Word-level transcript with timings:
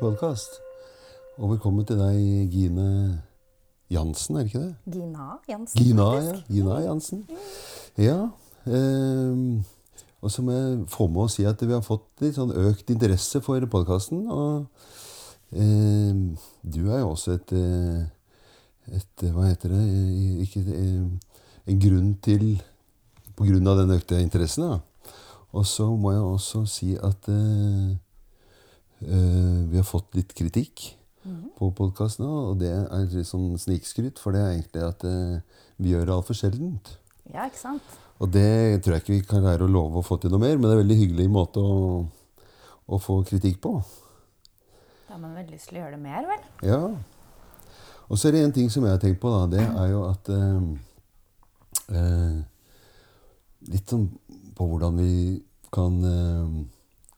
podkast. 0.00 0.54
Og 1.36 1.50
velkommen 1.52 1.84
til 1.84 1.98
deg, 2.00 2.48
Gine 2.52 2.86
Jansen, 3.92 4.38
er 4.38 4.46
det 4.46 4.50
ikke 4.50 4.62
det? 4.62 4.94
Gina 4.94 5.26
Jansen. 5.50 5.82
Gina, 5.82 6.06
ja. 6.16 6.38
Gina 6.48 6.78
Jansen. 6.86 7.20
Ja. 8.00 8.16
Eh, 8.64 9.44
og 10.20 10.32
så 10.32 10.44
må 10.44 10.56
jeg 10.56 10.80
få 10.92 11.08
med 11.12 11.26
å 11.26 11.28
si 11.32 11.44
at 11.48 11.60
vi 11.64 11.74
har 11.76 11.84
fått 11.84 12.24
litt 12.24 12.38
sånn 12.38 12.54
økt 12.64 12.92
interesse 12.94 13.42
for 13.44 13.64
podkasten. 13.72 14.24
Og 14.32 14.66
eh, 15.52 16.24
du 16.64 16.82
er 16.88 17.02
jo 17.02 17.12
også 17.12 17.36
et, 17.36 17.56
eh, 17.56 18.96
et 18.96 19.28
Hva 19.28 19.50
heter 19.50 19.76
det? 19.76 19.84
Eh, 19.84 20.44
Ikke, 20.46 20.64
eh, 20.64 21.40
en 21.70 21.80
grunn 21.80 22.14
til 22.24 22.54
På 23.36 23.44
grunn 23.48 23.68
av 23.68 23.82
den 23.82 23.92
økte 23.96 24.20
interessen. 24.20 24.64
Da. 24.64 25.12
Og 25.56 25.66
så 25.68 25.88
må 25.92 26.12
jeg 26.12 26.24
også 26.24 26.64
si 26.68 26.94
at 26.96 27.28
eh, 27.32 27.98
vi 29.00 29.78
har 29.78 29.86
fått 29.88 30.14
litt 30.18 30.34
kritikk 30.36 30.90
på 31.58 31.68
podkasten, 31.76 32.24
og 32.24 32.60
det 32.60 32.70
er 32.72 33.24
sånn 33.28 33.52
snikskryt, 33.60 34.20
for 34.20 34.32
det 34.32 34.40
er 34.40 34.54
egentlig 34.54 34.84
at 34.86 35.04
eh, 35.04 35.64
vi 35.80 35.92
gjør 35.92 36.06
det 36.08 36.14
altfor 36.14 36.38
sjeldent. 36.38 36.94
Ja, 37.28 37.44
ikke 37.46 37.60
sant? 37.60 37.98
Og 38.20 38.30
det 38.32 38.80
tror 38.84 38.96
jeg 38.96 39.04
ikke 39.04 39.16
vi 39.18 39.26
kan 39.28 39.44
lære 39.44 39.66
å 39.66 39.70
love 39.70 40.00
å 40.00 40.04
få 40.04 40.16
til 40.20 40.32
noe 40.32 40.40
mer, 40.40 40.56
men 40.56 40.66
det 40.66 40.72
er 40.72 40.78
en 40.78 40.82
veldig 40.82 40.98
hyggelig 41.02 41.28
måte 41.32 41.60
å, 41.60 41.76
å 42.88 43.00
få 43.00 43.20
kritikk 43.28 43.60
på. 43.64 43.74
Da 45.06 45.16
har 45.16 45.22
man 45.22 45.36
vel 45.36 45.52
lyst 45.52 45.70
til 45.70 45.78
å 45.78 45.82
gjøre 45.82 45.96
det 45.98 46.02
mer, 46.04 46.28
vel? 46.30 46.48
Ja. 46.64 46.80
Og 48.08 48.18
så 48.18 48.28
er 48.28 48.36
det 48.36 48.44
en 48.46 48.56
ting 48.56 48.72
som 48.72 48.86
jeg 48.86 48.96
har 48.96 49.02
tenkt 49.02 49.20
på, 49.22 49.32
da. 49.32 49.44
Det 49.52 49.64
er 49.68 49.92
jo 49.92 50.04
at 50.08 50.32
eh, 50.36 50.62
eh, 51.96 52.40
Litt 53.70 53.92
sånn 53.92 54.06
på 54.56 54.64
hvordan 54.64 54.96
vi 54.96 55.14
kan 55.68 55.98
eh, 56.08 56.54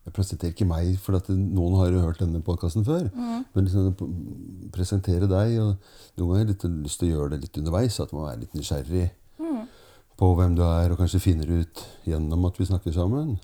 Jeg 0.02 0.14
presenterer 0.16 0.50
ikke 0.50 0.66
meg, 0.66 0.96
for 0.98 1.14
at 1.14 1.28
noen 1.30 1.76
har 1.78 1.92
jo 1.94 2.02
hørt 2.02 2.20
denne 2.22 2.42
podkasten 2.42 2.84
før. 2.86 3.06
Men 3.54 3.68
liksom 3.68 4.70
presentere 4.74 5.28
deg. 5.30 5.58
Og 5.62 5.76
noen 6.18 6.32
ganger 6.32 6.40
har 6.40 6.46
jeg 6.46 6.52
litt 6.52 6.64
lyst 6.88 7.02
til 7.02 7.10
å 7.10 7.16
gjøre 7.16 7.34
det 7.34 7.44
litt 7.44 7.60
underveis. 7.60 8.00
At 8.02 8.14
man 8.16 8.30
er 8.32 8.40
litt 8.40 8.56
nysgjerrig 8.58 9.10
på 10.22 10.28
hvem 10.38 10.54
du 10.54 10.62
er, 10.62 10.92
og 10.92 11.00
kanskje 11.00 11.22
finner 11.22 11.50
ut 11.50 11.82
gjennom 12.06 12.44
at 12.46 12.58
vi 12.60 12.68
snakker 12.68 12.94
sammen. 12.94 13.36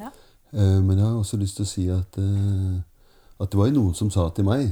Ja. 0.00 0.08
Eh, 0.52 0.78
men 0.80 0.96
jeg 0.96 1.04
har 1.04 1.18
også 1.18 1.40
lyst 1.40 1.58
til 1.58 1.66
å 1.66 1.70
si 1.70 1.84
at, 1.92 2.18
eh, 2.20 2.78
at 3.42 3.52
det 3.52 3.58
var 3.58 3.68
jo 3.68 3.78
noen 3.80 3.96
som 3.98 4.10
sa 4.12 4.28
til 4.32 4.46
meg 4.48 4.70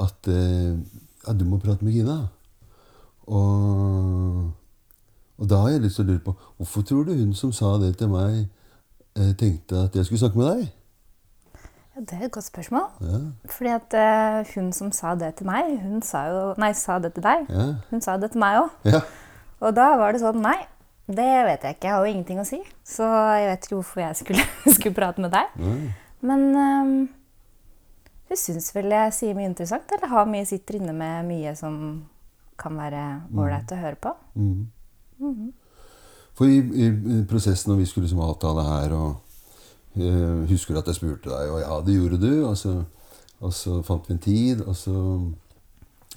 at 0.00 0.30
eh, 0.32 0.74
ja, 1.26 1.34
du 1.36 1.44
må 1.46 1.60
prate 1.62 1.84
med 1.86 1.94
Gina. 1.94 2.18
Og, 3.26 4.42
og 5.36 5.50
da 5.50 5.62
har 5.64 5.74
jeg 5.74 5.84
lyst 5.84 6.00
til 6.00 6.06
å 6.06 6.10
lure 6.12 6.24
på 6.24 6.36
hvorfor 6.58 6.86
tror 6.86 7.06
du 7.06 7.14
hun 7.14 7.34
som 7.34 7.52
sa 7.54 7.76
det 7.82 7.96
til 8.00 8.10
meg, 8.10 8.46
eh, 9.16 9.32
tenkte 9.40 9.84
at 9.86 9.96
jeg 9.96 10.04
skulle 10.08 10.18
snakke 10.22 10.38
med 10.38 10.46
deg? 10.50 10.68
Ja, 11.96 12.00
Det 12.04 12.12
er 12.18 12.24
et 12.26 12.32
godt 12.32 12.44
spørsmål. 12.44 12.86
Ja, 13.00 13.18
Fordi 13.48 13.70
at 13.72 13.94
eh, 13.94 14.54
hun 14.54 14.72
som 14.72 14.92
sa 14.92 15.14
det 15.16 15.34
til 15.38 15.46
meg, 15.48 15.78
hun 15.82 16.02
sa 16.02 16.26
jo 16.28 16.54
Nei, 16.60 16.72
sa 16.76 16.98
det 16.98 17.14
til 17.16 17.22
deg. 17.24 17.46
ja, 17.48 17.66
Hun 17.90 18.00
sa 18.04 18.16
det 18.20 18.30
til 18.34 18.40
meg 18.40 18.58
òg. 18.62 18.70
ja. 18.84 19.00
Og 19.64 19.72
da 19.74 19.86
var 19.96 20.12
det 20.12 20.20
sånn 20.20 20.42
Nei, 20.44 20.58
det 21.08 21.24
vet 21.46 21.62
jeg 21.64 21.76
ikke. 21.78 21.86
Jeg 21.88 21.94
har 21.94 22.04
jo 22.04 22.12
ingenting 22.12 22.40
å 22.42 22.44
si. 22.44 22.58
Så 22.84 23.06
jeg 23.38 23.46
vet 23.48 23.64
ikke 23.64 23.78
hvorfor 23.78 24.00
jeg 24.04 24.16
skulle, 24.16 24.44
skulle 24.76 24.94
prate 24.98 25.22
med 25.24 25.32
deg. 25.32 25.54
Nei. 25.56 25.94
Men 26.26 26.42
um, 26.56 27.08
hun 28.28 28.36
syns 28.40 28.68
vel 28.74 28.90
jeg 28.92 29.12
sier 29.14 29.34
mye 29.38 29.46
interessant, 29.48 29.88
eller 29.96 30.10
har 30.12 30.26
mye, 30.28 30.44
sitter 30.48 30.76
inne 30.80 30.92
med 30.96 31.24
mye 31.28 31.54
som 31.56 31.78
kan 32.58 32.76
være 32.76 33.02
ålreit 33.36 33.72
å 33.72 33.80
høre 33.80 33.96
på. 34.02 34.12
Mhm. 34.36 35.52
For 36.36 36.50
i, 36.52 36.58
i, 36.60 36.90
prosessen 37.30 37.72
når 37.72 37.78
vi 37.80 37.86
skulle 37.88 38.04
liksom 38.08 38.20
avtale 38.20 38.64
her, 38.66 38.92
og 38.92 39.96
eh, 39.96 40.42
husker 40.50 40.76
at 40.76 40.90
jeg 40.90 40.98
spurte 40.98 41.30
deg, 41.32 41.48
og 41.54 41.62
ja, 41.62 41.78
det 41.86 41.94
gjorde 41.96 42.18
du, 42.20 42.30
og 42.50 42.56
så, 42.60 42.74
og 43.40 43.54
så 43.56 43.78
fant 43.86 44.04
vi 44.08 44.14
en 44.18 44.20
tid, 44.26 44.60
og 44.68 44.76
så 44.76 44.94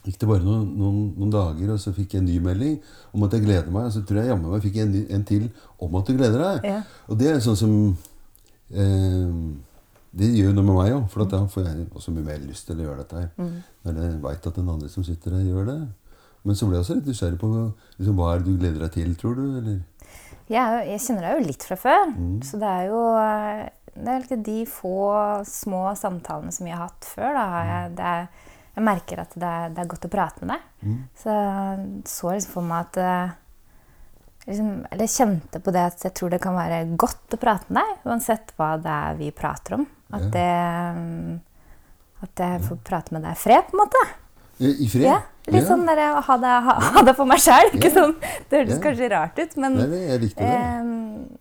gikk 0.04 0.18
det 0.22 0.28
bare 0.30 0.44
noen, 0.44 0.66
noen, 0.80 1.00
noen 1.20 1.32
dager, 1.32 1.72
og 1.74 1.80
så 1.80 1.92
fikk 1.96 2.14
jeg 2.16 2.24
en 2.24 2.30
ny 2.32 2.38
melding 2.44 2.78
om 3.16 3.24
at 3.28 3.34
jeg 3.36 3.44
gleder 3.46 3.72
meg, 3.72 3.88
og 3.90 3.96
så 3.96 4.04
tror 4.08 4.22
jeg 4.22 4.32
jammen 4.32 4.52
meg 4.52 4.64
fikk 4.64 4.78
en, 4.84 4.94
ny- 4.96 5.08
en 5.16 5.26
til 5.28 5.48
om 5.80 5.98
at 6.00 6.08
du 6.12 6.14
gleder 6.20 6.44
deg. 6.46 6.68
Ja. 6.72 6.78
Og 7.08 7.20
det 7.20 7.32
er 7.34 7.42
sånn 7.44 7.58
som 7.60 7.74
eh, 8.72 9.34
Det 10.20 10.30
gjør 10.34 10.56
noe 10.58 10.66
med 10.66 10.74
meg 10.80 10.94
òg, 10.96 11.04
for 11.14 11.24
at 11.24 11.32
da 11.36 11.44
får 11.52 11.68
jeg 11.68 11.88
også 11.94 12.12
mye 12.16 12.26
mer 12.26 12.40
lyst 12.42 12.66
til 12.68 12.80
å 12.80 12.88
gjøre 12.88 13.04
dette 13.04 13.20
her. 13.24 13.28
Når 13.86 14.00
jeg 14.04 14.16
veit 14.24 14.48
at 14.50 14.56
den 14.58 14.72
andre 14.72 14.90
som 14.90 15.04
sitter 15.06 15.36
der, 15.38 15.44
gjør 15.46 15.68
det. 15.70 15.80
Men 16.48 16.56
så 16.56 16.68
ble 16.68 16.78
jeg 16.78 16.86
også 16.86 17.00
litt 17.00 17.10
nysgjerrig 17.10 17.40
på 17.42 17.50
liksom, 17.54 18.14
hva 18.16 18.34
er 18.34 18.40
det 18.42 18.48
du 18.48 18.62
gleder 18.62 18.86
deg 18.86 18.94
til, 18.96 19.16
tror 19.20 19.36
du? 19.36 19.44
Eller? 19.60 19.82
Jeg, 20.50 20.86
jeg 20.90 21.02
kjenner 21.04 21.28
deg 21.28 21.36
jo 21.36 21.48
litt 21.50 21.66
fra 21.68 21.76
før, 21.78 22.14
så 22.48 22.58
det 22.58 22.70
er 22.70 22.88
jo 22.90 23.02
eh, 23.22 23.66
det 24.00 24.12
er 24.12 24.24
liksom 24.24 24.46
de 24.46 24.60
få 24.70 25.02
små 25.48 25.82
samtalene 25.98 26.54
som 26.56 26.68
vi 26.68 26.74
har 26.74 26.88
hatt 26.88 27.08
før. 27.08 27.36
Da, 27.36 27.46
jeg, 27.68 27.92
det 27.98 28.08
er, 28.14 28.48
jeg 28.78 28.86
merker 28.88 29.24
at 29.24 29.36
det 29.36 29.52
er, 29.60 29.76
det 29.76 29.84
er 29.84 29.92
godt 29.92 30.08
å 30.08 30.14
prate 30.14 30.46
med 30.46 30.56
deg. 30.56 30.66
Så 31.20 31.36
jeg 31.36 31.86
så 32.08 32.34
liksom 32.34 32.56
for 32.56 32.70
meg 32.70 32.88
at 32.88 33.00
eh, 33.04 33.36
liksom, 34.48 34.72
Eller 34.94 35.12
kjente 35.12 35.62
på 35.64 35.74
det 35.76 35.86
at 35.92 36.08
jeg 36.08 36.16
tror 36.16 36.34
det 36.34 36.42
kan 36.44 36.56
være 36.58 36.82
godt 36.96 37.36
å 37.36 37.42
prate 37.42 37.74
med 37.74 37.82
deg, 37.82 38.08
uansett 38.08 38.56
hva 38.58 38.72
det 38.82 38.96
er 38.96 39.20
vi 39.20 39.34
prater 39.36 39.80
om. 39.80 39.86
At, 40.10 40.30
det, 40.34 40.48
mm, 40.96 41.36
at 42.26 42.42
jeg 42.46 42.64
får 42.66 42.80
prate 42.88 43.14
med 43.14 43.28
deg 43.28 43.36
i 43.36 43.42
fred, 43.44 43.68
på 43.68 43.78
en 43.78 43.84
måte. 43.84 44.06
I, 44.60 44.72
i 44.86 44.88
fred? 44.90 45.06
Ja, 45.06 45.20
litt 45.52 45.64
Ja. 45.64 45.70
sånn 45.76 45.86
der, 45.86 46.22
ha 46.22 46.38
det, 46.38 46.54
ha, 46.68 46.74
ha 46.80 47.02
det 47.04 47.16
for 47.16 47.26
meg 47.26 47.38
sjæl. 47.40 47.70
Ja. 47.82 47.90
Sånn, 47.90 48.16
det 48.50 48.60
høres 48.60 48.76
Ja. 48.76 48.82
kanskje 48.84 49.10
rart 49.12 49.40
ut, 49.40 49.58
men 49.58 49.76
Nei, 49.76 50.18
det. 50.18 50.34
Ehm, 50.38 51.38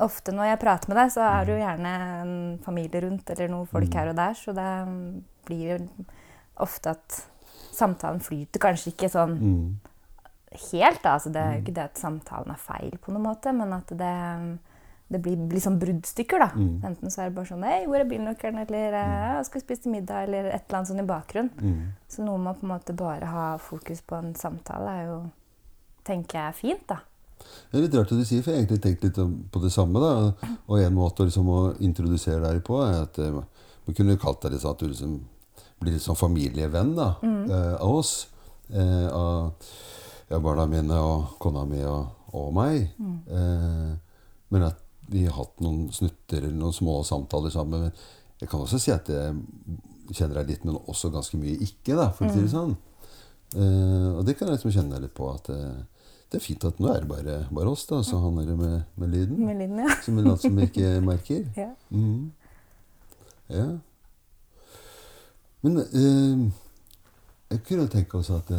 ofte 0.00 0.32
når 0.32 0.44
jeg 0.50 0.60
prater 0.60 0.88
med 0.88 0.96
deg, 0.96 1.10
så 1.12 1.20
er 1.26 1.44
det 1.44 1.54
jo 1.58 1.64
gjerne 1.66 1.94
en 2.22 2.58
familie 2.64 3.02
rundt, 3.02 3.30
eller 3.30 3.48
noen 3.48 3.66
Mm. 3.66 3.72
folk 3.74 3.94
her 3.94 4.08
og 4.08 4.16
der, 4.16 4.32
så 4.34 4.54
det 4.54 4.88
mm, 4.88 5.22
blir 5.46 5.78
jo 5.78 5.88
ofte 6.58 6.90
at 6.90 7.22
samtalen 7.72 8.20
flyter 8.20 8.58
kanskje 8.60 8.92
ikke 8.94 9.10
sånn 9.10 9.38
Mm. 9.40 9.74
helt, 10.72 11.02
da. 11.02 11.14
Altså, 11.14 11.30
det 11.32 11.36
er 11.42 11.52
jo 11.54 11.60
ikke 11.62 11.74
det 11.74 11.84
at 11.84 11.94
samtalen 11.98 12.50
er 12.50 12.56
feil 12.58 12.98
på 12.98 13.12
noen 13.12 13.22
måte, 13.28 13.52
men 13.54 13.72
at 13.72 13.86
det, 13.86 14.58
det 15.10 15.18
blir, 15.24 15.34
blir 15.50 15.62
sånn 15.62 15.80
bruddstykker, 15.82 16.38
da. 16.38 16.48
Mm. 16.54 16.74
Enten 16.86 17.10
så 17.10 17.24
er 17.24 17.30
det 17.30 17.36
bare 17.40 17.50
sånn 17.50 17.64
Hei, 17.66 17.80
hvor 17.90 17.98
er 17.98 18.06
bilnøkkelen? 18.10 18.62
Eller 18.62 18.94
eh, 18.94 19.26
jeg 19.40 19.48
skal 19.48 19.64
spise 19.64 19.90
middag? 19.90 20.28
Eller 20.28 20.52
et 20.52 20.62
eller 20.68 20.78
annet 20.78 20.90
sånn 20.92 21.02
i 21.02 21.06
bakgrunnen. 21.08 21.50
Mm. 21.58 21.86
Så 22.10 22.26
noe 22.26 22.38
med 22.38 22.52
å 22.52 22.58
på 22.60 22.68
en 22.68 22.72
måte 22.76 22.94
bare 22.96 23.30
ha 23.32 23.46
fokus 23.62 24.04
på 24.06 24.18
en 24.20 24.34
samtale 24.38 24.96
er 25.00 25.08
jo 25.08 25.20
tenker 26.06 26.38
jeg 26.38 26.52
er 26.52 26.56
fint, 26.56 26.84
da. 26.88 27.00
Det 27.40 27.78
er 27.78 27.84
litt 27.84 27.96
rart 27.96 28.12
at 28.12 28.20
du 28.20 28.26
sier, 28.28 28.44
for 28.44 28.52
jeg 28.52 28.60
har 28.60 28.62
egentlig 28.62 28.82
tenkt 28.84 29.04
litt 29.06 29.18
på 29.52 29.62
det 29.62 29.72
samme. 29.74 30.02
da. 30.02 30.50
Og 30.70 30.80
en 30.80 30.94
måte 30.96 31.26
liksom, 31.26 31.50
å 31.50 31.60
introdusere 31.82 32.42
deg 32.44 32.62
på 32.66 32.78
er 32.84 33.02
at 33.02 33.18
eh, 33.22 33.32
man 33.34 33.96
kunne 33.96 34.18
kalt 34.20 34.44
deg 34.44 34.54
litt 34.54 34.64
sånn 34.64 34.76
at 34.76 34.84
du 34.84 34.90
liksom 34.90 35.16
blir 35.80 35.96
litt 35.96 36.04
sånn 36.04 36.18
familievenn 36.18 36.92
da, 36.98 37.14
eh, 37.24 37.74
av 37.80 37.96
oss. 38.02 38.12
Eh, 38.70 39.08
av 39.10 39.50
ja, 40.30 40.38
barna 40.38 40.68
mine 40.70 40.98
og 41.02 41.34
kona 41.42 41.64
mi 41.66 41.80
og, 41.82 42.30
og 42.36 42.52
meg. 42.54 42.92
Eh, 43.00 43.90
men 44.50 44.66
at 44.66 44.78
vi 45.10 45.26
har 45.26 45.36
hatt 45.36 45.60
noen 45.64 45.88
snutter 45.94 46.44
eller 46.44 46.56
noen 46.56 46.74
små 46.74 47.00
samtaler 47.06 47.52
sammen. 47.52 47.88
Men 47.88 48.40
jeg 48.40 48.50
kan 48.50 48.62
også 48.62 48.78
si 48.80 48.92
at 48.94 49.10
jeg 49.10 49.34
kjenner 50.14 50.40
deg 50.40 50.54
litt, 50.54 50.66
men 50.66 50.78
også 50.80 51.10
ganske 51.12 51.38
mye 51.40 51.58
ikke, 51.66 51.96
da, 51.98 52.10
for 52.14 52.28
å 52.28 52.34
si 52.34 52.44
det 52.44 52.52
sånn. 52.52 52.76
Uh, 53.50 54.18
og 54.20 54.22
det 54.26 54.36
kan 54.38 54.46
jeg 54.46 54.60
liksom 54.60 54.74
kjenne 54.76 55.00
litt 55.02 55.14
på 55.16 55.26
at 55.26 55.48
uh, 55.50 55.80
det 56.30 56.38
er 56.38 56.44
fint 56.44 56.64
at 56.68 56.78
nå 56.78 56.92
er 56.92 57.02
det 57.02 57.10
bare, 57.10 57.36
bare 57.50 57.72
oss, 57.72 57.82
da, 57.90 57.98
så 58.06 58.20
han 58.22 58.38
er 58.38 58.46
det 58.52 58.54
med, 58.58 58.76
med 59.00 59.10
lyden. 59.10 59.40
Med 59.42 59.58
lyden, 59.58 59.80
ja. 59.82 59.96
Som 60.04 60.20
en 60.20 60.28
later 60.30 60.46
som 60.46 60.60
vi 60.60 60.68
ikke 60.70 60.92
merker. 61.10 61.46
ja. 61.58 61.72
Mm. 61.90 62.30
Ja. 63.50 63.66
Men 65.60 65.80
uh, 65.82 66.44
jeg 67.50 67.64
kunne 67.66 67.90
tenke 67.90 68.20
også 68.20 68.38
at 68.38 68.52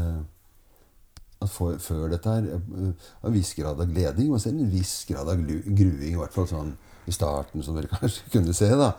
for, 1.50 1.78
før 1.82 2.10
dette 2.12 2.30
her 2.30 2.48
eh, 2.54 2.90
En 3.26 3.34
viss 3.34 3.54
grad 3.58 3.80
av 3.82 3.90
gleding, 3.90 4.32
og 4.34 4.42
selv 4.42 4.60
en 4.62 4.72
viss 4.72 5.06
grad 5.10 5.30
av 5.32 5.42
gruing, 5.42 6.12
i 6.14 6.20
hvert 6.20 6.36
fall 6.36 6.50
sånn 6.50 6.74
i 7.10 7.14
starten, 7.16 7.64
som 7.66 7.78
dere 7.78 7.90
kanskje 7.96 8.30
kunne 8.34 8.54
se. 8.58 8.70
da. 8.78 8.92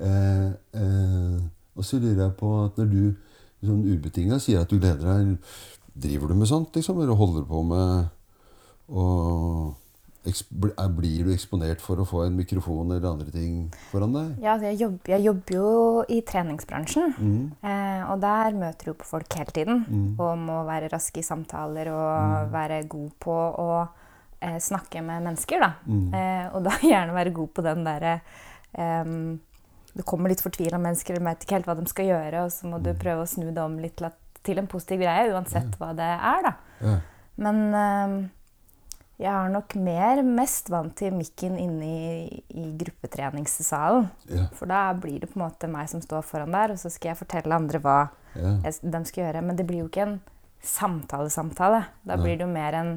Eh, 0.00 0.46
eh, 0.80 1.42
og 1.76 1.86
så 1.86 2.00
lurer 2.00 2.24
jeg 2.26 2.38
på 2.40 2.54
at 2.64 2.80
når 2.80 2.88
du 2.94 3.02
sånn 3.60 3.84
ubetinga 3.84 4.40
sier 4.40 4.62
at 4.62 4.70
du 4.72 4.78
gleder 4.80 5.04
deg, 5.04 5.52
driver 6.00 6.30
du 6.30 6.38
med 6.40 6.48
sånt, 6.48 6.72
liksom? 6.76 7.00
Eller 7.02 7.18
holder 7.18 7.44
på 7.48 7.60
med 7.66 8.08
å 8.90 9.04
Blir 10.22 11.24
du 11.24 11.30
eksponert 11.32 11.80
for 11.80 11.96
å 12.02 12.04
få 12.04 12.26
en 12.26 12.34
mikrofon 12.36 12.90
eller 12.92 13.06
andre 13.08 13.30
ting 13.32 13.70
foran 13.90 14.12
deg? 14.12 14.34
Ja, 14.44 14.52
altså, 14.54 14.66
jeg, 14.68 14.78
jobber, 14.82 15.12
jeg 15.14 15.24
jobber 15.24 15.54
jo 15.56 15.70
i 16.12 16.18
treningsbransjen. 16.28 17.14
Mm. 17.16 17.46
Eh, 17.64 18.02
og 18.12 18.20
der 18.20 18.58
møter 18.60 18.90
du 18.90 18.98
på 19.00 19.08
folk 19.08 19.32
hele 19.38 19.54
tiden. 19.56 19.80
Mm. 19.88 20.10
Og 20.20 20.36
må 20.42 20.58
være 20.68 20.90
rask 20.92 21.16
i 21.16 21.24
samtaler 21.24 21.88
og 21.94 22.50
være 22.52 22.82
god 22.92 23.10
på 23.24 23.32
å 23.64 23.68
eh, 24.42 24.58
snakke 24.60 25.00
med 25.06 25.24
mennesker. 25.24 25.64
Da. 25.64 25.70
Mm. 25.88 26.02
Eh, 26.12 26.46
og 26.52 26.66
da 26.68 26.74
gjerne 26.92 27.16
være 27.16 27.32
god 27.40 27.54
på 27.56 27.64
den 27.64 27.84
derre 27.88 28.18
Det 29.90 30.04
kommer 30.06 30.30
litt 30.30 30.42
fortvila 30.44 30.78
mennesker 30.78 31.16
de 31.18 31.24
vet 31.26 31.42
ikke 31.42 31.56
helt 31.56 31.66
hva 31.66 31.74
de 31.80 31.86
skal 31.90 32.06
gjøre, 32.06 32.44
og 32.44 32.52
så 32.54 32.68
må 32.70 32.76
Mm. 32.78 32.84
du 32.84 32.90
prøve 33.00 33.24
å 33.24 33.30
snu 33.30 33.48
det 33.50 33.58
om 33.64 33.78
litt 33.82 33.96
til, 33.98 34.06
at, 34.06 34.18
til 34.46 34.60
en 34.60 34.68
positiv 34.70 35.00
greie, 35.02 35.32
uansett 35.32 35.74
hva 35.80 35.88
det 35.98 36.06
er. 36.14 36.44
da. 36.46 36.52
Ja. 36.84 36.92
Men 37.40 38.30
Jeg 39.20 39.28
er 39.36 39.50
nok 39.52 39.74
mer 39.76 40.22
mest 40.24 40.70
vant 40.72 40.94
til 40.96 41.12
mikken 41.12 41.58
inne 41.60 41.84
i, 41.84 42.42
i 42.56 42.70
gruppetreningssalen. 42.80 44.06
Ja. 44.32 44.46
For 44.56 44.70
da 44.70 44.78
blir 44.96 45.20
det 45.20 45.28
på 45.28 45.36
en 45.36 45.44
måte 45.44 45.68
meg 45.68 45.90
som 45.92 46.00
står 46.00 46.22
foran 46.24 46.54
der, 46.56 46.72
og 46.72 46.80
så 46.80 46.88
skal 46.90 47.12
jeg 47.12 47.20
fortelle 47.20 47.52
andre 47.58 47.80
hva 47.84 47.98
Ja. 48.34 48.54
jeg, 48.64 48.78
de 48.94 49.00
skal 49.04 49.24
gjøre. 49.26 49.42
Men 49.44 49.56
det 49.58 49.66
blir 49.68 49.82
jo 49.82 49.88
ikke 49.90 50.06
en 50.06 50.20
samtale-samtale. 50.62 51.82
Da 52.06 52.16
blir 52.16 52.36
det 52.38 52.46
jo 52.46 52.52
mer 52.52 52.76
en, 52.78 52.92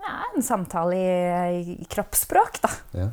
ja, 0.00 0.14
en 0.36 0.42
samtale 0.46 0.96
i, 0.96 1.76
i 1.82 1.86
kroppsspråk, 1.90 2.60
da. 2.64 2.70
ja. 2.94 3.10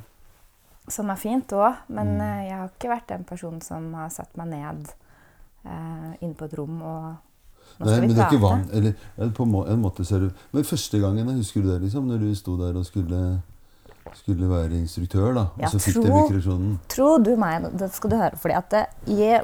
Som 0.91 1.09
er 1.13 1.19
fint 1.21 1.51
òg. 1.55 1.75
Men 1.89 2.15
Mm. 2.17 2.21
eh, 2.21 2.47
jeg 2.49 2.57
har 2.57 2.69
ikke 2.71 2.89
vært 2.89 3.07
den 3.11 3.23
personen 3.27 3.61
som 3.61 3.93
har 3.93 4.09
satt 4.09 4.35
meg 4.37 4.47
ned 4.51 4.87
eh, 5.65 6.15
inne 6.21 6.35
på 6.35 6.45
et 6.47 6.55
rom 6.57 6.81
og 6.81 7.15
Nei, 7.79 7.99
men 7.99 8.09
det 8.09 8.17
er 8.19 8.29
ikke 8.31 8.41
vann. 8.41 8.65
Eller, 8.73 8.93
Eller 9.17 9.31
på 9.31 9.43
en 9.47 9.81
måte 9.81 10.05
ser 10.05 10.19
du 10.19 10.31
Men 10.53 10.63
første 10.63 10.99
gangen, 10.99 11.27
husker 11.37 11.61
du 11.61 11.69
det, 11.73 11.81
liksom? 11.81 12.07
Når 12.07 12.19
du 12.19 12.35
sto 12.35 12.57
der 12.57 12.77
og 12.77 12.85
skulle, 12.85 13.41
skulle 14.13 14.49
være 14.49 14.71
instruktør, 14.81 15.33
da? 15.33 15.41
Og 15.55 15.59
Ja, 15.61 15.67
så 15.67 15.79
fikk 15.79 15.95
du 16.03 16.09
mikrofonen. 16.11 16.79
Tro 16.89 17.17
du 17.17 17.35
meg, 17.37 17.69
det 17.77 17.91
skal 17.93 18.09
du 18.09 18.15
høre. 18.17 18.37
Fordi 18.37 18.53
at 18.57 18.69
det, 18.71 18.85
jeg, 19.07 19.43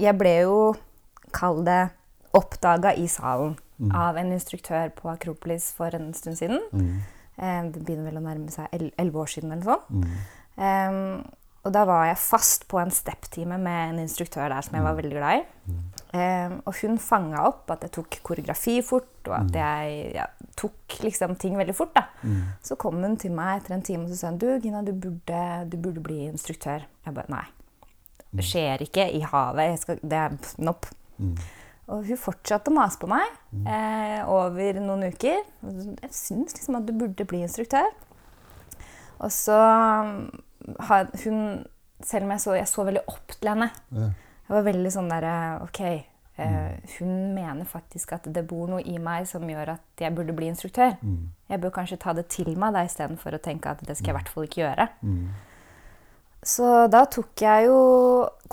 jeg 0.00 0.18
ble 0.18 0.34
jo, 0.42 0.74
kall 1.32 1.62
det, 1.64 1.90
oppdaga 2.34 2.94
i 2.96 3.06
salen 3.06 3.56
Mm. 3.82 3.90
av 3.98 4.16
en 4.16 4.28
instruktør 4.30 4.92
på 4.94 5.08
Akropolis 5.10 5.72
for 5.74 5.90
en 5.96 6.12
stund 6.14 6.36
siden. 6.38 6.60
Mm. 6.72 7.00
Eh, 7.36 7.62
det 7.72 7.80
begynner 7.84 8.12
vel 8.12 8.20
å 8.20 8.22
nærme 8.22 8.50
seg 8.52 8.68
el- 8.72 8.92
elleve 8.96 9.18
år 9.24 9.26
siden 9.32 9.50
eller 9.50 9.64
sånn. 9.64 9.80
Mm. 9.90 10.12
Em, 10.62 11.24
og 11.64 11.72
da 11.72 11.84
var 11.88 12.04
jeg 12.06 12.16
fast 12.18 12.68
på 12.68 12.78
en 12.78 12.90
step-time 12.94 13.58
med 13.58 13.88
en 13.94 13.98
instruktør 14.04 14.48
der 14.52 14.60
som 14.62 14.76
jeg 14.76 14.84
var 14.84 14.94
veldig 14.94 15.10
glad 15.16 15.40
i. 15.40 15.72
Em, 16.12 16.58
og 16.68 16.76
hun 16.82 16.98
fanga 17.00 17.46
opp 17.48 17.70
at 17.72 17.86
jeg 17.86 17.94
tok 17.94 18.18
koreografi 18.26 18.74
fort, 18.84 19.14
og 19.30 19.32
at 19.38 19.54
jeg 19.56 20.10
ja, 20.18 20.26
tok 20.60 20.98
liksom 21.00 21.38
ting 21.40 21.56
veldig 21.56 21.74
fort. 21.76 21.94
da. 21.96 22.04
Mm. 22.20 22.42
Så 22.60 22.76
kom 22.80 23.00
hun 23.00 23.16
til 23.20 23.32
meg 23.32 23.62
etter 23.62 23.78
en 23.78 23.84
time 23.86 24.04
og 24.04 24.12
så 24.12 24.18
sa 24.20 24.32
hun, 24.32 24.38
du, 24.42 24.50
Gina, 24.60 24.82
du 24.84 24.92
burde, 24.92 25.42
du 25.72 25.78
burde 25.80 26.04
bli 26.04 26.26
instruktør. 26.28 26.84
Jeg 27.06 27.16
bare 27.16 27.32
nei. 27.32 27.46
Det 28.32 28.44
skjer 28.44 28.84
ikke 28.84 29.08
i 29.12 29.22
havet. 29.24 29.70
Jeg 29.70 29.80
skal, 29.80 30.00
det 30.04 30.18
er 30.20 30.36
nopp. 30.64 30.88
Mm. 31.16 31.34
Og 31.92 32.06
hun 32.08 32.20
fortsatte 32.20 32.70
å 32.70 32.76
mase 32.76 33.00
på 33.00 33.08
meg 33.10 33.24
eh, 33.66 34.20
over 34.30 34.78
noen 34.80 35.08
uker. 35.12 35.42
Jeg 35.64 36.12
syns 36.16 36.56
liksom 36.56 36.78
at 36.78 36.86
du 36.88 36.94
burde 36.96 37.26
bli 37.28 37.42
instruktør. 37.44 37.88
Og 39.22 39.32
så 39.32 39.56
um, 40.02 40.30
har 40.88 41.08
hun 41.24 41.62
Selv 42.02 42.26
om 42.26 42.32
jeg 42.34 42.42
så, 42.42 42.54
jeg 42.56 42.66
så 42.66 42.82
veldig 42.82 43.02
opp 43.06 43.34
til 43.36 43.46
henne. 43.46 43.68
Ja. 43.94 44.08
Jeg 44.52 44.58
var 44.58 44.66
veldig 44.66 44.90
sånn 44.92 45.06
derre 45.08 45.36
Ok, 45.64 45.78
eh, 45.88 46.72
hun 46.98 47.12
mener 47.32 47.64
faktisk 47.64 48.10
at 48.18 48.26
det 48.28 48.42
bor 48.50 48.68
noe 48.68 48.82
i 48.84 48.98
meg 49.00 49.24
som 49.30 49.46
gjør 49.48 49.78
at 49.78 50.02
jeg 50.04 50.12
burde 50.12 50.34
bli 50.36 50.50
instruktør. 50.52 50.98
Mm. 51.00 51.30
Jeg 51.48 51.62
bør 51.62 51.72
kanskje 51.78 51.96
ta 52.02 52.12
det 52.18 52.26
til 52.34 52.52
meg 52.60 52.76
da 52.76 52.82
istedenfor 52.84 53.38
å 53.38 53.40
tenke 53.40 53.72
at 53.72 53.80
det 53.80 53.96
skal 53.96 54.12
jeg 54.12 54.12
i 54.12 54.18
hvert 54.18 54.34
fall 54.34 54.44
ikke 54.50 54.60
gjøre. 54.60 54.88
Mm. 55.00 55.24
Så 56.52 56.68
da 56.92 57.04
tok 57.06 57.46
jeg 57.46 57.70
jo 57.70 57.80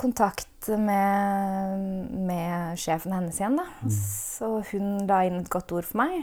kontakt 0.00 0.70
med, 0.78 1.84
med 2.30 2.80
sjefen 2.80 3.12
hennes 3.18 3.36
igjen, 3.36 3.60
da. 3.60 3.68
Så 3.92 4.52
hun 4.70 5.04
la 5.04 5.24
inn 5.28 5.42
et 5.42 5.52
godt 5.52 5.76
ord 5.76 5.88
for 5.88 6.00
meg. 6.00 6.22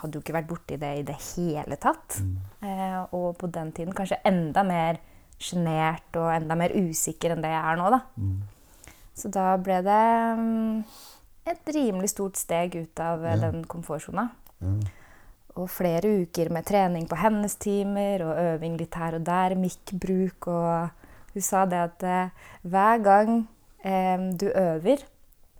Hadde 0.00 0.16
jo 0.16 0.24
ikke 0.24 0.38
vært 0.40 0.48
borti 0.48 0.80
det 0.80 0.96
i 1.02 1.04
det 1.04 1.20
hele 1.34 1.76
tatt. 1.82 2.22
Eh, 2.64 3.00
og 3.12 3.34
på 3.36 3.52
den 3.52 3.76
tiden 3.76 3.92
kanskje 3.96 4.22
enda 4.24 4.64
mer 4.64 5.04
sjenert 5.36 6.16
og 6.16 6.30
enda 6.32 6.56
mer 6.56 6.72
usikker 6.72 7.34
enn 7.34 7.44
det 7.44 7.52
jeg 7.52 7.60
er 7.60 7.82
nå, 7.82 7.90
da. 7.92 8.04
Mm. 8.16 8.36
Så 9.16 9.30
da 9.32 9.54
ble 9.56 9.80
det 9.86 10.02
mm, 10.38 10.84
et 11.48 11.72
rimelig 11.74 12.12
stort 12.12 12.36
steg 12.36 12.76
ut 12.76 13.00
av 13.00 13.24
Ja. 13.24 13.36
den 13.46 13.64
komfortsona. 13.64 14.28
Mm. 14.60 14.80
Og 15.56 15.70
flere 15.70 16.22
uker 16.22 16.50
med 16.52 16.66
trening 16.68 17.06
på 17.08 17.16
hennes 17.16 17.56
timer 17.56 18.22
og 18.26 18.36
øving 18.36 18.76
litt 18.76 18.94
her 18.94 19.14
og 19.16 19.24
der, 19.24 19.54
mikkbruk 19.56 20.48
og 20.52 20.90
Hun 21.36 21.42
sa 21.42 21.66
det 21.68 21.76
at 21.76 22.02
eh, 22.02 22.30
hver 22.64 23.02
gang 23.04 23.48
eh, 23.84 24.16
du 24.40 24.46
øver 24.48 25.02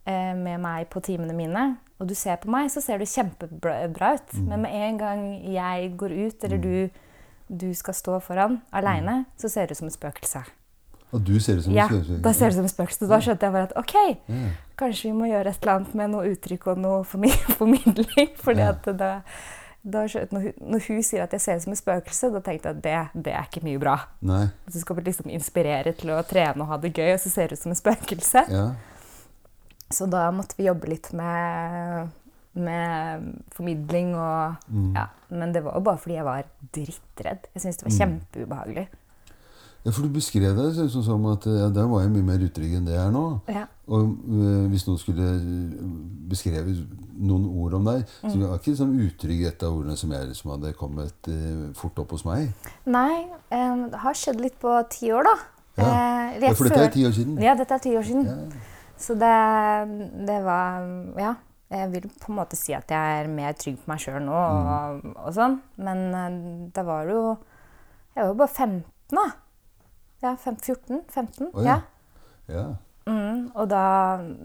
eh, 0.06 0.32
med 0.35 0.59
meg 0.59 0.87
på 0.88 1.00
timene 1.05 1.35
mine, 1.37 1.76
og 1.99 2.09
du 2.09 2.14
ser 2.14 2.37
på 2.41 2.49
meg, 2.49 2.70
så 2.73 2.81
ser 2.81 2.97
du 2.99 3.05
kjempebra 3.05 3.85
ut. 3.85 4.00
ut. 4.00 4.38
Men 4.49 4.62
med 4.62 4.73
en 4.73 4.99
gang 4.99 5.52
jeg 5.52 5.93
går 5.99 6.12
ut, 6.26 6.44
eller 6.44 6.56
du, 6.56 6.88
du 7.49 7.75
skal 7.75 7.94
stå 7.94 8.19
foran 8.20 8.62
aleine, 8.73 9.26
så 9.37 9.49
ser 9.49 9.67
du 9.67 9.73
ut 9.73 9.76
som 9.76 9.87
et 9.88 9.93
spøkelse. 9.93 10.44
Og 11.16 11.24
du 11.24 11.34
ser 11.40 11.58
ut 11.58 11.64
som 11.64 11.72
Ja, 11.74 11.86
en 11.88 11.94
skuespiller. 11.96 12.22
da 12.22 12.32
ser 12.36 12.50
du 12.50 12.52
ut 12.52 12.58
som 12.60 12.68
en 12.68 12.74
spøkelse. 12.74 13.08
Da 13.08 13.18
skjønte 13.24 13.46
jeg 13.48 13.52
bare 13.56 13.68
at 13.70 13.76
ok, 13.80 13.94
Ja. 14.28 14.48
kanskje 14.76 15.02
vi 15.08 15.12
må 15.16 15.28
gjøre 15.30 15.48
et 15.54 15.62
eller 15.62 15.74
annet 15.78 15.94
med 15.94 16.10
noe 16.12 16.28
uttrykk 16.34 16.66
og 16.72 16.78
noe 16.78 17.04
formidling. 17.58 18.34
fordi 18.36 18.60
Ja. 18.60 18.68
at 18.74 18.84
da, 18.84 19.22
da, 19.86 20.02
når, 20.02 20.42
hun, 20.42 20.52
når 20.72 20.86
hun 20.88 21.02
sier 21.02 21.22
at 21.22 21.32
jeg 21.32 21.40
ser 21.40 21.56
ut 21.56 21.62
som 21.62 21.72
et 21.72 21.78
spøkelse, 21.78 22.32
da 22.32 22.40
tenkte 22.40 22.68
jeg 22.68 22.76
at 22.76 22.82
det, 22.82 23.22
det 23.24 23.32
er 23.32 23.46
ikke 23.48 23.62
mye 23.64 23.78
bra. 23.78 23.96
Nei. 24.22 24.48
Du 24.70 24.78
skal 24.80 24.96
liksom 24.96 25.30
inspirere 25.30 25.92
til 25.96 26.10
å 26.10 26.20
trene 26.26 26.60
og 26.60 26.66
ha 26.68 26.76
det 26.76 26.92
gøy, 26.92 27.12
og 27.14 27.20
så 27.20 27.30
ser 27.30 27.48
du 27.48 27.54
ut 27.54 27.62
som 27.62 27.72
et 27.72 27.78
spøkelse. 27.78 28.44
Ja. 28.50 28.66
Så 29.90 30.08
da 30.10 30.30
måtte 30.34 30.56
vi 30.58 30.64
jobbe 30.66 30.88
litt 30.90 31.12
med, 31.14 32.10
med 32.58 33.28
formidling 33.54 34.14
og 34.18 34.56
Mm. 34.72 34.94
ja. 34.96 35.06
Men 35.30 35.52
det 35.52 35.62
var 35.62 35.74
jo 35.74 35.80
bare 35.80 35.98
fordi 35.98 36.14
jeg 36.16 36.24
var 36.24 36.44
drittredd. 36.72 37.46
Jeg 37.54 37.62
syntes 37.62 37.76
det 37.78 37.86
var 37.86 37.92
Mm. 37.94 37.98
kjempeubehagelig. 38.02 38.88
Ja, 39.87 39.93
for 39.94 40.03
du 40.03 40.11
beskrev 40.11 40.56
det 40.59 40.73
sånn 40.91 41.05
som 41.06 41.27
at 41.31 41.47
ja, 41.47 41.69
der 41.71 41.87
var 41.87 42.03
jeg 42.03 42.11
mye 42.17 42.27
mer 42.27 42.43
utrygg 42.43 42.73
enn 42.75 42.88
det 42.88 42.97
jeg 42.97 43.06
er 43.06 43.12
nå. 43.15 43.25
Ja. 43.55 43.65
Og 43.87 44.09
øh, 44.27 44.65
hvis 44.73 44.83
noen 44.88 44.99
skulle 44.99 45.27
beskreve 46.27 46.75
noen 47.17 47.44
ord 47.62 47.77
om 47.79 47.87
deg, 47.87 48.03
Mm. 48.23 48.31
så 48.33 48.41
var 48.43 48.59
ikke 48.59 48.75
sånn 48.77 48.97
utrygg 49.06 49.44
et 49.47 49.62
av 49.62 49.77
ordene 49.79 49.97
som, 49.97 50.11
jeg, 50.12 50.35
som 50.37 50.50
hadde 50.56 50.73
kommet 50.77 51.31
øh, 51.31 51.69
fort 51.79 51.99
opp 52.03 52.11
hos 52.17 52.25
meg. 52.27 52.50
Nei, 52.91 53.27
øh, 53.55 53.87
det 53.94 54.00
har 54.03 54.19
skjedd 54.19 54.43
litt 54.43 54.59
på 54.61 54.75
ti 54.91 55.12
år, 55.15 55.23
da. 55.31 55.37
Ja. 55.79 55.91
Eh, 56.41 56.53
for 56.56 56.67
dette 56.69 56.83
er 56.88 56.91
ti 56.94 57.06
år 57.06 57.15
siden. 57.17 57.38
Ja, 57.44 57.55
dette 57.55 57.75
er 57.79 57.85
ti 57.87 57.94
år 57.97 58.03
siden. 58.11 58.27
Ja. 58.27 58.65
Så 58.99 59.15
det, 59.15 59.35
det 60.27 60.41
var 60.44 60.87
Ja. 61.21 61.35
Jeg 61.69 61.88
vil 61.91 62.05
på 62.23 62.29
en 62.31 62.37
måte 62.38 62.55
si 62.55 62.71
at 62.77 62.87
jeg 62.94 63.23
er 63.25 63.27
mer 63.27 63.53
trygg 63.59 63.75
på 63.83 63.91
meg 63.91 63.99
sjøl 63.99 64.21
nå, 64.23 64.31
og, 64.38 65.00
og 65.19 65.33
sånn. 65.35 65.56
Men 65.83 66.05
eh, 66.15 66.37
da 66.77 66.85
var 66.87 67.09
det 67.09 67.17
jo 67.17 67.25
Jeg 68.15 68.21
var 68.23 68.29
jo 68.31 68.37
bare 68.38 68.55
15, 68.55 68.85
da. 69.19 69.25
Ja, 70.23 70.35
14? 70.37 71.02
15? 71.12 71.50
Oh, 71.52 71.62
ja. 71.64 71.80
ja. 72.49 72.54
ja. 72.56 72.66
Mm, 73.06 73.52
og 73.54 73.68
da, 73.70 73.82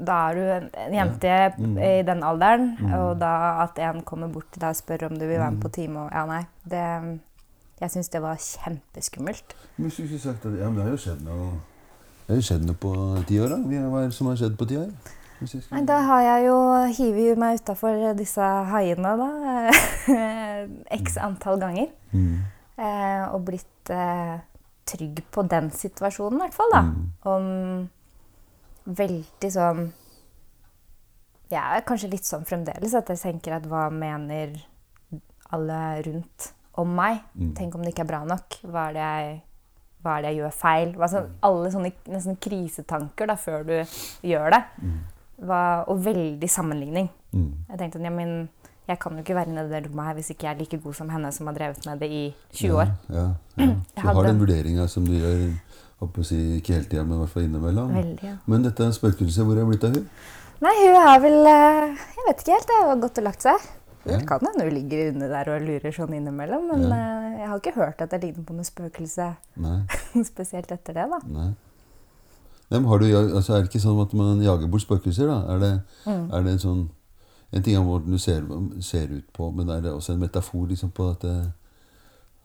da 0.05 0.15
er 0.29 0.35
du 0.37 0.41
en, 0.53 0.67
en 0.77 0.93
jente 0.93 1.29
Mm. 1.57 1.77
i 1.81 2.03
den 2.05 2.19
alderen, 2.23 2.67
og 2.93 3.15
da 3.19 3.31
at 3.63 3.79
en 3.81 4.03
kommer 4.05 4.27
bort 4.29 4.51
til 4.53 4.61
deg 4.61 4.69
og 4.75 4.77
spør 4.77 5.07
om 5.07 5.15
du 5.17 5.23
vil 5.25 5.39
være 5.39 5.51
med 5.55 5.61
på 5.63 5.71
time 5.73 6.03
og 6.03 6.11
Ja, 6.13 6.25
nei. 6.29 6.43
Det, 6.69 6.83
jeg 7.81 7.89
syns 7.95 8.09
det 8.13 8.21
var 8.21 8.37
kjempeskummelt. 8.37 9.55
Men 9.77 9.87
hvis 9.87 9.97
du 9.97 10.03
ikke 10.03 10.19
sagt 10.27 10.45
at 10.45 10.59
ja, 10.59 10.67
men 10.69 10.77
det 10.77 10.83
har 10.85 10.91
jo 10.93 11.01
skjedd 11.01 11.23
noe 11.25 11.47
Det 12.27 12.35
har 12.35 12.37
jo 12.37 12.45
skjedd 12.51 12.67
noe 12.69 12.77
på 12.85 12.91
ti 13.27 13.39
år, 13.41 13.49
da. 13.55 13.57
Hva 13.89 14.03
er 14.03 14.11
det 14.11 14.13
som 14.19 14.29
har 14.29 14.37
skjedd 14.43 14.59
på 14.61 14.67
ti 14.69 14.77
år? 14.77 14.91
Skal- 15.41 15.63
Nei, 15.73 15.81
da 15.89 15.97
har 16.05 16.21
jeg 16.21 16.45
jo 16.51 16.57
hivet 16.99 17.39
meg 17.41 17.57
utafor 17.63 17.97
disse 18.19 18.45
haiene, 18.69 19.15
da. 19.17 19.29
X 21.01 21.17
antall 21.17 21.57
ganger. 21.61 21.89
Mm. 22.13 22.37
Eh, 22.77 23.23
og 23.33 23.41
blitt 23.49 23.89
eh, 23.89 24.37
trygg 24.87 25.21
på 25.31 25.43
den 25.49 25.69
situasjonen, 25.75 26.39
i 26.39 26.45
hvert 26.45 26.57
fall. 26.57 26.73
da. 26.73 26.81
Mm. 26.81 27.09
Om 27.31 28.95
veldig 28.97 29.49
sånn 29.53 29.91
Jeg 31.51 31.59
er 31.61 31.83
kanskje 31.85 32.09
litt 32.09 32.25
sånn 32.25 32.45
fremdeles 32.47 32.93
at 32.97 33.09
jeg 33.11 33.19
tenker 33.19 33.57
at 33.57 33.65
hva 33.69 33.89
mener 33.93 34.55
alle 35.51 35.79
rundt 36.07 36.53
om 36.79 36.93
meg? 36.95 37.19
Mm. 37.35 37.53
Tenk 37.57 37.75
om 37.75 37.83
det 37.83 37.91
ikke 37.91 38.05
er 38.05 38.11
bra 38.13 38.21
nok? 38.23 38.55
Hva 38.63 38.85
er 38.87 38.95
det 38.95 39.01
jeg, 39.03 39.33
hva 40.01 40.13
er 40.13 40.23
det 40.23 40.31
jeg 40.31 40.39
gjør 40.39 40.55
feil? 40.61 40.93
Hva, 40.95 41.09
sånn, 41.11 41.27
alle 41.43 41.73
sånne 41.73 41.91
nesten 42.13 42.39
krisetanker 42.39 43.27
da, 43.27 43.35
før 43.35 43.67
du 43.67 43.73
gjør 44.31 44.55
det. 44.55 44.61
Hva, 45.41 45.61
og 45.91 45.99
veldig 46.05 46.49
sammenligning. 46.49 47.11
Mm. 47.35 47.51
Jeg 47.67 47.81
tenkte 47.81 47.99
at 47.99 48.07
ja, 48.07 48.13
men 48.15 48.47
jeg 48.89 48.99
kan 48.99 49.11
jo 49.13 49.19
ikke 49.23 49.35
være 49.35 49.49
nede 49.53 49.67
i 49.69 49.73
det 49.81 49.89
rommet 49.89 50.05
her 50.05 50.13
hvis 50.17 50.29
ikke 50.33 50.47
jeg 50.47 50.55
er 50.55 50.59
like 50.59 50.77
god 50.83 50.93
som 50.97 51.09
henne 51.09 51.31
som 51.31 51.47
har 51.47 51.53
drevet 51.55 51.85
med 51.85 51.99
det 51.99 52.09
i 52.11 52.23
20 52.53 52.73
år. 52.81 52.89
Ja, 53.09 53.15
ja, 53.15 53.27
ja. 53.57 53.65
Jeg 53.65 53.75
Du 53.95 54.01
har 54.07 54.23
den 54.27 54.39
vurderinga 54.41 54.87
som 54.87 55.05
du 55.05 55.13
gjør 55.13 56.23
si, 56.25 56.39
ikke 56.57 56.73
hele 56.73 56.85
tida, 56.89 57.03
men 57.03 57.13
i 57.19 57.21
hvert 57.21 57.29
fall 57.35 57.43
innimellom. 57.45 57.91
Veldig, 57.93 58.23
ja. 58.25 58.35
Men 58.49 58.63
dette 58.65 58.87
spøkelset, 58.93 59.45
hvor 59.45 59.59
er 59.61 59.67
blitt 59.69 59.83
av 59.85 59.93
hun? 59.95 60.07
Nei, 60.61 60.73
hun 60.81 60.95
har 61.01 61.19
vel 61.21 61.37
eh, 61.49 61.93
Jeg 62.17 62.25
vet 62.27 62.41
ikke 62.41 62.55
helt. 62.57 62.67
Det 62.71 62.79
har 62.81 62.99
gått 63.01 63.17
og 63.21 63.25
lagt 63.25 63.41
seg. 63.45 63.67
Det 64.01 64.17
kan 64.29 64.41
hende 64.41 64.63
hun 64.65 64.73
ligger 64.73 65.11
under 65.11 65.29
der 65.29 65.49
og 65.53 65.61
lurer 65.67 65.93
sånn 65.93 66.13
innimellom, 66.17 66.63
men 66.71 66.87
Ja. 66.89 66.95
eh, 66.97 67.35
jeg 67.41 67.47
har 67.51 67.59
ikke 67.61 67.75
hørt 67.77 68.01
at 68.01 68.09
det 68.15 68.23
ligner 68.23 68.43
på 68.49 68.53
noe 68.57 68.65
spøkelse 68.65 69.27
spesielt 70.31 70.71
etter 70.73 70.93
det, 70.97 71.05
da. 71.11 71.19
nei. 71.29 71.51
Nei, 72.71 72.79
men 72.79 72.87
har 72.87 72.99
du, 73.03 73.05
altså, 73.35 73.53
er 73.57 73.61
det 73.65 73.69
ikke 73.69 73.83
sånn 73.83 74.01
at 74.01 74.13
man 74.15 74.41
jager 74.41 74.69
bort 74.71 74.81
spøkelser, 74.85 75.27
da? 75.27 75.39
Er 75.53 75.59
det, 75.59 75.71
Mm. 76.07 76.27
er 76.33 76.43
det 76.45 76.51
en 76.55 76.61
sånn 76.65 76.81
En 77.51 77.63
ting 77.63 77.75
er 77.75 77.83
hvordan 77.83 78.15
du 78.15 78.21
ser, 78.21 78.45
ser 78.85 79.11
ut 79.11 79.27
på, 79.35 79.49
men 79.51 79.69
er 79.69 79.83
det 79.83 79.91
også 79.91 80.15
en 80.15 80.23
metafor 80.23 80.69
liksom, 80.69 80.93
på 80.95 81.09
at, 81.11 81.25
det, 81.25 81.51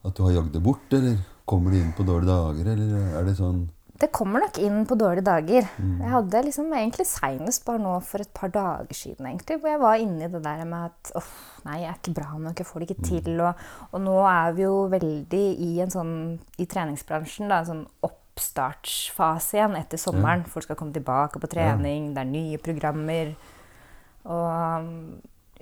at 0.03 0.17
du 0.17 0.25
har 0.25 0.35
jagd 0.35 0.53
det 0.55 0.63
bort? 0.63 0.93
Eller 0.93 1.21
kommer 1.47 1.71
det 1.71 1.81
inn 1.81 1.95
på 1.95 2.05
dårlige 2.07 2.33
dager? 2.33 2.71
Eller 2.73 3.17
er 3.19 3.27
det 3.27 3.37
sånn 3.39 3.65
det 3.97 4.11
kommer 4.13 4.43
nok 4.43 4.57
inn 4.61 4.83
på 4.85 4.95
dårlige 4.99 5.25
dager. 5.25 5.67
Jeg 5.81 6.09
hadde 6.11 6.41
liksom 6.45 6.69
egentlig 6.69 7.05
seinest 7.09 7.63
bare 7.65 7.81
nå 7.81 7.95
for 8.05 8.21
et 8.21 8.29
par 8.35 8.51
dager 8.53 8.93
siden, 8.93 9.25
egentlig, 9.25 9.57
hvor 9.57 9.71
jeg 9.71 9.81
var 9.81 10.03
inne 10.03 10.27
i 10.27 10.29
det 10.33 10.41
der 10.45 10.61
med 10.69 10.91
at 10.91 11.11
åh, 11.17 11.31
nei, 11.65 11.79
jeg 11.81 11.89
er 11.89 11.97
ikke 11.97 12.13
bra 12.19 12.27
nok, 12.43 12.61
jeg 12.61 12.69
får 12.69 12.83
det 12.83 12.89
ikke 12.91 13.07
til. 13.07 13.41
Og, 13.41 13.65
og 13.89 14.03
nå 14.05 14.15
er 14.29 14.53
vi 14.53 14.65
jo 14.67 14.75
veldig 14.93 15.43
i 15.65 15.71
en 15.81 15.93
sånn 15.93 16.13
i 16.61 16.69
treningsbransjen, 16.69 17.49
da, 17.49 17.63
en 17.63 17.71
sånn 17.71 17.83
oppstartsfase 18.05 19.57
igjen 19.57 19.77
etter 19.81 20.01
sommeren. 20.01 20.45
Folk 20.45 20.67
skal 20.67 20.77
komme 20.77 20.93
tilbake 20.93 21.41
på 21.41 21.49
trening, 21.49 22.11
det 22.13 22.21
er 22.21 22.33
nye 22.35 22.61
programmer. 22.61 23.33
Og 24.27 24.83
um, 24.83 24.91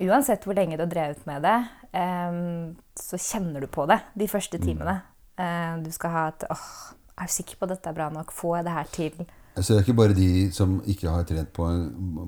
uansett 0.02 0.44
hvor 0.46 0.56
lenge 0.58 0.76
du 0.78 0.84
har 0.84 0.92
drevet 0.92 1.26
med 1.28 1.44
det, 1.46 1.56
em, 1.96 2.74
så 2.98 3.20
kjenner 3.20 3.64
du 3.64 3.70
på 3.70 3.86
det 3.88 4.00
de 4.18 4.28
første 4.28 4.60
timene. 4.62 4.98
Eh, 5.36 5.72
du 5.84 5.90
skal 5.92 6.12
ha 6.14 6.28
et 6.32 6.46
åh, 6.50 6.68
er 7.16 7.28
du 7.28 7.32
sikker 7.32 7.58
på 7.58 7.68
at 7.68 7.76
dette 7.76 7.90
er 7.90 7.96
bra 7.96 8.08
nok? 8.12 8.32
Får 8.34 8.58
jeg 8.58 8.66
det 8.66 8.76
her 8.76 8.92
til? 8.92 9.26
Så 9.56 9.72
det 9.72 9.76
er 9.78 9.86
ikke 9.86 9.96
bare 9.96 10.16
de 10.16 10.30
som 10.52 10.74
ikke 10.84 11.08
har 11.08 11.24
trent 11.28 11.52
på, 11.56 11.66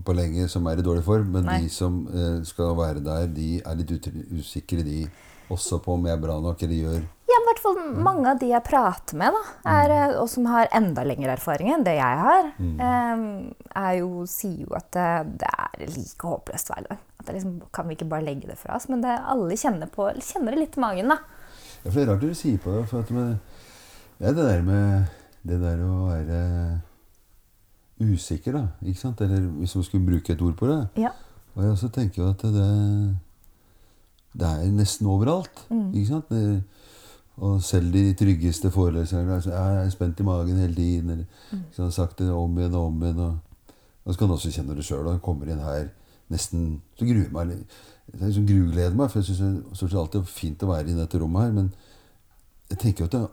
på 0.04 0.14
lenge, 0.16 0.47
som 0.49 0.64
er 0.71 0.80
i 0.80 0.85
dårlig 0.85 1.04
form, 1.04 1.28
men 1.35 1.45
Nei. 1.45 1.59
de 1.64 1.73
som 1.73 2.00
eh, 2.09 2.38
skal 2.49 2.73
være 2.78 3.04
der, 3.04 3.26
de 3.28 3.59
er 3.61 3.76
litt 3.76 4.09
usikre, 4.33 4.85
de 4.87 5.02
også 5.52 5.80
på 5.85 5.97
om 5.97 6.09
jeg 6.09 6.16
er 6.16 6.23
bra 6.23 6.38
nok, 6.40 6.62
eller 6.64 6.80
gjør 6.87 7.04
i 7.42 7.49
hvert 7.49 7.62
fall 7.62 7.78
mange 8.04 8.30
av 8.30 8.40
de 8.40 8.50
jeg 8.50 8.66
prater 8.66 9.18
med, 9.21 9.35
da, 9.37 9.73
er, 9.75 9.95
eh, 9.95 10.16
og 10.21 10.28
som 10.30 10.49
har 10.50 10.71
enda 10.76 11.04
lengre 11.07 11.35
erfaring 11.37 11.73
enn 11.75 11.87
det 11.87 11.97
jeg 11.99 12.23
har, 12.23 12.50
eh, 12.59 13.25
er 13.83 13.92
jo, 14.00 14.25
sier 14.30 14.64
jo 14.66 14.76
at 14.78 14.90
det, 14.97 15.09
det 15.42 15.50
er 15.50 15.95
like 15.95 16.30
håpløst 16.33 16.73
hver 16.73 16.88
gang. 16.88 17.00
At 17.18 17.26
det 17.26 17.37
liksom, 17.38 17.54
kan 17.75 17.88
vi 17.88 17.99
ikke 17.99 18.11
bare 18.11 18.26
legge 18.26 18.50
det 18.50 18.59
fra 18.61 18.76
oss? 18.76 18.88
Men 18.92 19.02
det, 19.04 19.14
alle 19.35 19.59
kjenner, 19.59 19.90
på, 19.92 20.11
kjenner 20.23 20.54
det 20.54 20.64
litt 20.64 20.78
i 20.78 20.85
magen, 20.85 21.14
da. 21.14 21.18
Ja, 21.85 21.90
for 21.90 21.99
det 21.99 22.04
er 22.04 22.12
rart 22.12 22.26
du 22.26 22.35
sier 22.35 22.61
på 22.62 22.75
det. 22.75 22.85
For 22.90 23.02
at 23.02 23.14
med, 23.14 23.38
det 24.18 24.30
er 24.30 24.37
det 24.37 24.47
der 24.49 24.66
med 24.66 25.16
det 25.49 25.59
der 25.62 25.83
å 25.87 26.09
være 26.11 26.42
usikker, 27.99 28.54
da. 28.54 28.64
Ikke 28.87 29.00
sant? 29.00 29.23
Eller 29.25 29.47
hvis 29.59 29.75
man 29.78 29.87
skulle 29.87 30.07
bruke 30.07 30.35
et 30.35 30.45
ord 30.45 30.57
på 30.59 30.71
det. 30.71 30.80
Ja. 31.04 31.14
Og 31.54 31.64
jeg 31.64 31.75
også 31.75 31.90
tenker 31.95 32.23
jo 32.23 32.30
at 32.30 32.42
det, 32.42 32.68
det 34.38 34.50
er 34.50 34.75
nesten 34.75 35.09
overalt. 35.11 35.64
Ikke 35.71 36.07
sant? 36.12 36.30
Det, 36.30 36.62
og 37.40 37.62
selv 37.62 37.92
de 37.92 38.14
tryggeste 38.18 38.71
foreleserne 38.75 39.37
er 39.37 39.45
Jeg 39.50 39.85
er 39.87 39.90
spent 39.90 40.21
i 40.21 40.26
magen 40.26 40.57
hele 40.57 40.75
tiden. 40.75 41.11
Eller 41.11 41.25
ikke 41.71 41.83
har 41.83 41.90
sagt 41.95 42.18
det 42.18 42.30
om 42.35 42.59
igjen 42.59 42.75
og 42.75 42.87
om 42.87 43.02
igjen. 43.02 43.18
Og, 43.18 43.38
og 44.04 44.12
så 44.14 44.18
kan 44.18 44.28
du 44.28 44.35
også 44.35 44.50
kjenne 44.54 44.75
det 44.76 44.85
sjøl. 44.85 45.11
Kommer 45.23 45.47
inn 45.52 45.62
her 45.62 45.88
nesten 46.30 46.83
Så 46.99 47.07
gruer 47.09 47.30
meg. 47.33 47.54
Jeg 48.12 48.21
liksom 48.21 48.47
grugleder 48.49 48.97
meg, 48.97 49.11
for 49.11 49.21
jeg 49.21 49.37
syns 49.37 49.80
det 49.80 49.92
er 49.92 49.99
alltid 50.00 50.26
fint 50.28 50.62
å 50.64 50.71
være 50.73 50.88
i 50.90 50.97
dette 50.97 51.18
rommet 51.21 51.42
her. 51.47 51.52
Men 51.52 51.71
jeg 52.71 52.78
tenker 52.78 53.04
jo 53.04 53.09
at, 53.09 53.30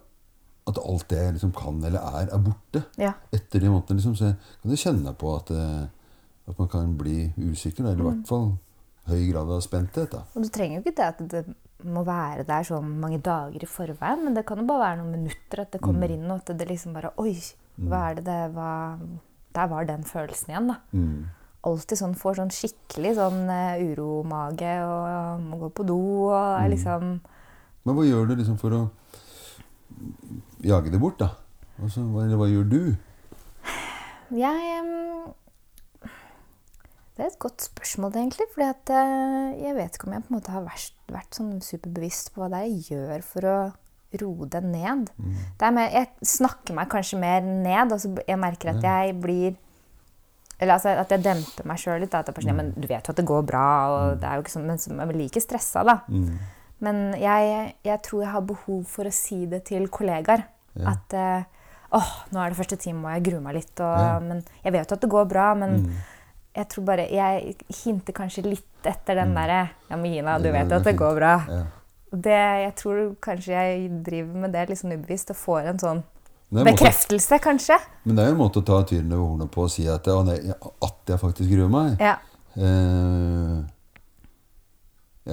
at 0.72 0.80
alt 0.84 1.10
det 1.10 1.18
jeg 1.24 1.34
liksom 1.38 1.52
kan 1.56 1.82
eller 1.84 2.00
er, 2.00 2.30
er 2.36 2.44
borte 2.46 2.84
Ja. 3.00 3.14
etter 3.34 3.60
de 3.64 3.70
månedene. 3.72 4.00
Liksom, 4.00 4.16
så 4.20 4.26
jeg 4.32 4.36
kan 4.62 4.72
jo 4.72 4.82
kjenne 4.84 5.14
på 5.16 5.36
at, 5.36 5.52
eh, 5.52 5.86
at 6.48 6.60
man 6.60 6.68
kan 6.72 6.98
bli 6.98 7.32
usikker. 7.38 7.84
Eller 7.86 8.04
i 8.04 8.10
hvert 8.10 8.28
fall 8.28 8.52
høy 9.08 9.32
grad 9.32 9.52
av 9.52 9.62
spenthet. 9.62 10.12
da. 10.12 10.24
Og 10.36 10.44
du 10.44 10.50
trenger 10.50 10.80
jo 10.80 10.84
ikke 10.86 10.98
det 10.98 11.08
at 11.12 11.24
det 11.32 11.46
må 11.86 12.04
være 12.08 12.46
der 12.48 12.66
så 12.68 12.82
mange 12.82 13.22
dager 13.24 13.64
i 13.64 13.70
forveien, 13.70 14.26
men 14.26 14.36
det 14.38 14.46
kan 14.48 14.62
jo 14.62 14.68
bare 14.70 14.84
være 14.84 15.00
noen 15.02 15.16
minutter 15.20 15.64
at 15.64 15.72
det 15.76 15.84
kommer 15.84 16.12
inn, 16.12 16.28
og 16.30 16.42
at 16.42 16.58
det 16.60 16.68
liksom 16.70 16.96
bare 16.98 17.14
Oi, 17.22 17.38
hva 17.76 18.10
er 18.10 18.20
det 18.20 18.26
det 18.28 18.42
var 18.56 19.00
Der 19.56 19.68
var 19.72 19.88
den 19.88 20.04
følelsen 20.04 20.52
igjen, 20.52 20.68
da. 20.74 20.78
Mm. 20.92 21.26
alltid 21.66 21.98
sånn, 21.98 22.18
får 22.20 22.38
sånn 22.42 22.52
skikkelig 22.54 23.16
sånn 23.18 23.48
uh, 23.50 23.80
uromage 23.82 24.74
og 24.86 25.42
må 25.42 25.58
gå 25.64 25.70
på 25.74 25.86
do 25.88 25.98
og 26.28 26.36
er 26.36 26.70
liksom 26.74 27.16
Men 27.86 27.98
hva 27.98 28.06
gjør 28.06 28.30
du 28.30 28.36
liksom 28.36 28.60
for 28.62 28.76
å 28.76 28.84
jage 30.66 30.92
det 30.92 31.00
bort, 31.02 31.20
da? 31.22 31.32
Altså, 31.82 32.04
hva, 32.12 32.26
hva 32.36 32.48
gjør 32.50 32.70
du? 32.70 32.82
Jeg 34.36 34.80
um 34.82 35.34
Det 37.16 37.24
er 37.24 37.30
et 37.30 37.40
godt 37.40 37.64
spørsmål, 37.64 38.12
egentlig. 38.20 38.48
at 38.58 38.90
eh, 38.92 39.64
jeg 39.64 39.76
vet 39.76 39.96
ikke 39.96 40.08
om 40.08 40.14
jeg 40.14 40.24
på 40.24 40.34
en 40.34 40.36
måte 40.36 40.52
har 40.52 40.66
vært, 40.66 40.95
vært 41.14 41.38
sånn 41.38 41.60
superbevisst 41.62 42.34
på 42.34 42.42
hva 42.42 42.50
det 42.54 42.62
er 42.64 42.72
jeg 42.72 42.88
gjør 42.96 43.22
for 43.26 43.50
å 43.52 43.58
roe 44.22 44.48
det 44.48 44.62
ned. 44.64 45.10
Det 45.60 45.68
er 45.68 45.74
mer, 45.76 45.90
jeg 45.92 46.08
snakker 46.24 46.74
meg 46.78 46.88
kanskje 46.90 47.20
mer 47.20 47.42
ned. 47.44 47.92
Altså 47.92 48.14
jeg 48.28 48.40
merker 48.40 48.72
at 48.72 48.82
jeg 48.86 49.16
blir 49.20 49.56
eller 50.56 50.78
altså 50.78 50.94
at 51.02 51.10
jeg 51.12 51.20
demper 51.26 51.66
meg 51.68 51.80
sjøl 51.82 52.00
litt. 52.00 52.12
Da, 52.14 52.22
at 52.24 52.30
jeg 52.32 52.36
bare, 52.38 52.46
sånn, 52.48 52.56
men 52.62 52.70
du 52.80 52.88
vet 52.88 53.04
jo 53.04 53.12
at 53.12 53.18
det 53.20 53.26
går 53.28 53.42
bra, 53.44 53.64
og 53.92 54.20
det 54.22 54.30
er 54.30 54.38
jo 54.40 54.46
ikke 54.46 54.54
sånn, 54.54 54.68
men 54.70 54.80
så 54.80 54.94
blir 54.96 55.12
jeg 55.12 55.20
like 55.26 55.42
stressa, 55.44 55.84
da. 55.84 55.98
Men 56.86 57.02
jeg, 57.20 57.74
jeg 57.84 58.02
tror 58.08 58.22
jeg 58.24 58.32
har 58.32 58.46
behov 58.48 58.86
for 58.88 59.08
å 59.10 59.12
si 59.12 59.42
det 59.52 59.66
til 59.68 59.90
kollegaer. 59.92 60.46
Ja. 60.80 60.94
At 60.94 61.14
eh, 61.16 61.44
åh, 61.96 62.10
nå 62.32 62.40
er 62.40 62.52
det 62.54 62.60
første 62.62 62.78
time, 62.80 63.04
og 63.04 63.12
jeg 63.18 63.26
gruer 63.28 63.44
meg 63.44 63.58
litt. 63.60 63.74
Og, 63.84 64.00
Ja. 64.00 64.16
Men 64.24 64.46
jeg 64.64 64.76
vet 64.78 64.90
jo 64.92 64.96
at 64.96 65.04
det 65.04 65.12
går 65.12 65.28
bra, 65.32 65.50
men 65.60 65.92
jeg 66.56 66.68
tror 66.72 66.86
bare 66.88 67.06
Jeg 67.12 67.56
hinter 67.84 68.16
kanskje 68.16 68.46
litt 68.46 68.88
etter 68.88 69.20
den 69.20 69.34
derre 69.36 69.62
Ja, 69.90 69.98
men 69.98 70.14
Gina, 70.14 70.38
du 70.40 70.50
vet 70.54 70.70
jo 70.70 70.78
at 70.78 70.88
det 70.88 70.96
går 71.00 71.18
bra. 71.18 71.36
Ja. 71.50 71.64
Det, 72.16 72.42
jeg 72.64 72.74
tror 72.80 73.00
kanskje 73.24 73.56
jeg 73.56 73.88
driver 74.06 74.44
med 74.46 74.54
det 74.56 74.70
litt 74.70 74.80
sånn 74.80 74.94
ubevisst 74.96 75.34
og 75.34 75.40
får 75.40 75.72
en 75.74 75.82
sånn 75.82 76.04
en 76.56 76.68
bekreftelse, 76.70 77.34
måte, 77.34 77.44
kanskje. 77.44 77.76
men 78.06 78.16
det 78.16 78.24
er 78.24 78.30
jo 78.30 78.36
en 78.36 78.40
måte 78.40 78.62
å 78.62 78.66
ta 78.68 78.78
tyren 78.88 79.12
over 79.12 79.32
hornet 79.34 79.52
på 79.52 79.64
og 79.66 79.72
si 79.74 79.88
at, 79.92 80.06
nei, 80.28 80.38
at 80.54 81.12
jeg 81.12 81.20
faktisk 81.20 81.50
gruer 81.52 81.72
meg. 81.74 81.98
Ja. 82.00 82.14
Eh, 82.56 83.58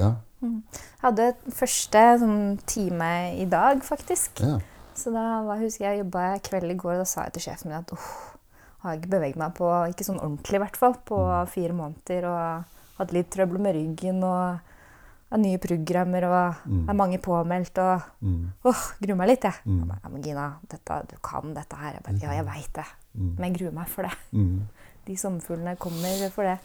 ja. 0.01 0.09
Jeg 0.43 1.05
hadde 1.05 1.29
første 1.53 2.03
sånn, 2.19 2.39
time 2.67 3.11
i 3.39 3.45
dag, 3.47 3.85
faktisk. 3.85 4.41
ja. 4.43 4.57
Så 4.97 5.09
da 5.13 5.41
var, 5.45 5.61
husker 5.61 5.87
jeg 5.87 6.03
jobba 6.03 6.35
kveld 6.45 6.69
i 6.69 6.77
går, 6.77 6.97
og 6.97 7.01
da 7.01 7.07
sa 7.09 7.23
jeg 7.25 7.37
til 7.37 7.47
sjefen 7.47 7.71
min 7.71 7.79
at 7.79 7.93
uff, 7.95 8.32
har 8.83 8.97
ikke 8.99 9.09
beveget 9.15 9.39
meg 9.39 9.53
på, 9.57 9.67
ikke 9.89 10.05
sånn 10.05 10.19
ordentlig 10.19 10.59
i 10.59 10.63
hvert 10.65 10.77
fall, 10.77 10.93
på 11.07 11.17
fire 11.53 11.73
måneder. 11.77 12.25
Og 12.29 12.99
hatt 12.99 13.13
litt 13.15 13.29
trøbbel 13.33 13.59
med 13.63 13.75
ryggen 13.77 14.19
og 14.27 14.59
har 15.33 15.39
nye 15.41 15.57
programmer 15.57 16.27
og 16.27 16.67
er 16.89 16.93
mange 16.99 17.17
påmeldt. 17.23 17.79
Og 17.81 18.01
Mm. 18.21 18.51
åh, 18.69 18.83
gruer 19.01 19.15
meg 19.17 19.27
litt, 19.31 19.43
jeg. 19.47 19.53
jeg 19.65 19.87
bare, 19.87 20.21
Gina, 20.23 20.49
dette, 20.69 20.99
du 21.09 21.15
kan 21.23 21.53
dette 21.55 21.75
her. 21.75 21.93
Jeg 21.97 22.03
bare, 22.03 22.19
ja, 22.21 22.35
jeg 22.37 22.45
veit 22.45 22.73
det. 22.73 22.85
Men 23.15 23.43
jeg 23.49 23.57
gruer 23.59 23.73
meg 23.73 23.87
for 23.87 24.03
det. 24.03 24.13
Mm. 24.33 24.67
De 25.07 25.15
sommerfuglene 25.19 25.75
kommer 25.77 26.29
for 26.31 26.43
det. 26.43 26.59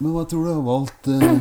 Men 0.00 0.10
hva 0.12 0.24
tror 0.26 0.44
du 0.44 0.50
har 0.54 0.62
valgt 0.66 1.06
eh, 1.06 1.38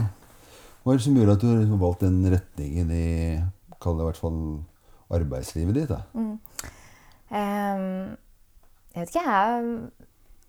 Hva 0.83 0.91
er 0.93 0.97
det 0.99 1.03
som 1.05 1.15
gjør 1.15 1.31
at 1.33 1.41
du 1.41 1.47
har 1.47 1.57
liksom 1.63 1.79
valgt 1.79 2.01
den 2.03 2.19
retningen 2.29 2.91
i 2.91 3.41
Kall 3.81 3.97
det 3.97 4.03
i 4.03 4.07
hvert 4.11 4.19
fall 4.21 4.41
arbeidslivet 5.09 5.73
ditt? 5.73 5.89
da? 5.89 6.01
Ehm, 7.33 8.15
jeg 8.93 9.01
vet 9.01 9.13
ikke, 9.15 9.23
jeg 9.25 9.91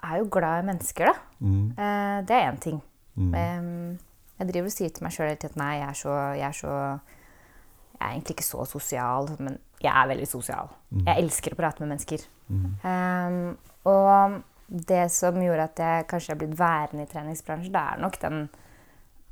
er, 0.03 0.17
jo 0.21 0.29
glad 0.33 0.63
i 0.63 0.67
mennesker, 0.69 1.09
da. 1.09 1.15
Mm. 1.41 1.71
Eh, 1.71 2.19
det 2.29 2.37
er 2.37 2.51
én 2.51 2.61
ting. 2.61 2.81
Mm. 3.15 3.35
Jeg 4.39 4.49
driver 4.51 4.69
og 4.69 4.75
sier 4.75 4.91
til 4.93 5.07
meg 5.07 5.15
sjøl 5.15 5.29
hele 5.31 5.41
tiden 5.41 5.55
at 5.55 5.61
nei, 5.63 5.75
jeg 5.79 5.89
er, 5.89 5.99
så, 5.99 6.15
jeg 6.35 6.47
er 6.49 6.57
så 6.59 6.73
Jeg 7.95 8.09
er 8.09 8.11
egentlig 8.11 8.35
ikke 8.35 8.45
så 8.45 8.65
sosial, 8.67 9.29
men 9.39 9.59
jeg 9.81 9.93
er 9.93 10.09
veldig 10.11 10.27
sosial. 10.29 10.73
Jeg 11.07 11.23
elsker 11.23 11.55
å 11.55 11.59
prate 11.61 11.81
med 11.81 11.95
mennesker. 11.95 12.25
Ehm, 12.85 13.55
og 13.89 14.41
det 14.69 15.07
som 15.15 15.39
gjorde 15.41 15.69
at 15.71 15.81
jeg 15.81 16.07
kanskje 16.11 16.35
er 16.35 16.41
blitt 16.41 16.59
værende 16.59 17.07
i 17.07 17.11
treningsbransjen, 17.11 17.73
det 17.73 17.81
er 17.81 18.03
nok 18.03 18.19
den 18.21 18.49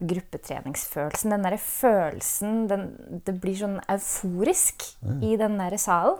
gruppetreningsfølelsen. 0.03 1.31
Den 1.35 1.43
derre 1.47 1.59
følelsen 1.59 2.69
den, 2.69 2.85
Det 3.25 3.35
blir 3.41 3.55
sånn 3.59 3.81
euforisk 3.89 4.83
i 5.23 5.37
den 5.41 5.59
derre 5.61 5.79
salen. 5.79 6.19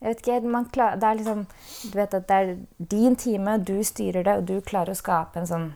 Jeg 0.00 0.08
vet 0.08 0.22
ikke, 0.22 0.48
man 0.48 0.64
klar, 0.72 0.96
det 0.96 1.04
er 1.04 1.18
liksom 1.20 1.46
Du 1.92 1.98
vet 1.98 2.14
at 2.14 2.26
det 2.26 2.36
er 2.36 2.52
din 2.78 3.16
time, 3.16 3.58
du 3.62 3.76
styrer 3.84 4.24
det, 4.24 4.36
og 4.38 4.46
du 4.48 4.60
klarer 4.60 4.90
å 4.94 4.98
skape 4.98 5.38
en 5.38 5.46
sånn 5.46 5.72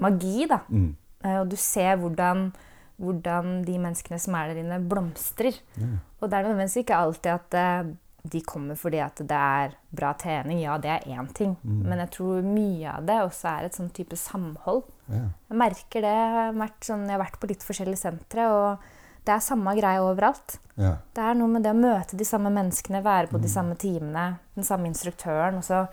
magi, 0.00 0.46
da. 0.48 0.60
Mm. 0.68 0.94
Eh, 1.24 1.40
Og 1.40 1.48
du 1.48 1.56
ser 1.56 1.96
hvordan, 1.96 2.52
hvordan 2.98 3.64
de 3.64 3.78
menneskene 3.78 4.18
som 4.20 4.34
er 4.34 4.48
der 4.52 4.62
inne, 4.62 4.80
blomstrer. 4.88 5.54
Og 6.20 6.30
det 6.30 6.32
er 6.38 6.42
nødvendigvis 6.48 6.82
ikke 6.82 6.96
alltid 6.96 7.32
at 7.32 7.54
eh, 7.54 7.92
de 8.24 8.40
kommer 8.40 8.74
fordi 8.74 8.98
at 9.04 9.16
det 9.20 9.30
er 9.36 9.74
bra 9.92 10.14
trening. 10.14 10.62
Ja, 10.62 10.78
det 10.78 10.90
er 10.90 11.00
én 11.12 11.28
ting. 11.32 11.56
Men 11.62 11.98
jeg 11.98 12.10
tror 12.10 12.42
mye 12.42 12.88
av 12.96 13.04
det 13.06 13.20
også 13.22 13.48
er 13.58 13.64
et 13.66 13.74
sånn 13.76 13.90
type 13.92 14.16
samhold. 14.16 14.84
Ja. 15.12 15.24
Jeg 15.50 15.60
merker 15.60 16.04
det. 16.04 16.12
Jeg 16.12 16.34
har 16.34 16.58
vært, 16.58 16.78
sånn, 16.86 17.06
jeg 17.08 17.16
har 17.16 17.24
vært 17.24 17.40
på 17.40 17.50
litt 17.50 17.64
forskjellige 17.66 18.00
sentre, 18.00 18.46
og 18.52 19.24
det 19.24 19.34
er 19.34 19.44
samme 19.44 19.74
greie 19.78 20.02
overalt. 20.04 20.58
Ja. 20.80 20.96
Det 21.16 21.24
er 21.24 21.36
noe 21.38 21.52
med 21.52 21.64
det 21.64 21.72
å 21.74 21.78
møte 21.78 22.18
de 22.18 22.26
samme 22.28 22.52
menneskene, 22.54 23.04
være 23.04 23.30
på 23.32 23.40
de 23.42 23.50
samme 23.52 23.76
timene, 23.80 24.26
den 24.56 24.66
samme 24.66 24.90
instruktøren, 24.90 25.60
og 25.60 25.66
så 25.66 25.84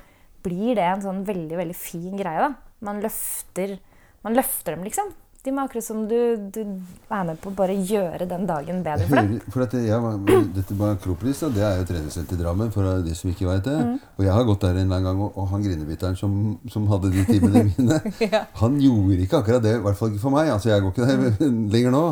blir 0.45 0.75
det 0.79 0.87
en 0.87 1.03
sånn 1.03 1.23
veldig, 1.27 1.57
veldig 1.59 1.77
fin 1.77 2.15
greie, 2.17 2.49
da. 2.49 2.77
Man 2.81 3.01
løfter, 3.03 3.77
man 4.25 4.37
løfter 4.37 4.75
dem, 4.75 4.87
liksom. 4.87 5.11
De 5.41 5.49
må 5.49 5.63
akkurat 5.65 5.81
som 5.83 6.03
du, 6.05 6.13
du 6.53 6.59
er 6.61 7.23
med 7.25 7.39
på 7.41 7.49
å 7.49 7.55
bare 7.57 7.73
gjøre 7.73 8.27
den 8.29 8.43
dagen 8.45 8.83
bedre 8.85 9.07
for 9.09 9.17
dem. 9.17 9.39
For 9.53 9.63
at 9.65 9.71
jeg, 9.73 9.97
var- 10.03 10.19
dette 10.53 10.75
med 10.77 10.91
Akropolis, 10.91 11.39
det 11.55 11.63
er 11.65 11.79
jo 11.79 11.87
treningssenter 11.89 12.37
i 12.37 12.41
Drammen, 12.43 12.69
for 12.75 12.85
de 13.01 13.15
som 13.17 13.31
ikke 13.31 13.47
vet 13.49 13.63
det. 13.65 13.73
Mm. 13.87 13.95
Og 14.19 14.21
jeg 14.27 14.35
har 14.37 14.45
gått 14.51 14.61
der 14.67 14.77
en 14.77 14.83
annen 14.91 15.07
gang, 15.09 15.23
og, 15.25 15.33
og 15.41 15.47
han 15.49 15.65
grinebiteren 15.65 16.19
som, 16.19 16.35
som 16.69 16.85
hadde 16.91 17.09
de 17.15 17.25
timene 17.25 17.63
mine, 17.71 17.97
Ja. 18.21 18.43
han 18.61 18.77
gjorde 18.83 19.17
ikke 19.25 19.41
akkurat 19.41 19.65
det, 19.65 19.73
i 19.79 19.81
hvert 19.87 19.97
fall 19.97 20.13
ikke 20.13 20.21
for 20.27 20.35
meg. 20.37 20.51
Altså, 20.53 20.69
jeg 20.75 20.85
går 20.85 20.93
ikke 20.93 21.09
der 21.09 21.49
Mm. 21.49 21.65
lenger 21.73 21.95
nå. 21.97 22.03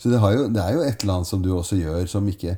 Så 0.00 0.08
det, 0.14 0.22
har 0.24 0.32
jo, 0.38 0.48
det 0.56 0.64
er 0.64 0.78
jo 0.78 0.86
et 0.88 1.04
eller 1.04 1.18
annet 1.18 1.28
som 1.34 1.44
du 1.44 1.52
også 1.58 1.76
gjør 1.82 2.08
som 2.08 2.32
ikke 2.32 2.56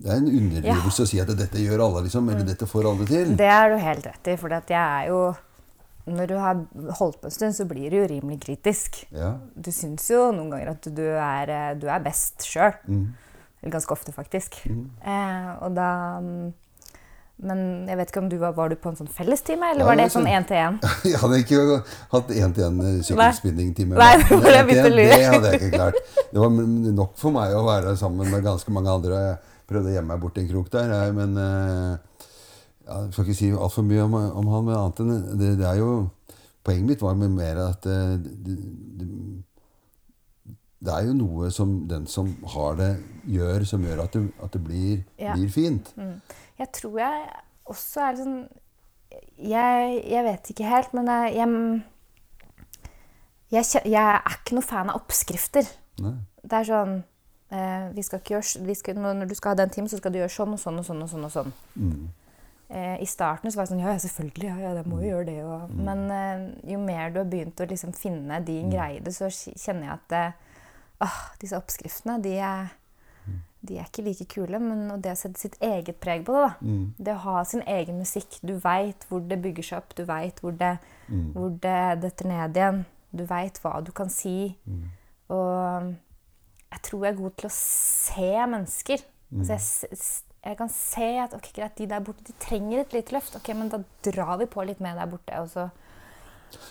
det 0.00 0.08
er 0.08 0.20
en 0.22 0.28
underdrivelse 0.30 1.02
å 1.04 1.08
si 1.10 1.18
at 1.20 1.28
dette 1.36 1.60
gjør 1.60 1.82
alle, 1.84 2.04
liksom. 2.06 2.28
Eller 2.32 2.46
dette 2.46 2.64
får 2.70 2.86
alle 2.88 3.04
til. 3.08 3.32
Det 3.36 3.48
er 3.50 3.72
du 3.74 3.76
helt 3.82 4.06
rett 4.06 4.28
i, 4.32 4.36
for 4.40 4.52
jeg 4.56 4.72
er 4.80 5.08
jo 5.10 5.18
Når 6.06 6.26
du 6.30 6.36
har 6.40 6.62
holdt 6.98 7.20
på 7.20 7.28
en 7.28 7.34
stund, 7.34 7.54
så 7.56 7.66
blir 7.68 7.90
du 7.92 7.98
jo 8.00 8.06
rimelig 8.08 8.40
kritisk. 8.44 9.02
Ja. 9.12 9.34
Du 9.54 9.70
syns 9.74 10.08
jo 10.10 10.30
noen 10.32 10.48
ganger 10.52 10.72
at 10.72 10.88
du 10.96 11.04
er, 11.12 11.50
eh, 11.52 11.74
du 11.78 11.86
er 11.92 12.00
best 12.04 12.46
sjøl. 12.48 12.72
Mm. 12.88 13.10
Eller 13.60 13.74
ganske 13.76 13.92
ofte, 13.92 14.12
faktisk. 14.16 14.56
Eh, 14.64 15.50
og 15.60 15.74
da 15.76 15.90
mm, 16.24 16.52
Men 17.40 17.60
jeg 17.88 17.96
vet 17.96 18.10
ikke 18.10 18.20
om 18.20 18.28
du 18.28 18.36
var, 18.36 18.52
var 18.52 18.68
du 18.68 18.74
på 18.76 18.90
en 18.90 18.96
sånn 18.98 19.08
fellestime, 19.08 19.70
eller 19.72 19.80
Ja, 19.80 19.86
var 19.88 19.96
det 19.96 20.08
sånn 20.12 20.26
sånn- 20.26 20.34
én-til-én? 20.36 20.74
Jeg 21.08 21.20
hadde 21.22 21.38
ikke 21.40 21.60
hatt 22.12 22.32
én-til-én 22.36 22.80
sykkelspinningtime. 23.06 23.96
Nei, 23.96 24.10
det 24.20 24.40
hadde 25.24 25.52
jeg 25.54 25.60
ikke 25.60 25.70
klart. 25.72 25.96
Det 26.32 26.36
var 26.42 26.50
nok 26.98 27.14
for 27.16 27.32
meg 27.32 27.54
å 27.56 27.62
være 27.64 27.94
sammen 27.96 28.28
med 28.28 28.44
ganske 28.44 28.68
mange 28.76 28.92
andre. 28.92 29.22
Jeg 29.24 29.72
prøvde 29.72 29.88
å 29.88 29.94
gjemme 29.94 30.12
meg 30.12 30.20
bort 30.20 30.36
i 30.36 30.42
en 30.44 30.50
krok 30.50 30.68
der, 30.74 30.92
men 31.16 31.40
eh, 31.40 31.96
Jeg 32.90 33.12
skal 33.12 33.24
ikke 33.28 33.38
si 33.38 33.50
altfor 33.54 33.84
mye 33.86 34.02
om, 34.02 34.14
om 34.14 34.48
han, 34.50 34.64
men 34.66 34.74
annet 34.76 35.00
enn 35.04 35.38
det, 35.38 35.52
det 35.60 35.66
er 35.68 35.78
jo 35.82 35.92
Poenget 36.64 36.86
mitt 36.90 37.00
var 37.02 37.14
med 37.16 37.30
mer 37.32 37.56
at 37.70 37.86
eh, 37.88 38.18
det, 38.20 38.56
det, 39.00 39.06
det 40.84 40.92
er 40.92 41.06
jo 41.08 41.14
noe 41.16 41.48
som 41.52 41.70
den 41.88 42.04
som 42.08 42.34
har 42.54 42.74
det, 42.76 42.90
gjør, 43.32 43.64
som 43.68 43.84
gjør 43.84 44.02
at 44.04 44.12
det, 44.16 44.26
at 44.44 44.52
det 44.52 44.60
blir, 44.64 44.98
Ja. 45.18 45.32
blir 45.36 45.48
fint. 45.52 45.88
Jeg 46.60 46.68
tror 46.76 46.98
jeg 47.00 47.22
også 47.64 48.00
er 48.04 48.12
litt 48.18 48.24
sånn 48.26 48.42
jeg, 49.40 49.96
jeg 50.12 50.24
vet 50.28 50.50
ikke 50.52 50.68
helt, 50.68 50.92
men 50.94 51.08
jeg, 51.08 51.34
jeg, 51.40 51.82
jeg, 53.56 53.64
jeg 53.88 54.04
er 54.04 54.36
ikke 54.36 54.58
noe 54.58 54.66
fan 54.68 54.92
av 54.92 55.00
oppskrifter. 55.00 55.66
Nei. 56.04 56.12
Det 56.44 56.60
er 56.60 56.68
sånn 56.68 56.94
eh, 57.50 57.88
vi 57.96 58.04
skal 58.06 58.20
ikke 58.20 58.36
gjøre, 58.36 58.64
vi 58.68 58.76
skal, 58.78 59.00
Når 59.00 59.26
du 59.32 59.34
skal 59.36 59.54
ha 59.54 59.58
den 59.64 59.72
timen, 59.74 59.88
så 59.90 59.98
skal 60.00 60.12
du 60.14 60.20
gjøre 60.20 60.32
sånn 60.32 60.54
og 60.56 60.60
sånn 60.62 60.78
og 60.80 60.86
sånn. 60.86 61.02
og 61.04 61.10
sånn, 61.10 61.24
og 61.26 61.32
sånn. 61.34 61.52
Mm. 61.74 62.08
Eh, 62.70 63.00
I 63.02 63.06
starten 63.10 63.50
så 63.50 63.56
var 63.58 63.66
jeg 63.66 63.72
sånn 63.72 63.80
Ja, 63.82 63.96
selvfølgelig. 63.98 64.46
Ja, 64.46 64.56
ja, 64.68 64.74
det 64.78 64.84
må 64.86 65.00
jo 65.02 65.08
gjøre 65.10 65.26
det. 65.26 65.38
Og, 65.44 65.70
Men 65.74 66.04
eh, 66.14 66.44
jo 66.72 66.78
mer 66.78 67.10
du 67.10 67.18
har 67.18 67.26
begynt 67.32 67.58
å 67.60 67.66
liksom 67.66 67.92
finne 67.98 68.38
din 68.46 68.70
greie 68.70 69.00
i 69.00 69.00
det, 69.02 69.14
så 69.16 69.26
kjenner 69.32 69.88
jeg 69.88 69.96
at 69.96 70.12
eh, 70.12 70.32
åh, 71.02 71.16
disse 71.40 71.58
oppskriftene, 71.58 72.20
de 72.22 72.36
er, 72.38 72.68
de 73.66 73.78
er 73.80 73.88
ikke 73.90 74.04
like 74.06 74.26
kule. 74.30 74.60
Men 74.62 75.00
det 75.02 75.10
å 75.16 75.18
sette 75.18 75.40
sitt 75.42 75.58
eget 75.60 75.98
preg 76.00 76.22
på 76.28 76.32
det, 76.36 76.44
da. 76.46 76.54
Mm. 76.62 76.86
Det 76.96 77.12
å 77.16 77.24
ha 77.26 77.42
sin 77.44 77.62
egen 77.66 77.98
musikk. 77.98 78.38
Du 78.46 78.54
veit 78.62 79.04
hvor 79.10 79.20
det 79.26 79.40
bygger 79.42 79.66
seg 79.66 79.82
opp. 79.82 79.94
Du 79.98 80.04
veit 80.08 80.38
hvor, 80.40 80.52
det- 80.56 80.78
Mm. 81.10 81.32
hvor 81.34 81.50
det 81.50 82.00
detter 82.02 82.26
ned 82.30 82.54
igjen. 82.54 82.84
Du 83.12 83.24
veit 83.26 83.58
hva 83.64 83.80
du 83.82 83.90
kan 83.90 84.08
si. 84.08 84.56
Mm. 84.68 84.84
Og 85.30 85.94
jeg 86.70 86.82
tror 86.86 87.04
jeg 87.04 87.12
er 87.14 87.18
god 87.22 87.36
til 87.36 87.48
å 87.48 87.52
se 87.52 88.46
mennesker. 88.46 89.02
Mm. 89.32 89.40
Altså 89.40 89.56
jeg, 89.90 89.98
jeg 90.40 90.56
kan 90.56 90.70
se 90.72 91.08
at 91.20 91.34
ok, 91.36 91.50
greit, 91.56 91.76
de 91.76 91.86
der 91.90 92.00
borte 92.04 92.24
de 92.24 92.34
trenger 92.40 92.80
et 92.80 92.94
lite 92.96 93.12
løft. 93.12 93.36
Ok, 93.36 93.52
men 93.56 93.68
da 93.72 93.82
drar 94.06 94.38
vi 94.40 94.48
på 94.48 94.64
litt 94.64 94.80
med 94.80 94.96
der 94.96 95.10
borte. 95.10 95.40
Og 95.42 95.50
så, 95.52 95.68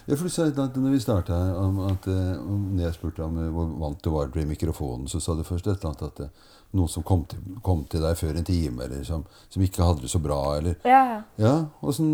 Ja, 0.10 0.16
for 0.18 0.28
du 0.28 0.34
sa 0.34 0.50
at 0.50 0.76
når 0.76 0.92
vi 0.92 1.00
starta 1.00 1.36
om 1.56 1.78
at 1.86 2.08
eh, 2.12 2.40
om 2.42 2.74
når 2.76 2.84
jeg 2.84 2.96
spurte 2.98 3.24
om 3.24 3.38
eh, 3.40 3.52
hvor 3.54 3.70
vant 3.80 4.02
du 4.04 4.10
var 4.12 4.28
til 4.34 4.50
mikrofonen, 4.50 5.08
så 5.08 5.22
sa 5.24 5.38
du 5.38 5.46
først 5.48 5.70
et 5.70 5.78
eller 5.78 5.94
annet 5.94 6.04
at 6.10 6.20
eh, 6.26 6.50
noen 6.76 6.92
som 6.92 7.06
kom 7.08 7.24
til, 7.30 7.40
kom 7.64 7.86
til 7.88 8.04
deg 8.04 8.18
før 8.20 8.36
en 8.36 8.50
time, 8.50 8.84
eller 8.84 9.06
som, 9.08 9.24
som 9.50 9.64
ikke 9.64 9.86
hadde 9.86 10.04
det 10.04 10.12
så 10.12 10.20
bra, 10.20 10.58
eller 10.58 10.76
ja, 10.84 11.00
ja. 11.14 11.22
Ja, 11.40 11.94
sånn, 11.96 12.12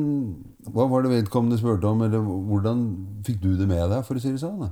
Hva 0.69 0.85
var 0.91 1.03
det 1.03 1.15
vedkommende 1.15 1.57
spurte 1.57 1.89
om, 1.89 2.05
eller 2.05 2.21
hvordan 2.21 2.85
fikk 3.25 3.41
du 3.41 3.55
det 3.57 3.67
med 3.71 3.89
deg, 3.89 4.05
for 4.05 4.19
å 4.19 4.21
si 4.21 4.35
det 4.35 4.43
sånn? 4.43 4.61
da? 4.67 4.69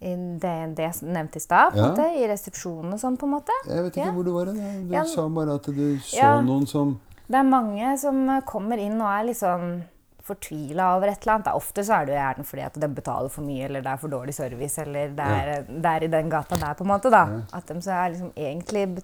I 0.00 0.14
Det, 0.38 0.76
det 0.76 0.84
jeg 0.84 1.02
nevnte 1.02 1.36
i 1.36 1.40
stad, 1.42 1.74
Ja. 1.74 1.90
i 2.14 2.26
resepsjonen 2.30 2.92
og 2.94 3.00
sånn, 3.00 3.16
på 3.18 3.24
en 3.26 3.32
måte. 3.34 3.50
Jeg 3.66 3.82
vet 3.82 3.92
ikke 3.96 4.04
Ja. 4.06 4.12
hvor 4.12 4.24
du 4.24 4.32
var. 4.32 4.46
hen. 4.46 4.88
Du 4.88 4.94
Ja. 4.94 5.04
sa 5.04 5.28
bare 5.28 5.54
at 5.54 5.62
du 5.64 5.98
så 5.98 6.44
noen 6.44 6.66
som 6.68 7.00
Det 7.28 7.36
er 7.36 7.42
mange 7.42 7.98
som 7.98 8.40
kommer 8.42 8.78
inn 8.78 9.00
og 9.00 9.08
er 9.08 9.24
litt 9.24 9.36
sånn 9.36 9.82
fortvila 10.22 10.96
over 10.96 11.08
et 11.08 11.22
eller 11.26 11.34
annet. 11.34 11.44
Da 11.44 11.52
Ofte 11.54 11.82
så 11.84 12.00
er 12.00 12.06
det 12.06 12.14
jo 12.14 12.20
gjerne 12.20 12.44
fordi 12.46 12.62
at 12.64 12.74
de 12.74 12.88
betaler 12.88 13.30
for 13.30 13.42
mye, 13.42 13.64
eller 13.64 13.80
det 13.82 13.86
er 13.92 13.96
for 13.96 14.08
dårlig 14.08 14.34
service, 14.34 14.78
eller 14.78 15.08
det 15.08 15.18
er, 15.26 15.62
det 15.62 15.84
er 15.86 16.04
i 16.04 16.06
den 16.06 16.28
gata 16.30 16.54
der, 16.56 16.74
på 16.74 16.82
en 16.82 16.86
måte. 16.86 17.10
da. 17.10 17.42
At 17.52 17.66
de 17.66 17.74
så 17.80 17.90
er 17.90 18.10
liksom 18.14 18.32
egentlig 18.36 19.02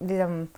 liksom, 0.00 0.48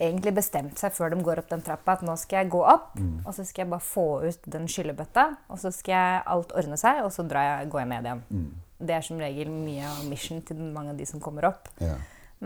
egentlig 0.00 0.34
bestemt 0.34 0.78
seg 0.78 0.92
før 0.92 1.10
de 1.10 1.22
går 1.22 1.38
opp 1.38 1.48
den 1.48 1.60
trappa, 1.62 1.92
at 1.92 2.02
nå 2.02 2.16
skal 2.16 2.44
jeg 2.44 2.50
gå 2.52 2.62
opp, 2.64 2.94
Mm. 2.96 3.26
og 3.26 3.34
så 3.34 3.44
skal 3.44 3.64
jeg 3.64 3.70
bare 3.70 3.80
få 3.80 4.22
ut 4.28 4.42
den 4.50 4.66
skyllebøtta, 4.68 5.36
og 5.50 5.58
så 5.58 5.72
skal 5.72 5.92
jeg 5.92 6.22
alt 6.26 6.52
ordne 6.52 6.76
seg, 6.78 7.02
og 7.04 7.10
så 7.10 7.26
drar 7.28 7.58
jeg, 7.60 7.70
går 7.70 7.80
jeg 7.80 7.88
ned 7.88 8.04
igjen. 8.04 8.22
Mm. 8.30 8.50
Det 8.78 8.94
er 8.94 9.02
som 9.02 9.18
regel 9.18 9.50
mye 9.50 9.88
av 9.90 10.04
mission 10.06 10.40
til 10.46 10.60
mange 10.74 10.94
av 10.94 11.00
de 11.00 11.06
som 11.08 11.20
kommer 11.22 11.48
opp. 11.50 11.70
Ja. 11.82 11.96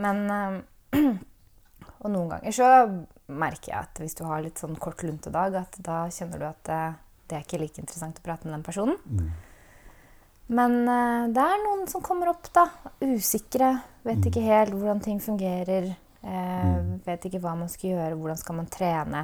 Men 0.01 0.25
eh, 0.33 1.03
Og 2.03 2.11
noen 2.11 2.33
ganger 2.33 2.51
så 2.55 2.67
merker 3.31 3.71
jeg 3.71 3.79
at 3.79 3.99
hvis 4.01 4.15
du 4.19 4.25
har 4.27 4.41
litt 4.43 4.59
sånn 4.59 4.75
kort 4.79 4.99
luntedag, 5.07 5.55
at 5.55 5.77
da 5.83 6.03
kjenner 6.11 6.41
du 6.41 6.45
at 6.49 6.59
det, 6.67 6.79
det 7.31 7.37
er 7.37 7.45
ikke 7.45 7.59
like 7.61 7.79
interessant 7.79 8.19
å 8.19 8.25
prate 8.25 8.47
med 8.47 8.57
den 8.57 8.65
personen. 8.65 8.97
Mm. 9.07 9.29
Men 10.59 10.75
eh, 10.83 11.29
det 11.31 11.45
er 11.47 11.61
noen 11.63 11.85
som 11.91 12.03
kommer 12.03 12.33
opp, 12.33 12.49
da. 12.55 12.67
Usikre. 12.99 13.71
Vet 14.03 14.27
ikke 14.27 14.43
helt 14.43 14.75
hvordan 14.75 14.99
ting 15.03 15.21
fungerer. 15.23 15.93
Eh, 16.23 16.75
Vet 17.07 17.29
ikke 17.29 17.39
hva 17.43 17.55
man 17.59 17.71
skal 17.71 17.93
gjøre, 17.93 18.19
hvordan 18.19 18.41
skal 18.41 18.59
man 18.59 18.67
trene. 18.71 19.23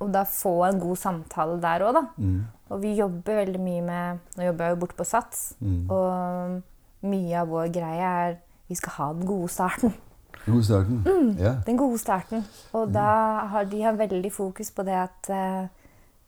Og 0.00 0.12
da 0.12 0.24
få 0.28 0.52
en 0.66 0.80
god 0.80 0.96
samtale 1.00 1.60
der 1.62 1.84
òg, 1.86 1.94
da. 1.96 2.02
Mm. 2.18 2.40
Og 2.70 2.82
vi 2.82 2.94
jobber 2.98 3.38
veldig 3.44 3.60
mye 3.62 3.82
med 3.86 4.18
Nå 4.36 4.48
jobber 4.48 4.64
jeg 4.66 4.74
jo 4.74 4.80
borte 4.80 4.96
på 4.98 5.04
Sats, 5.06 5.54
Mm. 5.60 5.90
og 5.90 6.62
mye 7.06 7.36
av 7.40 7.48
vår 7.48 7.68
greie 7.72 8.10
er 8.26 8.36
vi 8.68 8.74
skal 8.74 8.92
ha 8.98 9.12
den 9.12 9.26
gode 9.26 9.48
starten. 9.48 9.94
Den 10.46 10.54
God 10.54 10.62
starten. 10.64 10.98
Mm. 11.06 11.30
Ja. 11.38 11.52
Den 11.66 11.76
gode 11.78 11.98
starten. 11.98 12.44
Og 12.72 12.92
da 12.94 13.46
har 13.50 13.64
de 13.64 13.82
har 13.82 13.92
veldig 13.98 14.32
fokus 14.32 14.70
på 14.70 14.82
det 14.86 14.94
at 14.94 15.30
eh, 15.30 15.68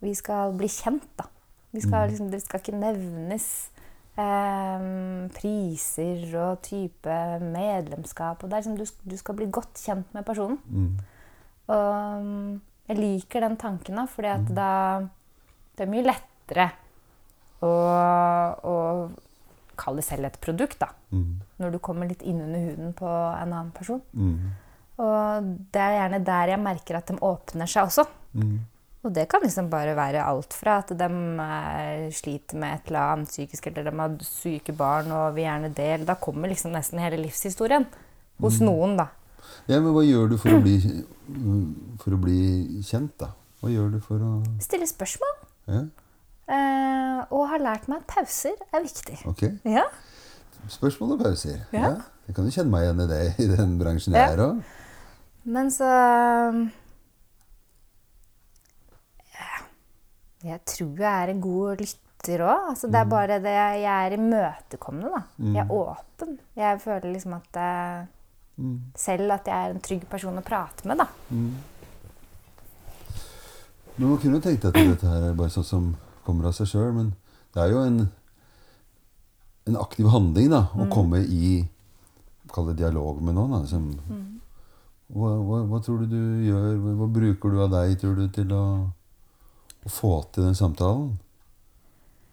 vi 0.00 0.14
skal 0.14 0.52
bli 0.59 0.66
kjent, 0.68 1.04
da. 1.18 1.24
Vi 1.72 1.81
skal, 1.81 2.09
liksom, 2.09 2.31
det 2.31 2.40
skal 2.42 2.61
ikke 2.61 2.78
nevnes 2.78 3.70
eh, 4.18 5.28
priser 5.35 6.24
og 6.40 6.62
type 6.62 7.18
medlemskap. 7.42 8.42
Og 8.42 8.50
det 8.50 8.57
er 8.59 8.62
liksom, 8.64 8.78
du, 8.78 9.11
du 9.11 9.16
skal 9.20 9.37
bli 9.38 9.50
godt 9.50 9.78
kjent 9.85 10.14
med 10.14 10.24
personen. 10.26 10.59
Mm. 10.70 10.98
Og 11.68 12.22
mm, 12.24 12.61
jeg 12.88 12.98
liker 12.98 13.44
den 13.44 13.57
tanken, 13.61 14.01
da, 14.01 14.07
fordi 14.09 14.31
at 14.33 14.53
da 14.57 14.72
Det 15.79 15.85
er 15.85 15.90
mye 15.92 16.07
lettere 16.09 16.64
å, 17.62 17.68
å 17.70 18.74
kalle 19.79 20.03
det 20.03 20.07
selv 20.09 20.27
et 20.27 20.38
produkt, 20.42 20.81
da. 20.81 20.88
Mm. 21.14 21.37
Når 21.62 21.74
du 21.74 21.79
kommer 21.83 22.09
litt 22.11 22.24
innunder 22.27 22.64
huden 22.70 22.96
på 22.98 23.07
en 23.07 23.53
annen 23.53 23.70
person. 23.77 24.01
Mm. 24.11 24.57
Og 24.98 25.53
det 25.70 25.85
er 25.85 25.94
gjerne 26.01 26.20
der 26.27 26.53
jeg 26.55 26.62
merker 26.64 26.98
at 26.98 27.12
de 27.12 27.20
åpner 27.22 27.70
seg 27.70 27.87
også. 27.87 28.05
Mm. 28.35 28.57
Og 29.07 29.14
det 29.14 29.29
kan 29.31 29.44
liksom 29.44 29.68
bare 29.70 29.94
være 29.94 30.24
alt 30.27 30.57
fra 30.59 30.81
at 30.83 30.90
de 30.98 31.07
eh, 31.44 32.09
sliter 32.14 32.59
med 32.59 32.74
et 32.74 32.90
eller 32.90 33.14
annet 33.14 33.31
psykisk, 33.31 33.68
eller 33.70 33.87
de 33.87 33.94
har 34.01 34.16
syke 34.27 34.74
barn 34.77 35.12
og 35.14 35.37
vil 35.37 35.46
gjerne 35.46 35.70
del. 35.77 36.07
Da 36.09 36.18
kommer 36.18 36.51
liksom 36.51 36.74
nesten 36.74 36.98
hele 37.03 37.20
livshistorien 37.22 37.87
hos 38.42 38.59
noen, 38.62 38.98
da. 38.98 39.07
Ja, 39.69 39.81
men 39.81 39.93
hva 39.95 40.03
gjør 40.07 40.31
du 40.33 40.37
for 40.41 40.51
å 40.57 40.61
bli 40.65 40.77
For 42.03 42.15
å 42.17 42.21
bli 42.21 42.39
kjent, 42.87 43.13
da? 43.21 43.31
Hva 43.61 43.69
gjør 43.73 43.91
du 43.93 43.99
for 44.01 44.23
å 44.25 44.33
Stille 44.65 44.87
spørsmål. 44.89 45.35
Ja, 45.69 45.87
Eh, 46.49 47.19
og 47.37 47.43
har 47.51 47.59
lært 47.61 47.89
meg 47.93 47.99
at 48.01 48.07
pauser 48.09 48.55
er 48.73 48.81
viktig. 48.81 49.19
ok. 49.29 49.43
Ja. 49.69 49.83
Spørsmål 50.73 51.13
og 51.19 51.21
pauser. 51.21 51.59
Ja. 51.77 51.91
Jeg 52.27 52.35
kan 52.39 52.45
jo 52.49 52.55
kjenne 52.55 52.71
meg 52.73 52.87
igjen 52.87 53.03
i 53.05 53.09
det 53.11 53.19
i 53.45 53.49
den 53.51 53.75
bransjen 53.79 54.15
jeg 54.17 54.33
er 54.33 54.41
òg. 54.47 54.63
Men 55.45 55.69
så 55.71 55.91
Jeg 60.45 60.61
tror 60.71 61.01
jeg 61.03 61.23
er 61.23 61.33
en 61.33 61.41
god 61.43 61.81
lytter 61.83 62.43
òg. 62.47 62.69
Altså, 62.73 62.87
det 62.89 63.01
er 63.01 63.09
bare 63.11 63.39
det 63.43 63.55
jeg 63.55 63.85
er 63.93 64.15
imøtekommende. 64.17 65.11
da. 65.11 65.23
Jeg 65.53 65.65
er 65.65 65.73
åpen. 65.75 66.37
Jeg 66.57 66.81
føler 66.81 67.13
liksom 67.13 67.35
at 67.39 67.59
eh, 67.59 68.07
Mm. 68.59 68.79
Selv 68.99 69.33
at 69.37 69.47
jeg 69.47 69.55
er 69.55 69.75
en 69.75 69.83
trygg 69.83 70.05
person 70.11 70.38
å 70.38 70.44
prate 70.44 70.88
med, 70.88 70.99
da. 70.99 71.07
Men 73.99 74.12
man 74.12 74.21
kunne 74.23 74.38
jo 74.38 74.44
tenkt 74.44 74.66
at 74.68 74.77
dette 74.79 75.07
her 75.11 75.31
er 75.31 75.38
bare 75.38 75.53
sånn 75.55 75.66
som 75.66 75.88
kommer 76.27 76.51
av 76.51 76.55
seg 76.59 76.71
sjøl, 76.71 76.92
men 76.94 77.12
det 77.55 77.64
er 77.64 77.73
jo 77.73 77.83
en, 77.83 78.03
en 79.71 79.79
aktiv 79.81 80.11
handling 80.12 80.53
da, 80.53 80.66
å 80.75 80.87
komme 80.92 81.23
i 81.25 81.66
Kall 82.49 82.71
det 82.71 82.79
dialog 82.79 83.18
med 83.21 83.35
noen. 83.37 83.51
Da, 83.53 83.66
som, 83.68 83.90
hva, 85.12 85.35
hva, 85.37 85.59
hva 85.68 85.81
tror 85.85 86.01
du 86.01 86.14
du 86.14 86.47
gjør? 86.47 86.79
Hva 86.97 87.09
bruker 87.12 87.53
du 87.53 87.59
av 87.61 87.75
deg, 87.75 87.99
tror 88.01 88.14
du, 88.16 88.23
til 88.33 88.55
å, 88.57 88.62
å 89.85 89.92
få 89.92 90.12
til 90.33 90.47
den 90.47 90.57
samtalen? 90.57 91.11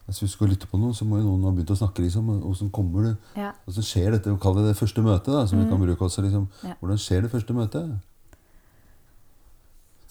Hvis 0.06 0.20
du 0.22 0.28
skal 0.30 0.52
lytte 0.52 0.68
på 0.70 0.78
noen, 0.78 0.94
så 0.94 1.06
må 1.10 1.18
jo 1.18 1.26
noen 1.32 1.44
ha 1.48 1.52
begynt 1.56 1.72
å 1.74 1.78
snakke. 1.80 2.04
liksom, 2.06 2.28
og 2.30 2.44
Hvordan 2.52 2.70
kommer 2.72 3.08
du? 3.08 3.16
Ja. 3.42 3.52
Hvordan 3.66 3.86
skjer 3.88 4.12
dette? 4.14 4.36
Kall 4.44 4.56
det 4.60 4.68
det 4.68 4.76
første 4.78 5.02
møtet, 5.02 5.32
da, 5.34 5.46
som 5.50 5.58
vi 5.58 5.66
kan 5.70 5.82
bruke 5.82 6.06
også. 6.06 6.22
liksom. 6.22 6.46
Ja. 6.64 6.76
Hvordan 6.82 7.02
skjer 7.02 7.22
det 7.26 7.32
første 7.32 7.54
møtet? 7.58 7.96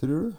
Tror 0.01 0.09
du? 0.11 0.33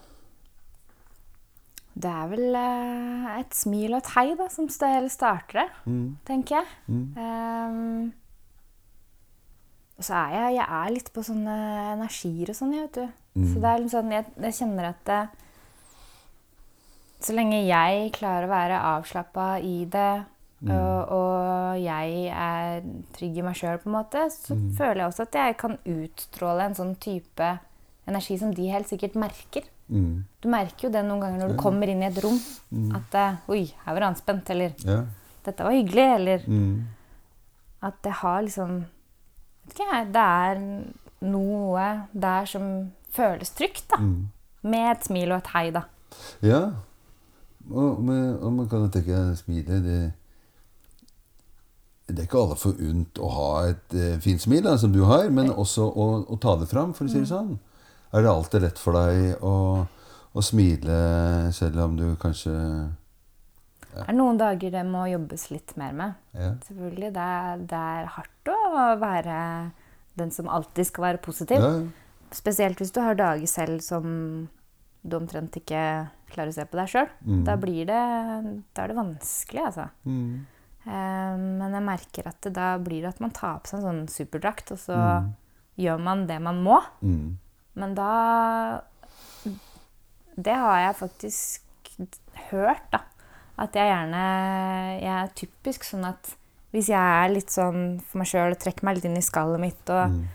Det 1.95 2.11
er 2.11 2.27
vel 2.27 2.55
eh, 2.59 3.39
et 3.39 3.55
smil 3.55 3.93
og 3.95 4.01
et 4.01 4.09
hei 4.17 4.25
da, 4.35 4.49
som 4.51 4.67
eller 4.67 5.07
starter 5.13 5.61
det, 5.61 5.69
Mm. 5.85 6.17
tenker 6.27 6.57
jeg. 6.57 6.65
Mm. 6.87 7.15
Um, 7.15 8.13
Og 9.97 10.03
så 10.03 10.13
er 10.13 10.29
jeg, 10.35 10.55
jeg 10.57 10.65
er 10.67 10.89
litt 10.91 11.13
på 11.15 11.23
sånne 11.23 11.55
energier 11.95 12.49
og 12.51 12.55
sånn, 12.57 12.73
jeg, 12.75 12.81
vet 12.89 12.93
du. 12.99 13.07
Mm. 13.39 13.45
Så 13.47 13.61
det 13.61 13.69
er 13.71 13.79
liksom 13.79 14.01
sånn, 14.01 14.11
jeg, 14.11 14.25
jeg 14.43 14.53
kjenner 14.59 14.89
at 14.89 15.05
det, 15.07 15.21
så 17.25 17.33
lenge 17.35 17.63
jeg 17.65 18.11
klarer 18.15 18.45
å 18.47 18.53
være 18.53 18.79
avslappa 18.95 19.49
i 19.65 19.85
det, 19.85 20.25
Mm. 20.65 20.71
og, 20.71 21.09
og 21.11 21.75
jeg 21.83 22.29
er 22.31 22.81
trygg 23.13 23.35
i 23.37 23.41
meg 23.43 23.57
sjøl, 23.59 23.75
på 23.83 23.89
en 23.89 23.95
måte, 23.97 24.21
så 24.31 24.55
Mm. 24.55 24.71
føler 24.77 24.95
jeg 25.01 25.09
også 25.11 25.21
at 25.27 25.35
jeg 25.35 25.57
kan 25.59 25.77
utstråle 25.85 26.61
en 26.65 26.73
sånn 26.73 26.93
type 26.97 27.49
energi 28.07 28.37
som 28.39 28.53
de 28.55 28.69
helt 28.71 28.87
sikkert 28.87 29.15
merker. 29.19 29.67
Mm. 29.91 30.23
Du 30.41 30.47
merker 30.49 30.87
jo 30.87 30.89
det 30.95 31.03
noen 31.05 31.19
ganger 31.21 31.39
når 31.43 31.51
du 31.53 31.57
kommer 31.61 31.87
inn 31.91 32.01
i 32.01 32.07
et 32.07 32.17
rom. 32.23 32.39
Mm. 32.73 32.95
At 32.95 33.13
eh, 33.19 33.35
Oi, 33.49 33.65
her 33.85 33.93
var 33.93 33.99
det 33.99 34.09
anspent. 34.09 34.49
Eller 34.49 34.73
Ja. 34.85 35.03
dette 35.43 35.63
var 35.63 35.71
hyggelig. 35.75 36.07
Eller 36.15 36.39
Mm. 36.47 36.83
at 37.83 38.01
det 38.01 38.11
har 38.13 38.41
liksom 38.41 38.85
Vet 39.67 39.73
ikke 39.75 39.91
jeg. 39.91 40.11
Det 40.13 40.21
er 40.21 40.59
noe 41.21 42.07
der 42.13 42.45
som 42.45 42.91
føles 43.11 43.49
trygt, 43.53 43.87
da. 43.89 43.97
Mm. 43.97 44.27
Med 44.63 44.91
et 44.97 45.03
smil 45.03 45.31
og 45.31 45.37
et 45.43 45.47
hei, 45.53 45.69
da. 45.71 45.83
Ja. 46.41 46.71
Og, 47.71 48.01
og 48.05 48.51
man 48.53 48.67
kan 48.69 48.85
jo 48.85 48.91
tenke 48.93 49.21
smilet 49.39 49.85
det, 49.85 50.01
det 52.07 52.19
er 52.19 52.27
ikke 52.27 52.41
alle 52.43 52.57
forunt 52.61 53.17
å 53.17 53.29
ha 53.33 53.47
et 53.71 53.95
eh, 53.97 54.17
fint 54.21 54.41
smil, 54.41 54.61
da, 54.67 54.75
som 54.77 54.91
du 54.93 55.01
har, 55.09 55.31
men 55.33 55.49
også 55.49 55.87
å, 55.89 56.05
å 56.29 56.37
ta 56.41 56.53
det 56.61 56.67
fram, 56.69 56.93
for 56.93 57.07
å 57.07 57.11
si 57.11 57.23
det 57.23 57.31
sånn. 57.31 57.55
Er 58.13 58.21
det 58.21 58.29
alltid 58.29 58.61
lett 58.67 58.79
for 58.79 58.95
deg 58.95 59.41
å, 59.43 59.55
å 60.31 60.43
smile 60.45 60.99
selv 61.55 61.81
om 61.83 61.97
du 61.97 62.05
kanskje 62.21 62.53
Det 63.95 64.05
er 64.05 64.15
noen 64.15 64.37
dager 64.37 64.71
det 64.75 64.83
må 64.85 65.07
jobbes 65.09 65.49
litt 65.49 65.73
mer 65.81 65.95
med. 65.97 66.21
ja. 66.37 66.53
Selvfølgelig. 66.67 67.09
Det 67.15 67.25
er, 67.39 67.65
det 67.73 67.81
er 67.97 68.11
hardt 68.19 68.53
å 68.53 68.59
være 69.01 69.37
den 70.19 70.31
som 70.31 70.47
alltid 70.51 70.87
skal 70.91 71.09
være 71.09 71.23
positiv. 71.25 71.63
Ja, 71.63 71.73
Spesielt 72.35 72.79
hvis 72.81 72.91
du 72.91 72.99
har 72.99 73.15
dager 73.15 73.47
selv 73.47 73.81
som 73.85 74.05
du 75.05 75.13
omtrent 75.17 75.55
ikke 75.59 75.81
klarer 76.35 76.51
å 76.51 76.57
se 76.57 76.65
på 76.67 76.77
deg 76.79 76.91
sjøl. 76.91 77.07
Mm. 77.25 77.39
Da 77.47 77.55
blir 77.61 77.85
det, 77.89 78.01
da 78.75 78.83
er 78.83 78.91
det 78.93 78.97
vanskelig, 78.99 79.63
altså. 79.71 79.87
mm. 80.05 80.35
Um, 80.85 81.45
men 81.57 81.73
jeg 81.73 81.81
merker 81.81 82.27
at 82.29 82.37
det, 82.45 82.51
da 82.53 82.75
blir 82.77 83.01
det 83.01 83.09
at 83.15 83.19
man 83.23 83.31
tar 83.33 83.55
på 83.63 83.71
seg 83.71 83.79
en 83.79 83.85
sånn 83.87 84.01
superdrakt, 84.13 84.69
og 84.75 84.77
så 84.77 84.93
Mm. 84.99 85.31
gjør 85.81 86.03
man 86.05 86.27
det 86.29 86.37
man 86.45 86.59
må. 86.63 86.77
Mm. 87.01 87.37
Men 87.75 87.95
da 87.97 88.81
Det 90.37 90.53
har 90.53 90.77
jeg 90.83 90.95
faktisk 90.99 91.61
hørt, 92.51 92.85
da. 92.91 92.99
At 93.57 93.73
jeg 93.73 93.87
gjerne 93.89 94.23
Jeg 95.01 95.11
er 95.23 95.29
typisk 95.35 95.83
sånn 95.87 96.05
at 96.09 96.35
hvis 96.75 96.89
jeg 96.91 96.99
er 96.99 97.29
litt 97.31 97.47
sånn 97.53 98.01
for 98.03 98.19
meg 98.19 98.27
sjøl 98.27 98.51
og 98.51 98.59
trekker 98.59 98.83
meg 98.83 98.97
litt 98.97 99.05
inn 99.07 99.15
i 99.15 99.23
skallet 99.23 99.61
mitt 99.63 99.89
og 99.89 100.09
Mm. 100.11 100.25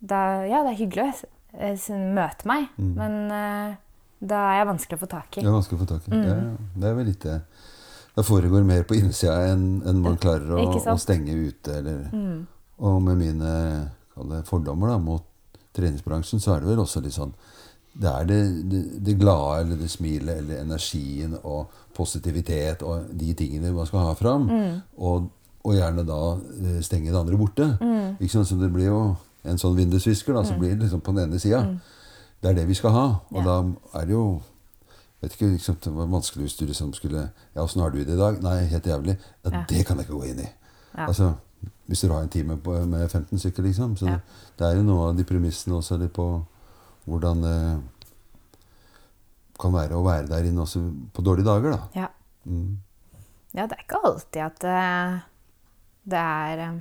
da, 0.00 0.42
Ja, 0.48 0.62
det 0.64 0.72
er 0.72 0.86
hyggelig 0.86 1.12
å 1.12 1.26
eh, 1.60 2.14
møte 2.14 2.46
meg, 2.46 2.68
Mm. 2.78 2.94
men 2.96 3.30
eh, 3.30 3.76
da 4.24 4.40
er 4.50 4.58
jeg 4.60 4.68
vanskelig 4.72 4.98
å 4.98 5.02
få 5.04 5.08
tak 5.10 5.36
i. 5.38 5.42
Det 5.42 5.48
er 5.50 5.54
vanskelig 5.54 5.78
å 5.78 5.82
få 5.84 5.88
tak 5.92 6.08
i. 6.08 6.14
Mm. 6.14 6.24
Ja, 6.24 6.36
det 6.80 6.90
er 6.90 6.96
vel 6.98 7.08
litt 7.10 7.24
det. 7.26 7.38
Det 8.14 8.24
foregår 8.24 8.64
mer 8.66 8.84
på 8.86 8.96
innsida 8.96 9.36
enn 9.50 9.82
en 9.90 10.00
man 10.02 10.16
klarer 10.22 10.54
å, 10.54 10.66
å 10.78 10.98
stenge 11.02 11.34
ute. 11.34 11.78
Eller, 11.80 12.04
Mm. 12.14 12.46
Og 12.84 12.96
med 13.02 13.20
mine 13.20 13.50
det, 14.30 14.40
fordommer 14.48 14.88
da, 14.90 14.98
mot 14.98 15.22
treningsbransjen, 15.74 16.40
så 16.42 16.54
er 16.56 16.62
det 16.64 16.72
vel 16.72 16.80
også 16.82 17.02
litt 17.04 17.14
sånn 17.14 17.30
Det 17.94 18.10
er 18.10 18.24
det, 18.26 18.38
det, 18.70 18.80
det 19.06 19.14
glade 19.20 19.60
eller 19.62 19.78
det 19.78 19.90
smilet 19.92 20.40
eller 20.40 20.64
energien 20.64 21.36
og 21.44 21.70
positivitet 21.94 22.82
og 22.82 23.04
de 23.14 23.34
tingene 23.38 23.70
man 23.70 23.86
skal 23.86 24.08
ha 24.08 24.14
fram. 24.18 24.48
Mm. 24.50 24.80
Og, 24.98 25.28
og 25.62 25.76
gjerne 25.76 26.02
da 26.08 26.18
eh, 26.34 26.80
stenge 26.82 27.12
det 27.12 27.20
andre 27.20 27.38
borte. 27.38 27.68
Mm. 27.78 28.16
Ikke 28.18 28.32
sant? 28.32 28.50
Så 28.50 28.58
det 28.58 28.72
blir 28.74 28.90
jo 28.90 28.98
en 29.46 29.60
sånn 29.62 29.76
vindusvisker, 29.78 30.34
da, 30.34 30.42
så 30.42 30.56
blir 30.58 30.74
det 30.74 30.88
liksom 30.88 31.04
på 31.06 31.14
den 31.14 31.28
ene 31.28 31.38
sida. 31.38 31.62
Det 32.44 32.50
er 32.50 32.58
det 32.58 32.66
vi 32.68 32.76
skal 32.76 32.92
ha. 32.92 33.04
Og. 33.32 33.38
Ja. 33.40 33.44
da 33.48 34.00
er 34.02 34.10
det 34.10 34.12
jo 34.12 34.24
vet 35.24 35.32
ikke, 35.32 35.54
liksom, 35.54 35.78
Det 35.80 35.92
var 35.96 36.10
vanskelig 36.12 36.44
hvis 36.44 36.56
du 36.58 36.66
liksom 36.68 36.92
skulle 36.92 37.30
Ja, 37.54 37.62
åssen 37.62 37.80
har 37.80 37.90
du 37.90 38.02
det 38.04 38.12
i 38.12 38.20
dag? 38.20 38.42
Nei, 38.44 38.58
helt 38.68 38.84
jævlig. 38.86 39.16
Ja, 39.44 39.50
Ja. 39.50 39.64
Det 39.68 39.86
kan 39.86 39.96
jeg 39.96 40.06
ikke 40.06 40.18
gå 40.18 40.28
inn 40.28 40.40
i. 40.44 40.48
Altså, 40.94 41.34
Hvis 41.86 42.00
du 42.00 42.12
har 42.12 42.22
en 42.22 42.28
time 42.28 42.56
på, 42.56 42.72
med 42.86 43.08
15 43.08 43.38
stykker, 43.38 43.62
liksom. 43.62 43.96
Så 43.96 44.06
det, 44.06 44.20
det 44.58 44.66
er 44.66 44.76
jo 44.76 44.82
noe 44.82 45.08
av 45.08 45.16
de 45.16 45.24
premissene 45.24 45.76
også 45.76 45.96
litt 46.00 46.12
på 46.12 46.26
hvordan 47.06 47.42
det 47.44 47.82
kan 49.60 49.72
være 49.72 49.96
å 49.96 50.04
være 50.04 50.28
der 50.28 50.48
inne 50.48 50.64
også 50.64 50.80
på 51.14 51.22
dårlige 51.24 51.46
dager, 51.46 51.76
da. 51.76 51.88
Ja. 51.94 52.08
Mm. 52.44 52.80
ja, 53.52 53.66
det 53.66 53.78
er 53.78 53.84
ikke 53.84 54.00
alltid 54.04 54.42
at 54.44 54.64
eh, 54.68 55.20
det 56.04 56.18
er 56.20 56.58
eh, 56.60 56.80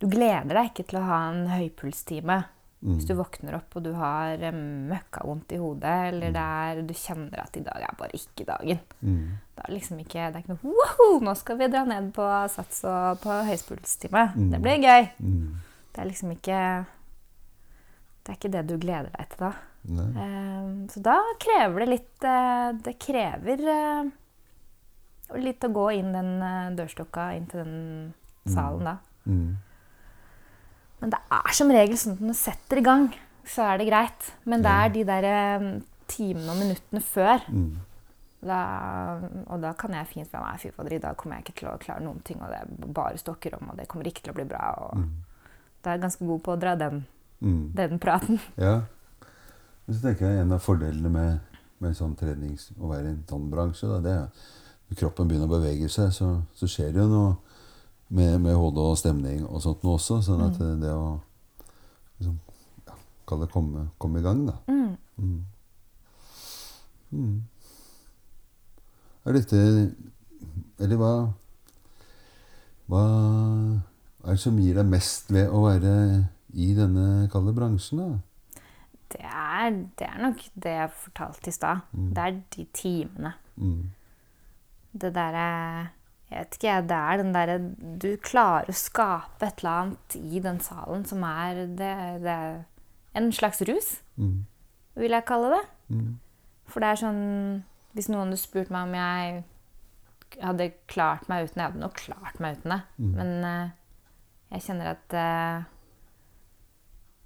Du 0.00 0.08
gleder 0.12 0.52
deg 0.58 0.66
ikke 0.72 0.84
til 0.90 0.98
å 1.00 1.06
ha 1.08 1.20
en 1.30 1.46
høypulstime 1.48 2.42
Mm. 2.84 2.98
hvis 2.98 3.06
du 3.08 3.14
våkner 3.16 3.54
opp 3.56 3.78
og 3.78 3.84
du 3.86 3.94
har 3.96 4.42
eh, 4.44 4.56
møkkavondt 4.90 5.54
i 5.56 5.60
hodet, 5.60 5.94
eller 6.10 6.34
det 6.34 6.46
er, 6.60 6.80
du 6.84 6.92
kjenner 6.92 7.40
at 7.40 7.56
i 7.56 7.62
dag 7.64 7.86
er 7.86 7.94
bare 7.96 8.18
ikke 8.18 8.44
dagen. 8.44 8.82
Mm. 9.00 9.38
Da 9.56 9.64
er 9.64 9.72
liksom 9.72 10.02
ikke, 10.02 10.26
det 10.28 10.36
er 10.36 10.42
ikke 10.42 10.52
noe 10.52 10.74
Woho! 10.74 11.06
Nå 11.24 11.32
skal 11.40 11.60
vi 11.62 11.70
dra 11.72 11.84
ned 11.88 12.10
på 12.16 12.26
sats 12.52 12.82
og 12.84 13.22
på 13.24 13.38
høyspulstime. 13.48 14.26
Mm. 14.34 14.50
Det 14.52 14.60
blir 14.66 14.84
gøy. 14.84 15.08
Mm. 15.16 15.46
Det 15.94 16.02
er 16.02 16.10
liksom 16.10 16.34
ikke 16.34 16.58
Det 18.24 18.32
er 18.32 18.36
ikke 18.36 18.52
det 18.52 18.66
du 18.68 18.76
gleder 18.82 19.14
deg 19.14 19.32
til 19.32 19.46
da. 19.46 19.54
Eh, 19.84 20.68
så 20.92 21.00
da 21.04 21.18
krever 21.40 21.84
det 21.84 21.88
litt 21.90 22.24
eh, 22.24 22.68
Det 22.86 22.94
krever 23.00 23.64
eh, 23.68 24.12
litt 25.44 25.64
å 25.64 25.72
gå 25.72 25.90
inn 25.98 26.14
den 26.14 26.32
dørstokka 26.78 27.30
inn 27.36 27.46
til 27.50 27.64
den 27.64 28.52
salen 28.52 28.88
da. 28.92 28.98
Mm. 31.04 31.10
Men 31.10 31.10
det 31.14 31.20
er 31.36 31.54
som 31.54 31.70
regel 31.70 31.96
sånn 32.00 32.14
at 32.16 32.20
når 32.24 32.34
du 32.34 32.38
setter 32.40 32.80
i 32.80 32.84
gang, 32.86 33.08
så 33.44 33.62
er 33.68 33.78
det 33.78 33.86
greit. 33.90 34.30
Men 34.48 34.62
det 34.64 34.70
er 34.72 34.88
de 34.94 35.02
der 35.04 35.26
eh, 35.28 35.66
timene 36.08 36.50
og 36.54 36.56
minuttene 36.62 37.00
før 37.04 37.44
Mm. 37.50 37.74
da, 38.44 38.58
Og 39.48 39.60
da 39.60 39.72
kan 39.72 39.92
jeg 39.96 40.06
fint 40.10 40.32
være 40.32 40.58
fy 40.60 40.70
fader, 40.70 40.92
i 40.96 40.98
dag 40.98 41.16
kommer 41.16 41.36
jeg 41.36 41.44
ikke 41.46 41.58
til 41.60 41.68
å 41.68 41.78
klare 41.80 42.02
noen 42.04 42.22
ting, 42.24 42.40
og 42.42 42.48
det 42.52 42.58
er 42.60 42.92
bare 42.92 43.16
stokker 43.20 43.54
om, 43.60 43.70
og 43.70 43.76
det 43.76 43.86
kommer 43.88 44.04
ikke 44.08 44.22
til 44.22 44.32
å 44.32 44.36
bli 44.36 44.44
bra. 44.44 44.74
Og 44.90 44.96
Mm. 44.98 45.10
da 45.82 45.90
er 45.90 45.94
jeg 45.98 46.02
ganske 46.02 46.26
god 46.26 46.42
på 46.42 46.52
å 46.56 46.60
dra 46.60 46.74
den, 46.76 47.06
Mm. 47.42 47.72
den 47.74 47.98
praten. 47.98 48.40
Ja. 48.56 48.82
Men 49.86 49.96
så 49.96 50.00
tenker 50.02 50.26
jeg 50.30 50.40
en 50.40 50.52
av 50.52 50.60
fordelene 50.62 51.10
med, 51.10 51.40
med 51.80 51.92
sånn 51.96 52.16
trenings, 52.16 52.70
å 52.80 52.88
være 52.88 53.04
i 53.04 53.08
en 53.10 53.24
sånn 53.28 53.50
bransje, 53.50 53.88
da, 53.88 54.00
det 54.00 54.12
er 54.12 54.28
når 54.90 54.96
kroppen 54.98 55.28
begynner 55.28 55.46
å 55.48 55.60
bevege 55.60 55.88
seg, 55.90 56.10
så, 56.12 56.42
så 56.54 56.66
skjer 56.66 56.92
det 56.92 57.02
jo 57.02 57.08
noe 57.08 57.36
med, 58.08 58.38
med 58.40 58.54
hode 58.58 58.82
og 58.82 58.98
stemning 58.98 59.44
og 59.46 59.62
sånt 59.64 59.84
noe 59.84 59.98
også. 59.98 60.20
Sånn 60.24 60.44
at 60.44 60.58
det, 60.60 60.70
det 60.82 60.92
å 60.92 61.16
liksom, 62.18 62.38
ja, 62.88 62.98
Kall 63.28 63.44
det 63.44 63.50
komme, 63.52 63.88
komme 64.02 64.20
i 64.20 64.24
gang, 64.24 64.44
da. 64.48 64.58
Mm. 64.68 64.96
Mm. 65.16 65.40
Mm. 67.14 67.42
Er 69.24 69.36
dette 69.36 69.58
Eller 70.82 70.98
hva 70.98 71.12
Hva 72.90 73.02
er 74.24 74.34
det 74.34 74.40
som 74.42 74.58
gir 74.58 74.76
deg 74.80 74.88
mest 74.90 75.30
ved 75.32 75.52
å 75.52 75.62
være 75.64 75.94
i 76.54 76.70
denne 76.76 77.26
kalde 77.32 77.52
bransjen, 77.56 78.00
da? 78.00 78.62
Det, 79.14 79.20
er, 79.22 79.70
det 79.98 80.06
er 80.06 80.20
nok 80.22 80.40
det 80.64 80.72
jeg 80.74 80.92
fortalte 80.96 81.50
i 81.50 81.54
stad. 81.54 81.82
Det 81.92 82.22
er 82.22 82.38
de 82.54 82.64
timene. 82.74 83.34
Mm. 83.56 83.90
Det 84.94 85.10
derre 85.14 85.48
Jeg 86.34 86.42
vet 86.42 86.56
ikke. 86.58 86.74
Det 86.90 86.96
er 86.98 87.20
den 87.20 87.32
derre 87.34 87.56
Du 88.02 88.08
klarer 88.18 88.70
å 88.72 88.74
skape 88.74 89.46
et 89.46 89.60
eller 89.62 89.84
annet 89.84 90.16
i 90.18 90.40
den 90.42 90.58
salen 90.64 91.04
som 91.06 91.22
er 91.28 91.60
Det, 91.78 91.90
det 92.24 92.34
er 92.34 92.64
en 93.14 93.30
slags 93.32 93.60
rus, 93.68 94.00
Mm. 94.18 94.44
vil 94.98 95.10
jeg 95.14 95.24
kalle 95.26 95.50
det. 95.54 95.62
Mm. 95.94 96.18
For 96.66 96.80
det 96.82 96.88
er 96.90 97.00
sånn 97.04 97.62
Hvis 97.94 98.08
noen 98.10 98.26
hadde 98.28 98.38
spurt 98.42 98.70
meg 98.74 98.88
om 98.88 98.94
jeg 98.98 99.44
hadde 100.42 100.72
klart 100.90 101.28
meg 101.30 101.44
uten 101.46 101.60
Jeg 101.62 101.68
hadde 101.70 101.82
nok 101.84 101.94
klart 101.94 102.40
meg 102.42 102.56
uten 102.58 102.74
det. 102.74 102.80
Mm. 102.98 103.12
Men 103.14 103.44
uh, 103.44 103.70
jeg 104.50 104.64
kjenner 104.66 104.90
at 104.96 105.14
uh, 105.14 105.70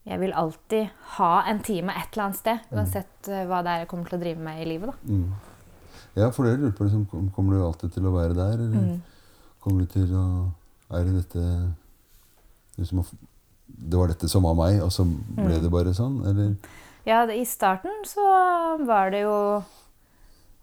jeg 0.09 0.21
vil 0.23 0.33
alltid 0.33 0.89
ha 1.19 1.31
en 1.49 1.59
time 1.65 1.93
et 1.93 2.13
eller 2.13 2.25
annet 2.29 2.39
sted. 2.41 2.61
Uansett 2.73 3.29
uh, 3.29 3.43
hva 3.49 3.63
det 3.65 3.73
er 3.73 3.83
jeg 3.83 3.89
kommer 3.91 4.09
til 4.09 4.19
å 4.19 4.23
drive 4.23 4.45
med 4.45 4.61
i 4.63 4.69
livet. 4.69 4.93
da. 4.93 5.48
Mm. 6.19 6.23
Ja, 6.25 6.31
for 6.35 6.45
det 6.45 6.59
lurer 6.59 6.75
på 6.77 6.85
liksom, 6.89 7.07
Kommer 7.35 7.55
du 7.57 7.63
alltid 7.65 7.93
til 7.95 8.03
å 8.09 8.13
være 8.13 8.35
der, 8.35 8.59
eller 8.59 8.83
Mm. 8.83 9.01
kommer 9.63 9.81
du 9.81 9.87
til 9.87 10.13
å 10.15 10.25
Er 10.91 11.05
det 11.05 11.15
dette 11.23 11.75
liksom, 12.79 13.05
Det 13.69 13.99
var 13.99 14.09
dette 14.09 14.29
som 14.29 14.43
var 14.43 14.55
meg, 14.57 14.81
og 14.83 14.91
så 14.91 15.05
ble 15.05 15.45
Mm. 15.59 15.63
det 15.63 15.71
bare 15.71 15.93
sånn? 15.95 16.21
Eller? 16.27 16.57
Ja, 17.07 17.27
det, 17.27 17.37
I 17.39 17.45
starten 17.45 18.05
så 18.05 18.85
var 18.87 19.11
det 19.11 19.23
jo 19.23 19.63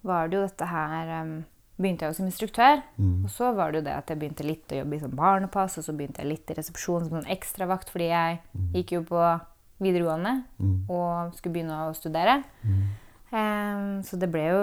var 0.03 0.27
det 0.27 0.37
jo 0.37 0.45
dette 0.47 0.65
her 0.69 1.21
um, 1.21 1.45
Begynte 1.77 2.05
jeg 2.05 2.13
jo 2.13 2.15
som 2.15 2.25
instruktør. 2.29 2.83
Mm. 2.97 3.25
Og 3.25 3.29
så 3.29 3.53
var 3.53 3.71
det 3.71 3.81
jo 3.81 3.85
det 3.89 3.93
at 3.97 4.07
jeg 4.07 4.17
begynte 4.19 4.45
litt 4.47 4.67
å 4.71 4.77
jobbe 4.79 4.95
i 4.95 4.99
sånn 4.99 5.15
barnepass, 5.15 5.77
og 5.77 5.83
så 5.83 5.91
begynte 5.97 6.21
jeg 6.23 6.29
litt 6.29 6.49
i 6.51 6.53
resepsjon 6.53 7.09
som 7.09 7.17
en 7.17 7.25
ekstravakt, 7.25 7.89
fordi 7.91 8.07
jeg 8.07 8.39
gikk 8.73 8.91
jo 8.93 9.01
på 9.03 9.41
videregående 9.81 10.45
Mm. 10.57 10.85
og 10.89 11.33
skulle 11.35 11.51
begynne 11.53 11.75
å 11.89 11.93
studere. 11.93 12.45
Mm. 12.63 12.87
Em, 13.33 14.03
så 14.05 14.19
det 14.21 14.29
ble 14.31 14.43
jo, 14.45 14.59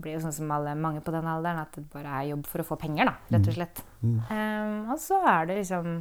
ble 0.00 0.16
jo 0.16 0.22
sånn 0.24 0.34
som 0.34 0.50
alle, 0.52 0.74
mange 0.78 1.02
på 1.04 1.12
den 1.14 1.28
alderen, 1.30 1.62
at 1.62 1.76
det 1.78 1.86
bare 1.92 2.16
er 2.18 2.30
jobb 2.32 2.48
for 2.50 2.62
å 2.62 2.66
få 2.72 2.78
penger, 2.80 3.08
da, 3.08 3.14
rett 3.36 3.50
og 3.52 3.56
slett. 3.56 3.82
Mm. 4.02 4.16
Um, 4.26 4.74
og 4.90 4.98
så 5.02 5.20
er 5.30 5.46
det 5.48 5.60
liksom 5.60 6.00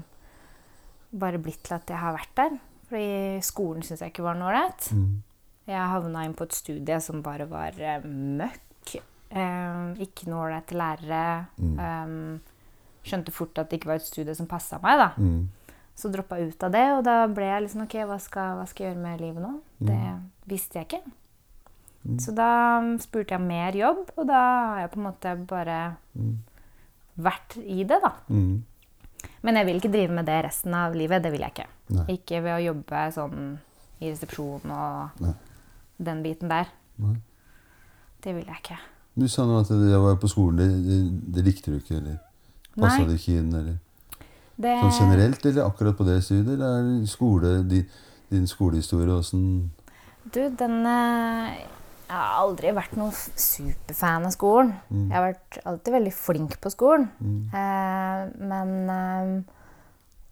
bare 1.19 1.41
blitt 1.41 1.62
til 1.67 1.78
at 1.78 1.89
jeg 1.89 2.02
har 2.02 2.15
vært 2.17 2.34
der. 2.39 2.58
Fordi 2.89 3.43
skolen 3.45 3.86
syns 3.86 4.02
jeg 4.02 4.13
ikke 4.13 4.26
var 4.26 4.39
noe 4.39 4.50
ålreit. 4.50 4.89
Mm. 4.98 5.22
Jeg 5.69 5.91
havna 5.93 6.26
inn 6.26 6.34
på 6.38 6.48
et 6.50 6.58
studie 6.58 6.98
som 7.06 7.22
bare 7.26 7.45
var 7.50 7.78
uh, 7.78 8.10
møkk. 8.10 8.95
Um, 9.30 9.93
ikke 10.02 10.26
noe 10.32 10.48
ålreit 10.48 10.74
lærere. 10.74 11.22
Mm. 11.62 12.39
Skjønte 13.06 13.34
fort 13.34 13.62
at 13.62 13.69
det 13.69 13.78
ikke 13.78 13.91
var 13.93 14.02
et 14.02 14.10
studie 14.10 14.34
som 14.36 14.50
passa 14.50 14.82
meg. 14.82 14.98
da. 14.98 15.12
Mm. 15.22 15.78
Så 16.00 16.10
droppa 16.10 16.39
jeg 16.39 16.56
ut 16.56 16.65
av 16.65 16.74
det, 16.74 16.86
og 16.95 17.02
da 17.06 17.15
ble 17.28 17.45
jeg 17.45 17.63
liksom 17.65 17.86
OK, 17.86 17.95
hva 18.08 18.17
skal, 18.24 18.58
hva 18.58 18.65
skal 18.72 18.86
jeg 18.86 18.93
gjøre 18.93 19.04
med 19.04 19.22
livet 19.22 19.43
nå? 19.43 19.54
Det 19.84 20.02
visste 20.50 20.80
jeg 20.80 20.88
ikke. 20.88 21.02
Så 22.19 22.31
da 22.31 22.79
spurte 23.03 23.35
jeg 23.35 23.41
om 23.41 23.47
mer 23.49 23.75
jobb, 23.75 24.05
og 24.15 24.27
da 24.29 24.39
har 24.39 24.79
jeg 24.85 24.91
på 24.93 24.99
en 25.01 25.07
måte 25.09 25.33
bare 25.49 25.79
vært 27.19 27.57
i 27.59 27.83
det, 27.83 27.99
da. 28.03 28.13
Mm. 28.31 28.63
Men 29.43 29.59
jeg 29.59 29.67
vil 29.67 29.79
ikke 29.81 29.91
drive 29.91 30.15
med 30.15 30.27
det 30.29 30.38
resten 30.45 30.75
av 30.75 30.95
livet. 30.95 31.23
Det 31.23 31.31
vil 31.33 31.43
jeg 31.43 31.53
ikke. 31.55 31.67
Nei. 31.97 32.05
Ikke 32.15 32.39
ved 32.45 32.55
å 32.55 32.62
jobbe 32.63 33.03
sånn 33.15 33.43
i 33.99 34.12
resepsjon 34.12 34.71
og 34.71 35.23
Nei. 35.23 35.33
den 36.09 36.23
biten 36.23 36.51
der. 36.51 36.71
Nei. 37.03 37.17
Det 38.23 38.35
vil 38.35 38.47
jeg 38.47 38.63
ikke. 38.63 38.79
Du 39.19 39.27
sa 39.31 39.45
nå 39.47 39.59
at 39.59 39.71
det 39.71 39.99
var 39.99 40.15
på 40.21 40.29
skolen, 40.31 40.59
det, 40.59 40.67
det, 40.85 40.99
det 41.35 41.43
likte 41.43 41.73
du 41.73 41.79
ikke, 41.79 41.99
eller 41.99 42.19
passa 42.79 43.03
det 43.07 43.17
ikke 43.19 43.39
inn, 43.41 43.49
eller 43.55 43.77
Det, 44.59 44.75
sånn 44.79 45.09
generelt, 45.09 45.45
eller 45.45 45.65
akkurat 45.65 45.97
på 45.97 46.05
det 46.07 46.21
studiet? 46.23 46.53
eller 46.53 46.79
er 46.79 47.05
skole, 47.07 47.51
din, 47.67 47.85
din 48.31 48.47
skolehistorie 48.47 49.15
åssen 49.15 49.43
Du, 50.23 50.41
den 50.59 50.85
eh, 50.88 51.59
Jeg 52.10 52.17
har 52.17 52.39
aldri 52.41 52.72
vært 52.74 52.95
noen 52.98 53.13
superfan 53.13 54.26
av 54.26 54.34
skolen. 54.34 54.72
Jeg 54.89 55.13
har 55.13 55.28
vært 55.28 55.60
alltid 55.69 55.93
veldig 55.93 56.13
flink 56.17 56.56
på 56.63 56.72
skolen. 56.74 57.06
Eh, 57.54 58.22
men 58.50 58.72
eh, 58.89 59.34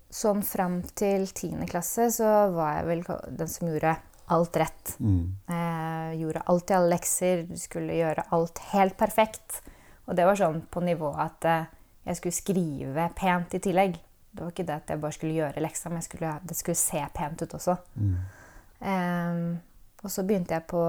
sånn 0.09 0.41
fram 0.41 0.79
til 0.97 1.27
10. 1.27 1.67
klasse 1.69 2.09
så 2.15 2.31
var 2.55 2.79
jeg 2.79 2.87
vel 2.89 3.03
den 3.37 3.51
som 3.53 3.69
gjorde 3.69 3.93
alt 4.33 4.57
rett. 4.57 4.95
mm. 4.99 5.21
Eh, 5.53 6.19
gjorde 6.23 6.41
alltid 6.49 6.75
alle 6.79 6.95
lekser, 6.95 7.45
skulle 7.61 7.93
gjøre 7.99 8.25
alt 8.33 8.59
helt 8.73 8.97
perfekt. 8.97 9.61
Og 10.07 10.17
det 10.17 10.25
var 10.25 10.39
sånn 10.39 10.63
på 10.71 10.81
nivå 10.81 11.13
at 11.13 11.45
eh, 11.45 11.69
jeg 12.07 12.19
skulle 12.19 12.41
skrive 12.41 13.09
pent 13.15 13.53
i 13.53 13.61
tillegg. 13.63 14.01
Det 14.31 14.43
var 14.43 14.51
ikke 14.51 14.67
det 14.67 14.81
at 14.81 14.89
jeg 14.89 15.05
bare 15.05 15.15
skulle 15.15 15.37
gjøre 15.37 15.63
leksa, 15.63 15.93
men 15.93 16.01
skulle, 16.01 16.33
det 16.41 16.57
skulle 16.57 16.79
se 16.79 17.05
pent 17.13 17.45
ut 17.45 17.57
også. 17.61 17.77
Mm. 18.01 18.13
Eh, 18.81 19.41
og 20.03 20.13
så 20.13 20.25
begynte 20.25 20.57
jeg 20.57 20.69
på 20.73 20.81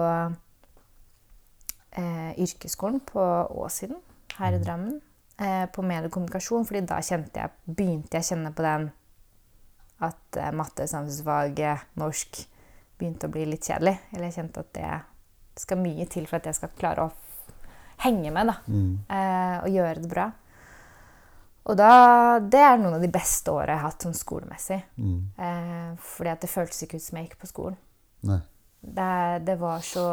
eh, 1.99 2.31
yrkesskolen 2.39 3.01
på 3.09 3.21
Åssiden 3.65 3.99
her 4.39 4.55
i 4.57 4.63
Drammen. 4.63 5.01
Eh, 5.39 5.67
på 5.71 5.85
mediekommunikasjon, 5.87 6.65
fordi 6.67 6.81
da 6.87 6.97
jeg, 7.03 7.27
begynte 7.67 8.17
jeg 8.19 8.25
å 8.25 8.29
kjenne 8.33 8.51
på 8.55 8.65
den 8.67 8.89
at 10.07 10.39
eh, 10.39 10.51
matte, 10.55 10.87
samfunnsfag, 10.91 11.61
norsk 11.99 12.41
begynte 12.99 13.29
å 13.29 13.35
bli 13.35 13.45
litt 13.47 13.67
kjedelig. 13.69 13.97
Eller 14.13 14.29
jeg 14.31 14.39
kjente 14.41 14.65
at 14.65 14.73
det 14.75 15.63
skal 15.63 15.79
mye 15.83 16.07
til 16.11 16.27
for 16.27 16.39
at 16.41 16.49
jeg 16.51 16.59
skal 16.59 16.75
klare 16.79 17.07
å 17.07 17.15
henge 18.03 18.31
med 18.35 18.47
da, 18.51 18.57
Mm. 18.67 18.99
eh, 19.11 19.57
og 19.63 19.71
gjøre 19.75 20.03
det 20.03 20.11
bra. 20.11 20.29
Og 21.69 21.77
da, 21.77 22.39
det 22.41 22.61
er 22.65 22.79
noen 22.81 22.95
av 22.97 23.03
de 23.03 23.11
beste 23.13 23.51
åra 23.53 23.75
jeg 23.75 23.81
har 23.83 23.91
hatt 23.91 24.05
sånn 24.07 24.15
skolemessig. 24.17 24.79
Mm. 24.97 25.19
Eh, 25.39 25.97
fordi 26.01 26.31
at 26.33 26.41
det 26.41 26.51
føltes 26.51 26.83
ikke 26.87 26.97
ut 26.97 27.05
som 27.05 27.19
jeg 27.19 27.29
gikk 27.29 27.39
på 27.43 27.51
skolen. 27.51 27.77
Nei. 28.27 28.39
Det, 28.81 29.45
det 29.45 29.59
var 29.59 29.81
så 29.83 30.07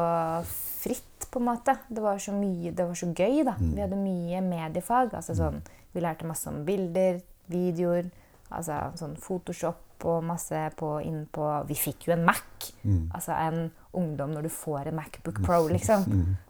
fritt, 0.46 1.28
på 1.32 1.40
en 1.40 1.46
måte. 1.46 1.78
Det 1.88 2.02
var 2.02 2.20
så 2.22 2.34
mye, 2.34 2.72
det 2.72 2.86
var 2.86 2.98
så 2.98 3.12
gøy, 3.14 3.44
da. 3.46 3.56
Vi 3.60 3.82
hadde 3.82 4.00
mye 4.00 4.42
mediefag. 4.42 5.14
altså 5.14 5.36
sånn, 5.38 5.62
Vi 5.94 6.04
lærte 6.04 6.28
masse 6.28 6.50
om 6.50 6.66
bilder, 6.66 7.22
videoer, 7.48 8.10
altså 8.50 8.80
sånn 9.00 9.16
Photoshop 9.22 10.06
og 10.06 10.24
masse 10.28 10.60
på, 10.78 10.90
inn 11.08 11.26
på 11.32 11.48
Vi 11.70 11.76
fikk 11.80 12.08
jo 12.10 12.14
en 12.16 12.26
Mac. 12.26 12.72
Mm. 12.84 13.10
Altså 13.14 13.32
en 13.32 13.72
ungdom 13.96 14.34
når 14.36 14.48
du 14.48 14.50
får 14.50 14.90
en 14.90 14.96
Macbook 14.96 15.42
Pro, 15.46 15.68
liksom. 15.72 16.06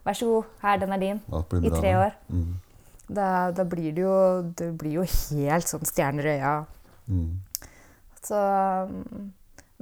Vær 0.06 0.18
så 0.18 0.30
god, 0.30 0.54
her, 0.64 0.80
den 0.82 0.96
er 0.96 1.04
din. 1.04 1.22
I 1.62 1.74
tre 1.74 1.96
år. 2.00 2.16
Mm. 2.30 2.54
Da, 3.06 3.52
da 3.54 3.64
blir 3.70 3.92
det 3.94 4.02
jo 4.02 4.16
Du 4.58 4.72
blir 4.74 4.96
jo 4.98 5.04
helt 5.06 5.70
sånn 5.70 5.86
stjerner 5.86 6.26
i 6.26 6.38
øya. 6.40 6.54
Mm. 7.06 7.28
Så, 8.26 8.40
mm, 8.90 9.28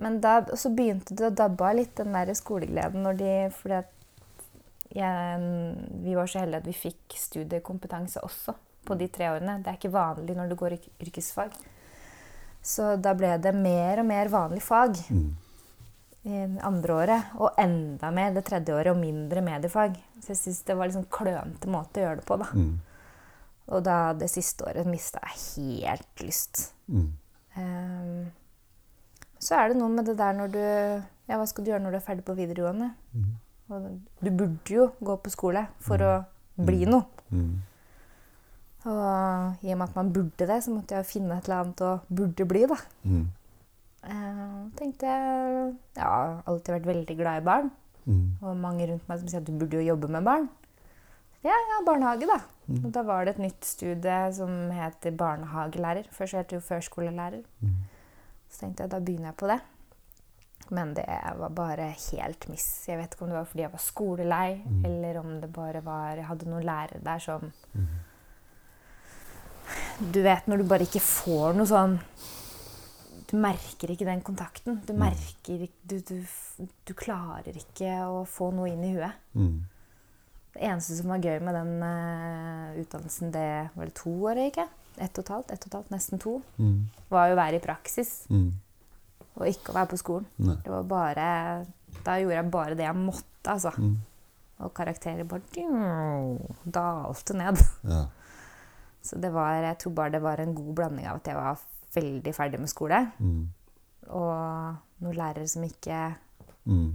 men 0.03 0.19
da 0.23 0.35
så 0.59 0.69
begynte 0.75 1.15
det 1.15 1.29
å 1.31 1.35
dabbe 1.35 1.65
av 1.69 1.77
litt, 1.79 1.95
den 1.97 2.13
der 2.15 2.33
skolegleden. 2.37 3.03
Når 3.05 3.17
de, 3.21 3.31
fordi 3.55 3.81
jeg, 4.93 5.45
vi 6.03 6.15
var 6.17 6.27
så 6.29 6.43
heldige 6.43 6.61
at 6.61 6.67
vi 6.69 6.75
fikk 6.77 7.15
studiekompetanse 7.17 8.21
også 8.23 8.53
på 8.85 8.97
de 8.99 9.07
tre 9.09 9.29
årene. 9.31 9.61
Det 9.63 9.71
er 9.71 9.79
ikke 9.79 9.93
vanlig 9.95 10.35
når 10.37 10.51
du 10.51 10.57
går 10.59 10.75
yrk- 10.77 10.91
yrkesfag. 11.07 11.55
Så 12.63 12.93
da 13.01 13.13
ble 13.17 13.33
det 13.43 13.55
mer 13.55 13.99
og 14.03 14.07
mer 14.11 14.29
vanlig 14.31 14.61
fag 14.63 14.99
Mm. 15.09 15.31
i 16.25 16.37
andre 16.63 16.93
året. 16.93 17.33
Og 17.39 17.57
enda 17.59 18.11
mer 18.15 18.31
det 18.35 18.45
tredje 18.47 18.75
året, 18.75 18.91
og 18.93 19.01
mindre 19.01 19.41
mediefag. 19.43 19.97
Så 20.21 20.31
jeg 20.31 20.37
syns 20.39 20.61
det 20.67 20.75
var 20.77 20.85
en 20.85 20.91
liksom 20.93 21.09
klønete 21.11 21.67
måte 21.67 21.99
å 21.99 22.05
gjøre 22.05 22.21
det 22.21 22.25
på. 22.29 22.37
da. 22.39 22.45
Mm. 22.53 22.79
Og 23.73 23.83
da 23.83 23.97
det 24.13 24.29
siste 24.31 24.63
året 24.67 24.85
mista 24.87 25.19
jeg 25.23 25.41
helt 25.89 26.23
lyst. 26.23 26.73
Mm. 26.91 27.11
Ehm, 27.57 28.31
så 29.43 29.59
er 29.59 29.71
det 29.71 29.79
noe 29.79 29.91
med 29.91 30.07
det 30.09 30.17
der 30.19 30.37
når 30.37 30.53
du 30.53 30.63
Ja, 31.29 31.37
hva 31.39 31.45
skal 31.47 31.63
du 31.63 31.69
gjøre 31.71 31.83
når 31.85 31.93
du 31.93 31.97
er 31.99 32.07
ferdig 32.07 32.25
på 32.27 32.35
videregående? 32.35 32.89
Og 33.71 33.85
du 34.19 34.29
burde 34.31 34.73
jo 34.73 34.89
gå 34.99 35.15
på 35.23 35.31
skole 35.31 35.61
for 35.81 36.03
å 36.03 36.15
bli 36.59 36.83
noe. 36.89 37.05
Mm. 37.31 37.53
Og 38.91 39.63
i 39.63 39.71
og 39.71 39.77
med 39.79 39.85
at 39.87 39.95
man 39.95 40.11
burde 40.13 40.47
det, 40.49 40.57
så 40.65 40.73
måtte 40.73 40.99
jeg 40.99 41.07
finne 41.07 41.37
et 41.37 41.47
eller 41.47 41.61
annet 41.61 41.83
å 41.87 41.93
burde 42.11 42.47
bli, 42.49 42.65
da. 42.67 42.77
Mm. 43.07 43.23
Ehm, 44.11 44.65
tenkte 44.75 45.07
jeg 45.07 45.53
Ja, 45.95 46.03
jeg 46.03 46.03
har 46.03 46.43
alltid 46.51 46.75
vært 46.75 46.89
veldig 46.91 47.17
glad 47.21 47.39
i 47.39 47.45
barn. 47.47 47.71
Mm. 48.03 48.25
Og 48.43 48.59
mange 48.59 48.89
rundt 48.89 49.07
meg 49.07 49.21
som 49.21 49.31
sier 49.31 49.39
at 49.39 49.47
du 49.47 49.55
burde 49.55 49.79
jo 49.79 49.87
jobbe 49.93 50.11
med 50.11 50.27
barn. 50.27 50.49
Ja, 51.43 51.55
ja, 51.55 51.79
barnehage, 51.87 52.27
da. 52.27 52.39
Og 52.79 52.91
da 52.95 53.01
var 53.03 53.25
det 53.25 53.35
et 53.35 53.43
nytt 53.43 53.65
studie 53.67 54.19
som 54.35 54.51
heter 54.71 55.11
barnehagelærer. 55.19 56.07
Før 56.11 56.29
så 56.31 56.39
het 56.39 56.51
det 56.51 56.59
jo 56.59 56.67
førskolelærer. 56.67 57.41
Så 58.53 58.61
tenkte 58.61 58.85
jeg 58.85 58.93
da 58.93 59.01
begynner 59.01 59.31
jeg 59.31 59.39
på 59.41 59.49
det. 59.49 59.59
Men 60.73 60.93
det 60.95 61.05
var 61.37 61.49
bare 61.53 61.89
helt 61.91 62.47
miss. 62.51 62.67
Jeg 62.87 62.99
vet 62.99 63.15
ikke 63.15 63.25
om 63.25 63.33
det 63.33 63.39
var 63.39 63.49
fordi 63.49 63.65
jeg 63.65 63.73
var 63.73 63.83
skolelei, 63.83 64.49
eller 64.87 65.19
om 65.19 65.33
det 65.41 65.49
bare 65.53 65.81
var 65.85 66.15
Jeg 66.17 66.29
hadde 66.29 66.49
noen 66.49 66.67
lærere 66.67 67.01
der 67.03 67.19
som 67.23 67.51
Du 70.13 70.21
vet 70.23 70.47
når 70.47 70.61
du 70.61 70.69
bare 70.69 70.87
ikke 70.87 71.03
får 71.03 71.57
noe 71.57 71.69
sånn 71.69 71.97
Du 73.29 73.35
merker 73.41 73.91
ikke 73.91 74.07
den 74.07 74.23
kontakten. 74.25 74.79
Du 74.87 74.93
merker 74.93 75.67
ikke 75.67 75.89
du, 75.89 75.99
du, 75.99 76.69
du 76.87 76.93
klarer 76.93 77.57
ikke 77.57 77.97
å 78.07 78.23
få 78.29 78.51
noe 78.53 78.69
inn 78.71 78.83
i 78.85 78.93
huet. 78.95 79.19
Mm. 79.33 79.63
Det 80.53 80.61
eneste 80.61 80.99
som 80.99 81.09
var 81.09 81.23
gøy 81.23 81.39
med 81.41 81.55
den 81.57 81.71
uh, 81.81 82.75
utdannelsen, 82.77 83.31
det 83.33 83.73
var 83.73 83.89
det 83.89 83.95
to 83.97 84.13
år, 84.29 84.43
ikke? 84.51 84.67
Ett 84.97 85.17
og 85.17 85.23
et 85.25 85.29
halvt, 85.33 85.51
ett 85.51 85.63
og 85.65 85.67
et 85.67 85.73
halvt, 85.79 85.89
nesten 85.91 86.19
to. 86.21 86.41
Mm. 86.59 86.75
Var 87.09 87.27
jo 87.29 87.33
å 87.35 87.39
være 87.39 87.55
i 87.55 87.59
praksis, 87.63 88.27
Mm. 88.29 88.51
og 89.35 89.47
ikke 89.47 89.71
å 89.71 89.73
være 89.73 89.89
på 89.89 89.97
skolen. 89.97 90.25
Nei. 90.37 90.55
Det 90.63 90.69
var 90.71 90.83
bare 90.83 91.65
Da 92.03 92.15
gjorde 92.19 92.35
jeg 92.35 92.51
bare 92.51 92.75
det 92.75 92.85
jeg 92.85 92.95
måtte, 92.95 93.47
altså. 93.47 93.71
Mm. 93.77 93.97
Og 94.59 94.73
karakterer 94.73 95.23
bare 95.23 95.41
dalte 96.65 97.33
ned. 97.37 97.57
Ja. 97.83 98.05
Så 99.03 99.19
det 99.19 99.31
var, 99.33 99.57
jeg 99.61 99.77
tror 99.79 99.93
bare 99.97 100.11
det 100.11 100.21
var 100.23 100.39
en 100.39 100.53
god 100.55 100.75
blanding 100.75 101.07
av 101.07 101.17
at 101.19 101.27
jeg 101.27 101.35
var 101.35 101.59
veldig 101.95 102.33
ferdig 102.35 102.59
med 102.59 102.69
skole, 102.71 103.11
Mm. 103.19 103.47
og 104.09 104.75
noen 105.01 105.15
lærere 105.15 105.47
som 105.47 105.63
ikke 105.63 106.15
Mm. 106.65 106.93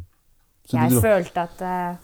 Jeg 0.73 0.91
dropp, 0.91 1.03
følte 1.03 1.37
at 1.43 1.61
eh, 1.63 1.97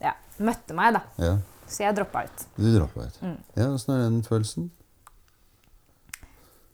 Ja, 0.00 0.12
møtte 0.38 0.74
meg, 0.74 0.94
da. 0.94 1.00
ja, 1.18 1.38
Så 1.66 1.82
jeg 1.82 1.94
droppa 1.96 2.24
ut. 2.24 2.46
du 2.56 2.78
droppa 2.78 3.06
ut. 3.06 3.18
Mm. 3.22 3.36
Ja, 3.56 3.66
Åssen 3.74 3.94
er 3.94 4.02
den 4.08 4.22
følelsen? 4.22 4.70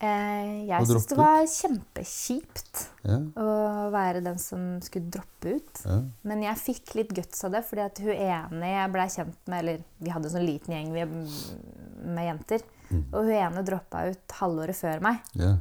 Eh, 0.01 0.67
jeg 0.69 0.87
syns 0.87 1.07
det 1.11 1.17
var 1.19 1.41
kjempekjipt 1.51 2.83
Ja, 3.09 3.17
å 3.35 3.91
være 3.91 4.21
den 4.23 4.39
som 4.39 4.81
skulle 4.85 5.11
droppe 5.11 5.57
ut. 5.57 5.81
ja. 5.85 6.01
Men 6.23 6.43
jeg 6.43 6.57
fikk 6.57 6.95
litt 6.95 7.15
guts 7.17 7.43
av 7.45 7.51
det, 7.57 7.65
fordi 7.67 7.83
at 7.85 7.99
hun 7.99 8.13
ene 8.15 8.71
jeg 8.71 8.93
blei 8.95 9.07
kjent 9.09 9.37
med 9.51 9.59
Eller 9.65 9.83
vi 10.01 10.11
hadde 10.11 10.27
en 10.31 10.37
sånn 10.37 10.47
liten 10.47 10.75
gjeng 10.75 10.93
vi- 10.93 12.05
med 12.15 12.25
jenter. 12.29 12.63
Og 13.13 13.25
hun 13.25 13.33
ene 13.35 13.65
droppa 13.65 14.07
ut 14.11 14.29
halvåret 14.39 14.77
før 14.77 15.01
meg. 15.03 15.19
ja. 15.35 15.57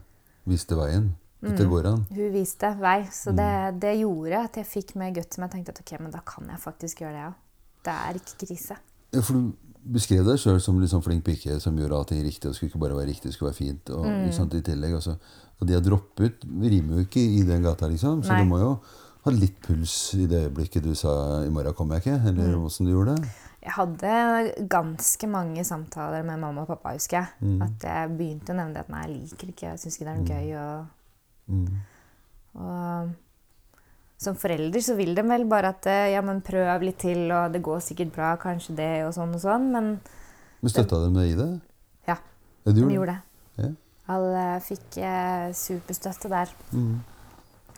Viste 0.48 0.76
veien. 0.78 1.10
Dette 1.42 1.64
Mm. 1.66 1.70
går 1.70 1.86
an. 1.86 2.06
Hun 2.10 2.32
viste 2.32 2.80
vei. 2.80 3.04
Så 3.12 3.36
det, 3.36 3.80
det 3.82 3.98
gjorde 4.00 4.44
at 4.46 4.54
jeg 4.56 4.66
fikk 4.66 4.96
mer 4.96 5.12
guts 5.12 5.36
som 5.36 5.44
jeg 5.44 5.52
tenkte 5.52 5.70
at 5.70 5.80
ok, 5.82 6.00
men 6.00 6.12
da 6.12 6.20
kan 6.20 6.48
jeg 6.48 6.58
faktisk 6.60 6.98
gjøre 7.02 7.14
det 7.14 7.26
òg. 7.28 7.36
Det 7.84 7.94
er 7.94 8.14
ikke 8.14 8.48
krise. 8.48 8.78
Ja, 9.12 9.22
for 9.22 9.34
du 9.34 9.54
beskrev 9.92 10.26
deg 10.26 10.38
sjøl 10.42 10.60
som 10.62 10.80
sånn 10.88 11.04
flink 11.04 11.24
pike 11.24 11.60
som 11.64 11.76
gjorde 11.78 11.96
allting 11.98 12.24
riktig. 12.24 12.46
og 12.50 12.56
skulle 12.56 12.70
ikke 12.72 12.80
bare 12.80 12.96
være 12.98 13.08
riktig, 13.12 13.24
det 13.32 13.34
skulle 13.34 13.52
være 13.52 13.62
fint. 13.64 13.90
Og, 13.90 14.06
Mm. 14.06 14.32
sånt 14.32 14.54
i 14.54 14.62
tillegg, 14.62 14.94
altså. 14.96 15.18
og 15.60 15.68
det 15.68 15.78
å 15.78 15.84
droppe 15.84 16.22
ut 16.26 16.44
rimer 16.62 16.96
jo 16.98 17.04
ikke 17.06 17.18
i 17.40 17.42
den 17.44 17.64
gata, 17.64 17.88
liksom. 17.88 18.22
Så 18.24 18.30
Nei. 18.34 18.44
du 18.44 18.50
må 18.50 18.60
jo 18.60 18.80
ha 19.26 19.32
litt 19.32 19.60
puls 19.62 20.14
i 20.16 20.26
det 20.28 20.52
øyeblikket 20.52 20.84
du 20.84 20.94
sa 20.96 21.42
'i 21.44 21.50
morgen 21.50 21.74
kommer 21.74 21.96
jeg 22.00 22.04
ikke', 22.04 22.28
eller 22.28 22.56
Mm. 22.56 22.66
åssen 22.66 22.86
du 22.86 22.92
gjorde 22.94 23.16
det. 23.18 23.26
Jeg 23.64 23.72
hadde 23.74 24.68
ganske 24.70 25.28
mange 25.28 25.64
samtaler 25.66 26.24
med 26.24 26.40
mamma 26.40 26.62
og 26.62 26.68
pappa, 26.68 26.94
husker 26.94 27.18
jeg. 27.18 27.62
At 27.62 27.84
jeg 27.84 28.10
begynte 28.18 28.54
å 28.54 28.56
nevne 28.56 28.74
det 28.74 28.78
at 28.80 28.90
nei, 28.90 29.02
jeg 29.08 29.22
liker 29.32 29.48
ikke, 29.48 29.62
jeg 29.72 29.80
syns 29.80 29.98
ikke 29.98 30.06
det 30.06 30.14
er 30.14 30.20
noe 30.20 30.28
gøy. 30.28 30.80
Og 30.80 30.88
Mm. 31.50 31.68
Og 32.56 33.10
som 34.18 34.36
forelder 34.36 34.82
så 34.82 34.96
vil 34.98 35.14
de 35.16 35.22
vel 35.22 35.46
bare 35.50 35.70
at 35.76 35.86
eh, 35.86 36.12
ja, 36.16 36.22
men 36.26 36.42
prøv 36.42 36.82
litt 36.82 36.98
til, 37.04 37.28
og 37.32 37.52
det 37.54 37.62
går 37.66 37.80
sikkert 37.86 38.14
bra, 38.16 38.32
kanskje 38.42 38.76
det, 38.76 38.92
og 39.06 39.14
sånn 39.14 39.36
og 39.38 39.42
sånn. 39.44 39.68
Men 39.76 39.90
Men 40.62 40.74
støtta 40.74 41.04
de 41.06 41.12
deg 41.14 41.34
i 41.34 41.36
det? 41.38 41.50
ja, 42.08 42.16
Ja, 42.66 42.72
de 42.72 42.74
de 42.74 42.82
gjorde 42.82 42.96
gjorde 42.96 43.14
det. 43.16 43.22
Ja. 43.64 43.70
Alle 44.16 44.46
fikk 44.64 44.98
eh, 45.04 45.52
superstøtte 45.54 46.30
der. 46.32 46.50
Mm. 46.74 47.02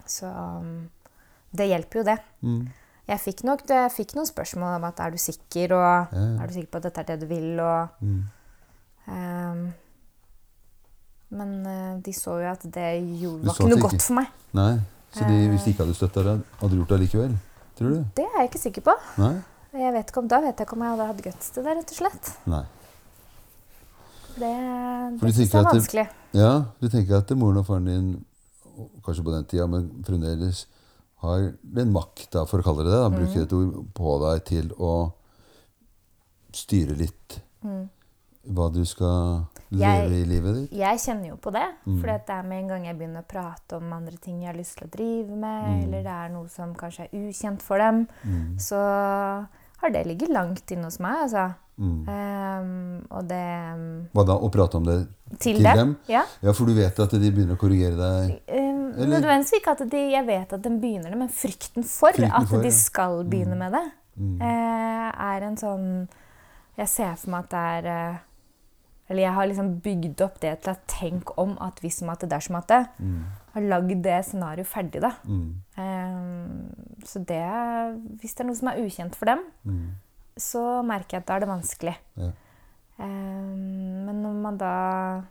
Så 0.05 0.25
um, 0.29 0.89
det 1.51 1.67
hjelper 1.69 1.99
jo, 1.99 2.03
det. 2.07 2.17
Mm. 2.41 2.67
Jeg 3.09 3.19
fikk 3.19 3.43
nok 3.43 3.63
jeg 3.67 3.91
fikk 3.91 4.15
noen 4.15 4.27
spørsmål 4.29 4.75
om 4.77 4.83
at 4.85 4.99
er 5.01 5.11
du 5.11 5.17
sikker, 5.17 5.73
og 5.73 6.13
Ja. 6.13 6.25
er 6.43 6.47
du 6.47 6.53
sikker 6.53 6.71
på 6.71 6.77
at 6.77 6.83
dette 6.87 6.99
er 7.01 7.07
det 7.11 7.19
du 7.19 7.27
vil, 7.27 7.59
og 7.59 7.89
Mm. 8.01 8.23
um, 9.07 9.73
Men 11.31 11.51
eh, 11.65 11.97
de 12.01 12.11
så 12.13 12.39
jo 12.41 12.47
at 12.49 12.63
det 12.73 12.87
gjorde, 13.21 13.45
var 13.45 13.53
ikke 13.53 13.69
noe 13.69 13.81
godt 13.83 14.01
for 14.01 14.13
meg. 14.17 14.27
Nei, 14.57 14.79
så 15.13 15.25
de, 15.25 15.37
hvis 15.51 15.63
de 15.65 15.71
ikke 15.73 15.83
hadde 15.85 15.95
støtta 15.97 16.23
deg, 16.27 16.41
hadde 16.59 16.71
du 16.73 16.81
gjort 16.81 16.91
det 16.93 16.99
likevel? 17.03 17.37
Tror 17.79 17.93
du? 17.95 18.01
Det 18.17 18.25
er 18.27 18.35
jeg 18.43 18.49
ikke 18.51 18.61
sikker 18.61 18.85
på. 18.89 18.93
Nei? 19.21 19.33
Jeg 19.79 19.93
vet 19.93 20.09
ikke 20.11 20.21
om, 20.23 20.27
da 20.29 20.39
vet 20.43 20.57
jeg 20.59 20.65
ikke 20.67 20.75
om 20.77 20.83
jeg 20.85 20.93
hadde 20.95 21.07
hatt 21.11 21.23
guts 21.27 21.51
til 21.55 21.65
det, 21.65 21.75
rett 21.77 21.93
og 21.93 21.99
slett. 21.99 22.31
Nei. 22.49 22.63
Det, 24.39 24.49
det 25.19 25.29
er 25.45 25.63
vanskelig. 25.67 26.05
det-. 26.09 26.39
Ja, 26.39 26.51
du 26.79 26.87
tenker 26.89 27.19
at 27.19 27.31
moren 27.37 27.59
og 27.61 27.65
faren 27.67 27.87
din, 27.89 28.09
kanskje 29.05 29.25
på 29.25 29.33
den 29.33 29.47
tida, 29.49 29.65
men 29.67 29.89
fremdeles 30.07 30.63
har 31.23 31.49
den 31.75 31.91
makta, 31.91 32.45
for 32.47 32.61
å 32.61 32.65
kalle 32.65 32.85
det 32.87 32.93
det, 32.93 32.99
da, 33.03 33.09
bruker 33.11 33.43
et 33.43 33.55
ord, 33.57 33.79
på 33.97 34.13
deg 34.23 34.43
til 34.47 34.69
å 34.79 34.93
styre 36.55 36.95
litt 36.97 37.41
Mm. 37.59 37.89
hva 38.55 38.69
du 38.71 38.85
skal 38.87 39.41
leve 39.71 40.15
i 40.21 40.25
livet 40.25 40.55
ditt? 40.55 40.71
Jeg 40.79 40.97
kjenner 40.99 41.27
jo 41.29 41.35
på 41.37 41.51
det. 41.53 41.67
Mm. 41.85 41.99
For 42.01 42.07
det 42.07 42.29
er 42.29 42.43
med 42.43 42.63
en 42.63 42.67
gang 42.67 42.85
jeg 42.85 42.97
begynner 42.97 43.21
å 43.23 43.27
prate 43.27 43.77
om 43.77 43.93
andre 43.93 44.17
ting 44.17 44.41
jeg 44.41 44.51
har 44.53 44.57
lyst 44.57 44.77
til 44.77 44.87
å 44.87 44.91
drive 44.91 45.29
med, 45.29 45.63
Mm. 45.69 45.83
eller 45.83 46.03
det 46.03 46.15
er 46.15 46.29
noe 46.29 46.47
som 46.49 46.73
kanskje 46.75 47.07
er 47.07 47.29
ukjent 47.29 47.61
for 47.61 47.77
dem, 47.77 48.07
Mm. 48.25 48.57
så 48.59 48.75
har 49.81 49.89
det 49.91 50.05
ligget 50.07 50.29
langt 50.29 50.65
inne 50.71 50.83
hos 50.85 50.99
meg, 50.99 51.15
altså. 51.23 51.53
Mm. 51.79 52.05
Ehm, 52.09 53.05
og 53.09 53.27
det 53.29 54.11
Hva 54.13 54.25
da? 54.27 54.33
Å 54.35 54.49
prate 54.51 54.75
om 54.75 54.83
det 54.83 55.07
Til, 55.39 55.55
til 55.55 55.63
dem. 55.63 55.77
dem? 55.77 55.97
Ja. 56.09 56.25
Ja, 56.43 56.51
for 56.51 56.65
du 56.65 56.73
vet 56.73 56.99
at 56.99 57.09
de 57.11 57.31
begynner 57.31 57.55
å 57.55 57.61
korrigere 57.61 57.95
deg? 57.95 58.41
Um, 58.51 58.91
Nødvendigvis 58.99 59.53
ikke 59.61 59.71
at 59.77 59.89
de, 59.89 60.01
jeg 60.11 60.25
vet 60.27 60.51
at 60.53 60.61
de 60.61 60.69
begynner 60.69 61.09
det, 61.13 61.17
men 61.17 61.29
frykten 61.29 61.85
for 61.85 62.11
Frykten 62.11 62.33
at 62.35 62.47
for, 62.49 62.59
de 62.59 62.67
ja. 62.67 62.75
skal 62.75 63.23
begynne 63.23 63.55
med 63.57 63.71
det, 63.71 63.91
Mm. 64.19 64.41
eh, 64.41 65.11
er 65.15 65.43
en 65.47 65.55
sånn 65.55 66.09
Jeg 66.77 66.87
ser 66.89 67.15
for 67.15 67.29
meg 67.31 67.43
at 67.45 67.49
det 67.49 67.59
er 67.59 67.87
eh, 67.87 68.17
Eller 69.09 69.23
jeg 69.23 69.33
har 69.33 69.47
liksom 69.49 69.69
bygd 69.81 70.21
opp 70.21 70.39
det 70.39 70.51
til 70.61 70.69
at 70.75 70.83
tenk 70.87 71.31
om 71.41 71.55
at 71.65 71.79
hvis 71.81 71.99
det 72.21 72.29
dersom 72.29 72.55
at 72.59 72.67
det. 72.67 72.81
Mm. 72.99 73.23
Har 73.53 73.61
lagd 73.61 74.03
det 74.03 74.19
scenarioet 74.25 74.67
ferdig, 74.69 75.01
da. 75.01 75.11
Mm. 75.25 75.55
Um, 75.77 77.01
så 77.03 77.19
det 77.25 77.41
Hvis 78.21 78.35
det 78.35 78.43
er 78.43 78.45
noe 78.51 78.55
som 78.59 78.67
er 78.69 78.83
ukjent 78.85 79.15
for 79.15 79.25
dem, 79.25 79.39
Mm. 79.65 79.95
så 80.37 80.83
merker 80.85 81.17
jeg 81.17 81.21
at 81.23 81.25
da 81.27 81.35
er 81.35 81.39
det 81.39 81.49
vanskelig. 81.49 81.95
Ja. 82.15 82.31
Um, 82.99 84.05
men 84.05 84.21
når 84.21 84.33
man 84.41 84.57
da 84.57 85.23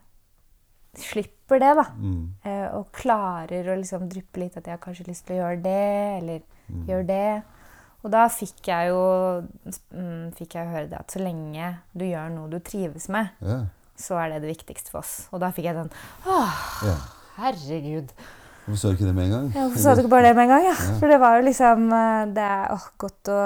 slipper 0.98 1.60
det, 1.62 1.74
da, 1.78 1.84
eh, 2.44 2.66
og 2.74 2.90
klarer 2.92 3.68
å 3.70 3.76
liksom 3.78 4.08
dryppe 4.10 4.40
litt 4.42 4.56
at 4.56 4.66
jeg 4.66 4.74
har 4.74 4.82
kanskje 4.82 5.06
lyst 5.08 5.26
til 5.26 5.36
å 5.36 5.42
gjøre 5.44 5.62
det, 5.62 6.22
eller 6.22 6.40
Mm. 6.68 6.86
gjøre 6.86 7.06
det 7.06 7.42
Og 8.06 8.12
da 8.14 8.28
fikk 8.30 8.68
jeg 8.70 8.90
jo 8.92 8.98
mm, 9.90 10.32
fikk 10.38 10.54
jeg 10.54 10.70
høre 10.70 10.86
det 10.90 10.98
at 11.00 11.10
så 11.14 11.18
lenge 11.22 11.72
du 11.98 12.04
gjør 12.06 12.28
noe 12.30 12.50
du 12.52 12.58
trives 12.62 13.08
med, 13.10 13.32
Ja. 13.42 13.56
så 13.98 14.18
er 14.22 14.34
det 14.36 14.42
det 14.46 14.52
viktigste 14.56 14.92
for 14.92 15.00
oss. 15.02 15.28
Og 15.32 15.40
da 15.42 15.50
fikk 15.50 15.66
jeg 15.66 15.74
den 15.74 15.90
Åh, 16.26 16.60
ja. 16.86 16.94
herregud. 17.40 18.12
Hvorfor 18.68 18.78
sa 18.78 18.88
du 18.92 18.94
ikke 18.98 19.08
det 19.08 19.14
med 19.16 19.24
en 19.26 19.32
gang? 19.34 19.46
Ja, 19.56 19.62
Hvorfor 19.66 19.80
sa 19.82 19.94
du 19.96 20.02
ikke 20.04 20.12
bare 20.12 20.28
det 20.28 20.36
med 20.36 20.44
en 20.46 20.54
gang? 20.54 20.64
Ja? 20.68 20.74
Ja. 20.76 20.96
For 21.00 21.08
det 21.10 21.20
var 21.22 21.38
jo 21.38 21.44
liksom 21.48 21.86
eh, 21.96 22.24
Det 22.36 22.44
er 22.44 22.74
åh, 22.74 22.88
godt 23.00 23.30
å 23.32 23.38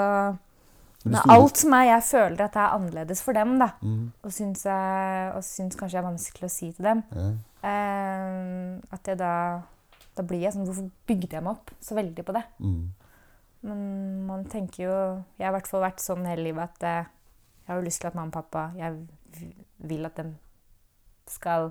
alt 1.32 1.56
som 1.58 1.72
er 1.74 1.84
Jeg 1.88 2.02
føler 2.06 2.40
at 2.44 2.54
det 2.54 2.60
er 2.62 2.74
annerledes 2.76 3.22
for 3.22 3.32
dem, 3.38 3.54
da. 3.58 3.68
Mm. 3.82 4.12
Og 4.22 4.34
syns, 4.34 4.64
jeg, 4.68 5.32
og 5.36 5.42
syns 5.46 5.74
kanskje 5.78 5.96
det 5.96 6.02
er 6.02 6.08
vanskelig 6.10 6.46
å 6.48 6.52
si 6.52 6.68
til 6.76 6.86
dem. 6.90 7.02
Ja. 7.16 7.28
Eh, 7.70 8.96
at 8.98 9.06
jeg 9.12 9.18
da 9.22 9.32
Da 10.18 10.22
blir 10.26 10.42
jeg 10.44 10.52
sånn 10.56 10.66
Hvorfor 10.66 10.90
bygde 11.08 11.36
jeg 11.38 11.42
meg 11.46 11.54
opp 11.54 11.70
så 11.80 11.94
veldig 11.96 12.24
på 12.26 12.34
det? 12.36 12.42
Mm. 12.60 12.82
Men 13.62 13.82
man 14.26 14.44
tenker 14.50 14.84
jo 14.84 14.94
Jeg 15.38 15.46
har 15.46 15.52
i 15.52 15.56
hvert 15.58 15.68
fall 15.70 15.84
vært 15.84 16.02
sånn 16.02 16.24
hele 16.26 16.48
livet 16.48 16.64
at 16.72 16.86
eh, 16.88 17.10
jeg 17.62 17.70
har 17.70 17.78
jo 17.78 17.86
lyst 17.86 18.02
til 18.02 18.08
at 18.10 18.16
mamma 18.18 18.32
og 18.32 18.38
pappa 18.40 18.62
Jeg 18.74 18.96
vil 19.86 20.08
at 20.08 20.16
de 20.18 20.24
skal 21.30 21.70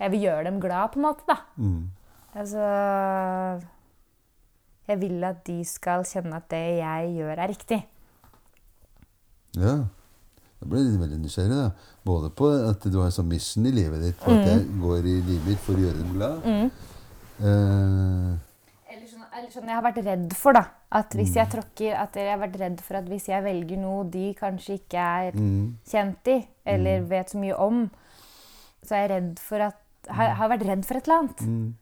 Jeg 0.00 0.10
vil 0.10 0.24
gjøre 0.26 0.44
dem 0.48 0.60
glad, 0.60 0.90
på 0.90 0.98
en 0.98 1.06
måte, 1.06 1.22
da. 1.28 1.36
Mm. 1.56 1.84
Altså 2.34 2.64
Jeg 4.90 5.00
vil 5.00 5.24
at 5.24 5.44
de 5.46 5.58
skal 5.64 6.02
kjenne 6.08 6.40
at 6.40 6.48
det 6.50 6.64
jeg 6.80 7.12
gjør, 7.20 7.38
er 7.38 7.48
riktig. 7.48 7.78
Ja. 9.54 9.76
Da 10.60 10.66
ble 10.68 10.80
jeg 10.82 10.98
veldig 11.00 11.20
nysgjerrig. 11.22 11.56
da. 11.56 11.70
Både 12.04 12.28
på 12.34 12.50
at 12.68 12.84
du 12.90 12.98
har 12.98 13.08
en 13.08 13.14
sånn 13.14 13.30
mission 13.30 13.64
i 13.68 13.72
livet 13.72 14.02
ditt, 14.02 14.18
på 14.20 14.34
at 14.34 14.50
jeg 14.50 14.66
går 14.82 14.98
i 15.08 15.14
livet 15.22 15.46
mitt 15.48 15.62
for 15.62 15.78
å 15.78 15.84
gjøre 15.86 16.02
dem 16.02 16.12
glad. 16.18 16.44
Eh, 16.44 16.68
Eller 17.40 18.36
sånn, 19.34 19.42
eller 19.42 19.52
sånn 19.52 19.68
jeg 19.68 19.76
har 19.76 19.84
vært 19.84 20.00
redd 20.04 20.34
for, 20.38 20.54
da. 20.56 20.64
At 20.94 21.14
hvis 21.14 21.34
jeg 21.34 21.50
tråkker 21.50 21.96
At 21.98 22.16
jeg 22.16 22.30
har 22.30 22.38
vært 22.38 22.58
redd 22.60 22.82
for 22.84 22.98
at 23.00 23.08
hvis 23.10 23.28
jeg 23.28 23.42
velger 23.42 23.80
noe 23.80 24.04
de 24.06 24.32
kanskje 24.38 24.78
ikke 24.78 24.98
er 24.98 25.34
mm, 25.34 25.78
kjent 25.90 26.28
i, 26.30 26.36
eller 26.64 27.06
vet 27.10 27.30
så 27.30 27.40
mye 27.40 27.56
om, 27.58 27.88
så 28.84 28.94
er 28.94 29.00
jeg 29.02 29.10
redd 29.14 29.40
for 29.42 29.64
at 29.64 29.80
har, 30.14 30.34
har 30.38 30.52
vært 30.52 30.66
redd 30.68 30.84
for 30.84 30.98
et 30.98 31.08
eller 31.08 31.22
annet. 31.22 31.40
mm, 31.40 31.74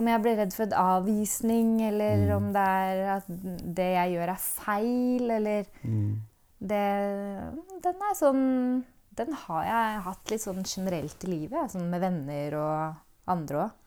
Om 0.00 0.08
jeg 0.08 0.22
blir 0.24 0.38
redd 0.38 0.54
for 0.56 0.66
en 0.66 0.76
avvisning, 0.82 1.72
eller 1.88 2.34
om 2.36 2.52
det 2.54 2.66
er 2.66 3.02
at 3.18 3.32
det 3.78 3.90
jeg 3.94 4.14
gjør, 4.16 4.34
er 4.34 4.44
feil, 4.44 5.34
eller 5.38 5.66
mm. 5.82 6.12
det 6.72 6.84
Den 7.84 8.06
er 8.10 8.16
sånn 8.18 8.46
Den 9.18 9.34
har 9.46 9.66
jeg 9.66 10.06
hatt 10.06 10.32
litt 10.32 10.44
sånn 10.44 10.64
generelt 10.64 11.26
i 11.26 11.34
livet, 11.34 11.74
sånn 11.74 11.90
med 11.90 12.02
venner 12.02 12.58
og 12.58 13.04
andre 13.28 13.66
òg. 13.66 13.77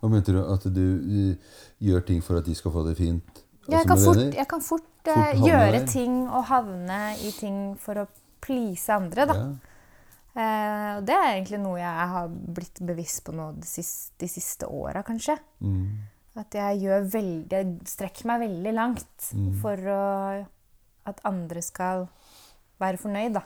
Hva 0.00 0.08
mente 0.12 0.32
du? 0.32 0.38
At 0.54 0.62
du 0.74 1.36
gjør 1.82 2.04
ting 2.06 2.20
for 2.22 2.38
at 2.38 2.44
de 2.46 2.54
skal 2.54 2.70
få 2.74 2.84
det 2.86 2.96
fint? 2.98 3.42
Jeg, 3.68 3.82
altså 3.84 3.88
kan 3.88 3.98
fort- 4.04 4.34
jeg 4.38 4.48
kan 4.48 4.60
fort, 4.64 4.84
Fort 5.08 5.16
eh, 5.16 5.40
gjøre 5.40 5.72
der. 5.80 5.86
ting 5.86 6.28
og 6.28 6.44
havne 6.48 7.00
i 7.24 7.30
ting 7.32 7.76
for 7.80 7.94
å 8.02 8.06
please 8.40 8.88
andre, 8.92 9.24
da. 9.26 9.34
Ja. 9.34 9.48
Eh, 10.38 10.90
og 10.98 11.06
det 11.08 11.14
er 11.16 11.30
egentlig 11.34 11.58
noe 11.62 11.78
jeg 11.80 12.08
har 12.12 12.28
blitt 12.28 12.78
bevisst 12.86 13.24
på 13.26 13.32
nå 13.34 13.48
de 13.58 13.66
siste, 13.66 14.12
de 14.20 14.28
siste 14.30 14.68
åra, 14.70 15.02
kanskje. 15.02 15.38
Mm, 15.64 15.88
At 16.38 16.54
jeg 16.54 16.82
gjør 16.84 17.08
veldig 17.10 17.62
strekker 17.88 18.26
meg 18.30 18.40
veldig 18.44 18.74
langt 18.76 19.30
Mm. 19.34 19.54
for 19.60 19.76
å, 19.76 20.46
at 21.06 21.20
andre 21.24 21.62
skal 21.62 22.08
være 22.78 22.96
fornøyd, 23.02 23.32
da. 23.34 23.42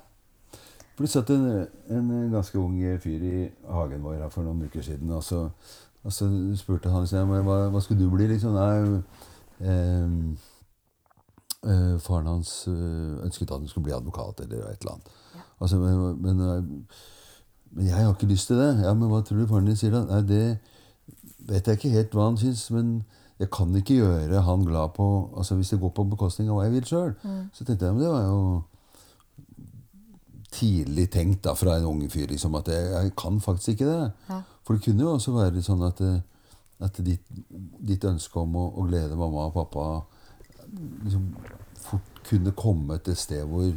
For 0.96 1.06
du 1.06 1.08
satt 1.08 1.30
en, 1.30 1.66
en 1.88 2.30
ganske 2.32 2.54
ung 2.60 2.76
fyr 3.00 3.22
i 3.24 3.50
hagen 3.70 4.02
vår 4.04 4.26
for 4.30 4.42
noen 4.44 4.66
uker 4.66 4.82
siden. 4.82 5.10
Og 5.10 5.22
så, 5.22 5.50
og 6.04 6.12
så 6.12 6.26
spurte 6.58 6.90
han 6.90 7.06
seg, 7.06 7.28
hva, 7.46 7.58
hva 7.70 7.80
skulle 7.82 8.02
du 8.02 8.10
bli. 8.10 8.26
liksom? 8.32 8.56
Nei, 8.58 9.02
eh, 9.62 10.16
eh, 11.70 11.94
faren 12.02 12.26
hans 12.26 12.66
eh, 12.66 13.22
ønsket 13.22 13.50
at 13.50 13.60
han 13.60 13.70
skulle 13.70 13.86
bli 13.86 13.94
advokat 13.96 14.42
eller 14.44 14.66
et 14.66 14.82
eller 14.82 14.96
annet. 14.96 15.12
Ja. 15.36 15.46
Altså, 15.62 15.78
men, 15.78 16.22
men, 16.22 16.40
eh, 16.40 16.62
men 17.72 17.86
jeg 17.86 17.94
har 17.94 18.14
ikke 18.14 18.26
lyst 18.32 18.50
til 18.50 18.58
det. 18.58 18.72
Ja, 18.84 18.94
Men 18.94 19.08
hva 19.08 19.22
tror 19.22 19.38
du 19.38 19.46
faren 19.46 19.70
din 19.70 19.78
sier 19.78 19.94
da? 19.94 20.02
Nei, 20.10 20.22
det 20.26 20.58
vet 21.48 21.66
jeg 21.66 21.78
ikke 21.78 21.94
helt 21.94 22.16
hva 22.18 22.26
han 22.28 22.40
syns. 22.40 22.66
Men 22.74 22.90
jeg 23.38 23.50
kan 23.54 23.72
ikke 23.78 24.00
gjøre 24.02 24.42
han 24.46 24.66
glad 24.66 24.92
på 24.98 25.06
altså 25.36 25.56
hvis 25.58 25.72
det 25.72 25.80
går 25.80 25.94
på 25.96 26.04
bekostning 26.10 26.50
av 26.50 26.58
hva 26.58 26.66
jeg 26.66 26.76
vil 26.76 26.90
sjøl. 26.90 27.14
Så 27.54 27.64
tenkte 27.64 27.88
jeg 27.88 27.96
men 27.96 28.04
det 28.04 28.10
var 28.12 28.26
jo 28.26 28.42
tidlig 30.52 31.06
tenkt 31.10 31.46
da, 31.46 31.54
fra 31.56 31.78
en 31.78 31.88
ung 31.88 32.02
fyr 32.12 32.28
liksom, 32.28 32.54
at 32.58 32.68
jeg, 32.68 32.90
jeg 32.92 33.14
kan 33.16 33.40
faktisk 33.40 33.72
ikke 33.72 33.88
det. 33.88 34.10
Ja. 34.29 34.42
For 34.63 34.77
det 34.77 34.85
kunne 34.87 35.04
jo 35.04 35.17
også 35.17 35.35
være 35.35 35.63
sånn 35.65 35.83
at, 35.87 36.00
eh, 36.06 36.21
at 36.87 37.00
ditt, 37.04 37.25
ditt 37.83 38.04
ønske 38.08 38.40
om 38.42 38.56
å, 38.58 38.69
å 38.79 38.87
glede 38.87 39.19
mamma 39.19 39.48
og 39.48 39.56
pappa 39.56 39.87
liksom, 41.04 41.27
fort 41.83 42.23
kunne 42.29 42.54
komme 42.56 42.98
til 43.02 43.17
et 43.17 43.21
sted 43.21 43.42
hvor 43.48 43.71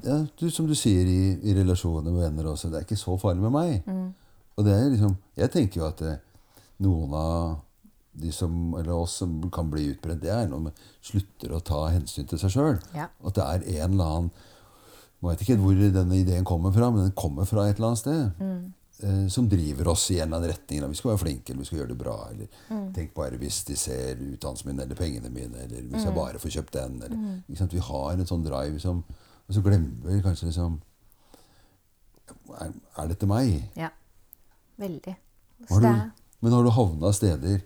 ja, 0.00 0.16
du, 0.40 0.46
Som 0.48 0.64
du 0.64 0.72
sier 0.78 1.04
i, 1.04 1.22
i 1.44 1.54
relasjoner 1.58 2.08
med 2.08 2.22
venner 2.24 2.46
også, 2.54 2.70
det 2.72 2.78
er 2.78 2.86
ikke 2.86 2.96
så 2.96 3.18
farlig 3.20 3.42
med 3.44 3.52
meg. 3.52 3.90
Og 4.56 4.64
det 4.64 4.72
er 4.72 4.86
liksom, 4.94 5.16
Jeg 5.36 5.52
tenker 5.52 5.82
jo 5.82 5.88
at 5.90 6.00
eh, 6.08 6.22
noen 6.80 7.12
av 7.16 7.58
de 8.20 8.32
som, 8.34 8.54
eller 8.78 8.94
oss 8.96 9.18
som 9.20 9.36
kan 9.52 9.68
bli 9.70 9.90
utbrent, 9.92 10.22
det 10.22 10.32
er 10.34 10.48
når 10.50 10.64
man 10.64 10.80
slutter 11.04 11.52
å 11.54 11.60
ta 11.64 11.84
hensyn 11.92 12.26
til 12.28 12.40
seg 12.40 12.54
sjøl. 12.56 12.80
Ja. 12.96 13.06
At 13.24 13.36
det 13.36 13.44
er 13.44 13.84
en 13.84 13.94
eller 13.94 14.16
annen 14.16 14.32
Jeg 15.20 15.28
vet 15.28 15.44
ikke 15.44 15.58
hvor 15.60 15.76
denne 15.76 16.16
ideen 16.16 16.48
kommer 16.48 16.72
fra, 16.72 16.88
men 16.90 17.04
den 17.04 17.16
kommer 17.16 17.44
fra 17.44 17.68
et 17.68 17.76
eller 17.76 17.92
annet 17.92 18.00
sted. 18.00 18.30
Eh, 19.02 19.26
som 19.32 19.48
driver 19.48 19.88
oss 19.88 20.10
i 20.10 20.18
en 20.18 20.26
eller 20.28 20.36
annen 20.36 20.50
retning. 20.50 20.78
Eller 20.78 20.88
Vi 20.88 20.94
skal 20.94 21.10
være 21.14 21.22
flinke, 21.22 21.52
eller 21.52 21.62
vi 21.64 21.68
skal 21.70 21.78
gjøre 21.78 21.92
det 21.94 21.98
bra. 21.98 22.16
Eller 22.30 22.92
tenk 22.94 23.14
bare 23.16 23.38
hvis 23.40 23.62
de 23.64 23.76
ser 23.76 24.20
utdannelsen 24.20 24.68
min 24.68 24.80
eller 24.84 24.98
pengene 24.98 25.30
mine, 25.32 25.64
eller 25.64 25.88
hvis 25.88 26.04
jeg 26.04 26.14
bare 26.14 26.38
får 26.42 26.54
kjøpt 26.58 26.76
den. 26.76 27.02
Eller, 27.06 27.56
sant? 27.56 27.72
Vi 27.72 27.84
har 27.90 28.12
en 28.12 28.26
sånn 28.28 28.44
drive 28.44 28.80
som 28.82 29.04
Og 29.50 29.54
så 29.56 29.62
glemmer 29.64 30.06
vi 30.06 30.20
kanskje 30.22 30.46
liksom 30.46 30.76
er, 32.60 32.68
er 33.02 33.08
dette 33.10 33.26
meg? 33.26 33.64
Ja. 33.74 33.88
Veldig. 34.78 35.16
Har 35.70 35.80
du, 35.80 35.88
Men 36.40 36.52
har 36.52 36.62
du 36.62 36.70
havna 36.70 37.10
steder 37.12 37.60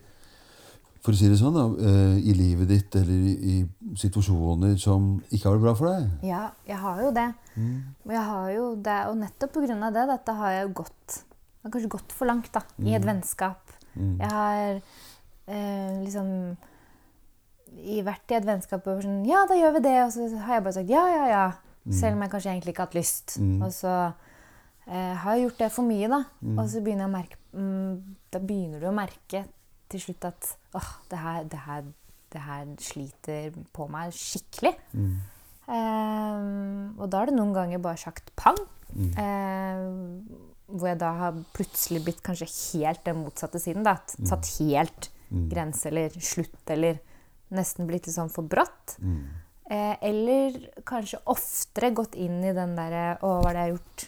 for 1.05 1.13
å 1.13 1.19
si 1.19 1.29
det 1.29 1.37
sånn, 1.39 1.55
da, 1.55 1.65
eh, 1.85 2.17
i 2.25 2.33
livet 2.35 2.69
ditt 2.71 2.97
eller 2.97 3.25
i, 3.53 3.55
situasjoner 3.99 4.75
som 4.81 5.15
ikke 5.29 5.47
har 5.47 5.55
vært 5.55 5.65
bra 5.67 5.73
for 5.77 5.91
deg? 5.91 6.27
Ja, 6.27 6.43
jeg 6.67 6.79
har 6.81 7.01
jo 7.05 7.11
det. 7.15 7.27
Mm. 7.55 7.75
Og, 8.03 8.13
jeg 8.15 8.23
har 8.29 8.47
jo 8.55 8.67
det, 8.87 8.99
og 9.09 9.17
nettopp 9.21 9.53
pga. 9.55 9.91
det, 9.95 10.05
dette 10.11 10.37
har 10.39 10.55
jeg 10.55 10.65
jo 10.65 10.73
gått 10.81 11.17
Jeg 11.19 11.67
har 11.69 11.73
kanskje 11.73 11.93
gått 11.95 12.13
for 12.13 12.29
langt 12.29 12.51
da, 12.53 12.61
i 12.85 12.93
et 12.97 13.05
vennskap. 13.05 13.73
Mm. 13.95 14.17
Jeg 14.19 14.31
har 14.33 14.81
eh, 15.47 15.93
liksom 16.03 16.29
vært 18.05 18.31
i 18.31 18.37
et 18.37 18.45
vennskap 18.47 18.85
og 18.87 19.01
sånn 19.03 19.23
Ja, 19.27 19.45
da 19.49 19.57
gjør 19.57 19.77
vi 19.77 19.85
det. 19.87 19.97
Og 20.05 20.13
så 20.13 20.27
har 20.45 20.59
jeg 20.59 20.65
bare 20.67 20.77
sagt 20.77 20.93
ja, 20.93 21.05
ja, 21.11 21.25
ja. 21.31 21.45
Selv 21.93 22.17
om 22.17 22.23
jeg 22.25 22.31
kanskje 22.33 22.49
egentlig 22.49 22.73
ikke 22.73 22.81
har 22.81 22.89
hatt 22.89 22.97
lyst. 22.97 23.35
Mm. 23.37 23.59
Og 23.61 23.73
så 23.73 23.91
eh, 24.89 25.13
har 25.21 25.35
jeg 25.35 25.45
gjort 25.45 25.59
det 25.61 25.71
for 25.75 25.85
mye, 25.85 26.09
da. 26.09 26.23
Mm. 26.41 26.57
Og 26.57 26.69
så 26.71 26.81
begynner 26.85 27.05
jeg 27.05 27.11
å 27.11 27.15
merke 27.15 27.41
mm, 27.53 28.15
Da 28.33 28.41
begynner 28.41 28.81
du 28.81 28.89
å 28.89 28.95
merke 28.95 29.43
til 29.89 30.01
slutt 30.01 30.25
at 30.31 30.49
åh, 30.75 30.91
det 31.11 31.19
her, 31.21 31.43
det 31.51 31.59
her, 31.65 31.83
det 32.33 32.41
her 32.41 32.65
sliter 32.81 33.55
på 33.75 33.87
meg 33.91 34.11
skikkelig. 34.15 34.73
Mm. 34.93 35.15
Um, 35.65 36.95
og 36.99 37.09
da 37.09 37.21
har 37.23 37.29
det 37.31 37.37
noen 37.37 37.53
ganger 37.55 37.81
bare 37.83 37.99
sagt 38.01 38.31
pang. 38.39 38.57
Mm. 38.95 39.11
Eh, 39.19 40.35
hvor 40.75 40.89
jeg 40.89 40.99
da 41.01 41.11
har 41.19 41.39
plutselig 41.55 42.03
blitt 42.05 42.21
kanskje 42.25 42.47
helt 42.49 43.03
den 43.05 43.21
motsatte 43.23 43.59
siden. 43.61 43.85
Da. 43.85 43.97
Satt 44.25 44.49
helt 44.59 45.11
Mm. 45.25 45.47
grense 45.49 45.87
eller 45.89 46.09
slutt, 46.21 46.69
eller 46.69 46.99
nesten 47.51 47.87
blitt 47.89 48.05
litt 48.05 48.13
sånn 48.15 48.29
for 48.29 48.45
brått. 48.45 48.93
Mm. 49.01 49.23
Eh, 49.73 49.95
eller 50.05 50.59
kanskje 50.85 51.17
oftere 51.25 51.89
gått 51.97 52.13
inn 52.13 52.43
i 52.45 52.51
den 52.53 52.75
derre 52.77 53.17
Å, 53.25 53.31
hva 53.41 53.49
er 53.49 53.53
det 53.53 53.63
jeg 53.63 53.65
har 53.65 53.73
gjort? 53.73 54.03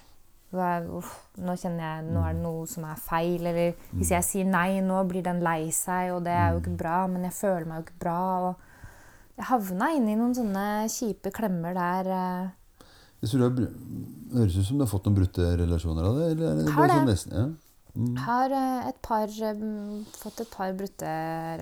Uff, 0.97 1.11
nå 1.41 1.55
kjenner 1.59 1.83
jeg, 1.85 2.05
nå 2.13 2.21
er 2.25 2.33
det 2.37 2.43
noe 2.43 2.67
som 2.69 2.85
er 2.89 2.99
feil. 3.01 3.45
Eller 3.45 3.73
hvis 3.93 4.11
jeg 4.15 4.25
sier 4.27 4.47
nei 4.49 4.79
nå, 4.85 5.01
blir 5.09 5.25
den 5.25 5.41
lei 5.45 5.69
seg, 5.75 6.13
og 6.15 6.23
det 6.27 6.33
er 6.35 6.53
jo 6.55 6.61
ikke 6.63 6.77
bra. 6.79 7.01
Men 7.11 7.27
jeg 7.29 7.35
føler 7.37 7.67
meg 7.69 7.81
jo 7.81 7.85
ikke 7.87 7.99
bra. 8.05 8.19
Og 8.47 9.37
jeg 9.37 9.49
havna 9.51 9.91
inn 9.97 10.09
i 10.09 10.17
noen 10.17 10.33
sånne 10.37 10.65
kjipe 10.89 11.31
klemmer 11.35 11.77
der. 11.77 12.11
Eh, 12.17 12.89
Jeg 13.21 13.29
tror 13.31 13.49
det 13.57 13.69
høres 14.33 14.57
ut 14.57 14.65
som 14.67 14.77
du 14.77 14.83
har 14.85 14.91
fått 14.91 15.07
noen 15.09 15.17
brutte 15.17 15.45
relasjoner 15.61 16.05
av 16.09 16.19
det? 16.19 16.31
Eller 16.35 16.51
er 16.51 16.59
det 16.63 16.73
Har 16.75 16.93
sånn 16.93 17.09
nesten, 17.09 17.37
ja? 17.37 17.47
Mm. 17.97 18.17
har 18.21 18.51
eh, 18.53 18.89
et 18.91 18.97
par, 19.01 19.31
fått 20.21 20.41
et 20.43 20.51
par 20.53 20.73
brutte 20.77 21.13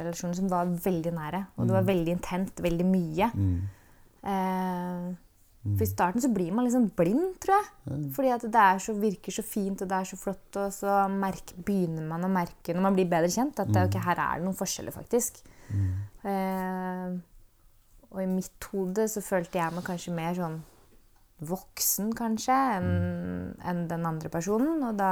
relasjoner 0.02 0.36
som 0.36 0.50
var 0.52 0.68
veldig 0.68 1.14
nære. 1.16 1.46
Og 1.56 1.68
det 1.70 1.76
var 1.78 1.86
veldig 1.88 2.12
intent, 2.18 2.60
veldig 2.66 2.88
mye. 2.90 3.30
Mm. 3.36 3.62
Eh, 4.26 5.14
for 5.66 5.82
I 5.82 5.90
starten 5.90 6.22
så 6.22 6.30
blir 6.30 6.52
man 6.54 6.68
liksom 6.68 6.92
blind, 6.94 7.40
tror 7.42 7.58
jeg. 7.58 7.70
Fordi 8.14 8.34
at 8.36 8.44
det 8.54 8.62
er 8.62 8.82
så, 8.86 8.94
virker 9.02 9.34
så 9.34 9.42
fint 9.46 9.82
og 9.82 9.90
det 9.90 9.98
er 9.98 10.10
så 10.12 10.20
flott. 10.20 10.60
Og 10.62 10.74
så 10.76 10.98
merke, 11.10 11.58
begynner 11.58 12.06
man 12.06 12.28
å 12.28 12.30
merke 12.30 12.76
når 12.76 12.86
man 12.86 12.98
blir 12.98 13.10
bedre 13.10 13.32
kjent, 13.34 13.58
at 13.64 13.72
det, 13.74 13.88
okay, 13.90 14.04
her 14.06 14.22
er 14.22 14.38
det 14.38 14.46
noen 14.46 14.60
forskjeller, 14.60 14.94
faktisk. 14.94 15.42
Eh, 16.30 17.18
og 18.12 18.22
i 18.22 18.30
mitt 18.30 18.70
hode 18.72 19.08
så 19.10 19.26
følte 19.26 19.58
jeg 19.58 19.74
meg 19.74 19.90
kanskje 19.90 20.16
mer 20.16 20.38
sånn 20.38 20.62
voksen, 21.50 22.14
kanskje, 22.16 22.62
enn 22.78 23.58
en 23.66 23.84
den 23.90 24.08
andre 24.08 24.30
personen. 24.32 24.86
Og 24.86 25.02
da, 25.02 25.12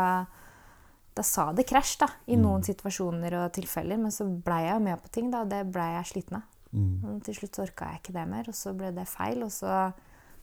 da 1.18 1.26
sa 1.26 1.50
det 1.58 1.66
krasj 1.74 1.98
da, 2.06 2.14
i 2.30 2.38
noen 2.38 2.62
situasjoner 2.64 3.42
og 3.42 3.52
tilfeller. 3.58 3.98
Men 4.06 4.14
så 4.14 4.30
blei 4.30 4.68
jeg 4.68 4.78
jo 4.78 4.86
med 4.86 5.02
på 5.02 5.14
ting, 5.18 5.34
da, 5.34 5.42
og 5.44 5.52
det 5.52 5.66
blei 5.74 5.96
jeg 5.98 6.12
sliten 6.14 6.44
av. 6.44 6.50
Mm. 6.74 6.96
Og 7.10 7.22
til 7.26 7.42
slutt 7.42 7.64
orka 7.66 7.90
jeg 7.90 8.06
ikke 8.06 8.20
det 8.22 8.30
mer, 8.30 8.54
og 8.54 8.62
så 8.62 8.78
ble 8.78 8.94
det 8.94 9.10
feil, 9.10 9.42
og 9.46 9.54
så 9.54 9.88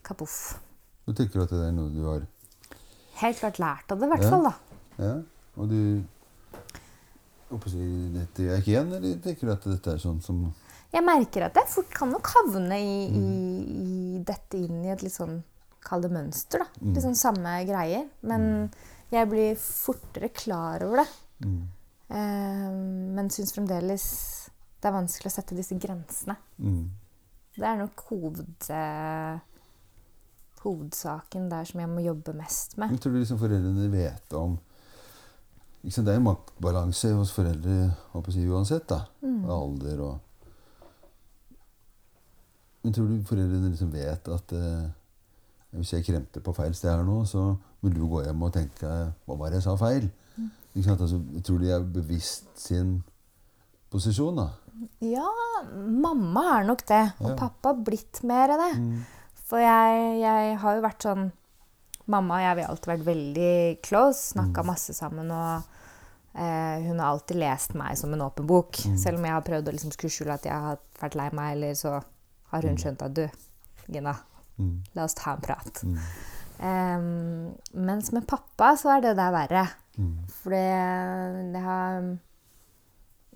kapoff. 0.07 0.59
Du 1.07 1.13
tenker 1.17 1.43
at 1.43 1.51
det 1.51 1.61
er 1.69 1.73
noe 1.77 1.91
du 1.95 2.03
har 2.07 2.27
Helt 3.21 3.37
klart 3.41 3.59
lært 3.61 3.91
av 3.93 3.99
det, 4.01 4.07
i 4.07 4.11
hvert 4.15 4.23
Ja. 4.25 4.31
fall. 4.31 4.43
da. 4.45 4.55
Ja, 5.05 5.15
og 5.61 5.69
du 5.69 6.03
Håper 7.51 7.69
si, 7.73 7.85
Dette 8.15 8.45
gjør 8.45 8.53
jeg 8.55 8.63
ikke 8.63 8.71
igjen, 8.75 8.93
eller 8.95 9.17
tenker 9.25 9.49
du 9.49 9.53
at 9.53 9.65
dette 9.67 9.95
er 9.97 9.99
sånn 10.03 10.21
som 10.23 10.43
Jeg 10.93 11.05
merker 11.07 11.43
at 11.49 11.55
jeg 11.59 11.69
fort 11.69 11.91
kan 11.95 12.11
nok 12.11 12.27
havne 12.37 12.79
i, 12.79 13.09
i, 13.11 13.25
i 14.19 14.23
dette 14.27 14.59
inn 14.59 14.85
i 14.85 14.91
et 14.95 15.03
litt 15.03 15.15
sånn 15.15 15.41
Kall 15.83 16.03
det 16.05 16.11
mønster, 16.13 16.61
da. 16.61 16.67
Litt 16.93 17.01
sånn 17.03 17.17
samme 17.17 17.55
greier. 17.65 18.03
Men 18.29 18.67
jeg 19.11 19.29
blir 19.31 19.55
fortere 19.57 20.29
klar 20.29 20.83
over 20.85 21.01
det. 21.01 21.07
mm. 21.47 21.61
Eh, 22.11 22.71
men 23.17 23.31
syns 23.33 23.53
fremdeles 23.55 24.05
det 24.83 24.89
er 24.91 24.93
vanskelig 24.93 25.31
å 25.31 25.33
sette 25.33 25.57
disse 25.57 25.77
grensene. 25.81 26.37
Mm. 26.61 26.91
Det 27.57 27.65
er 27.65 27.79
nok 27.81 28.03
hoved, 28.11 28.69
eh, 28.69 29.39
hovedsaken 30.65 31.49
der 31.51 31.65
som 31.65 31.81
jeg 31.81 31.89
må 31.89 32.01
jobbe 32.05 32.35
mest 32.37 32.77
med. 32.79 32.91
Jeg 32.91 33.01
tror 33.01 33.13
du 33.13 33.19
liksom 33.19 33.39
foreldrene 33.39 33.91
vet 33.93 34.33
om 34.35 34.59
liksom 35.85 36.05
Det 36.05 36.13
er 36.13 36.19
en 36.21 36.27
maktbalanse 36.27 37.15
hos 37.17 37.31
foreldre 37.33 37.95
si, 38.31 38.43
uansett. 38.47 38.87
da, 38.89 39.05
Mm. 39.23 39.45
og 39.45 39.51
Alder 39.63 40.01
og 40.05 40.19
Men 42.85 42.93
tror 42.97 43.09
du 43.09 43.23
foreldrene 43.29 43.71
liksom 43.75 43.91
vet 43.93 44.29
at 44.33 44.53
eh, 44.57 44.89
hvis 45.77 45.93
jeg 45.93 46.05
kremter 46.05 46.41
på 46.45 46.55
feil 46.57 46.75
sted 46.75 46.91
her 46.91 47.05
nå, 47.07 47.21
så 47.29 47.55
vil 47.85 47.95
du 47.95 48.07
gå 48.11 48.23
hjem 48.25 48.43
og 48.43 48.53
tenke 48.57 48.89
Hva 49.27 49.37
var 49.39 49.51
det 49.53 49.61
jeg 49.61 49.67
sa 49.69 49.77
feil? 49.81 50.09
Mm. 50.37 50.51
Altså, 50.97 51.21
jeg 51.35 51.45
tror 51.45 51.59
de 51.59 51.71
er 51.75 51.81
bevisst 51.85 52.49
sin 52.59 53.03
posisjon. 53.91 54.37
da. 54.37 54.49
Ja, 55.03 55.27
mamma 55.75 56.61
er 56.61 56.65
nok 56.69 56.85
det. 56.89 57.03
Og 57.21 57.31
Ja. 57.31 57.37
pappa 57.37 57.73
blitt 57.75 58.23
mer 58.25 58.51
av 58.55 58.59
det. 58.65 59.05
For 59.51 59.59
jeg, 59.59 60.01
jeg 60.23 60.57
har 60.63 60.77
jo 60.79 60.85
vært 60.85 61.07
sånn 61.09 61.29
Mamma 62.11 62.39
og 62.41 62.43
jeg 62.43 62.57
vi 62.59 62.63
har 62.65 62.71
alltid 62.73 62.91
vært 62.91 63.05
veldig 63.07 63.51
close, 63.87 64.33
snakka 64.33 64.65
masse 64.67 64.95
sammen. 64.97 65.29
og 65.31 65.63
eh, 66.35 66.81
hun 66.89 66.99
har 66.99 67.13
alltid 67.13 67.39
lest 67.39 67.75
meg 67.79 67.95
som 67.99 68.11
en 68.17 68.25
åpen 68.25 68.49
bok. 68.51 68.81
Selv 68.99 69.21
om 69.21 69.27
jeg 69.29 69.35
har 69.37 69.45
prøvd 69.47 69.71
å 69.71 69.75
liksom 69.77 69.93
skjule 69.95 70.35
at 70.35 70.49
jeg 70.49 70.55
har 70.65 70.81
vært 70.99 71.15
lei 71.21 71.29
meg, 71.39 71.53
eller 71.55 71.77
så 71.79 71.93
har 72.51 72.67
hun 72.67 72.81
skjønt 72.81 73.05
at 73.07 73.15
du, 73.15 73.29
Gina, 73.91 74.17
Mm. 74.61 74.83
la 74.95 75.05
oss 75.07 75.15
ta 75.17 75.33
en 75.33 75.41
prat. 75.41 75.79
Mm. 75.87 75.99
Em, 76.61 77.05
mens 77.73 78.11
med 78.13 78.27
pappa 78.29 78.75
så 78.77 78.91
er 78.97 79.01
det 79.07 79.15
der 79.17 79.31
verre. 79.33 79.63
Mm. 79.97 80.11
For 80.43 80.53
det 81.55 81.63
har 81.65 82.03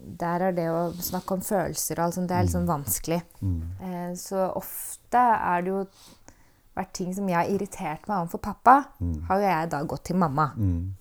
Der 0.04 0.42
er 0.48 0.52
det 0.52 0.66
å 0.70 0.92
snakke 1.00 1.32
om 1.38 1.40
følelser 1.40 1.98
og 1.98 2.04
alt 2.06 2.14
sånt, 2.18 2.28
det 2.28 2.36
er 2.36 2.42
litt 2.44 2.52
sånn 2.54 2.66
vanskelig. 2.68 3.22
Mm. 3.40 3.62
Eh, 3.80 4.10
så 4.20 4.48
ofte 4.56 5.16
er 5.18 5.62
det 5.62 5.70
jo 5.72 5.86
vært 6.76 6.92
ting 6.92 7.14
som 7.14 7.28
jeg 7.30 7.36
har 7.38 7.48
irritert 7.54 8.08
meg 8.10 8.18
overfor 8.24 8.40
pappa, 8.42 8.76
Mm. 9.00 9.22
har 9.28 9.38
jo 9.40 9.46
jeg 9.46 9.70
da 9.70 9.82
gått 9.84 10.04
til 10.04 10.16
mamma. 10.16 10.50
Mm. 10.56 10.92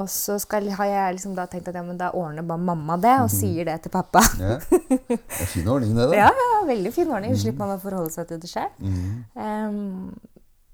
Og 0.00 0.06
så 0.08 0.38
skal, 0.40 0.70
har 0.70 0.86
jeg 0.88 1.14
liksom 1.18 1.34
da 1.36 1.44
tenkt 1.46 1.68
at 1.68 1.74
ja, 1.74 1.82
men 1.84 1.98
da 2.00 2.10
ordner 2.16 2.42
bare 2.42 2.58
mamma 2.64 2.96
det, 2.96 3.12
og 3.20 3.28
sier 3.28 3.64
det 3.68 3.82
til 3.82 3.90
pappa. 3.92 4.22
Ja. 4.40 4.54
Det 4.88 5.18
er 5.20 5.46
fin 5.52 5.68
ordning, 5.68 5.94
det. 5.94 6.06
da. 6.08 6.14
Ja, 6.22 6.30
ja, 6.32 6.64
veldig 6.66 6.92
fin 6.94 7.10
ordning. 7.12 7.32
Mm. 7.34 7.40
slipper 7.42 7.58
man 7.66 7.74
å 7.76 7.82
forholde 7.82 8.10
seg 8.14 8.26
til 8.30 8.38
det 8.40 8.48
selv. 8.48 8.70
Mm. 8.80 10.14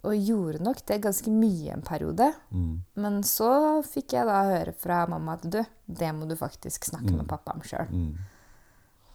Og 0.07 0.15
gjorde 0.15 0.63
nok 0.63 0.81
det 0.87 1.01
ganske 1.03 1.31
mye 1.35 1.75
en 1.75 1.85
periode. 1.85 2.31
Mm. 2.55 2.75
Men 3.03 3.21
så 3.27 3.51
fikk 3.87 4.15
jeg 4.15 4.29
da 4.29 4.41
høre 4.47 4.75
fra 4.79 5.03
mamma 5.11 5.35
at 5.39 5.47
du, 5.51 5.59
det 5.87 6.11
må 6.15 6.29
du 6.31 6.37
faktisk 6.39 6.87
snakke 6.87 7.17
med 7.17 7.27
pappa 7.31 7.57
om 7.57 7.65
sjøl. 7.67 7.91
Mm. 7.91 8.13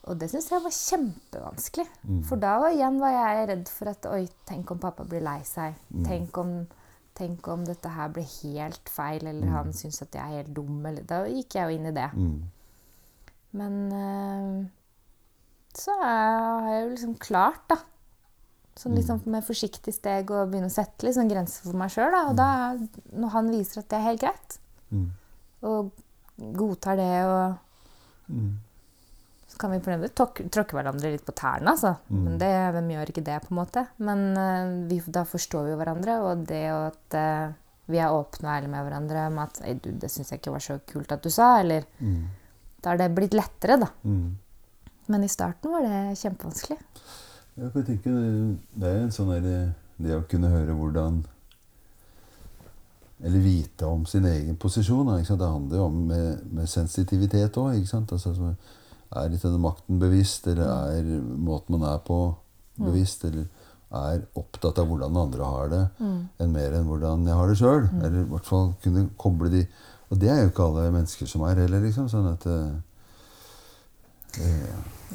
Og 0.03 0.19
det 0.19 0.27
syns 0.33 0.49
jeg 0.51 0.63
var 0.65 0.75
kjempevanskelig. 0.75 1.85
Mm. 2.03 2.21
For 2.27 2.41
da 2.41 2.57
var, 2.59 2.75
igjen 2.75 2.99
var 2.99 3.13
jeg 3.15 3.45
redd 3.53 3.69
for 3.71 3.91
at 3.93 4.07
oi, 4.11 4.25
tenk 4.49 4.73
om 4.75 4.81
pappa 4.83 5.05
blir 5.07 5.23
lei 5.23 5.39
seg. 5.47 5.77
Mm. 5.93 6.03
Tenk, 6.09 6.39
om, 6.41 6.51
tenk 7.15 7.47
om 7.53 7.63
dette 7.67 7.93
her 7.95 8.11
blir 8.11 8.27
helt 8.41 8.91
feil, 8.91 9.23
eller 9.31 9.53
han 9.55 9.71
syns 9.75 10.03
at 10.03 10.19
jeg 10.19 10.23
er 10.25 10.41
helt 10.41 10.51
dum. 10.57 10.83
Eller, 10.83 11.07
da 11.07 11.23
gikk 11.31 11.55
jeg 11.55 11.69
jo 11.69 11.79
inn 11.79 11.87
i 11.87 11.95
det. 11.95 12.09
Mm. 12.19 12.35
Men 13.55 13.79
øh, 13.95 14.59
så 15.77 15.95
har 16.01 16.67
jeg 16.73 16.83
jo 16.83 16.93
liksom 16.97 17.17
klart, 17.23 17.63
da. 17.71 17.79
Sånn 18.75 18.95
liksom 18.97 19.21
med 19.29 19.43
forsiktig 19.45 19.93
steg 19.93 20.31
og 20.33 20.49
begynne 20.49 20.65
å 20.71 20.73
sette 20.73 21.05
liksom 21.05 21.27
grenser 21.29 21.67
for 21.69 21.77
meg 21.77 21.91
sjøl. 21.93 22.13
Og 22.29 22.35
da, 22.35 22.47
når 23.13 23.29
han 23.35 23.51
viser 23.53 23.79
at 23.83 23.89
det 23.89 23.99
er 23.99 24.07
helt 24.09 24.21
greit, 24.21 24.59
Mm. 24.93 25.09
og 25.63 25.91
godtar 26.57 26.95
det 26.97 27.25
og 27.25 27.57
Mm. 28.31 28.53
Så 29.47 29.57
kan 29.59 29.69
vi 29.71 29.77
tok- 30.09 30.49
tråkke 30.49 30.73
hverandre 30.73 31.11
litt 31.11 31.25
på 31.25 31.33
tærne, 31.35 31.67
altså. 31.69 31.97
Men 32.09 32.37
det, 32.39 32.47
hvem 32.73 32.87
gjør 32.89 33.09
ikke 33.11 33.23
det, 33.23 33.41
på 33.43 33.51
en 33.51 33.57
måte? 33.59 33.87
Men 33.99 34.37
uh, 34.37 34.87
vi, 34.89 34.99
da 35.11 35.23
forstår 35.23 35.65
vi 35.65 35.71
jo 35.73 35.77
hverandre, 35.77 36.15
og 36.23 36.45
det 36.47 36.63
at 36.71 37.13
uh, 37.19 37.53
vi 37.91 37.97
er 37.99 38.09
åpne 38.09 38.47
og 38.47 38.53
ærlige 38.55 38.71
med 38.71 38.85
hverandre 38.87 39.27
om 39.27 39.37
at 39.43 39.59
«Ei, 39.61 39.73
du, 39.73 39.91
'Det 39.91 40.09
syns 40.09 40.31
jeg 40.31 40.39
ikke 40.41 40.51
var 40.55 40.59
så 40.65 40.79
kult 40.87 41.11
at 41.11 41.21
du 41.21 41.29
sa', 41.29 41.59
eller 41.59 41.83
Mm. 42.01 42.25
Da 42.81 42.89
har 42.89 42.97
det 42.97 43.13
blitt 43.15 43.33
lettere, 43.33 43.77
da. 43.79 43.87
Mm. 44.03 44.35
Men 45.07 45.23
i 45.23 45.27
starten 45.27 45.69
var 45.71 45.81
det 45.81 46.17
kjempevanskelig. 46.17 46.77
Ja, 47.57 47.69
for 47.69 47.79
jeg 47.81 47.87
tenker 47.87 48.11
det- 48.79 48.89
er 48.89 49.03
en 49.03 49.11
sånn 49.11 49.29
der, 49.41 49.73
Det 50.01 50.11
å 50.17 50.27
kunne 50.27 50.49
høre 50.49 50.73
hvordan 50.73 51.23
Eller 53.23 53.39
vite 53.39 53.85
om 53.85 54.05
sin 54.05 54.25
egen 54.25 54.55
posisjon. 54.57 55.05
da? 55.05 55.17
Det 55.17 55.47
handler 55.47 55.77
jo 55.77 55.85
om 55.85 56.07
med, 56.07 56.51
med 56.51 56.65
sensitivitet 56.67 57.53
òg. 57.53 57.77
Altså, 58.11 58.55
er 59.15 59.29
litt 59.29 59.41
denne 59.41 59.61
makten 59.61 59.99
bevisst, 59.99 60.47
eller 60.47 60.63
er 60.97 61.21
måten 61.21 61.77
man 61.77 61.83
er 61.93 61.99
på, 61.99 62.35
bevisst? 62.79 63.23
Eller 63.23 63.45
er 63.93 64.25
opptatt 64.35 64.79
av 64.79 64.87
hvordan 64.89 65.15
andre 65.15 65.45
har 65.45 65.69
det, 65.69 65.87
enn 66.39 66.51
mer 66.51 66.73
enn 66.73 66.85
hvordan 66.89 67.23
jeg 67.25 67.35
har 67.37 67.47
det 67.47 67.57
sjøl. 67.57 67.87
Eller 68.03 68.21
i 68.23 68.29
hvert 68.33 68.45
fall 68.49 68.73
kunne 68.83 69.09
koble 69.17 69.49
de 69.53 69.67
Og 70.11 70.19
det 70.19 70.29
er 70.29 70.43
jo 70.43 70.49
ikke 70.51 70.65
alle 70.67 70.91
mennesker 70.91 71.25
som 71.27 71.41
er 71.41 71.55
heller, 71.55 71.79
liksom. 71.81 72.05
Sånn 72.09 72.27
at 72.33 72.45
eh, 72.45 72.71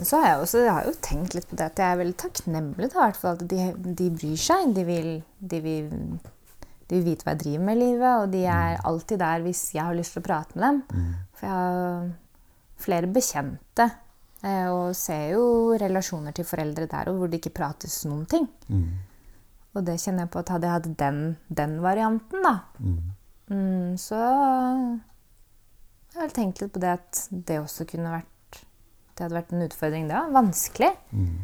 så 0.06 0.20
har 0.20 0.28
jeg, 0.28 0.40
også, 0.44 0.58
jeg 0.62 0.74
har 0.76 0.86
jo 0.86 0.94
tenkt 1.02 1.34
litt 1.34 1.48
på 1.50 1.56
det 1.58 1.70
at 1.72 1.80
jeg 1.82 1.90
er 1.92 2.00
veldig 2.02 2.18
takknemlig 2.22 2.90
da, 2.92 3.08
at 3.10 3.40
de, 3.50 3.62
de 3.98 4.10
bryr 4.14 4.38
seg. 4.38 4.74
De 4.76 4.84
vil, 4.86 5.08
de, 5.38 5.60
vil, 5.64 5.88
de 5.88 6.92
vil 6.92 7.06
vite 7.08 7.26
hva 7.26 7.34
jeg 7.34 7.42
driver 7.42 7.64
med 7.66 7.78
i 7.78 7.82
livet, 7.82 8.12
og 8.12 8.30
de 8.34 8.44
er 8.46 8.78
alltid 8.86 9.22
der 9.24 9.42
hvis 9.46 9.64
jeg 9.74 9.82
har 9.88 9.98
lyst 9.98 10.14
til 10.14 10.22
å 10.22 10.28
prate 10.28 10.54
med 10.58 10.68
dem. 10.68 11.08
For 11.38 11.48
jeg 11.48 11.56
har 11.56 12.08
flere 12.78 13.10
bekjente 13.10 13.88
eh, 14.46 14.70
og 14.70 14.94
ser 14.94 15.32
jo 15.34 15.44
relasjoner 15.82 16.36
til 16.36 16.46
foreldre 16.46 16.86
der 16.90 17.10
hvor 17.10 17.30
det 17.30 17.42
ikke 17.42 17.56
prates 17.58 18.04
noen 18.06 18.24
ting. 18.30 18.46
mm, 18.70 18.88
Og 19.74 19.84
det 19.86 19.98
kjenner 19.98 20.26
jeg 20.26 20.34
på 20.34 20.44
at 20.44 20.54
hadde 20.54 20.70
jeg 20.70 20.78
hatt 20.78 20.90
den, 21.02 21.22
den 21.50 21.78
varianten, 21.82 22.46
da, 22.46 22.54
mm, 22.78 22.98
mm, 23.50 23.92
så 23.98 24.22
jeg 26.14 26.22
har 26.22 26.34
tenkt 26.34 26.62
litt 26.62 26.72
på 26.74 26.80
det 26.82 26.94
at 27.00 27.26
det 27.30 27.58
også 27.60 27.86
kunne 27.90 28.14
vært 28.14 28.34
Det 29.18 29.24
hadde 29.26 29.34
vært 29.34 29.52
en 29.56 29.64
utfordring, 29.66 30.04
det 30.08 30.14
var 30.14 30.34
vanskelig. 30.36 30.92
mm, 31.12 31.38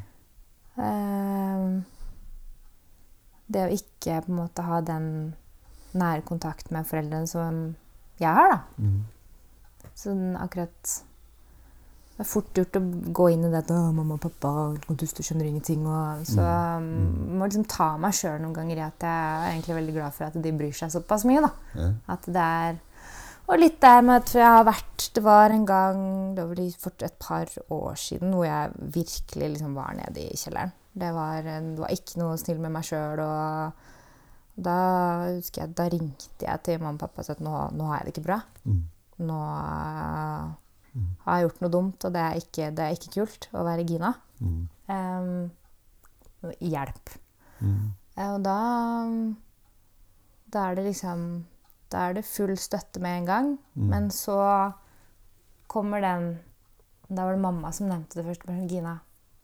Eh, 0.74 1.64
det 3.54 3.60
å 3.62 3.74
ikke 3.76 4.20
på 4.24 4.32
en 4.32 4.38
måte 4.40 4.62
ha 4.66 4.80
den 4.82 5.08
nære 5.94 6.24
kontakt 6.26 6.72
med 6.74 6.86
foreldrene 6.88 7.28
som 7.30 7.58
jeg 8.18 8.34
har, 8.34 8.48
da. 8.56 8.60
mm, 8.82 9.02
Så 9.94 10.10
den 10.14 10.36
akkurat 10.36 10.94
Det 12.14 12.22
er 12.22 12.30
fort 12.30 12.54
gjort 12.54 12.76
å 12.78 12.80
gå 13.12 13.24
inn 13.32 13.44
i 13.44 13.50
det 13.50 13.58
at 13.64 13.70
'mamma 13.70 14.14
og 14.14 14.20
pappa 14.20 14.48
og 14.88 14.96
dust, 14.96 15.16
du 15.16 15.22
skjønner 15.22 15.46
ingenting'. 15.50 15.82
Og, 15.86 16.26
så 16.26 16.42
um, 16.78 17.38
må 17.38 17.44
liksom 17.48 17.64
ta 17.66 17.96
meg 17.98 18.12
sjøl 18.14 18.38
noen 18.40 18.54
ganger 18.54 18.76
i 18.76 18.84
at 18.86 19.02
jeg 19.02 19.10
er 19.10 19.50
egentlig 19.50 19.74
veldig 19.76 19.94
glad 19.96 20.12
for 20.14 20.24
at 20.26 20.42
de 20.42 20.52
bryr 20.52 20.72
seg 20.72 20.90
såpass 20.94 21.24
mye. 21.24 21.40
da. 21.42 21.50
ja. 21.74 21.88
At 22.08 22.22
det 22.26 22.36
er 22.36 22.78
Og 23.44 23.58
litt 23.60 23.76
der 23.82 24.00
med 24.00 24.22
at 24.22 24.30
jeg 24.38 24.46
har 24.48 24.64
vært 24.64 25.08
Det 25.14 25.22
var 25.24 25.52
en 25.52 25.66
gang 25.68 25.98
det 26.36 26.44
var 26.48 26.60
for 26.80 27.04
et 27.04 27.18
par 27.20 27.50
år 27.70 27.94
siden 28.00 28.32
hvor 28.32 28.46
jeg 28.48 28.70
virkelig 28.94 29.50
liksom 29.54 29.74
var 29.76 29.92
nede 29.98 30.22
i 30.24 30.36
kjelleren. 30.40 30.72
Det 30.94 31.10
var, 31.14 31.42
det 31.44 31.78
var 31.78 31.90
ikke 31.92 32.20
noe 32.22 32.38
snill 32.40 32.60
med 32.62 32.72
meg 32.72 32.86
sjøl. 32.86 33.20
Og 33.20 34.64
da 34.64 34.76
husker 35.34 35.64
jeg, 35.64 35.74
da 35.76 35.88
ringte 35.90 36.46
jeg 36.46 36.62
til 36.64 36.78
mamma 36.80 36.94
og 36.96 37.02
pappa 37.02 37.20
og 37.20 37.26
sa 37.26 37.34
at 37.34 37.42
nå, 37.44 37.54
nå 37.74 37.88
har 37.90 38.00
jeg 38.00 38.06
det 38.06 38.14
ikke 38.14 38.26
bra. 38.28 38.38
Mm, 38.64 38.82
Nå 39.28 39.40
eh, 39.54 41.00
har 41.26 41.36
jeg 41.38 41.44
gjort 41.48 41.60
noe 41.62 41.70
dumt, 41.74 42.04
og 42.06 42.14
det 42.14 42.22
er 42.22 42.38
ikke, 42.40 42.68
det 42.74 42.84
er 42.86 42.94
ikke 42.96 43.12
kult 43.18 43.48
å 43.54 43.66
være 43.66 43.86
Gina. 43.90 44.14
mm, 44.40 44.62
Um, 44.84 45.50
hjelp. 46.60 47.14
mm, 47.60 47.84
Eh, 48.16 48.30
Og 48.34 48.42
da 48.44 48.56
Da 50.52 50.66
er 50.70 50.74
det 50.76 50.84
liksom 50.92 51.22
Da 51.94 52.08
er 52.10 52.16
det 52.18 52.24
full 52.26 52.56
støtte 52.58 53.00
med 53.04 53.20
en 53.22 53.28
gang. 53.30 53.50
Mm. 53.78 53.88
Men 53.94 54.10
så 54.14 54.38
kommer 55.70 56.00
den 56.02 56.38
Da 57.08 57.24
var 57.28 57.32
det 57.36 57.40
mamma 57.44 57.70
som 57.72 57.86
nevnte 57.90 58.16
det 58.18 58.24
først. 58.26 58.46
men 58.48 58.66
Gina, 58.68 58.98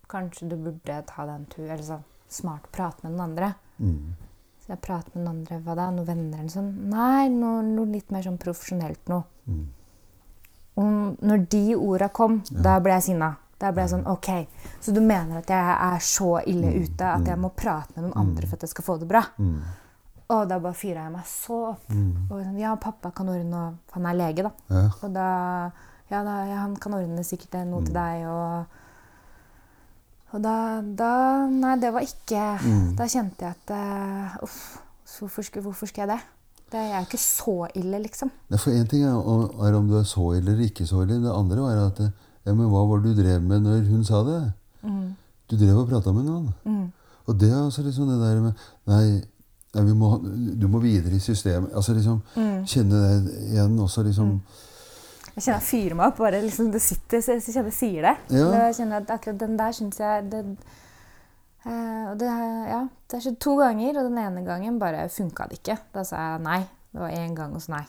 kanskje 0.09 0.48
du 0.48 0.57
burde 0.57 1.03
ta 1.07 1.26
den 1.28 1.44
tur 1.53 1.66
Eller 1.68 1.84
sånn 1.84 2.05
smart 2.30 2.70
prate 2.72 3.03
med 3.05 3.12
noen 3.12 3.24
andre. 3.30 3.55
mm, 3.80 4.14
Så 4.62 4.68
jeg 4.72 4.80
prater 4.82 5.11
med 5.14 5.24
noen 5.24 5.36
andre. 5.40 5.59
Hva 5.66 5.74
da? 5.76 5.90
Noen 5.90 6.07
venner 6.07 6.38
eller 6.38 6.48
sånn? 6.55 6.70
Nei, 6.90 7.28
noe, 7.28 7.62
noe 7.66 7.86
litt 7.90 8.11
mer 8.14 8.22
sånn 8.22 8.38
profesjonelt 8.38 9.09
noe. 9.11 9.24
mm. 9.48 9.66
Og 10.80 11.16
når 11.26 11.42
de 11.51 11.74
orda 11.76 12.09
kom, 12.09 12.38
da 12.51 12.78
ble 12.80 12.92
jeg 12.94 13.03
sinna. 13.11 13.32
Da 13.61 13.72
ble 13.74 13.82
jeg 13.82 13.90
sånn 13.92 14.07
OK, 14.09 14.28
så 14.80 14.94
du 14.94 15.01
mener 15.05 15.42
at 15.42 15.51
jeg 15.53 15.74
er 15.90 15.98
så 16.01 16.28
ille 16.48 16.70
ute 16.80 17.05
at 17.05 17.26
jeg 17.28 17.36
må 17.42 17.51
prate 17.53 17.92
med 17.96 18.07
noen 18.07 18.16
andre 18.16 18.46
for 18.46 18.57
at 18.57 18.62
jeg 18.64 18.70
skal 18.72 18.84
få 18.86 18.98
det 19.03 19.09
bra? 19.11 19.20
Mm, 19.36 19.59
Og 20.31 20.49
da 20.51 20.59
bare 20.62 20.78
fyra 20.78 21.07
jeg 21.07 21.14
meg 21.14 21.26
så 21.26 21.57
opp. 21.72 21.87
mm. 21.91 22.28
Og 22.31 22.43
sånn, 22.45 22.59
ja, 22.61 22.74
pappa 22.78 23.11
kan 23.14 23.31
ordne 23.33 23.62
Han 23.97 24.07
er 24.07 24.18
lege, 24.18 24.47
da. 24.47 24.53
Ja. 24.70 24.85
Og 25.03 25.14
da 25.14 25.31
Ja, 26.11 26.24
da, 26.26 26.37
ja 26.49 26.59
han 26.64 26.76
kan 26.83 26.95
ordne 26.99 27.22
sikkert 27.26 27.55
noe 27.68 27.85
til 27.87 27.95
deg, 27.95 28.26
og 28.31 28.64
Og 30.35 30.43
da, 30.43 30.55
da 30.83 31.12
Nei, 31.51 31.76
det 31.83 31.93
var 31.95 32.07
ikke 32.07 32.45
Mm. 32.61 32.93
Da 32.99 33.09
kjente 33.11 33.47
jeg 33.47 33.57
at 33.57 33.72
uh, 33.74 34.43
Uff, 34.47 34.78
hvorfor 35.18 35.61
hvorfor 35.61 35.87
skal 35.91 36.07
jeg 36.07 36.16
det? 36.16 36.20
Det 36.70 36.78
er 36.78 37.01
jo 37.01 37.07
ikke 37.09 37.18
så 37.18 37.66
ille, 37.74 37.99
liksom. 37.99 38.31
Ja, 38.51 38.57
For 38.57 38.70
én 38.70 38.87
ting 38.87 39.03
er, 39.03 39.16
er 39.66 39.74
om 39.74 39.89
du 39.89 39.97
er 39.99 40.05
så 40.07 40.28
ille 40.37 40.53
eller 40.53 40.68
ikke 40.68 40.87
så 40.87 41.03
ille. 41.03 41.18
Det 41.18 41.33
andre 41.35 41.64
var 41.64 41.81
at 41.89 41.99
ja, 42.47 42.55
men 42.55 42.68
hva 42.70 42.85
var 42.87 43.03
det 43.03 43.16
du 43.16 43.22
drev 43.22 43.43
med 43.43 43.64
når 43.64 43.89
hun 43.91 44.05
sa 44.07 44.22
det? 44.22 44.39
Mm. 44.87 45.16
Du 45.51 45.57
drev 45.59 45.83
og 45.83 45.89
prata 45.91 46.12
med 46.14 46.28
noen. 46.28 46.53
Mm. 46.64 46.87
Og 47.26 47.41
det 47.41 47.51
er 47.51 47.59
altså 47.64 47.83
liksom 47.83 48.09
det 48.09 48.20
der 48.20 48.41
med 48.41 48.53
Nei, 48.87 49.20
nei 49.75 49.85
vi 49.87 49.95
må, 49.95 50.11
du 50.59 50.66
må 50.71 50.81
videre 50.83 51.14
i 51.14 51.23
systemet. 51.23 51.73
Altså 51.75 51.95
liksom 51.95 52.23
Mm. 52.37 52.64
Kjenne 52.66 53.01
det 53.01 53.35
igjen 53.53 53.79
også, 53.79 54.03
liksom. 54.07 54.41
Jeg 55.35 55.45
kjenner 55.45 55.61
jeg 55.61 55.68
fyrer 55.68 55.95
meg 55.97 56.07
opp. 56.09 56.18
bare 56.18 56.43
liksom 56.43 56.71
Det 56.73 56.83
sitter, 56.83 57.21
så 57.21 57.33
jeg 57.33 57.43
kjenner 57.43 57.71
jeg 57.71 57.79
sier 57.79 58.03
det. 58.03 58.16
Ja. 58.37 58.51
Jeg 58.66 58.75
kjenner 58.75 58.97
at 58.97 59.11
akkurat 59.11 59.39
den 59.39 59.57
der 59.57 59.73
syns 59.73 60.01
jeg 60.01 60.31
det, 60.31 60.45
øh, 61.66 62.18
det, 62.18 62.27
ja, 62.27 62.89
det 63.07 63.16
har 63.16 63.21
skjedd 63.21 63.39
to 63.41 63.57
ganger, 63.57 63.99
og 63.99 64.11
den 64.11 64.18
ene 64.18 64.45
gangen 64.45 64.79
bare 64.79 65.09
funka 65.09 65.49
det 65.49 65.61
ikke. 65.62 65.79
Da 65.95 66.05
sa 66.05 66.16
jeg 66.16 66.43
nei. 66.43 66.61
Det 66.93 67.01
var 67.01 67.11
én 67.11 67.35
gang, 67.35 67.55
og 67.55 67.62
så 67.62 67.77
nei. 67.77 67.85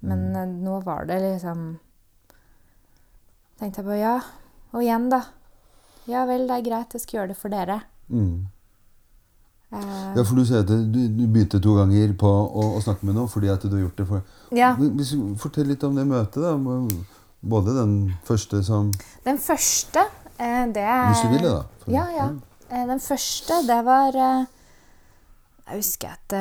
Men 0.00 0.32
mm. 0.32 0.62
nå 0.62 0.80
var 0.84 1.06
det 1.06 1.20
liksom 1.22 1.78
tenkte 3.58 3.82
jeg 3.82 3.88
på 3.88 3.98
ja. 3.98 4.18
Og 4.74 4.82
igjen, 4.82 5.08
da. 5.10 5.22
Ja 6.10 6.24
vel, 6.28 6.46
det 6.48 6.58
er 6.58 6.66
greit, 6.66 6.94
jeg 6.94 7.04
skal 7.04 7.18
gjøre 7.18 7.32
det 7.32 7.38
for 7.40 7.54
dere. 7.54 7.80
Mm. 8.08 8.46
Eh, 9.74 10.12
Ja, 10.16 10.22
for 10.22 10.34
du 10.38 10.44
sier 10.46 10.60
at 10.62 10.68
du, 10.70 11.08
du 11.08 11.24
begynte 11.26 11.60
to 11.62 11.74
ganger 11.76 12.12
på 12.20 12.28
å, 12.30 12.66
å 12.78 12.82
snakke 12.84 13.02
med 13.08 13.16
noen 13.18 13.28
fordi 13.32 13.48
at 13.52 13.62
du 13.66 13.70
har 13.74 13.82
gjort 13.86 13.96
det 13.98 14.06
for 14.06 14.22
ja. 14.54 14.74
Hvis 14.78 15.10
du 15.16 15.34
Fortell 15.40 15.66
litt 15.72 15.82
om 15.84 15.94
det 15.98 16.04
møtet, 16.06 16.38
da. 16.44 16.54
Både 17.44 17.74
den 17.76 17.96
første 18.24 18.62
som 18.64 18.92
Den 19.24 19.38
første, 19.42 20.06
eh, 20.38 20.64
det 20.72 20.84
er 20.84 21.10
Hvis 21.10 21.22
du 21.26 21.28
vil 21.34 21.42
det, 21.42 21.50
da. 21.50 21.64
For- 21.84 21.92
Ja, 21.92 22.06
ja. 22.16 22.28
Eh, 22.70 22.86
Den 22.86 23.00
første, 23.00 23.60
det 23.66 23.80
var 23.84 24.12
Jeg 24.14 25.76
husker 25.80 26.14
at 26.14 26.38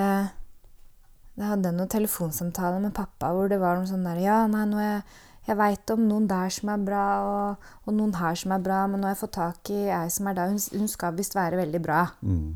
jeg 1.34 1.46
hadde 1.50 1.72
noen 1.74 1.90
telefonsamtaler 1.90 2.80
med 2.84 2.94
pappa 2.94 3.32
hvor 3.34 3.48
det 3.50 3.58
var 3.62 3.80
noe 3.80 3.88
sånn 3.90 4.04
der 4.06 4.20
Ja, 4.22 4.42
nei, 4.48 4.66
nå 4.70 4.78
er 4.78 4.90
jeg, 4.92 5.04
jeg 5.48 5.58
veit 5.58 5.92
om 5.96 6.04
noen 6.08 6.28
der 6.30 6.50
som 6.54 6.70
er 6.70 6.84
bra, 6.86 7.06
og, 7.26 7.64
og 7.88 7.96
noen 7.98 8.14
her 8.16 8.36
som 8.40 8.54
er 8.56 8.62
bra, 8.64 8.84
men 8.88 9.02
nå 9.02 9.08
har 9.10 9.16
jeg 9.16 9.22
fått 9.26 9.34
tak 9.40 9.72
i 9.74 9.80
ei 9.92 10.06
som 10.14 10.28
er 10.30 10.38
der. 10.38 10.54
Hun, 10.54 10.60
hun 10.80 10.88
skal 10.88 11.18
visst 11.18 11.34
være 11.36 11.58
veldig 11.60 11.82
bra. 11.84 12.04
Mm. 12.22 12.54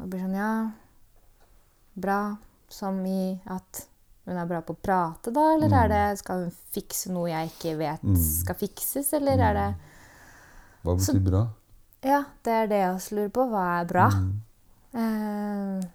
Og 0.00 0.06
det 0.06 0.10
blir 0.14 0.24
sånn 0.24 0.36
Ja, 0.38 0.52
bra. 2.00 2.20
Som 2.70 3.00
i 3.04 3.34
at 3.50 3.86
hun 4.28 4.38
er 4.38 4.46
bra 4.46 4.60
på 4.62 4.76
å 4.76 4.78
prate, 4.78 5.32
da? 5.34 5.46
Eller 5.56 5.72
er 5.74 5.88
det, 5.90 6.02
skal 6.20 6.44
hun 6.44 6.52
fikse 6.72 7.10
noe 7.10 7.28
jeg 7.32 7.50
ikke 7.50 7.76
vet 7.80 8.02
Mm. 8.04 8.16
skal 8.16 8.54
fikses, 8.54 9.12
eller 9.18 9.32
er 9.42 9.54
det 9.54 9.74
Hva 10.84 10.94
betyr 10.96 11.24
bra? 11.24 11.48
Ja, 12.02 12.24
det 12.44 12.52
er 12.52 12.66
det 12.70 12.78
jeg 12.78 12.94
også 12.94 13.16
lurer 13.16 13.32
på. 13.34 13.48
Hva 13.50 13.64
er 13.80 13.84
bra? 13.90 14.08
Mm. 14.08 14.40
Eh, 14.94 15.88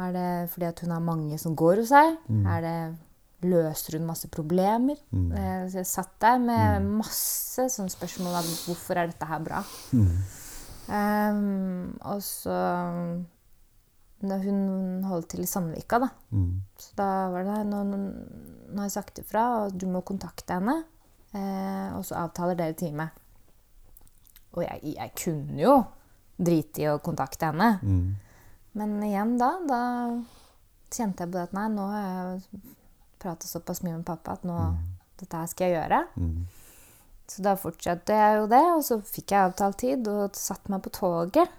er 0.00 0.12
det 0.12 0.50
fordi 0.50 0.66
at 0.68 0.80
hun 0.80 0.90
har 0.90 1.00
mange 1.00 1.38
som 1.38 1.56
går 1.56 1.76
hos 1.82 1.88
seg? 1.88 2.16
Mm. 2.28 2.46
Er 2.46 2.60
det 2.60 2.98
Løser 3.42 3.96
hun 3.98 4.06
masse 4.06 4.28
problemer? 4.28 4.96
Mm. 5.12 5.32
Eh, 5.32 5.68
så 5.70 5.78
jeg 5.80 5.86
satt 5.86 6.18
der 6.20 6.38
med 6.38 6.82
masse 6.84 7.64
sånne 7.72 7.88
spørsmål 7.88 8.34
om 8.36 8.44
hvorfor 8.66 8.96
er 9.00 9.06
dette 9.08 9.24
her 9.26 9.38
bra. 9.40 9.62
Mm. 9.92 10.18
Eh, 10.88 11.34
og 12.04 12.20
så 12.20 12.58
Hun 14.20 15.04
holdt 15.08 15.30
til 15.32 15.44
i 15.44 15.48
Sandvika, 15.48 15.98
da. 16.02 16.10
Mm. 16.36 16.60
Så 16.76 16.96
da 16.98 17.08
var 17.32 17.46
det 17.46 17.60
nå, 17.70 17.84
har 18.76 18.88
jeg 18.88 18.92
sagt 18.92 19.22
ifra, 19.22 19.44
og 19.62 19.78
du 19.80 19.86
må 19.88 20.02
kontakte 20.04 20.58
henne. 20.58 20.82
Eh, 21.32 21.88
og 21.96 22.04
så 22.04 22.18
avtaler 22.20 22.58
dere 22.58 22.76
time. 22.76 23.08
Og 24.52 24.64
jeg, 24.66 24.94
jeg 24.96 25.14
kunne 25.16 25.60
jo 25.62 25.76
drite 26.40 26.84
i 26.84 26.90
å 26.90 26.98
kontakte 27.04 27.48
henne. 27.48 27.72
Mm. 27.80 28.10
Men 28.80 28.96
igjen 29.06 29.36
da, 29.40 29.50
da 29.66 29.80
kjente 30.90 31.24
jeg 31.24 31.30
på 31.30 31.36
det 31.36 31.46
at 31.48 31.56
nei, 31.56 31.66
nå 31.72 31.86
har 31.90 32.06
jeg 32.06 32.64
pratet 33.20 33.50
såpass 33.50 33.82
mye 33.84 33.98
med 33.98 34.06
pappa 34.08 34.36
at 34.38 34.46
nå, 34.48 34.58
dette 35.20 35.40
her 35.42 35.50
skal 35.50 35.70
jeg 35.70 35.78
gjøre. 35.78 36.02
Mm. 36.16 36.44
Så 37.30 37.44
da 37.46 37.54
fortsatte 37.58 38.16
jeg 38.16 38.38
jo 38.40 38.46
det, 38.50 38.62
og 38.74 38.84
så 38.86 38.98
fikk 39.06 39.34
jeg 39.34 39.48
avtalt 39.48 39.78
tid 39.82 40.08
og 40.10 40.38
satte 40.38 40.72
meg 40.72 40.82
på 40.82 40.92
toget. 40.96 41.52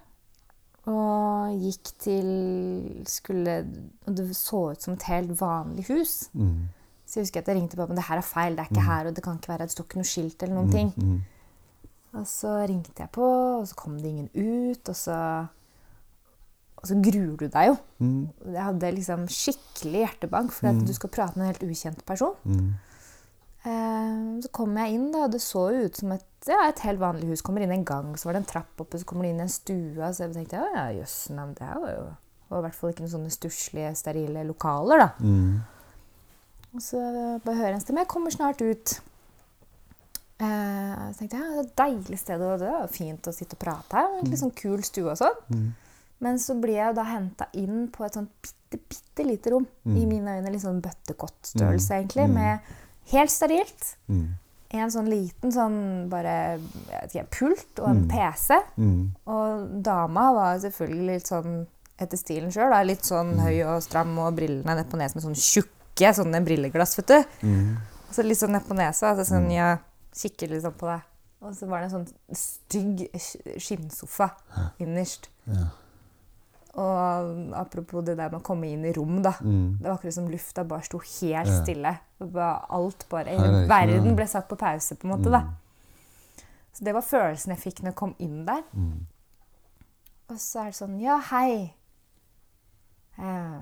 Og 0.89 1.57
gikk 1.61 1.91
til 2.01 2.29
skulle, 3.05 3.59
Og 4.07 4.15
det 4.17 4.35
så 4.35 4.71
ut 4.71 4.81
som 4.81 4.95
et 4.95 5.03
helt 5.11 5.35
vanlig 5.39 5.85
hus. 5.91 6.29
Mm. 6.33 6.69
Så 7.05 7.19
jeg 7.19 7.27
husker 7.27 7.43
at 7.43 7.47
jeg 7.51 7.57
ringte 7.59 7.77
pappa, 7.77 7.91
men 7.91 7.99
det 7.99 8.07
her 8.07 8.17
er 8.17 8.25
feil, 8.25 8.55
det 8.55 8.63
er 8.63 8.69
ikke 8.71 8.87
her, 8.87 9.07
og 9.07 9.15
det 9.15 9.23
kan 9.23 9.35
ikke 9.37 9.51
være, 9.51 9.67
det 9.67 9.75
står 9.75 9.85
ikke 9.85 9.99
noe 9.99 10.09
skilt 10.09 10.43
eller 10.43 10.55
noen 10.55 10.71
ting. 10.71 10.93
Mm. 10.95 11.17
Og 12.17 12.27
så 12.27 12.53
ringte 12.67 12.95
jeg 12.97 13.11
på, 13.11 13.27
og 13.59 13.67
så 13.67 13.75
kom 13.75 13.97
det 13.99 14.09
ingen 14.09 14.29
ut, 14.33 14.89
og 14.89 14.95
så 14.95 15.17
Og 16.81 16.87
så 16.89 16.95
gruer 16.97 17.35
du 17.37 17.45
deg 17.45 17.67
jo. 17.67 17.75
Mm. 17.99 18.29
Jeg 18.55 18.63
hadde 18.63 18.91
liksom 18.95 19.27
skikkelig 19.29 19.99
hjertebank, 19.99 20.51
for 20.51 20.71
at 20.71 20.79
du 20.87 20.93
skal 20.97 21.11
prate 21.13 21.37
med 21.37 21.45
en 21.45 21.51
helt 21.51 21.67
ukjent 21.69 22.05
person. 22.05 22.33
Mm. 23.61 23.69
Eh, 23.71 24.41
så 24.41 24.49
kom 24.55 24.77
jeg 24.81 24.97
inn, 24.97 25.11
da, 25.13 25.27
og 25.27 25.35
det 25.35 25.41
så 25.43 25.67
jo 25.75 25.85
ut 25.85 26.01
som 26.01 26.15
et, 26.15 26.27
ja, 26.49 26.63
et 26.65 26.81
helt 26.87 27.01
vanlig 27.01 27.29
hus. 27.29 27.43
Kommer 27.45 27.65
inn 27.65 27.73
en 27.75 27.85
gang, 27.85 28.15
så 28.17 28.29
var 28.29 28.37
det 28.37 28.43
en 28.43 28.51
trapp 28.53 28.81
oppe, 28.81 28.99
så 28.99 29.07
kommer 29.07 29.27
du 29.27 29.31
inn 29.31 29.41
i 29.41 29.45
en 29.45 29.53
stue. 29.53 30.09
Så 30.11 30.25
jeg 30.25 30.35
tenkte 30.35 30.61
ja, 30.61 30.69
ja, 30.73 30.87
jøss, 31.01 31.17
men 31.35 31.53
det 31.57 31.67
her 31.67 31.81
var 31.83 31.95
jo 31.95 32.09
var 32.51 32.59
i 32.59 32.67
hvert 32.67 32.75
fall 32.75 32.91
ikke 32.91 33.05
noen 33.05 33.13
sånne 33.13 33.31
stusslige, 33.31 33.93
sterile 33.95 34.41
lokaler, 34.43 35.05
da. 35.05 35.09
Mm. 35.23 35.61
Og 36.71 36.83
så 36.83 36.99
bare 37.43 37.55
hører 37.57 37.69
jeg 37.69 37.77
en 37.77 37.83
stemme. 37.85 38.03
Jeg 38.03 38.11
kommer 38.11 38.33
snart 38.33 38.63
ut. 38.63 38.95
Eh, 40.41 41.05
så 41.11 41.19
tenkte 41.19 41.37
jeg, 41.37 41.45
ja, 41.45 41.51
det 41.51 41.61
er 41.61 41.63
et 41.63 41.77
deilig 41.79 42.19
sted, 42.19 42.43
og 42.43 42.59
det 42.59 42.73
er 42.75 42.91
fint 42.91 43.29
å 43.29 43.35
sitte 43.35 43.55
og 43.55 43.63
prate 43.63 44.01
her. 44.01 44.19
Litt 44.27 44.41
sånn 44.41 44.53
kul 44.57 44.83
stue 44.87 45.13
og 45.13 45.19
sånn. 45.19 45.71
Men 46.21 46.37
så 46.41 46.53
blir 46.61 46.77
jeg 46.77 46.91
jo 46.91 46.97
da 46.99 47.07
henta 47.07 47.47
inn 47.57 47.87
på 47.93 48.05
et 48.05 48.17
sånt 48.19 48.31
bitte, 48.43 48.81
bitte 48.91 49.25
lite 49.25 49.53
rom. 49.55 49.65
I 49.87 50.05
mine 50.05 50.37
øyne 50.37 50.51
litt 50.53 50.63
sånn 50.63 50.83
bøttekottstørrelse, 50.83 51.97
egentlig. 51.97 52.27
Med 52.31 52.59
helt 53.11 53.31
sterilt. 53.33 53.95
Mm. 54.07 54.27
En 54.71 54.91
sånn 54.93 55.09
liten 55.11 55.51
sånn 55.51 56.07
bare 56.09 56.33
ikke, 57.03 57.25
pult 57.35 57.79
og 57.83 57.89
en 57.89 58.05
PC. 58.07 58.55
Mm. 58.79 59.01
Og 59.27 59.65
dama 59.83 60.29
var 60.37 60.61
selvfølgelig 60.63 61.17
litt 61.17 61.27
sånn 61.27 61.57
etter 61.99 62.17
stilen 62.17 62.53
sjøl. 62.55 62.71
Litt 62.87 63.03
sånn 63.03 63.33
høy 63.43 63.57
og 63.67 63.81
stram 63.83 64.13
og 64.23 64.33
brillene 64.39 64.77
ned 64.79 64.87
på 64.89 64.97
nesen 65.01 65.19
med 65.19 65.25
sånn 65.27 65.35
tjukke 65.35 66.13
sånne 66.15 66.39
brilleglass, 66.45 66.95
vet 67.01 67.11
du. 67.11 67.19
Mm. 67.49 67.75
Og 68.07 68.15
så 68.15 68.23
litt 68.23 68.39
sånn 68.39 68.55
ned 68.55 68.63
på 68.67 68.77
nesa. 68.79 69.11
Altså 69.11 69.27
sånn, 69.33 69.51
ja, 69.51 69.73
kikker 70.15 70.53
liksom 70.55 70.73
på 70.79 70.87
deg. 70.87 71.03
Og 71.41 71.53
så 71.57 71.67
var 71.67 71.81
det 71.83 71.89
en 71.91 71.93
sånn 72.05 72.37
stygg 72.37 73.03
sk- 73.17 73.55
skinnsofa 73.59 74.29
innerst. 74.79 75.27
Ja. 75.51 75.67
Og 76.73 77.53
apropos 77.59 78.01
det 78.05 78.15
der 78.17 78.29
med 78.31 78.39
å 78.39 78.43
komme 78.47 78.69
inn 78.71 78.85
i 78.85 78.93
rom, 78.95 79.17
da. 79.21 79.33
Mm. 79.41 79.77
Det 79.81 79.87
var 79.89 79.97
akkurat 79.97 80.13
som 80.13 80.29
lufta 80.31 80.63
bare 80.63 80.81
sto 80.87 80.99
helt 80.99 81.47
Ja. 81.49 81.63
stille. 81.63 81.97
Alt 82.69 83.05
bare, 83.09 83.25
Hele 83.35 83.67
verden 83.67 84.15
ble 84.15 84.27
satt 84.27 84.47
på 84.47 84.55
pause, 84.55 84.95
på 84.95 85.03
en 85.07 85.11
måte. 85.17 85.29
da. 85.31 85.41
Så 86.73 86.83
det 86.85 86.93
var 86.93 87.01
følelsen 87.01 87.49
jeg 87.55 87.59
fikk 87.59 87.81
når 87.83 87.91
jeg 87.91 87.95
kom 87.95 88.15
inn 88.19 88.45
der. 88.45 88.63
Mm. 88.73 89.05
Og 90.29 90.37
så 90.39 90.61
er 90.61 90.65
det 90.71 90.75
sånn 90.79 90.99
Ja, 91.01 91.17
hei. 91.19 91.73
Eh, 93.19 93.61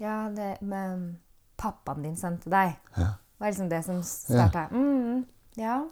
ja, 0.00 0.28
det 0.30 0.58
Men 0.62 1.18
pappaen 1.56 2.02
din 2.02 2.16
sendte 2.16 2.50
deg. 2.50 2.76
Ja. 2.96 3.04
Det 3.04 3.38
var 3.38 3.46
liksom 3.52 3.68
det 3.68 3.84
som 3.84 4.02
starta. 4.02 4.68
Mm, 4.72 5.24
ja. 5.56 5.84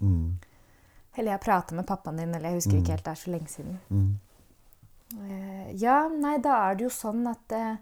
Mm. 0.00 0.38
Eller 1.16 1.32
jeg 1.32 1.40
prata 1.40 1.74
med 1.74 1.86
pappaen 1.86 2.16
din, 2.16 2.34
eller 2.34 2.50
jeg 2.50 2.54
husker 2.60 2.78
ikke 2.78 2.90
helt, 2.94 3.04
det 3.04 3.10
er 3.10 3.14
så 3.14 3.30
lenge 3.30 3.48
siden. 3.48 4.20
Mm. 5.14 5.30
Eh, 5.30 5.70
ja, 5.80 6.08
nei, 6.12 6.36
da 6.44 6.56
er 6.70 6.74
det 6.76 6.84
jo 6.84 6.90
sånn 6.92 7.22
at 7.30 7.52
eh, 7.56 7.76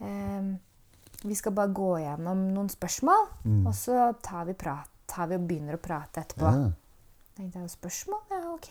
eh, 0.00 0.46
vi 1.24 1.34
skal 1.38 1.52
bare 1.52 1.72
gå 1.76 1.90
gjennom 2.00 2.46
noen 2.54 2.70
spørsmål, 2.72 3.28
Mm. 3.44 3.66
og 3.66 3.74
så 3.74 4.14
tar 4.22 4.44
vi, 4.48 4.54
prat, 4.54 4.88
tar 5.06 5.26
vi 5.28 5.36
og 5.36 5.46
begynner 5.48 5.76
å 5.76 5.82
prate 5.82 6.20
etterpå. 6.24 6.48
Ja. 6.52 6.70
tenkte 7.36 7.60
jeg, 7.60 7.70
spørsmål? 7.70 8.20
Ja, 8.30 8.40
ok. 8.52 8.70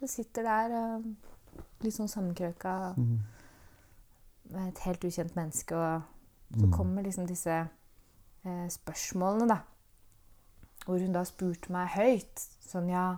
Jeg 0.00 0.08
sitter 0.08 0.42
der 0.42 0.70
eh, 0.76 1.08
litt 1.84 1.94
sånn 1.94 2.08
sammenkrøka 2.08 2.94
Mm. 2.96 3.18
med 4.50 4.68
et 4.68 4.78
helt 4.86 5.04
ukjent 5.04 5.34
menneske, 5.36 5.74
og 5.76 6.02
så 6.60 6.70
kommer 6.72 7.02
liksom 7.02 7.26
disse 7.26 7.50
eh, 8.44 8.68
spørsmålene, 8.68 9.48
da. 9.48 9.58
Hvor 10.86 10.98
hun 11.00 11.12
da 11.12 11.24
spurte 11.24 11.70
meg 11.70 11.88
høyt 11.88 12.46
sånn, 12.64 12.88
ja 12.88 13.16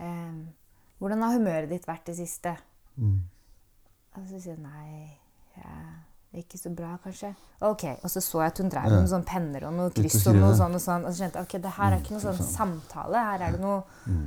eh, 0.00 0.32
Hvordan 0.98 1.22
har 1.22 1.36
humøret 1.38 1.68
ditt 1.68 1.86
vært 1.86 2.06
det 2.06 2.16
siste? 2.16 2.56
Mm. 2.98 3.20
Og 4.16 4.26
så 4.30 4.40
sier 4.40 4.56
hun 4.56 4.64
nei, 4.66 5.18
ja, 5.56 5.76
ikke 6.40 6.58
så 6.60 6.70
bra, 6.76 6.94
kanskje. 7.04 7.30
Ok, 7.64 7.84
Og 8.02 8.10
så 8.12 8.20
så 8.20 8.40
jeg 8.42 8.52
at 8.52 8.58
hun 8.62 8.68
drev 8.72 8.90
med 8.92 9.08
sånne 9.08 9.28
penner 9.28 9.64
og 9.68 9.72
noe 9.76 9.92
kryss 9.94 10.26
og 10.26 10.36
noe 10.36 10.54
sånn 10.56 10.74
og 10.76 10.82
sånn. 10.84 11.04
Og 11.08 11.12
så 11.14 11.22
kjente 11.24 11.40
jeg 11.40 11.46
ok, 11.48 11.54
det 11.64 11.72
her 11.78 11.92
er 11.96 12.02
ikke 12.02 12.16
noe 12.16 12.24
sånn 12.24 12.40
samtale. 12.50 13.22
Her 13.30 13.46
er 13.48 13.56
det 13.56 13.60
noe 13.60 13.82
Mm. 14.06 14.26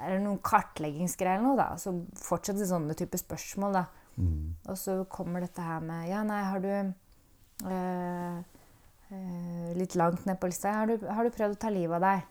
er 0.00 0.10
det 0.10 0.20
noen 0.24 0.38
kartleggingsgreier 0.42 1.38
eller 1.38 1.46
noe, 1.48 1.56
da. 1.56 1.68
Og 1.74 1.78
så 1.78 1.92
fortsetter 2.18 2.66
sånne 2.66 2.94
type 2.98 3.18
spørsmål, 3.18 3.72
da. 3.72 3.84
Mm. 4.16 4.54
Og 4.68 4.76
så 4.78 5.04
kommer 5.10 5.40
dette 5.40 5.62
her 5.62 5.80
med 5.80 6.08
Ja, 6.08 6.22
nei, 6.22 6.42
har 6.44 6.60
du 6.60 6.68
øh, 7.66 8.38
øh, 9.12 9.74
Litt 9.76 9.94
langt 9.94 10.26
ned 10.26 10.38
på 10.40 10.46
lista. 10.50 10.72
Har 10.72 10.86
du, 10.86 10.98
har 11.06 11.24
du 11.24 11.30
prøvd 11.30 11.56
å 11.56 11.58
ta 11.58 11.70
livet 11.70 11.94
av 11.98 12.00
deg? 12.02 12.22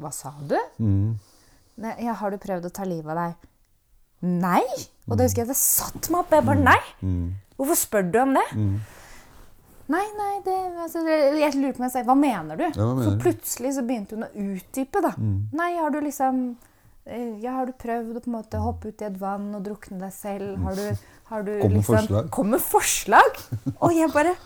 Hva 0.00 0.10
sa 0.12 0.32
du? 0.40 0.56
Mm. 0.80 1.18
Nei, 1.82 1.94
ja, 2.04 2.12
har 2.18 2.30
du 2.30 2.38
prøvd 2.40 2.68
å 2.68 2.72
ta 2.72 2.84
livet 2.88 3.10
av 3.12 3.16
deg? 3.20 3.48
Nei! 4.22 4.64
Og 5.10 5.18
da 5.18 5.26
husker 5.26 5.42
jeg 5.42 5.50
at 5.50 5.54
det 5.54 5.60
satte 5.60 6.12
meg 6.12 6.22
opp. 6.22 6.34
Jeg 6.34 6.46
bare 6.46 6.62
Nei! 6.62 6.80
Mm. 7.02 7.30
Hvorfor 7.58 7.78
spør 7.78 8.10
du 8.10 8.18
om 8.22 8.34
det? 8.36 8.44
Mm. 8.56 8.74
Nei, 9.92 10.04
nei, 10.16 10.34
det, 10.46 10.54
altså, 10.80 11.02
Jeg 11.04 11.54
lurer 11.58 11.74
på 11.76 11.82
meg 11.84 11.92
selv. 11.92 12.08
Hva 12.08 12.16
mener 12.18 12.60
du? 12.60 12.64
Ja, 12.68 12.84
hva 12.86 12.92
mener 12.96 13.10
så 13.10 13.16
plutselig 13.22 13.74
så 13.76 13.84
begynte 13.86 14.16
hun 14.16 14.26
å 14.26 14.30
utdype, 14.54 15.02
da. 15.04 15.12
Mm. 15.18 15.34
Nei, 15.58 15.68
har 15.76 15.92
du 15.92 15.98
liksom 16.04 16.40
eh, 17.04 17.34
ja, 17.42 17.58
Har 17.58 17.68
du 17.68 17.74
prøvd 17.82 18.16
å 18.16 18.22
på 18.22 18.30
en 18.30 18.36
måte 18.38 18.62
hoppe 18.62 18.92
ut 18.92 19.04
i 19.04 19.08
et 19.10 19.18
vann 19.20 19.50
og 19.58 19.66
drukne 19.66 20.00
deg 20.00 20.14
selv? 20.16 20.54
Har 20.64 20.78
du, 20.78 21.04
har 21.32 21.46
du 21.48 21.52
Kom 21.58 21.74
med 21.74 21.80
liksom 21.82 21.98
forslag. 21.98 22.32
Kom 22.38 22.52
med 22.54 22.64
forslag! 22.64 23.42
Og 23.82 23.96
jeg 23.98 24.14
bare 24.14 24.36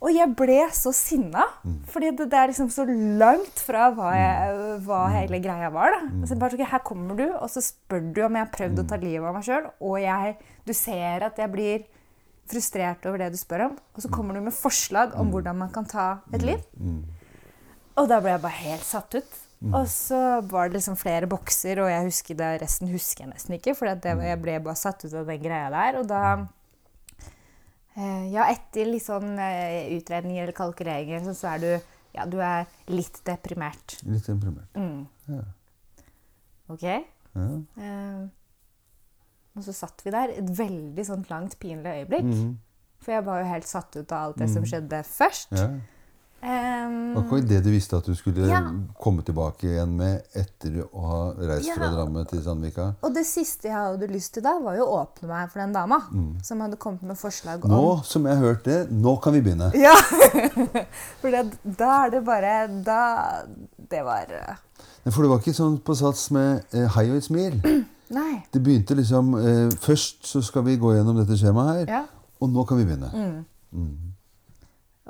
Og 0.00 0.14
jeg 0.14 0.32
ble 0.32 0.62
så 0.72 0.92
sinna. 0.96 1.44
Mm. 1.60 1.76
Fordi 1.92 2.10
det, 2.16 2.26
det 2.32 2.38
er 2.40 2.50
liksom 2.50 2.70
så 2.72 2.86
langt 2.88 3.60
fra 3.60 3.90
hva, 3.92 4.10
jeg, 4.16 4.60
hva 4.86 5.00
hele 5.12 5.40
greia 5.44 5.68
var. 5.74 5.92
da. 5.92 6.00
Så 6.24 6.32
jeg 6.34 6.40
bare, 6.40 6.56
ok, 6.56 6.64
Her 6.72 6.84
kommer 6.86 7.18
du, 7.18 7.26
og 7.36 7.48
så 7.52 7.62
spør 7.64 8.06
du 8.08 8.22
om 8.24 8.38
jeg 8.38 8.46
har 8.46 8.54
prøvd 8.54 8.80
å 8.80 8.86
ta 8.88 9.00
livet 9.02 9.28
av 9.28 9.36
meg 9.36 9.44
sjøl. 9.44 9.68
Og 9.84 9.98
jeg, 10.00 10.36
du 10.64 10.72
ser 10.76 11.26
at 11.28 11.40
jeg 11.40 11.52
blir 11.52 11.84
frustrert 12.50 13.04
over 13.06 13.20
det 13.22 13.30
du 13.34 13.38
spør 13.40 13.68
om. 13.68 13.76
Og 13.94 14.04
så 14.06 14.10
kommer 14.12 14.36
du 14.36 14.42
med 14.48 14.56
forslag 14.56 15.12
om 15.20 15.30
hvordan 15.34 15.60
man 15.60 15.72
kan 15.74 15.86
ta 15.88 16.08
et 16.32 16.48
liv. 16.48 16.64
Mm. 16.80 17.04
Og 18.00 18.08
da 18.08 18.22
ble 18.24 18.32
jeg 18.32 18.44
bare 18.46 18.62
helt 18.64 18.86
satt 18.88 19.20
ut. 19.20 19.38
Og 19.68 19.84
så 19.92 20.18
var 20.48 20.70
det 20.70 20.78
liksom 20.78 20.96
flere 20.96 21.28
bokser, 21.28 21.82
og 21.84 21.90
jeg 21.92 22.06
husker 22.06 22.38
det, 22.38 22.48
resten 22.62 22.88
husker 22.88 23.26
jeg 23.26 23.32
nesten 23.34 23.58
ikke. 23.58 23.74
For 23.76 23.90
jeg 23.92 24.40
ble 24.40 24.56
bare 24.64 24.80
satt 24.80 25.04
ut 25.04 25.12
av 25.12 25.28
den 25.28 25.42
greia 25.42 25.68
der. 25.74 26.00
Og 26.00 26.08
da 26.08 26.22
Ja, 28.30 28.46
etter 28.52 28.88
litt 28.88 29.04
sånn 29.04 29.34
eh, 29.38 29.90
utredninger 29.96 30.46
eller 30.46 30.56
kalkuleringer, 30.56 31.24
så, 31.34 31.54
er 31.54 31.64
du 31.64 31.96
Ja, 32.16 32.24
du 32.26 32.40
er 32.42 32.66
litt 32.90 33.20
deprimert. 33.26 34.00
Litt 34.02 34.26
deprimert. 34.26 34.70
Mm. 34.74 35.04
Ja. 35.30 35.44
OK? 36.70 36.86
Ja. 36.86 37.46
Eh, 37.78 38.24
og 39.54 39.66
så 39.66 39.74
satt 39.74 40.02
vi 40.06 40.12
der. 40.14 40.32
Et 40.40 40.50
veldig 40.58 41.04
sånt 41.06 41.30
langt, 41.30 41.58
pinlig 41.62 42.00
øyeblikk. 42.00 42.26
Mm. 42.30 42.58
For 43.00 43.14
jeg 43.14 43.26
var 43.26 43.40
jo 43.40 43.48
helt 43.50 43.68
satt 43.68 43.96
ut 43.96 44.12
av 44.12 44.28
alt 44.28 44.42
det 44.42 44.50
som 44.52 44.66
skjedde 44.66 45.02
først. 45.06 45.54
ja. 45.58 45.70
Em, 46.42 47.16
Akkurat 47.20 47.44
det 47.48 47.58
du 47.64 47.68
visste 47.70 47.96
at 47.98 48.06
du 48.08 48.14
skulle 48.16 48.46
Ja. 48.48 48.60
komme 48.98 49.22
tilbake 49.22 49.66
igjen 49.68 49.90
med 49.96 50.22
etter 50.34 50.78
å 50.94 51.02
ha 51.04 51.32
reist 51.36 51.66
Ja. 51.68 51.74
fra 51.74 51.90
Drammen 51.92 52.26
til 52.26 52.42
Sandvika. 52.42 52.94
Og 53.02 53.12
det 53.14 53.26
siste 53.26 53.68
jeg 53.68 53.74
hadde 53.76 54.06
lyst 54.08 54.32
til 54.34 54.42
da, 54.42 54.58
var 54.58 54.76
jo 54.76 54.86
å 54.86 55.02
åpne 55.04 55.28
meg 55.28 55.50
for 55.50 55.60
den 55.60 55.72
dama. 55.72 55.98
Som 56.42 56.60
hadde 56.60 56.76
kommet 56.76 57.02
med 57.02 57.16
forslag 57.18 57.64
om 57.64 57.70
Mm. 57.70 57.76
Nå 57.76 58.04
som 58.04 58.24
jeg 58.26 58.36
har 58.36 58.42
hørt 58.44 58.64
det, 58.64 58.90
nå 58.90 59.16
kan 59.22 59.32
vi 59.34 59.40
begynne. 59.42 59.70
Ja! 59.74 59.94
For 61.20 61.30
det, 61.30 61.52
da 61.76 62.06
er 62.06 62.10
det 62.10 62.24
bare 62.24 62.82
Da 62.84 63.42
Det 63.90 64.02
var 64.04 64.24
eh, 64.30 64.56
For 65.10 65.22
det 65.22 65.28
var 65.30 65.38
ikke 65.40 65.54
sånn 65.54 65.78
på 65.82 65.94
sats 65.96 66.30
med 66.30 66.64
eh, 66.72 66.86
hei 66.88 67.10
og 67.10 67.16
et 67.16 67.24
smil. 67.24 67.60
Nei. 68.10 68.42
Det 68.52 68.62
begynte 68.62 68.96
liksom 68.96 69.34
eh, 69.38 69.70
Først 69.76 70.24
så 70.26 70.42
skal 70.42 70.62
vi 70.64 70.76
gå 70.78 70.94
gjennom 70.96 71.16
dette 71.20 71.36
skjemaet 71.38 71.86
her, 71.86 71.86
Ja. 71.98 72.04
og 72.40 72.48
nå 72.50 72.64
kan 72.66 72.78
vi 72.78 72.84
begynne. 72.84 73.44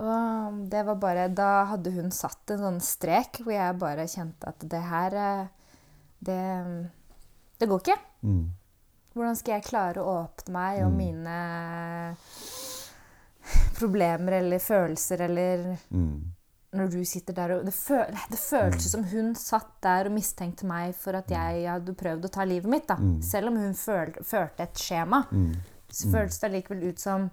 Og 0.01 0.61
det 0.73 0.81
var 0.87 0.97
bare 1.03 1.27
Da 1.29 1.49
hadde 1.75 1.91
hun 1.93 2.11
satt 2.15 2.51
en 2.55 2.63
sånn 2.65 2.81
strek 2.81 3.43
hvor 3.45 3.53
jeg 3.53 3.79
bare 3.83 4.07
kjente 4.09 4.49
at 4.49 4.65
det 4.73 4.81
her 4.89 5.17
eh, 5.21 5.43
Det, 6.25 6.39
det 7.61 7.69
går 7.69 7.83
ikke. 7.85 7.99
Mm. 8.25 8.43
Hvordan 9.13 9.37
skal 9.37 9.57
jeg 9.59 9.67
klare 9.67 10.01
å 10.05 10.13
åpne 10.23 10.53
meg 10.55 10.83
om 10.87 10.93
mine 10.97 11.37
problemer 13.79 14.33
eller 14.41 14.59
følelser 14.63 15.25
eller 15.27 15.65
Mm. 15.91 16.33
når 16.73 16.91
du 16.93 17.05
sitter 17.05 17.35
der 17.35 17.51
og 17.57 17.65
Det, 17.67 17.75
føl, 17.75 18.13
det 18.31 18.39
føltes 18.39 18.91
som 18.93 19.05
hun 19.11 19.35
satt 19.35 19.73
der 19.83 20.07
og 20.07 20.13
mistenkte 20.15 20.67
meg 20.69 20.95
for 20.95 21.17
at 21.19 21.29
jeg 21.33 21.65
hadde 21.67 21.95
prøvd 21.99 22.25
å 22.29 22.31
ta 22.31 22.45
livet 22.45 22.71
mitt. 22.71 22.87
da. 22.87 22.97
Selv 23.23 23.49
om 23.51 23.57
hun 23.57 23.75
føl, 23.75 24.13
førte 24.23 24.63
et 24.63 24.75
skjema, 24.79 25.25
så 25.91 26.11
føltes 26.13 26.39
det 26.39 26.51
allikevel 26.51 26.85
ut 26.93 27.01
som 27.01 27.31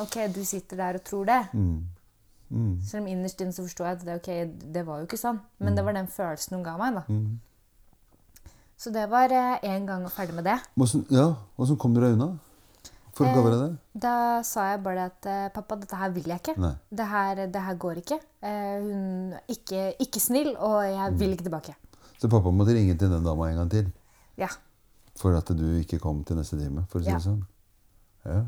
Ok, 0.00 0.16
du 0.34 0.44
sitter 0.44 0.76
der 0.76 0.94
og 1.00 1.04
tror 1.04 1.24
det. 1.28 1.40
Mm. 1.52 1.84
Mm. 2.50 2.80
Selv 2.82 3.02
om 3.02 3.08
innerst 3.12 3.40
inne 3.44 3.52
så 3.52 3.62
forsto 3.66 3.84
jeg 3.84 3.98
at 3.98 4.04
det, 4.06 4.14
okay, 4.22 4.46
det 4.74 4.86
var 4.86 4.98
jo 5.02 5.06
ikke 5.08 5.18
sånn. 5.20 5.40
Men 5.60 5.76
det 5.76 5.84
var 5.84 5.92
den 5.98 6.06
følelsen 6.08 6.56
hun 6.56 6.64
ga 6.64 6.76
meg. 6.80 6.94
da. 6.94 7.02
Mm. 7.08 7.38
Så 8.78 8.92
det 8.94 9.08
var 9.10 9.28
én 9.28 9.86
gang 9.88 10.04
og 10.06 10.12
ferdig 10.14 10.34
med 10.34 10.44
det. 10.46 10.58
Hvordan, 10.78 11.06
ja, 11.10 11.34
hvordan 11.56 11.76
kom 11.82 11.94
du 11.94 12.00
deg 12.00 12.14
unna? 12.14 12.38
For 13.18 13.26
Eh, 13.26 13.34
det? 13.50 13.78
Da 13.98 14.42
sa 14.46 14.68
jeg 14.70 14.82
bare 14.84 15.08
at 15.10 15.26
eh, 15.26 15.48
pappa, 15.50 15.74
dette 15.76 15.96
her 15.98 16.10
vil 16.14 16.22
jeg 16.30 16.38
ikke. 16.38 16.54
Det 16.94 17.06
her, 17.10 17.34
det 17.50 17.62
her 17.66 17.74
går 17.74 17.98
ikke. 17.98 18.18
Eh, 18.42 18.78
hun 18.84 19.32
er 19.34 19.40
ikke, 19.50 19.80
ikke 19.98 20.20
snill, 20.22 20.52
og 20.56 20.84
jeg 20.86 21.18
vil 21.18 21.32
ikke 21.34 21.42
tilbake. 21.48 21.74
Så 22.18 22.30
pappa 22.30 22.50
måtte 22.54 22.76
ringe 22.76 22.94
til 22.98 23.10
den 23.10 23.24
dama 23.26 23.50
en 23.50 23.56
gang 23.56 23.70
til 23.70 23.92
Ja. 24.38 24.46
for 25.18 25.34
at 25.36 25.48
du 25.48 25.64
ikke 25.80 25.98
kom 25.98 26.22
til 26.24 26.36
neste 26.36 26.56
time? 26.58 26.86
for 26.88 27.00
å 27.00 27.02
si 27.02 27.10
Ja. 27.10 27.16
det 27.18 27.24
sånn. 27.24 27.42
Ja. 28.24 28.44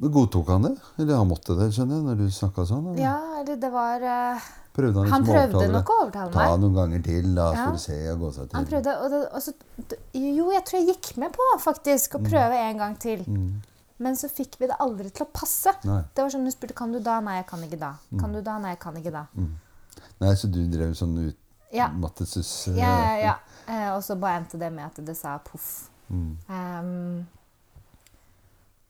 Godtok 0.00 0.48
han 0.50 0.62
det? 0.66 0.74
Eller 0.98 1.16
han 1.20 1.28
måtte 1.30 1.54
det, 1.58 1.68
skjønner 1.74 2.00
jeg, 2.00 2.04
når 2.08 2.16
du 2.18 2.30
snakka 2.34 2.64
sånn? 2.66 2.86
Eller? 2.92 3.02
ja, 3.04 3.16
eller 3.40 3.58
det 3.62 3.68
var 3.70 4.02
uh, 4.02 4.46
Prøvde 4.74 4.98
han, 5.04 5.10
Han 5.12 5.22
liksom 5.22 5.36
prøvde 5.52 5.68
nok 5.70 5.90
å 5.94 5.98
overtale 6.02 6.32
Ta 6.34 6.56
noen 6.58 6.74
ganger 6.74 7.04
til, 7.06 7.28
da, 7.36 7.44
så 7.52 7.54
Ja. 7.54 7.66
får 7.68 7.76
du 7.78 7.82
se 7.84 7.98
og 8.10 8.18
gå 8.24 8.30
seg 8.34 8.48
til. 8.48 8.56
Han 8.58 8.66
prøvde, 8.72 8.94
og, 9.04 9.12
det, 9.14 9.20
og 9.30 9.44
så, 9.44 9.54
Jo, 10.18 10.48
jeg 10.50 10.64
tror 10.66 10.80
jeg 10.80 10.88
gikk 10.90 11.12
med 11.22 11.36
på 11.36 11.46
faktisk 11.62 12.16
å 12.18 12.22
prøve 12.26 12.58
en 12.58 12.82
gang 12.82 12.96
til. 12.98 13.22
Men 14.02 14.18
så 14.18 14.26
fikk 14.28 14.56
vi 14.58 14.66
det 14.66 14.74
aldri 14.82 15.12
til 15.14 15.22
å 15.28 15.30
passe. 15.30 15.70
Nei. 15.86 16.00
Det 16.10 16.24
var 16.24 16.32
sånn 16.34 16.42
Hun 16.42 16.50
spurte 16.56 16.74
kan 16.74 16.90
du 16.90 16.98
da. 16.98 17.20
Nei, 17.22 17.36
jeg 17.38 17.46
kan 17.52 17.62
ikke 17.62 17.78
da. 17.78 17.92
Kan 18.18 18.34
du 18.34 18.40
da? 18.42 18.58
Nei, 18.58 18.74
jeg 18.74 18.80
kan 18.82 18.98
ikke 18.98 19.12
da. 19.14 19.22
Nei, 19.38 20.34
så 20.34 20.50
du 20.50 20.58
drev 20.74 20.96
sånn 20.98 21.14
Ja. 21.70 21.86
utmattelses... 21.94 22.50
eh, 22.74 22.80
Ja, 22.82 22.90
ja, 22.98 23.14
ja. 23.28 23.36
Eh, 23.70 23.88
og 23.94 24.02
så 24.02 24.18
bare 24.18 24.42
endte 24.42 24.58
det 24.58 24.72
med 24.74 24.84
at 24.90 24.98
det 25.06 25.16
sa 25.16 25.38
poff. 25.38 25.86
Mm. 26.10 26.34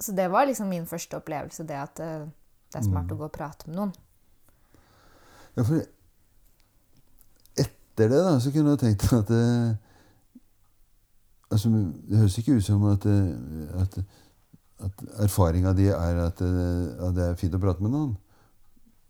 Så 0.04 0.12
det 0.16 0.26
var 0.32 0.44
liksom 0.48 0.68
min 0.68 0.84
første 0.90 1.16
opplevelse, 1.16 1.64
det 1.68 1.76
at 1.80 2.00
eh, 2.04 2.24
det 2.74 2.80
er 2.80 2.84
smart 2.88 3.06
Mm. 3.08 3.14
å 3.14 3.18
gå 3.22 3.24
og 3.30 3.32
prate 3.32 3.68
med 3.70 3.76
noen. 3.78 3.92
Ja, 5.56 5.62
for 5.64 5.80
etter 7.62 8.08
det 8.10 8.20
da, 8.26 8.34
så 8.42 8.50
kunne 8.52 8.74
jeg 8.74 8.80
tenkt 8.82 9.04
at 9.14 9.28
det, 9.30 9.44
altså, 11.54 11.70
det 12.08 12.18
høres 12.18 12.38
ikke 12.40 12.56
ut 12.58 12.66
som 12.66 12.84
at, 12.90 13.02
det- 13.06 13.70
at, 13.80 13.98
at 14.88 15.04
erfaringa 15.28 15.72
di 15.78 15.86
er 15.94 16.20
at 16.26 16.38
det, 16.42 16.96
at 16.98 17.14
det 17.16 17.28
er 17.30 17.38
fint 17.40 17.54
å 17.54 17.62
prate 17.62 17.82
med 17.84 17.94
noen. 17.94 18.16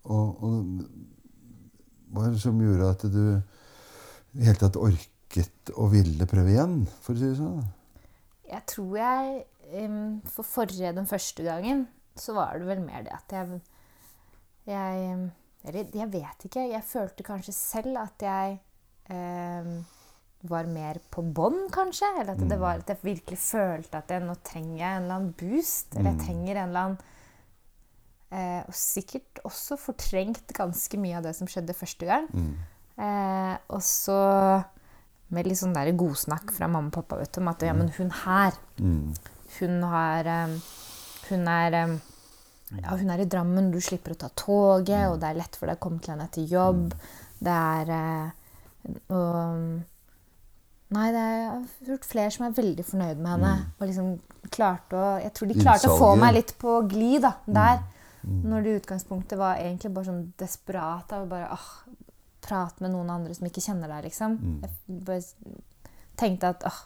Og, 0.05 0.43
og 0.45 0.85
hva 2.13 2.27
er 2.29 2.35
det 2.37 2.43
som 2.45 2.61
gjorde 2.61 2.91
at 2.93 3.07
du 3.09 3.23
i 3.35 3.41
det 4.37 4.45
hele 4.51 4.61
tatt 4.61 4.77
orket 4.77 5.73
og 5.75 5.93
ville 5.95 6.27
prøve 6.29 6.53
igjen, 6.53 6.83
for 7.01 7.15
å 7.17 7.19
si 7.19 7.31
det 7.31 7.39
sånn? 7.41 7.65
Jeg 8.51 8.61
tror 8.69 8.93
jeg 9.01 9.45
For 10.35 10.47
forrige, 10.47 10.93
den 10.97 11.07
første 11.11 11.43
gangen, 11.47 11.87
så 12.17 12.35
var 12.37 12.59
det 12.59 12.69
vel 12.69 12.85
mer 12.85 13.03
det 13.07 13.15
at 13.17 13.35
jeg 13.35 13.61
Jeg 14.67 15.33
jeg 15.65 16.09
vet 16.13 16.45
ikke. 16.45 16.69
Jeg 16.69 16.85
følte 16.85 17.25
kanskje 17.25 17.53
selv 17.57 17.97
at 18.03 18.21
jeg 18.21 18.59
em, 19.09 19.79
var 20.45 20.67
mer 20.69 20.99
på 21.11 21.23
bånn, 21.25 21.71
kanskje. 21.73 22.11
Eller 22.21 22.35
at 22.35 22.45
det 22.51 22.59
var 22.61 22.83
at 22.83 22.93
jeg 22.93 23.01
virkelig 23.03 23.39
følte 23.41 23.97
at 23.97 24.13
jeg, 24.13 24.25
nå 24.27 24.35
trenger 24.45 24.77
jeg 24.77 24.91
en 24.99 25.03
eller 25.07 25.15
annen 25.17 25.33
boost. 25.41 25.97
Eller 25.97 26.13
jeg 26.13 26.21
trenger 26.27 26.61
en 26.61 26.69
eller 26.69 26.83
annen 26.83 26.99
eh, 28.29 28.61
Og 28.69 28.77
sikkert 28.77 29.41
også 29.49 29.79
fortrengt 29.81 30.53
ganske 30.57 31.01
mye 31.01 31.17
av 31.17 31.25
det 31.31 31.35
som 31.41 31.49
skjedde 31.49 31.77
første 31.81 32.09
gang. 32.13 32.29
Eh, 33.01 33.57
og 33.73 33.81
så 33.83 34.21
med 35.35 35.49
litt 35.49 35.59
sånn 35.59 35.73
der 35.75 35.89
godsnakk 35.97 36.53
fra 36.55 36.69
mamma 36.69 36.93
og 36.93 36.99
pappa 37.01 37.17
vet 37.19 37.33
du, 37.33 37.41
om 37.41 37.49
at 37.51 37.65
ja, 37.65 37.73
men 37.75 37.89
hun 37.97 38.13
her 38.25 38.53
Mm. 38.79 39.15
Hun 39.61 39.83
har 39.91 40.31
eh, 40.31 40.59
Hun 41.31 41.49
er 41.51 41.79
eh, 41.81 41.97
ja, 42.75 42.95
hun 42.97 43.11
er 43.13 43.23
i 43.23 43.29
Drammen, 43.31 43.71
du 43.71 43.81
slipper 43.83 44.15
å 44.15 44.19
ta 44.19 44.31
toget, 44.35 45.07
og 45.11 45.19
det 45.23 45.31
er 45.31 45.39
lett 45.39 45.57
for 45.59 45.71
deg 45.71 45.79
å 45.79 45.83
komme 45.85 46.01
til 46.03 46.15
henne 46.15 46.27
etter 46.27 46.47
jobb. 46.49 46.95
Det 47.45 47.55
er 47.55 47.93
eh, 47.95 48.31
og, 49.15 49.83
Nei, 50.95 51.09
det 51.11 51.21
er, 51.21 51.63
hørt 51.89 52.07
flere 52.07 52.31
som 52.31 52.45
er 52.47 52.55
veldig 52.55 52.85
fornøyd 52.87 53.19
med 53.19 53.31
henne. 53.33 53.53
Og 53.79 53.89
liksom 53.89 54.11
klarte 54.53 54.99
å 55.01 55.07
Jeg 55.23 55.33
tror 55.35 55.51
de 55.51 55.57
klarte 55.59 55.91
å 55.91 55.99
få 55.99 56.11
meg 56.21 56.37
litt 56.37 56.53
på 56.61 56.77
glid 56.91 57.25
da, 57.25 57.33
der. 57.47 57.81
Når 58.25 58.65
det 58.65 58.71
i 58.71 58.81
utgangspunktet 58.81 59.41
var 59.41 59.61
egentlig 59.61 59.91
bare 59.93 60.09
sånn 60.09 60.23
desperat 60.41 61.11
Da, 61.11 61.19
bare 61.29 61.51
åh, 61.53 61.67
prate 62.45 62.85
med 62.85 62.95
noen 62.95 63.11
andre 63.13 63.35
som 63.37 63.49
ikke 63.49 63.65
kjenner 63.65 63.91
deg, 63.91 64.07
liksom. 64.07 64.37
Jeg 64.63 65.01
bare 65.09 65.21
tenkte 66.21 66.53
at 66.55 66.65
åh, 66.69 66.79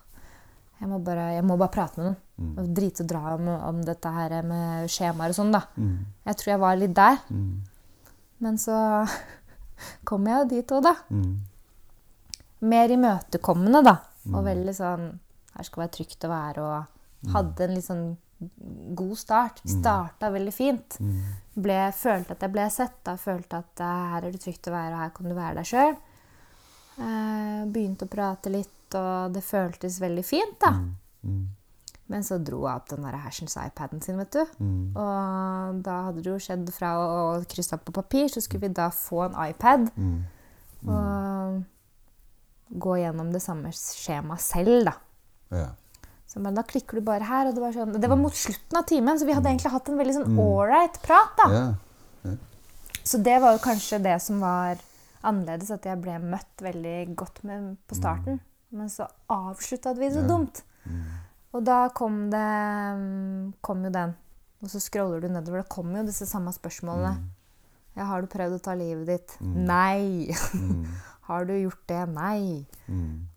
jeg 0.79 0.89
må 0.91 0.99
bare, 1.03 1.33
jeg 1.35 1.45
må 1.47 1.57
bare 1.59 1.75
prate 1.75 2.01
med 2.01 2.09
noen. 2.09 2.19
Og 2.59 2.69
drite 2.75 3.03
og 3.03 3.11
dra 3.11 3.23
om, 3.35 3.49
om 3.71 3.81
dette 3.83 4.13
her 4.15 4.37
med 4.47 4.91
skjemaer 4.93 5.35
og 5.35 5.39
sånn, 5.41 5.51
da. 5.55 5.65
Jeg 6.29 6.39
tror 6.39 6.53
jeg 6.53 6.63
var 6.63 6.79
litt 6.79 6.95
der. 6.95 7.19
Men 8.39 8.61
så 8.63 8.77
kom 10.09 10.29
jeg 10.31 10.39
jo 10.39 10.51
dit 10.53 10.77
òg, 10.77 10.87
da. 10.87 10.95
Mm. 11.11 11.35
Mer 12.71 12.95
imøtekommende, 12.95 13.83
da. 13.87 13.97
Og 14.29 14.45
veldig 14.45 14.75
sånn 14.77 15.11
Her 15.55 15.67
skal 15.67 15.85
være 15.87 15.95
trygt 15.97 16.25
å 16.27 16.31
være, 16.31 16.63
og 16.63 17.31
hadde 17.35 17.65
en 17.65 17.75
litt 17.75 17.87
sånn 17.87 18.09
god 18.95 19.19
start. 19.19 19.63
Starta 19.67 20.31
veldig 20.31 20.55
fint. 20.55 20.99
Ble, 21.59 21.79
følte 21.97 22.37
at 22.37 22.45
jeg 22.47 22.55
ble 22.55 22.67
sett. 22.71 23.01
Da 23.07 23.17
følte 23.19 23.63
at 23.65 23.83
eh, 23.83 24.05
her 24.13 24.29
er 24.29 24.35
det 24.35 24.43
trygt 24.45 24.71
å 24.71 24.75
være, 24.75 24.95
og 24.95 25.03
her 25.03 25.15
kan 25.17 25.31
du 25.31 25.35
være 25.35 25.59
deg 25.59 25.71
sjøl. 25.73 25.97
Eh, 26.99 27.63
begynte 27.75 28.07
å 28.07 28.13
prate 28.13 28.53
litt, 28.55 28.78
og 28.95 29.33
det 29.35 29.45
føltes 29.45 30.01
veldig 30.01 30.25
fint, 30.25 30.57
da. 30.61 30.73
Men 32.09 32.23
så 32.25 32.39
dro 32.41 32.63
hun 32.63 32.73
opp 32.73 32.89
den 32.89 33.05
der 33.05 33.19
hersens 33.21 33.59
iPaden 33.61 34.01
sin, 34.01 34.17
vet 34.17 34.33
du. 34.33 34.41
Og 34.97 35.83
da 35.85 35.97
hadde 36.07 36.23
det 36.25 36.31
jo 36.31 36.39
skjedd 36.41 36.71
fra 36.73 36.95
å 36.97 37.09
å 37.37 37.43
krysse 37.45 37.77
opp 37.77 37.85
på 37.85 37.93
papir, 37.93 38.29
så 38.33 38.41
skulle 38.41 38.69
vi 38.69 38.75
da 38.79 38.89
få 38.95 39.27
en 39.27 39.37
iPad. 39.51 39.91
Og 40.87 41.59
gå 42.69 42.97
gjennom 43.01 43.33
det 43.33 43.43
samme 43.45 43.73
skjemaet 43.73 44.41
selv, 44.45 44.89
da. 44.89 44.97
Ja. 45.53 45.69
Så 46.29 46.41
men 46.45 46.57
da 46.57 46.63
klikker 46.63 46.99
du 46.99 47.05
bare 47.05 47.25
her, 47.25 47.49
og 47.49 47.55
det 47.57 47.63
var 47.63 47.73
sånn 47.73 47.95
Det 47.97 48.09
var 48.09 48.19
mot 48.21 48.35
slutten 48.37 48.77
av 48.77 48.85
timen, 48.89 49.17
så 49.17 49.25
vi 49.25 49.33
hadde 49.37 49.49
egentlig 49.49 49.73
hatt 49.73 49.89
en 49.89 50.01
veldig 50.01 50.17
sånn 50.19 50.41
ålreit 50.43 51.01
prat, 51.05 51.33
da. 51.41 51.49
Ja. 51.53 52.35
Så 53.09 53.21
det 53.25 53.39
var 53.41 53.55
jo 53.57 53.65
kanskje 53.65 54.03
det 54.05 54.19
som 54.21 54.43
var 54.45 54.77
annerledes, 55.25 55.71
at 55.73 55.87
jeg 55.89 56.01
ble 56.03 56.19
møtt 56.21 56.61
veldig 56.61 57.17
godt 57.17 57.41
med 57.49 57.77
på 57.89 57.97
starten. 57.97 58.41
Men 58.77 58.91
så 58.93 59.07
avslutta 59.33 59.95
vi 59.97 60.11
så 60.13 60.23
dumt. 60.29 60.63
Og 61.57 61.65
da 61.65 61.89
kom 61.97 62.27
det 62.33 62.47
kom 63.65 63.85
jo 63.87 63.93
den. 63.95 64.15
Og 64.63 64.73
så 64.73 64.81
scroller 64.83 65.23
du 65.23 65.29
nedover. 65.31 65.63
Da 65.63 65.73
kommer 65.73 66.03
jo 66.03 66.09
disse 66.11 66.27
samme 66.29 66.53
spørsmålene. 66.53 67.15
Ja, 67.99 68.07
har 68.11 68.23
du 68.23 68.31
prøvd 68.31 68.59
å 68.59 68.63
ta 68.63 68.75
livet 68.79 69.09
ditt? 69.09 69.37
Nei. 69.43 70.31
har 71.29 71.47
du 71.49 71.55
gjort 71.57 71.83
det? 71.91 72.03
Nei. 72.13 72.67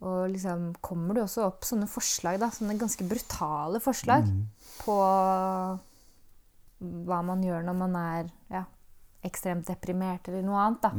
Og 0.00 0.28
liksom 0.32 0.72
kommer 0.84 1.16
det 1.18 1.24
også 1.26 1.46
opp 1.48 1.66
sånne 1.66 1.88
forslag, 1.90 2.38
da, 2.42 2.50
sånne 2.52 2.78
ganske 2.80 3.06
brutale 3.08 3.80
forslag 3.82 4.28
på 4.82 4.98
hva 6.82 7.18
man 7.26 7.42
gjør 7.46 7.62
når 7.66 7.76
man 7.78 7.98
er 7.98 8.30
ja, 8.50 8.64
ekstremt 9.26 9.68
deprimert 9.68 10.28
eller 10.30 10.42
noe 10.46 10.62
annet. 10.66 10.82
da. 10.82 10.92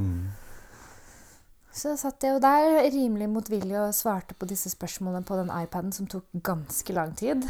Så 1.73 1.95
satt 1.97 2.21
jeg 2.23 2.35
jo 2.35 2.41
der 2.43 2.83
rimelig 2.93 3.29
motvillig 3.33 3.79
og 3.81 3.95
svarte 3.97 4.35
på 4.37 4.45
disse 4.49 4.69
spørsmålene 4.69 5.25
på 5.25 5.39
den 5.39 5.49
iPaden, 5.49 5.91
som 5.95 6.07
tok 6.07 6.27
ganske 6.45 6.93
lang 6.93 7.15
tid. 7.17 7.47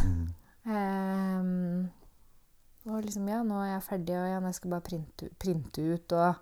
Ehm, 0.63 1.89
og 2.87 3.03
liksom, 3.03 3.27
ja, 3.27 3.41
nå 3.43 3.59
er 3.59 3.73
jeg 3.73 3.83
ferdig, 3.89 4.15
og 4.15 4.29
ja, 4.31 4.39
jeg 4.47 4.59
skal 4.59 4.71
bare 4.71 4.87
printe, 4.87 5.29
printe 5.43 5.83
ut, 5.83 6.15
og 6.15 6.39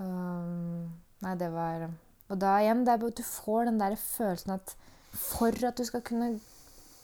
Ehm, 0.00 0.90
Nei, 1.24 1.34
det 1.40 1.50
var 1.54 1.86
Og 2.28 2.38
da 2.40 2.56
igjen, 2.60 2.84
det 2.84 2.94
er 2.94 2.98
du 2.98 3.22
får 3.22 3.68
den 3.70 3.78
der 3.80 3.96
følelsen 3.96 4.56
at 4.56 4.74
for 5.14 5.54
at 5.66 5.78
du 5.78 5.84
skal 5.86 6.02
kunne 6.02 6.40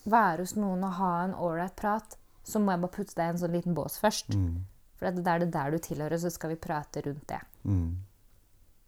være 0.04 0.42
hos 0.42 0.56
noen 0.56 0.82
og 0.84 0.96
ha 0.98 1.10
en 1.24 1.34
ålreit 1.34 1.76
prat, 1.78 2.16
så 2.42 2.58
må 2.58 2.72
jeg 2.72 2.82
bare 2.82 2.94
putte 2.96 3.14
deg 3.14 3.28
i 3.28 3.32
en 3.34 3.38
sånn 3.38 3.54
liten 3.54 3.76
bås 3.76 4.00
først. 4.02 4.32
For 4.98 5.06
at 5.06 5.20
det 5.20 5.30
er 5.30 5.44
det 5.44 5.52
der 5.54 5.70
du 5.70 5.78
tilhører, 5.78 6.18
så 6.18 6.32
skal 6.32 6.50
vi 6.50 6.56
prate 6.60 7.04
rundt 7.06 7.28
det. 7.28 7.38
Mm. 7.62 7.96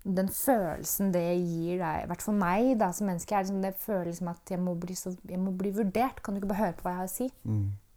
Den 0.03 0.29
følelsen 0.35 1.13
det 1.15 1.23
gir 1.39 1.79
deg, 1.79 2.03
i 2.03 2.09
hvert 2.11 2.25
fall 2.25 2.35
meg 2.35 2.73
da, 2.81 2.89
som 2.91 3.07
menneske, 3.07 3.37
er 3.37 3.45
liksom 3.45 3.63
det 3.63 3.77
føles 3.79 4.19
som 4.19 4.33
at 4.33 4.51
jeg 4.51 4.59
må, 4.59 4.75
bli 4.75 4.97
så, 4.99 5.13
jeg 5.31 5.39
må 5.39 5.53
bli 5.55 5.71
vurdert. 5.77 6.19
Kan 6.23 6.35
du 6.35 6.41
ikke 6.41 6.51
bare 6.51 6.65
høre 6.65 6.77
på 6.79 6.89
hva 6.89 6.95
jeg 6.97 7.03
har 7.03 7.11
å 7.11 7.13
si? 7.13 7.29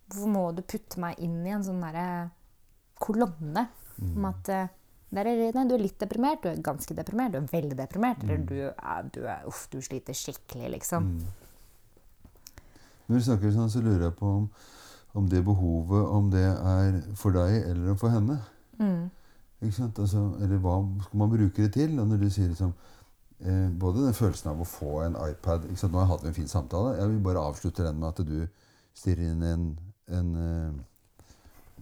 Hvorfor 0.06 0.34
må 0.36 0.44
du 0.54 0.62
putte 0.62 1.02
meg 1.02 1.18
inn 1.26 1.40
i 1.48 1.54
en 1.56 1.66
sånn 1.66 1.82
derre 1.82 2.30
kolonne 3.02 3.66
om 4.06 4.28
at 4.30 4.52
der 5.16 5.30
er, 5.30 5.42
nei, 5.56 5.64
du 5.70 5.76
er 5.78 5.82
litt 5.82 6.00
deprimert, 6.02 6.44
du 6.44 6.50
er 6.50 6.62
ganske 6.62 6.94
deprimert, 6.98 7.34
du 7.34 7.40
er 7.40 7.50
veldig 7.52 7.78
deprimert, 7.80 8.24
eller 8.26 8.42
du, 8.50 8.56
er, 8.68 9.10
du, 9.16 9.22
er, 9.24 9.46
uff, 9.48 9.66
du 9.72 9.80
sliter 9.82 10.18
skikkelig, 10.18 10.72
liksom. 10.76 11.10
Når 13.06 13.20
vi 13.20 13.26
snakker 13.28 13.54
sånn, 13.54 13.70
så 13.72 13.84
lurer 13.86 14.08
jeg 14.08 14.16
på 14.18 14.32
om, 14.42 14.48
om 15.16 15.30
det 15.32 15.44
behovet 15.46 16.10
om 16.18 16.32
det 16.34 16.44
er 16.44 16.98
for 17.16 17.36
deg 17.38 17.62
eller 17.70 17.96
for 18.02 18.12
henne. 18.12 18.40
Mm. 18.82 19.06
Ikke 19.62 19.76
sant? 19.76 20.00
Altså, 20.00 20.22
eller 20.42 20.58
hva 20.60 20.76
skal 21.06 21.18
man 21.20 21.30
bruke 21.32 21.64
det 21.64 21.72
til? 21.74 22.00
Og 22.00 22.08
når 22.08 22.18
du 22.26 22.30
sier 22.30 22.48
liksom 22.52 22.74
eh, 23.40 23.70
Både 23.80 24.04
den 24.06 24.14
følelsen 24.14 24.50
av 24.52 24.60
å 24.62 24.68
få 24.68 25.02
en 25.06 25.16
iPad 25.30 25.66
ikke 25.70 25.80
sant? 25.80 25.94
Nå 25.94 26.00
har 26.00 26.06
jeg 26.08 26.14
hatt 26.18 26.26
en 26.28 26.34
fin 26.34 26.48
samtale. 26.52 26.98
Jeg 27.00 27.10
vil 27.10 27.24
bare 27.24 27.46
avslutte 27.50 27.84
den 27.88 28.00
med 28.00 28.08
at 28.10 28.26
du 28.28 28.48
stirrer 28.96 29.32
inn 29.32 29.44
en, 29.44 29.66
en, 30.08 30.36
eh, 30.36 31.26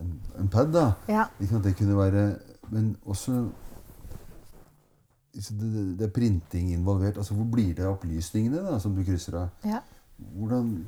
en, 0.02 0.14
en 0.40 0.48
pad. 0.54 0.72
da. 0.74 0.86
Ja. 1.10 1.26
Ikke 1.40 1.52
sant? 1.56 1.64
Det 1.68 1.76
kunne 1.78 1.98
være 1.98 2.26
Men 2.72 2.96
også 3.06 3.50
det, 5.34 5.44
det- 5.60 5.98
det 6.00 6.06
er 6.08 6.12
printing 6.14 6.72
involvert. 6.74 7.18
altså 7.18 7.34
Hvor 7.34 7.46
blir 7.52 7.74
det 7.76 7.86
av 7.86 7.94
opplysningene 7.98 8.62
da, 8.64 8.80
som 8.80 8.96
du 8.96 9.04
krysser 9.04 9.34
av? 9.42 9.50
Ja. 9.66 9.80
Hvordan 10.38 10.86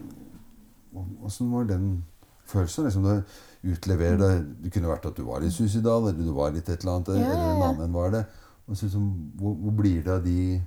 Åssen 1.25 1.51
var 1.51 1.63
den 1.67 2.05
følelsen? 2.47 2.85
Liksom 2.85 3.03
du 3.03 3.23
utleverer 3.73 4.17
deg 4.21 4.45
Det 4.63 4.71
kunne 4.73 4.89
vært 4.91 5.05
at 5.09 5.15
du 5.17 5.23
var 5.27 5.41
litt 5.41 5.53
suicidal, 5.55 6.09
eller 6.09 6.21
du 6.25 6.33
var 6.35 6.51
litt 6.55 6.69
et 6.69 6.81
eller 6.83 6.95
annet, 6.99 7.07
Ja, 7.07 7.31
eller 7.31 7.53
en 7.55 7.63
annen 7.69 7.93
var 7.93 8.11
det. 8.13 8.25
Og 8.67 8.77
så 8.77 8.85
liksom, 8.87 9.07
hvor, 9.39 9.53
hvor 9.61 9.71
blir 9.77 10.03
det 10.05 10.11
av 10.13 10.23
de 10.25 10.61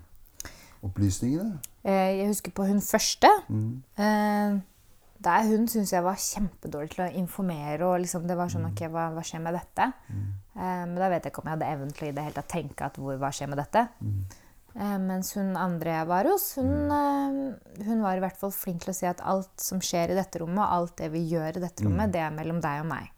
opplysningene? 0.86 1.58
Eh, 1.84 2.18
Jeg 2.20 2.26
husker 2.30 2.54
på 2.54 2.66
hun 2.68 2.80
første. 2.80 3.30
Mm. 3.48 3.82
Eh, 3.98 4.58
Der 5.18 5.46
hun 5.48 5.66
syns 5.68 5.90
jeg 5.92 6.04
var 6.04 6.14
kjempedårlig 6.14 6.90
til 6.94 7.04
å 7.04 7.12
informere. 7.18 7.82
og 7.82 8.00
liksom 8.00 8.26
Det 8.28 8.36
var 8.38 8.48
sånn 8.52 8.68
Ok, 8.70 8.84
hva, 8.86 9.08
hva 9.14 9.22
skjer 9.26 9.42
med 9.42 9.54
dette? 9.58 9.92
Mm. 10.08 10.28
Men 10.54 10.94
da 10.94 11.08
vet 11.10 11.24
jeg 11.24 11.32
ikke 11.32 11.42
om 11.42 11.48
jeg 11.50 11.56
hadde 11.58 11.72
evnen 11.72 11.92
til 11.94 12.06
å 12.06 12.08
i 12.08 12.12
det 12.14 12.22
hele 12.22 12.34
tatt 12.34 12.48
tenke 12.52 12.86
at 12.86 12.96
hvor, 12.98 13.16
hva 13.18 13.30
skjer 13.34 13.48
med 13.50 13.58
dette? 13.58 13.88
Eh, 14.02 14.38
mens 14.78 15.32
hun 15.34 15.56
andre 15.58 15.90
jeg 15.96 16.06
var 16.06 16.24
hos, 16.30 16.44
hun, 16.60 16.90
eh, 16.94 17.84
hun 17.88 18.02
var 18.04 18.16
i 18.16 18.20
hvert 18.22 18.36
fall 18.38 18.52
flink 18.54 18.84
til 18.84 18.92
å 18.92 18.94
si 18.94 19.06
at 19.10 19.20
alt 19.26 19.50
som 19.58 19.80
skjer 19.82 20.12
i 20.12 20.18
dette 20.18 20.38
rommet, 20.38 20.60
og 20.62 20.74
alt 20.76 20.96
det 21.00 21.08
vi 21.10 21.24
gjør 21.32 21.56
i 21.58 21.62
dette 21.64 21.82
rommet, 21.86 22.12
det 22.14 22.20
er 22.22 22.30
mellom 22.36 22.60
deg 22.62 22.84
og 22.84 22.86
meg. 22.86 23.08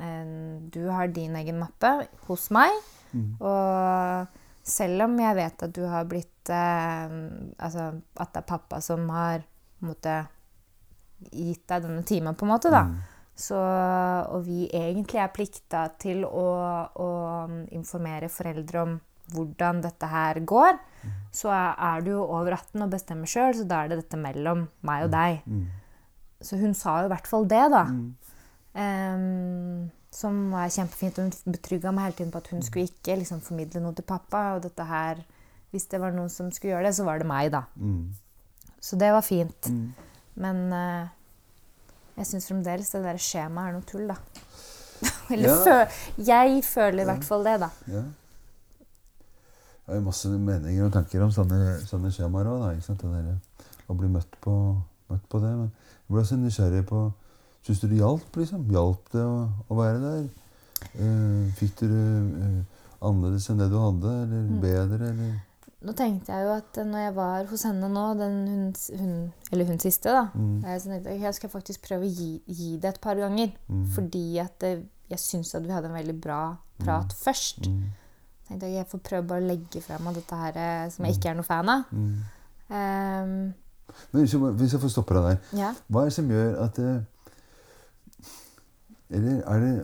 Eh, 0.00 0.70
Du 0.72 0.88
har 0.88 1.08
din 1.08 1.36
egen 1.36 1.58
mappe 1.60 2.06
hos 2.28 2.50
meg, 2.50 2.70
og 3.40 4.26
selv 4.66 5.04
om 5.04 5.18
jeg 5.20 5.36
vet 5.36 5.62
at 5.62 5.72
du 5.72 5.84
har 5.86 6.04
blitt 6.04 6.50
eh, 6.50 7.08
Altså 7.58 8.00
at 8.16 8.32
det 8.32 8.40
er 8.42 8.48
pappa 8.48 8.80
som 8.80 9.08
har 9.10 9.44
måtte, 9.80 10.26
gitt 11.32 11.66
deg 11.68 11.82
denne 11.82 12.02
timen, 12.04 12.34
på 12.34 12.44
en 12.44 12.52
måte, 12.52 12.70
da. 12.70 12.86
Så, 13.36 13.56
og 14.32 14.44
vi 14.46 14.64
egentlig 14.72 15.20
er 15.20 15.28
plikta 15.28 15.90
til 16.00 16.24
å, 16.24 16.88
å 16.96 17.08
informere 17.76 18.28
foreldre 18.32 18.80
om 18.82 18.94
hvordan 19.34 19.80
dette 19.82 20.06
her 20.10 20.40
går, 20.46 20.78
så 21.34 21.50
er 21.52 22.00
du 22.04 22.12
jo 22.12 22.22
over 22.24 22.54
18 22.56 22.82
og 22.86 22.90
bestemmer 22.92 23.26
sjøl, 23.30 23.54
så 23.58 23.64
da 23.68 23.82
er 23.84 23.88
det 23.92 23.98
dette 24.04 24.18
mellom 24.20 24.66
meg 24.86 25.04
og 25.08 25.10
deg. 25.14 25.42
Så 26.42 26.58
hun 26.60 26.74
sa 26.74 27.00
jo 27.02 27.08
i 27.08 27.12
hvert 27.14 27.26
fall 27.30 27.46
det, 27.50 27.64
da. 27.72 27.84
Um, 28.76 29.90
som 30.12 30.36
var 30.52 30.68
kjempefint. 30.72 31.18
Hun 31.20 31.32
betrygga 31.52 31.92
meg 31.92 32.08
hele 32.08 32.16
tiden 32.20 32.32
på 32.34 32.40
at 32.42 32.50
hun 32.52 32.62
skulle 32.64 32.88
ikke 32.90 33.16
liksom, 33.20 33.40
formidle 33.44 33.82
noe 33.84 33.96
til 33.96 34.06
pappa. 34.08 34.42
Og 34.56 34.62
dette 34.64 34.84
her, 34.88 35.20
hvis 35.72 35.88
det 35.92 36.00
var 36.00 36.14
noen 36.16 36.30
som 36.32 36.50
skulle 36.54 36.74
gjøre 36.74 36.88
det, 36.90 36.94
så 36.98 37.04
var 37.08 37.20
det 37.20 37.28
meg, 37.28 37.50
da. 37.54 37.64
Så 38.80 38.98
det 39.00 39.10
var 39.12 39.24
fint. 39.26 39.70
Men 40.36 40.62
uh, 40.72 41.08
jeg 42.16 42.28
syns 42.30 42.48
fremdeles 42.48 42.92
det 42.94 43.02
der 43.04 43.20
skjemaet 43.20 43.72
er 43.72 43.76
noe 43.78 43.88
tull, 43.88 44.06
da. 44.12 44.18
Eller 45.34 45.66
Ja. 45.66 45.80
jeg 46.30 46.62
føler 46.64 47.02
i 47.02 47.08
hvert 47.10 47.24
fall 47.26 47.44
det, 47.44 47.58
da. 47.64 47.70
Ja. 47.92 48.04
Jeg 49.86 49.92
har 49.92 50.00
jo 50.00 50.06
masse 50.08 50.28
meninger 50.28 50.82
og 50.82 50.94
tanker 50.96 51.22
om 51.22 51.30
sånne, 51.30 51.76
sånne 51.86 52.10
skjemaer 52.10 52.48
òg. 52.50 52.80
Å 53.86 53.94
bli 53.94 54.08
møtt 54.10 54.32
på, 54.42 54.54
møtt 55.12 55.28
på 55.30 55.38
det. 55.44 55.52
Men 55.54 55.68
jeg 55.70 56.10
ble 56.10 56.22
også 56.24 56.38
nysgjerrig 56.40 56.82
på 56.88 57.06
Syns 57.66 57.80
du 57.82 57.88
det 57.90 57.98
hjalp? 57.98 58.36
liksom? 58.38 58.66
Hjalp 58.70 59.08
det 59.10 59.22
å, 59.26 59.38
å 59.66 59.76
være 59.78 59.98
der? 59.98 60.26
Uh, 60.94 61.48
fikk 61.58 61.72
du 61.80 61.88
det 61.90 62.02
eh, 62.46 62.84
annerledes 63.02 63.48
enn 63.50 63.58
det 63.58 63.66
du 63.72 63.74
hadde? 63.80 64.12
Eller 64.22 64.52
bedre? 64.62 65.08
Eller? 65.08 65.32
Nå 65.86 65.94
tenkte 65.98 66.34
jeg 66.34 66.46
jo 66.46 66.52
at 66.54 66.78
når 66.86 67.02
jeg 67.02 67.14
var 67.16 67.48
hos 67.50 67.64
henne 67.66 67.90
nå, 67.90 68.04
den 68.20 68.36
hun, 68.46 68.68
hun, 69.00 69.16
eller 69.50 69.70
hun 69.70 69.82
siste, 69.82 70.14
da 70.14 70.28
mm. 70.30 70.62
Så 70.62 70.92
tenkte 70.92 71.14
jeg 71.14 71.26
jeg 71.26 71.38
skal 71.40 71.52
faktisk 71.52 71.88
prøve 71.88 72.06
å 72.06 72.12
gi, 72.12 72.30
gi 72.46 72.70
det 72.82 72.94
et 72.94 73.02
par 73.02 73.18
ganger. 73.18 73.50
Fordi 73.94 74.24
at 74.42 74.54
det, 74.62 74.72
jeg 75.10 75.22
syns 75.22 75.54
at 75.58 75.66
vi 75.66 75.74
hadde 75.74 75.90
en 75.90 75.98
veldig 75.98 76.16
bra 76.22 76.40
prat 76.82 77.14
først. 77.18 77.66
Tenkte 78.48 78.66
jeg 78.70 78.78
jeg 78.80 78.88
får 78.90 79.00
prøve 79.10 79.26
bare 79.30 79.42
å 79.44 79.48
legge 79.50 79.80
frem 79.84 80.06
av 80.10 80.14
dette 80.18 80.40
her 80.40 80.58
eh, 80.62 80.90
som 80.94 81.04
jeg 81.06 81.16
ikke 81.18 81.30
er 81.32 81.38
noe 81.38 81.46
fan 81.46 81.72
av. 81.72 81.96
Ehm, 82.70 83.34
Men 84.12 84.24
hvis 84.24 84.72
jeg, 84.74 84.80
får 84.82 84.90
stoppe 84.90 85.14
deg 85.14 85.26
der 85.28 85.58
ja. 85.60 85.72
Hva 85.86 86.02
er 86.02 86.08
det 86.10 86.14
som 86.16 86.30
gjør 86.30 86.56
at 86.64 86.76
det 86.80 86.94
Eller 89.14 89.42
er 89.46 89.60
det 89.62 89.74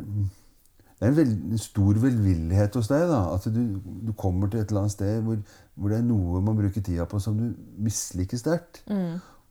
Det 0.99 1.07
er 1.07 1.11
en 1.13 1.17
veld, 1.17 1.59
stor 1.59 1.99
velvillighet 2.03 2.75
hos 2.79 2.89
deg. 2.91 3.05
da, 3.11 3.21
At 3.35 3.47
du, 3.55 3.63
du 4.07 4.13
kommer 4.19 4.51
til 4.51 4.61
et 4.61 4.69
eller 4.71 4.85
annet 4.85 4.95
sted 4.95 5.23
hvor, 5.27 5.39
hvor 5.75 5.91
det 5.91 5.99
er 5.99 6.07
noe 6.07 6.43
man 6.43 6.59
bruker 6.59 6.83
tida 6.83 7.07
på 7.11 7.19
som 7.23 7.39
du 7.39 7.49
misliker 7.83 8.39
sterkt. 8.39 8.83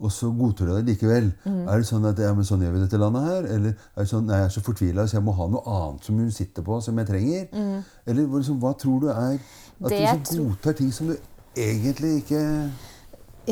Og 0.02 0.10
så 0.12 0.32
godtar 0.34 0.66
du 0.66 0.72
deg 0.80 0.88
likevel. 0.90 1.28
Er 1.46 1.78
det 1.78 1.86
sånn 1.86 2.06
at 2.10 2.18
ja, 2.18 2.32
men 2.34 2.46
sånn 2.48 2.64
gjør 2.66 2.72
vi 2.74 2.80
dette 2.82 2.98
landet 2.98 3.22
her? 3.28 3.44
Eller 3.56 3.76
er 3.76 4.02
det 4.02 4.10
sånn, 4.10 4.26
nei, 4.26 4.40
jeg 4.42 4.48
er 4.50 4.54
så 4.56 4.62
fortvila, 4.66 5.04
så 5.08 5.18
jeg 5.20 5.24
må 5.28 5.36
ha 5.38 5.46
noe 5.54 5.62
annet 5.78 6.08
som 6.08 6.18
hun 6.18 6.32
sitter 6.34 6.66
på, 6.66 6.80
som 6.82 6.98
jeg 6.98 7.08
trenger? 7.12 7.84
Eller 8.10 8.26
hva 8.26 8.40
liksom, 8.42 8.58
hva 8.64 8.72
tror 8.82 9.04
du 9.04 9.10
er 9.14 9.36
At 9.38 9.90
Det 9.92 10.00
du 10.00 10.06
liksom 10.08 10.48
godtar 10.50 10.74
ting 10.80 10.90
som 10.94 11.12
du 11.12 11.18
egentlig 11.56 12.24
ikke 12.24 12.42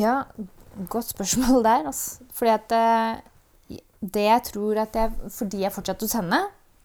ja, 0.00 0.22
godt 0.88 1.08
spørsmål 1.12 1.62
der, 1.68 1.86
altså. 1.90 2.26
Fordi 2.34 2.50
at 2.54 2.72
eh, 2.72 3.78
Det 4.00 4.22
jeg 4.26 4.42
tror 4.50 4.78
at 4.82 4.94
jeg 4.96 5.12
Fordi 5.34 5.62
jeg 5.64 5.72
fortsatte 5.74 6.06
hos 6.06 6.14
henne, 6.18 6.38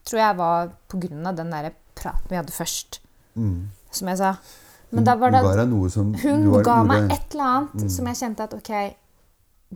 tror 0.06 0.20
jeg 0.22 0.38
var 0.38 0.70
på 0.92 1.00
grunn 1.08 1.26
av 1.26 1.36
den 1.38 1.50
der 1.54 1.72
praten 1.96 2.30
vi 2.30 2.36
hadde 2.38 2.52
først. 2.54 3.00
Som 3.36 4.08
jeg 4.12 4.18
sa. 4.22 4.36
Men 4.92 5.04
da 5.08 5.16
var 5.18 5.32
det 5.34 5.42
Hun 5.42 5.50
ga 5.50 5.56
deg 5.64 5.70
noe 5.72 5.90
som 5.90 6.14
Hun 6.14 6.52
var- 6.52 6.64
ga 6.64 6.76
meg 6.84 7.12
et 7.12 7.34
eller 7.34 7.44
annet 7.56 7.92
som 7.92 8.06
jeg 8.12 8.16
kjente 8.20 8.44
at 8.46 8.54
ok, 8.54 8.72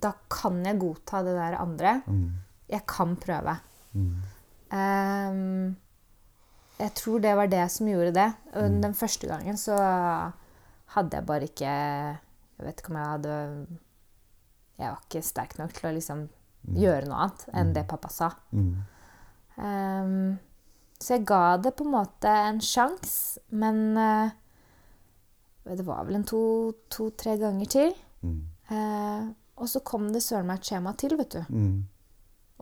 da 0.02 0.14
kan 0.32 0.62
jeg 0.66 0.80
godta 0.82 1.22
det 1.26 1.36
der 1.38 1.60
andre. 1.60 2.00
Jeg 2.70 2.86
kan 2.90 3.16
prøve. 3.20 3.56
Ehm, 4.76 5.76
jeg 6.80 6.94
tror 6.96 7.22
det 7.24 7.36
var 7.36 7.52
det 7.52 7.66
som 7.74 7.90
gjorde 7.90 8.16
det. 8.16 8.30
Mm. 8.54 8.82
Den 8.82 8.96
første 8.96 9.28
gangen 9.28 9.58
så 9.58 9.78
hadde 10.96 11.18
jeg 11.18 11.26
bare 11.26 11.50
ikke 11.50 11.70
Jeg 11.70 12.66
vet 12.66 12.82
ikke 12.82 12.92
om 12.92 12.98
jeg 12.98 13.10
hadde 13.14 13.36
Jeg 14.80 14.88
var 14.90 15.02
ikke 15.06 15.22
sterk 15.24 15.58
nok 15.60 15.74
til 15.76 15.90
å 15.90 15.96
liksom 15.96 16.28
gjøre 16.76 17.08
noe 17.08 17.24
annet 17.24 17.46
enn 17.56 17.74
det 17.76 17.88
pappa 17.88 18.10
sa. 18.12 18.30
Um, 19.60 20.38
så 21.00 21.16
jeg 21.16 21.26
ga 21.28 21.58
det 21.60 21.74
på 21.76 21.86
en 21.88 21.94
måte 21.94 22.32
en 22.32 22.60
sjanse, 22.64 23.40
men 23.56 23.98
uh, 23.98 24.32
det 25.68 25.86
var 25.88 26.08
vel 26.08 26.20
en 26.20 26.28
to-tre 26.28 27.36
ganger 27.40 27.72
til. 27.72 27.94
Eh, 28.70 29.28
og 29.60 29.70
så 29.70 29.82
kom 29.86 30.10
det 30.14 30.24
søren 30.24 30.48
meg 30.50 30.62
et 30.62 30.72
skjema 30.72 30.94
til, 30.98 31.16
vet 31.20 31.38
du. 31.38 31.54
Mm. 31.54 31.80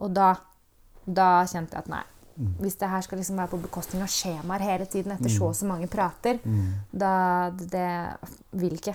Og 0.04 0.14
da, 0.14 0.32
da 1.06 1.28
kjente 1.48 1.76
jeg 1.78 1.86
at 1.86 1.92
nei. 1.92 2.04
Hvis 2.38 2.76
det 2.78 2.86
her 2.86 3.02
skal 3.02 3.18
liksom 3.18 3.38
være 3.40 3.50
på 3.50 3.58
bekostning 3.64 4.02
av 4.04 4.10
skjemaer 4.14 4.62
hele 4.62 4.84
tiden 4.86 5.10
etter 5.10 5.32
så 5.32 5.48
og 5.48 5.56
så 5.58 5.66
mange 5.66 5.88
prater, 5.90 6.38
da 6.94 7.14
det 7.50 7.88
vil 8.60 8.76
ikke. 8.78 8.94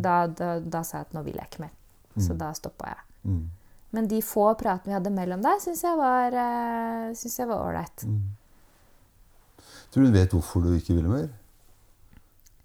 Da, 0.00 0.22
da, 0.32 0.54
da 0.64 0.80
sa 0.88 1.02
jeg 1.02 1.10
at 1.10 1.12
nå 1.16 1.20
vil 1.26 1.36
jeg 1.36 1.50
ikke 1.50 1.66
mer. 1.66 1.74
Så 2.16 2.32
da 2.38 2.48
stoppa 2.56 2.94
jeg. 2.94 3.04
Mm. 3.28 3.42
Men 3.96 4.08
de 4.08 4.22
få 4.24 4.46
pratene 4.60 4.92
vi 4.92 4.96
hadde 4.96 5.12
mellom 5.12 5.44
der, 5.44 5.60
syns 5.60 5.84
jeg 5.84 5.96
var 6.00 6.28
ålreit. 6.28 7.18
synes 7.20 7.38
jeg 7.38 7.48
var 7.48 7.66
ålreit. 7.68 8.06
Tror 9.92 10.02
du 10.02 10.08
hun 10.08 10.16
vet 10.16 10.32
hvorfor 10.32 10.64
du 10.64 10.72
ikke 10.76 10.96
ville 10.96 11.12
mer? 11.12 11.28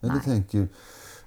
Eller 0.03 0.19
Nei. 0.19 0.23
tenker 0.23 0.67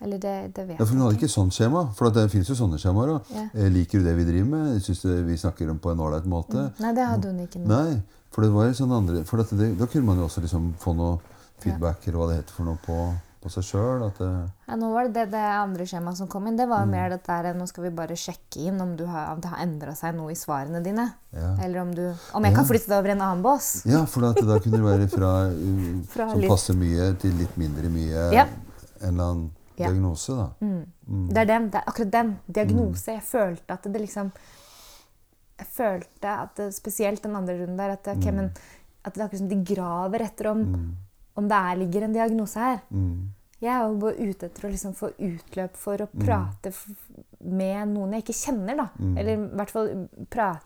Eller 0.07 0.23
det, 0.23 0.35
det 0.57 0.65
vet 0.71 0.79
Ja, 0.79 0.85
for 0.87 0.95
Hun 0.95 1.03
hadde 1.05 1.19
ikke 1.19 1.29
sånt 1.33 1.53
skjema. 1.57 1.83
For 1.99 2.15
det 2.15 2.29
finnes 2.33 2.49
jo 2.53 2.57
sånne 2.59 2.79
skjemaer 2.81 3.17
òg. 3.19 3.31
Ja. 3.35 3.47
Liker 3.75 4.01
du 4.01 4.07
det 4.07 4.17
vi 4.21 4.27
driver 4.31 4.51
med? 4.55 4.81
Syns 4.87 5.03
du 5.03 5.11
vi 5.27 5.37
snakker 5.43 5.71
om 5.75 5.79
på 5.83 5.91
en 5.93 6.01
ålreit 6.07 6.27
måte? 6.31 6.69
Nei, 6.81 6.95
det 6.97 7.05
hadde 7.11 7.33
hun 7.35 7.43
ikke. 7.45 7.61
Noe. 7.67 7.69
Nei, 7.75 8.01
for 8.31 8.47
det 8.47 8.51
var 8.55 8.73
sånn 8.77 8.93
andre 8.93 9.23
For 9.27 9.43
det, 9.43 9.73
da 9.81 9.87
kunne 9.91 10.07
man 10.13 10.19
jo 10.23 10.31
også 10.31 10.43
liksom 10.45 10.75
få 10.83 10.95
noe 10.97 11.19
feedback 11.63 12.05
eller 12.07 12.19
hva 12.21 12.27
det 12.31 12.43
heter 12.43 12.53
for 12.53 12.69
noe 12.69 12.79
på, 12.85 12.97
på 13.41 13.51
seg 13.55 13.65
sjøl. 13.65 14.03
Ja, 14.21 14.77
nå 14.77 14.91
var 14.93 15.07
det, 15.09 15.15
det 15.17 15.25
det 15.33 15.41
andre 15.57 15.87
skjemaet 15.89 16.19
som 16.19 16.29
kom 16.29 16.45
inn. 16.51 16.57
Det 16.59 16.67
var 16.69 16.85
Mm. 16.85 16.91
mer 16.93 17.09
dette 17.15 17.33
her, 17.33 17.49
nå 17.57 17.65
skal 17.67 17.87
vi 17.87 17.91
bare 17.97 18.13
sjekke 18.19 18.67
inn 18.69 18.77
om, 18.85 18.93
du 18.99 19.07
har, 19.09 19.31
om 19.33 19.41
det 19.41 19.49
har 19.55 19.63
endra 19.65 19.95
seg 19.97 20.15
noe 20.19 20.35
i 20.35 20.37
svarene 20.37 20.83
dine. 20.85 21.07
Ja. 21.33 21.55
Eller 21.65 21.81
om, 21.81 21.95
du, 21.97 22.05
om 22.37 22.45
jeg 22.45 22.55
kan 22.59 22.69
flytte 22.69 22.91
deg 22.93 22.99
over 22.99 23.09
i 23.09 23.17
en 23.17 23.25
annen 23.25 23.43
bås. 23.47 23.71
ja, 23.89 24.05
for 24.05 24.21
da 24.29 24.35
kunne 24.61 24.77
det 24.77 24.85
være 24.85 25.09
fra, 25.09 25.33
Fra 26.13 26.29
som 26.35 26.41
litt- 26.45 26.51
passer 26.53 26.77
mye, 26.77 27.15
til 27.23 27.33
litt 27.41 27.57
mindre 27.57 27.89
mye. 27.89 28.27
Ja. 28.37 28.45
En 29.01 29.15
eller 29.15 29.25
annen 29.31 29.51
Ja. 29.77 29.91
diagnose, 29.91 30.33
da. 30.33 30.47
Det 31.31 31.43
er 31.43 31.49
den, 31.51 31.71
det 31.73 31.81
er 31.81 31.91
akkurat 31.91 32.13
den 32.13 32.31
diagnose. 32.47 33.17
Jeg 33.19 33.23
følte 33.23 33.77
at 33.77 33.89
det 33.93 34.01
liksom 34.01 34.33
Jeg 35.57 35.67
følte 35.73 36.29
at 36.29 36.57
det, 36.57 36.75
spesielt 36.77 37.23
den 37.25 37.37
andre 37.37 37.55
runden 37.57 37.79
der, 37.79 37.95
at 37.95 38.05
det, 38.05 38.19
ok, 38.19 38.27
men, 38.35 38.51
at 39.05 39.15
det 39.15 39.21
er 39.21 39.25
akkurat 39.25 39.41
som 39.41 39.49
de 39.49 39.75
graver 39.75 40.25
etter 40.27 40.51
om, 40.51 40.65
om 41.37 41.49
det 41.49 41.57
er, 41.57 41.79
ligger 41.81 42.05
en 42.05 42.13
diagnose 42.13 42.61
her. 42.61 42.83
Mm. 42.91 43.33
Jeg 43.61 43.73
er 43.73 43.87
jo 43.87 43.95
bare 44.03 44.29
ute 44.29 44.51
etter 44.51 44.67
å 44.67 44.71
liksom 44.75 44.93
få 44.99 45.15
utløp 45.17 45.79
for 45.81 46.05
å 46.05 46.09
prate 46.13 46.73
med 47.41 47.89
noen 47.95 48.13
jeg 48.13 48.27
ikke 48.27 48.37
kjenner. 48.37 48.77
da. 48.77 48.89
Eller 49.17 49.33
i 49.33 49.49
hvert 49.57 49.73
fall 49.73 49.93
prate 50.29 50.65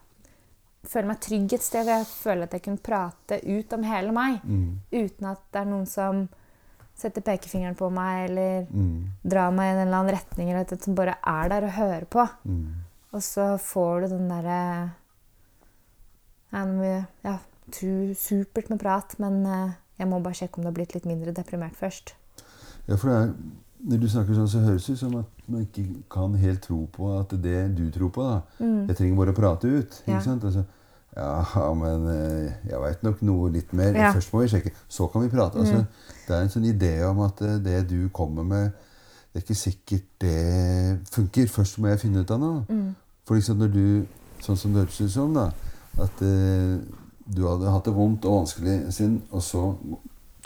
føle 0.89 1.11
meg 1.11 1.21
trygg 1.21 1.55
et 1.55 1.65
sted 1.65 1.89
jeg 1.91 2.07
føler 2.09 2.47
at 2.47 2.55
jeg 2.57 2.65
kunne 2.65 2.85
prate 2.85 3.41
ut 3.45 3.73
om 3.77 3.83
hele 3.85 4.15
meg. 4.17 4.41
Uten 4.91 5.31
at 5.31 5.43
det 5.53 5.63
er 5.63 5.69
noen 5.69 5.87
som 5.87 6.29
setter 7.01 7.25
pekefingeren 7.25 7.75
på 7.79 7.89
meg 7.93 8.29
eller 8.31 8.67
drar 9.25 9.51
meg 9.57 9.71
i 9.71 9.75
en 9.75 9.83
eller 9.87 9.99
annen 10.03 10.15
retning. 10.15 10.51
eller 10.53 10.65
noe 10.69 10.85
som 10.85 10.95
bare 10.99 11.17
er 11.27 11.49
der 11.53 11.67
og 11.69 11.77
hører 11.79 12.05
på. 12.13 12.27
Og 13.13 13.23
så 13.27 13.57
får 13.59 14.03
du 14.05 14.09
den 14.15 14.29
derre 14.31 14.61
ja, 17.25 17.39
supert 18.17 18.71
med 18.71 18.81
prat, 18.83 19.15
men 19.23 19.45
eh, 19.47 19.73
jeg 20.01 20.09
må 20.11 20.19
bare 20.23 20.35
sjekke 20.35 20.59
om 20.59 20.65
det 20.65 20.71
har 20.73 20.79
blitt 20.79 20.95
litt 20.97 21.07
mindre 21.07 21.33
deprimert 21.37 21.77
først. 21.79 22.15
Ja, 22.89 22.97
for 22.97 23.09
det 23.11 23.17
er, 23.17 23.35
Når 23.81 23.97
du 24.03 24.09
snakker 24.13 24.35
sånn, 24.37 24.49
så 24.53 24.61
høres 24.61 24.85
det 24.87 24.93
ut 24.93 24.99
som 25.01 25.15
at 25.17 25.45
man 25.49 25.63
ikke 25.65 25.85
kan 26.13 26.35
helt 26.37 26.61
tro 26.67 26.83
på 26.93 27.07
at 27.19 27.31
det 27.41 27.61
du 27.79 27.87
tror 27.95 28.11
på 28.13 28.23
da, 28.27 28.41
Jeg 28.61 28.97
trenger 28.99 29.17
bare 29.17 29.33
å 29.33 29.37
prate 29.39 29.65
ut. 29.73 29.95
ikke 30.05 30.13
Ja. 30.13 30.21
sant? 30.21 30.45
Altså, 30.45 30.65
ja, 31.17 31.73
men 31.83 32.07
eh, 32.13 32.53
jeg 32.71 32.83
veit 32.83 33.03
nok 33.07 33.25
noe 33.27 33.51
litt 33.55 33.73
mer. 33.77 33.95
Ja. 33.95 34.11
Mm. 34.11 34.19
Først 34.19 34.35
må 34.35 34.45
vi 34.45 34.53
sjekke. 34.53 34.75
Så 34.89 35.09
kan 35.11 35.25
vi 35.25 35.33
prate. 35.33 35.59
Altså, 35.59 35.85
det 36.27 36.37
er 36.37 36.45
en 36.45 36.53
sånn 36.53 36.69
idé 36.71 36.95
om 37.09 37.25
at 37.27 37.43
eh, 37.47 37.59
det 37.65 37.83
du 37.91 38.09
kommer 38.15 38.47
med, 38.47 38.71
det 39.31 39.41
er 39.41 39.45
ikke 39.45 39.59
sikkert 39.59 40.09
det 40.23 40.39
funker. 41.15 41.51
Først 41.51 41.79
må 41.79 41.91
jeg 41.91 42.03
finne 42.05 42.23
ut 42.23 42.35
av 42.35 42.41
noe. 42.43 42.65
Mm. 42.69 42.89
For 43.29 43.39
liksom 43.39 43.61
når 43.63 43.75
du, 43.75 43.85
sånn 44.43 44.59
som 44.59 44.75
det 44.75 44.85
hørtes 44.85 45.05
ut 45.05 45.15
som, 45.15 45.37
da, 45.37 45.51
at 46.03 46.23
uh, 46.25 46.79
du 47.31 47.45
hadde 47.47 47.71
hatt 47.71 47.87
det 47.87 47.95
vondt 47.95 48.27
og 48.27 48.41
vanskelig 48.41 48.73
en 48.73 48.95
stund, 48.95 49.21
og 49.31 49.43
så 49.45 49.63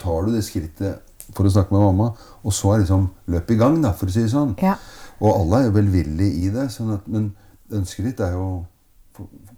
tar 0.01 0.27
du 0.27 0.35
det 0.35 0.43
skrittet 0.45 1.31
for 1.33 1.47
å 1.47 1.53
snakke 1.53 1.73
med 1.73 1.81
mamma. 1.81 2.11
Og 2.45 2.53
så 2.53 2.75
er 2.75 2.83
liksom 2.83 3.07
løpet 3.33 3.55
i 3.55 3.59
gang, 3.61 3.79
da, 3.81 3.95
for 3.97 4.11
å 4.11 4.13
si 4.13 4.21
det 4.21 4.33
sånn. 4.33 4.53
Ja. 4.61 4.75
Og 5.17 5.31
alle 5.31 5.63
er 5.63 5.67
jo 5.69 5.75
velvillige 5.79 6.45
i 6.45 6.53
det. 6.53 6.67
Sånn 6.73 6.93
at, 6.93 7.09
men 7.09 7.31
ønsket 7.73 8.11
ditt 8.11 8.21
er 8.21 8.35
jo 8.37 8.49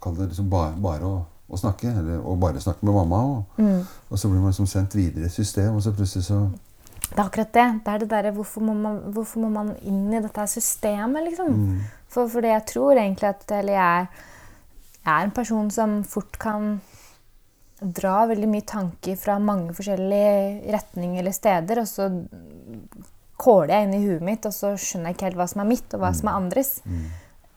Kall 0.02 0.16
det 0.16 0.28
liksom 0.30 0.50
bare, 0.50 0.76
bare 0.82 1.02
å, 1.08 1.26
å 1.50 1.58
snakke. 1.60 1.92
Eller 2.00 2.20
å 2.22 2.36
bare 2.40 2.60
snakke 2.64 2.84
med 2.86 2.94
mamma. 2.96 3.20
Og, 3.26 3.44
Mm. 3.64 3.84
og 4.12 4.18
så 4.20 4.30
blir 4.30 4.40
man 4.42 4.52
liksom 4.52 4.68
sendt 4.68 4.96
videre 4.96 5.24
i 5.24 5.26
et 5.26 5.32
system, 5.32 5.76
og 5.76 5.82
så 5.82 5.92
plutselig 5.92 6.24
så 6.30 6.50
Det 7.10 7.18
er 7.20 7.24
akkurat 7.30 7.54
det. 7.54 7.68
Det 7.86 7.94
er 7.94 7.98
det 8.00 8.10
derre 8.10 8.32
hvorfor, 8.36 8.62
må 8.62 8.74
man- 8.76 9.02
hvorfor 9.14 9.40
må 9.40 9.50
man 9.52 9.76
inn 9.82 10.14
i 10.14 10.20
dette 10.22 10.48
systemet, 10.48 11.24
liksom? 11.30 11.48
mm, 11.54 11.80
For, 12.10 12.28
det 12.42 12.50
jeg 12.52 12.66
tror 12.66 12.96
egentlig 12.96 13.24
at 13.30 13.52
Eller 13.52 13.74
jeg 13.74 14.02
er, 14.02 14.08
jeg 15.06 15.14
er 15.22 15.24
en 15.24 15.32
person 15.32 15.70
som 15.72 16.04
fort 16.04 16.38
kan 16.40 16.82
dra 17.82 18.26
veldig 18.28 18.48
mye 18.50 18.66
tanker 18.66 19.16
fra 19.16 19.38
mange 19.40 19.72
forskjellige 19.74 20.72
retninger 20.74 21.20
eller 21.20 21.32
steder, 21.32 21.80
og 21.80 21.86
så 21.88 22.28
kåler 23.38 23.68
jeg 23.68 23.84
inn 23.88 23.94
i 23.94 24.06
huet 24.08 24.22
mitt, 24.26 24.46
og 24.46 24.52
så 24.52 24.74
skjønner 24.76 25.12
jeg 25.12 25.16
ikke 25.18 25.28
helt 25.30 25.38
hva 25.38 25.48
som 25.52 25.62
er 25.62 25.70
mitt, 25.70 25.94
og 25.94 26.00
hva 26.02 26.14
som 26.16 26.28
er 26.28 26.38
andres. 26.42 26.82
mm, 26.86 27.06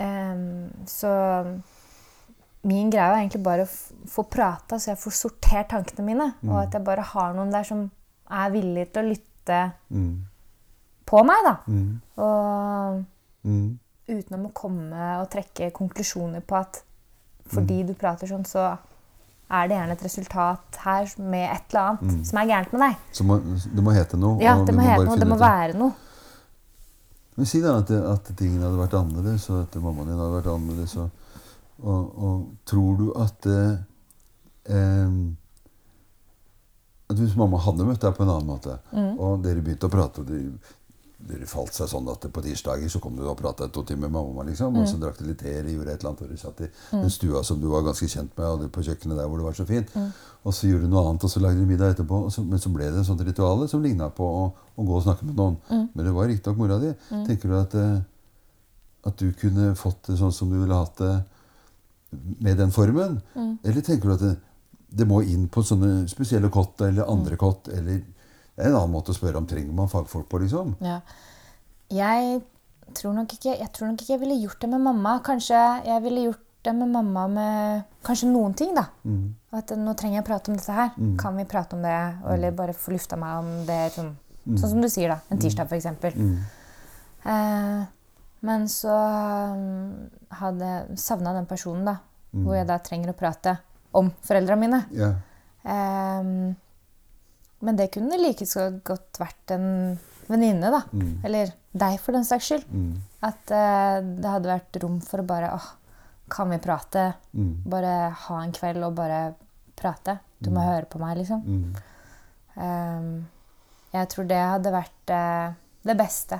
Um, 0.00 0.70
så 0.86 1.60
min 2.68 2.90
greie 2.92 3.06
er 3.08 3.22
egentlig 3.22 3.42
bare 3.44 3.64
å 3.64 4.08
få 4.10 4.26
prata, 4.28 4.76
så 4.78 4.92
jeg 4.92 5.00
får 5.00 5.16
sortert 5.16 5.70
tankene 5.72 6.04
mine. 6.04 6.26
Og 6.48 6.58
at 6.60 6.74
jeg 6.76 6.84
bare 6.84 7.06
har 7.12 7.32
noen 7.36 7.52
der 7.54 7.64
som 7.66 7.86
er 8.30 8.52
villig 8.52 8.90
til 8.92 9.02
å 9.02 9.10
lytte 9.10 9.60
mm, 9.88 10.12
på 11.08 11.22
meg, 11.26 11.46
da. 11.46 11.54
mm, 11.66 11.88
Og 12.20 13.00
mm, 13.48 13.64
uten 14.10 14.46
å 14.46 14.52
komme 14.54 15.08
og 15.22 15.30
trekke 15.32 15.72
konklusjoner 15.74 16.44
på 16.44 16.60
at 16.60 16.82
fordi 17.50 17.80
du 17.88 17.96
prater 17.98 18.30
sånn, 18.30 18.44
så 18.46 18.68
er 19.50 19.66
det 19.66 19.74
gjerne 19.74 19.96
et 19.96 20.04
resultat 20.06 20.76
her 20.84 21.08
med 21.18 21.48
et 21.48 21.72
eller 21.72 21.96
annet 21.96 22.28
som 22.28 22.38
er 22.38 22.50
gærent 22.52 22.76
med 22.76 22.84
deg. 22.84 23.00
Så 23.16 23.26
må, 23.26 23.40
det 23.40 23.82
må 23.82 23.94
hete 23.96 24.20
noe. 24.20 24.38
Ja, 24.44 24.54
det 24.62 24.76
må 24.76 24.84
hete 24.86 25.08
noe. 25.08 25.18
Det 25.18 25.26
må 25.26 25.38
være 25.40 25.74
noe. 25.80 25.96
Men 27.34 27.48
si 27.48 27.62
da 27.64 27.78
at, 27.80 27.90
at 27.90 28.30
tingene 28.36 28.68
hadde 28.68 28.78
vært 28.78 28.94
annerledes, 28.98 29.48
og 29.50 29.64
at 29.64 29.80
mammaen 29.80 30.12
din 30.12 30.20
hadde 30.20 30.36
vært 30.36 30.52
annerledes. 30.52 30.94
Og, 31.00 31.19
og, 31.82 32.18
og 32.18 32.46
tror 32.66 32.96
du 32.98 33.12
at 33.20 33.46
eh, 33.46 33.76
At 37.10 37.18
hvis 37.18 37.34
mamma 37.38 37.58
hadde 37.58 37.82
møtt 37.88 38.02
deg 38.04 38.12
på 38.14 38.22
en 38.22 38.30
annen 38.36 38.46
måte, 38.46 38.76
Mm. 38.92 39.16
og 39.18 39.40
dere 39.42 39.62
begynte 39.66 39.88
å 39.88 39.90
prate 39.90 40.20
og 40.22 40.26
dere, 40.28 40.52
dere 41.20 41.46
falt 41.46 41.74
seg 41.74 41.88
sånn 41.90 42.06
at 42.08 42.22
på 42.32 42.40
tirsdager 42.44 42.88
så 42.88 43.00
kom 43.02 43.16
du 43.16 43.24
og 43.28 43.36
prata 43.36 43.66
to 43.68 43.82
timer 43.82 44.08
med 44.08 44.12
mamma, 44.22 44.44
liksom, 44.46 44.76
og 44.78 44.86
så 44.86 44.94
Mm. 44.96 45.00
drakk 45.02 45.18
dere 45.18 45.26
litt 45.28 45.38
te 45.38 45.50
eller 45.58 45.70
gjorde 45.74 45.90
et 45.92 46.00
eller 46.00 46.10
annet, 46.10 46.22
og 46.22 46.28
dere 46.28 46.38
satt 46.38 46.60
i 46.60 46.68
den 46.92 47.10
stua 47.10 47.42
som 47.44 47.60
du 47.60 47.66
var 47.68 47.82
ganske 47.82 48.06
kjent 48.08 48.30
med, 48.38 48.46
og 48.46 48.70
på 48.72 48.80
kjøkkenet 48.86 49.16
der 49.18 49.26
hvor 49.26 49.36
det 49.38 49.44
var 49.44 49.52
så 49.58 49.66
fint. 49.66 49.90
Mm. 49.96 50.12
Og 50.46 50.54
så 50.54 50.68
gjorde 50.70 50.82
du 50.82 50.88
noe 50.88 51.08
annet, 51.10 51.24
og 51.24 51.30
så 51.30 51.40
lagde 51.40 51.58
dere 51.58 51.66
middag 51.66 51.90
etterpå. 51.96 52.30
Så, 52.30 52.44
men 52.46 52.58
så 52.58 52.72
ble 52.72 52.84
det 52.90 53.00
et 53.00 53.06
sånt 53.06 53.20
ritual 53.26 53.68
som 53.68 53.82
ligna 53.82 54.08
på 54.08 54.24
å, 54.24 54.52
å 54.78 54.86
gå 54.86 54.94
og 54.96 55.02
snakke 55.02 55.24
med 55.26 55.34
noen. 55.36 55.56
Mm. 55.68 55.88
Men 55.94 56.04
det 56.06 56.14
var 56.14 56.26
riktignok 56.30 56.56
mora 56.56 56.78
di. 56.78 56.94
Tenker 57.26 57.48
du 57.48 57.58
at, 57.58 57.74
eh, 57.74 58.00
at 59.04 59.16
du 59.18 59.32
kunne 59.32 59.74
fått 59.74 60.06
det 60.06 60.16
sånn 60.18 60.32
som 60.32 60.48
du 60.48 60.60
ville 60.60 60.74
hatt 60.74 60.96
det 60.96 61.24
med 62.10 62.58
den 62.58 62.72
formen? 62.74 63.20
Mm. 63.34 63.58
Eller 63.64 63.84
tenker 63.86 64.10
du 64.10 64.14
at 64.14 64.24
det, 64.24 64.36
det 65.00 65.06
må 65.08 65.20
inn 65.22 65.48
på 65.52 65.62
sånne 65.66 66.08
spesielle 66.10 66.50
kott 66.52 66.80
eller 66.86 67.10
andre 67.10 67.38
kott? 67.40 67.70
Eller 67.72 68.02
det 68.02 68.66
er 68.66 68.70
en 68.70 68.78
annen 68.82 68.94
måte 68.94 69.14
å 69.14 69.16
spørre 69.16 69.40
om 69.40 69.48
trenger 69.48 69.72
man 69.76 69.90
fagfolk 69.90 70.28
på, 70.30 70.42
liksom? 70.42 70.74
Ja. 70.84 71.00
Jeg 71.90 72.40
tror 72.98 73.14
nok 73.14 73.32
ikke 73.34 73.54
jeg 73.54 73.70
tror 73.74 73.90
nok 73.90 74.02
ikke 74.02 74.14
jeg 74.16 74.22
ville 74.22 74.38
gjort 74.42 74.62
det 74.62 74.70
med 74.72 74.82
mamma. 74.84 75.18
Kanskje 75.24 75.58
jeg 75.86 76.04
ville 76.06 76.26
gjort 76.28 76.46
det 76.62 76.74
med 76.76 76.90
mamma 76.92 77.26
med 77.32 77.84
kanskje 78.04 78.28
noen 78.28 78.54
ting, 78.58 78.74
da. 78.76 78.84
Mm. 79.04 79.30
At 79.56 79.72
nå 79.78 79.94
trenger 79.98 80.18
jeg 80.18 80.24
å 80.24 80.28
prate 80.28 80.52
om 80.52 80.58
dette 80.58 80.76
her. 80.76 80.90
Kan 81.20 81.38
vi 81.40 81.46
prate 81.48 81.76
om 81.76 81.86
det? 81.86 82.00
Eller 82.34 82.56
bare 82.56 82.76
få 82.76 82.92
lufta 82.94 83.16
meg 83.20 83.38
om 83.40 83.48
det 83.68 83.78
sånn, 83.94 84.12
sånn 84.50 84.74
som 84.74 84.82
du 84.84 84.90
sier, 84.92 85.14
da. 85.14 85.20
En 85.32 85.40
tirsdag, 85.40 85.70
f.eks. 85.70 86.18
Mm. 86.20 86.34
Eh, 87.32 87.80
men 88.46 88.68
så 88.72 88.98
hadde 90.38 90.98
savna 91.00 91.34
den 91.36 91.48
personen, 91.50 91.86
da. 91.88 91.98
Hvor 92.30 92.54
jeg 92.54 92.68
da 92.68 92.76
trenger 92.78 93.10
å 93.10 93.18
prate 93.18 93.56
om 93.98 94.12
foreldra 94.22 94.56
mine. 94.58 94.84
Ja. 94.94 95.10
Um, 95.66 96.54
men 97.60 97.76
det 97.76 97.90
kunne 97.92 98.20
like 98.20 98.46
så 98.48 98.68
godt 98.86 99.18
vært 99.20 99.56
en 99.56 99.66
venninne, 100.30 100.70
da. 100.70 100.84
Mm. 100.94 101.12
Eller 101.26 101.52
deg, 101.72 101.98
for 102.00 102.16
den 102.16 102.26
saks 102.28 102.52
skyld. 102.52 102.70
Mm. 102.70 102.94
At 103.26 103.52
uh, 103.52 103.98
det 104.00 104.30
hadde 104.36 104.52
vært 104.52 104.80
rom 104.84 105.00
for 105.04 105.22
å 105.22 105.28
bare 105.28 105.52
åh, 105.58 105.68
Kan 106.30 106.52
vi 106.54 106.60
prate? 106.62 107.08
Mm. 107.34 107.54
Bare 107.66 107.94
ha 108.14 108.42
en 108.44 108.54
kveld 108.54 108.86
og 108.86 108.94
bare 108.94 109.22
prate. 109.74 110.20
Du 110.38 110.52
må 110.54 110.62
høre 110.62 110.86
på 110.88 111.00
meg, 111.02 111.18
liksom. 111.18 111.42
Mm. 111.42 111.74
Ehm, 112.60 113.10
jeg 113.90 114.08
tror 114.12 114.28
det 114.30 114.38
hadde 114.38 114.72
vært 114.72 115.12
uh, 115.12 115.56
det 115.86 115.96
beste. 115.98 116.38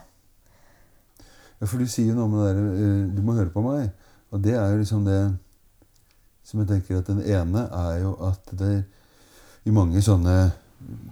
Ja, 1.61 1.67
for 1.67 1.79
du 1.79 1.87
sier 1.87 2.17
noe 2.17 2.29
med 2.33 2.41
det 2.41 2.53
der 2.57 2.71
eh, 2.73 3.17
Du 3.17 3.23
må 3.23 3.37
høre 3.37 3.53
på 3.53 3.63
meg. 3.65 3.91
Og 4.31 4.43
det 4.45 4.55
er 4.57 4.71
jo 4.73 4.81
liksom 4.81 5.05
det 5.05 5.21
som 6.47 6.61
jeg 6.63 6.69
tenker 6.69 6.99
at 6.99 7.11
Den 7.11 7.23
ene 7.23 7.67
er 7.69 8.01
jo 8.03 8.15
at 8.27 8.53
det 8.59 8.85
i 9.69 9.73
mange 9.75 10.01
sånne 10.03 10.35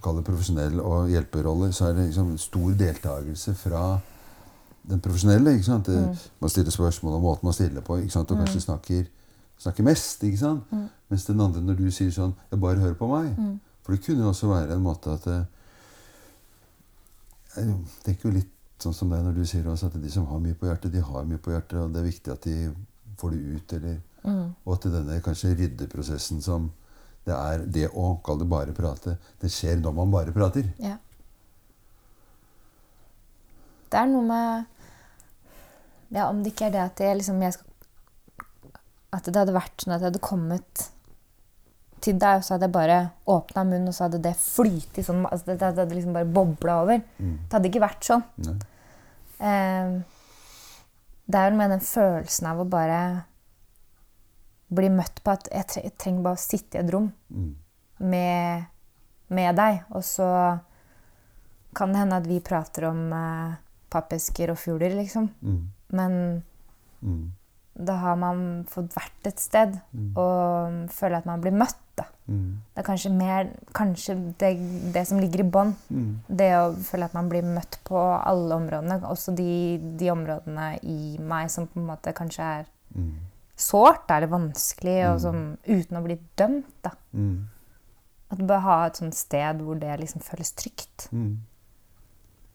kall 0.02 0.16
det 0.16 0.24
profesjonelle 0.24 0.80
og 0.80 1.10
hjelperoller, 1.12 1.72
så 1.76 1.90
er 1.90 1.98
det 1.98 2.06
liksom 2.06 2.30
stor 2.40 2.70
deltakelse 2.80 3.52
fra 3.54 3.82
den 4.88 5.02
profesjonelle. 5.04 5.52
ikke 5.52 5.66
sant? 5.66 5.88
Mm. 5.88 6.16
Man 6.40 6.50
stiller 6.50 6.72
spørsmål 6.72 7.18
om 7.18 7.22
måten 7.22 7.46
man 7.46 7.52
stiller 7.52 7.84
på, 7.84 7.98
ikke 8.00 8.14
sant? 8.14 8.30
og 8.30 8.40
kanskje 8.40 8.62
snakker, 8.64 9.02
snakker 9.58 9.84
mest. 9.84 10.24
ikke 10.24 10.40
sant? 10.40 10.72
Mens 11.08 11.24
den 11.28 11.40
andre, 11.40 11.60
når 11.60 11.74
du 11.74 11.90
sier 11.90 12.10
sånn 12.10 12.32
'Jeg 12.50 12.60
bare 12.60 12.80
hører 12.80 12.94
på 12.94 13.06
meg'. 13.06 13.58
For 13.82 13.92
det 13.92 14.04
kunne 14.04 14.22
jo 14.22 14.28
også 14.28 14.46
være 14.48 14.74
en 14.74 14.82
måte 14.82 15.10
at 15.10 15.26
eh, 15.26 15.44
Jeg 17.56 17.76
tenker 18.04 18.28
jo 18.28 18.34
litt 18.34 18.57
sånn 18.82 18.94
som 18.94 19.10
det 19.12 19.20
når 19.24 19.38
du 19.38 19.44
sier 19.48 19.66
også 19.68 19.88
at 19.90 19.96
de 20.02 20.10
som 20.12 20.26
har 20.30 20.42
mye 20.42 20.56
på 20.58 20.68
hjertet, 20.68 20.92
de 20.94 21.02
har 21.02 21.26
mye 21.28 21.40
på 21.42 21.52
hjertet, 21.54 21.78
og 21.82 21.94
det 21.94 22.02
er 22.02 22.10
viktig 22.10 22.34
at 22.34 22.46
de 22.46 22.56
får 23.18 23.34
det 23.34 23.40
ut. 23.56 23.72
eller 23.78 24.00
Og 24.64 24.74
at 24.74 24.88
denne 24.92 25.20
kanskje 25.24 25.54
ryddeprosessen 25.58 26.42
som 26.44 26.70
det 27.28 27.36
er 27.36 27.64
det 27.68 27.88
å 27.92 28.14
kalle 28.24 28.44
det 28.44 28.48
bare 28.50 28.74
prate, 28.76 29.18
det 29.40 29.50
skjer 29.52 29.80
når 29.82 29.96
man 29.98 30.12
bare 30.12 30.32
prater. 30.32 30.70
Ja. 30.80 30.96
Det 33.88 34.00
er 34.00 34.10
noe 34.10 34.24
med 34.24 34.74
Ja, 36.12 36.28
om 36.30 36.40
det 36.40 36.54
ikke 36.54 36.68
er 36.68 36.72
det 36.72 36.80
at 36.86 37.00
jeg 37.04 37.18
liksom 37.18 37.40
jeg 37.44 37.52
skal, 37.52 37.66
At 39.12 39.26
det 39.28 39.36
hadde 39.36 39.56
vært 39.56 39.80
sånn 39.80 39.94
at 39.94 40.00
jeg 40.00 40.10
hadde 40.10 40.24
kommet 40.24 40.84
til 42.00 42.18
deg, 42.18 42.38
og 42.38 42.44
så 42.44 42.54
hadde 42.54 42.66
jeg 42.68 42.72
bare 42.74 42.98
åpna 43.26 43.64
munnen, 43.64 43.88
og 43.90 43.94
så 43.96 44.04
hadde 44.06 44.20
det 44.22 44.34
flytet 44.36 45.04
sånn 45.06 45.24
altså 45.26 45.46
Det 45.46 45.58
det 45.58 45.66
hadde 45.78 45.94
liksom 45.94 46.12
bare 46.16 46.24
bobla 46.32 46.76
over. 46.82 47.00
Det 47.18 47.52
hadde 47.56 47.68
ikke 47.70 47.82
vært 47.84 48.04
sånn. 48.08 48.24
Eh, 49.40 50.00
det 51.28 51.38
er 51.40 51.50
jo 51.50 51.56
med 51.58 51.70
den 51.70 51.80
følelsen 51.84 52.46
av 52.50 52.60
å 52.60 52.68
bare 52.68 53.00
bli 54.68 54.88
møtt 54.92 55.22
på 55.24 55.32
at 55.32 55.48
jeg, 55.52 55.66
tre 55.70 55.82
jeg 55.86 55.94
trenger 56.00 56.22
bare 56.26 56.36
å 56.36 56.42
sitte 56.42 56.76
i 56.78 56.82
et 56.82 56.90
rom 56.92 57.10
Mm. 57.32 57.54
med, 58.00 58.66
med 59.28 59.56
deg, 59.56 59.82
og 59.90 60.02
så 60.04 60.28
kan 61.74 61.92
det 61.92 61.98
hende 62.02 62.16
at 62.16 62.26
vi 62.26 62.40
prater 62.40 62.84
om 62.90 63.12
eh, 63.12 63.56
pappesker 63.90 64.50
og 64.52 64.58
fugler, 64.58 64.94
liksom. 64.98 65.30
Mm. 65.42 65.68
Men 65.92 66.42
Mm. 67.00 67.32
Da 67.78 67.94
har 68.02 68.16
man 68.18 68.64
fått 68.68 68.90
vært 68.96 69.26
et 69.30 69.38
sted 69.38 69.76
og 70.18 70.90
føler 70.90 71.18
at 71.20 71.26
man 71.26 71.40
blir 71.40 71.52
møtt. 71.54 71.76
Da. 71.98 72.04
Mm. 72.28 72.60
Det 72.74 72.82
er 72.82 72.86
kanskje 72.86 73.10
mer 73.10 73.48
kanskje 73.74 74.14
det, 74.38 74.50
det 74.94 75.06
som 75.08 75.18
ligger 75.18 75.40
i 75.40 75.48
bånn. 75.50 75.72
Mm. 75.90 76.10
Det 76.28 76.50
å 76.58 76.72
føle 76.86 77.06
at 77.08 77.14
man 77.14 77.28
blir 77.30 77.42
møtt 77.42 77.78
på 77.84 77.98
alle 77.98 78.54
områdene. 78.54 79.00
Også 79.10 79.34
de, 79.34 79.78
de 79.98 80.10
områdene 80.12 80.78
i 80.82 81.18
meg 81.18 81.50
som 81.50 81.66
på 81.66 81.80
en 81.80 81.86
måte 81.92 82.12
kanskje 82.14 82.42
er 82.60 82.66
Mm. 82.94 83.18
sårt 83.54 84.08
eller 84.10 84.26
vanskelig, 84.32 84.94
og 85.12 85.18
som, 85.20 85.56
uten 85.66 85.96
å 85.98 86.02
bli 86.02 86.14
dømt. 86.40 86.70
da. 86.82 86.90
Mm. 87.12 87.48
At 88.30 88.38
du 88.38 88.44
bør 88.48 88.60
ha 88.64 88.86
et 88.86 88.96
sånt 88.96 89.14
sted 89.14 89.60
hvor 89.60 89.74
det 89.78 89.98
liksom 90.00 90.22
føles 90.24 90.52
trygt. 90.56 91.08
Mm. 91.12 91.36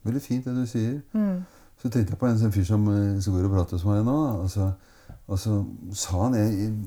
Veldig 0.03 0.21
fint 0.21 0.45
det 0.45 0.55
du 0.55 0.65
sier. 0.65 1.01
Mm. 1.13 1.45
Så 1.81 1.91
tenkte 1.91 2.15
jeg 2.15 2.19
på 2.19 2.27
en 2.27 2.39
sånn 2.39 2.51
fyr 2.55 2.65
som, 2.65 2.87
eh, 2.89 3.19
som 3.21 3.33
går 3.35 3.45
og 3.45 3.53
prater 3.55 3.77
hos 3.77 3.85
meg 3.85 4.03
nå. 4.07 4.17
da. 4.55 4.71
Og 5.31 5.39
så, 5.39 5.59
sa 5.95 6.25
han 6.25 6.35
jeg, 6.35 6.79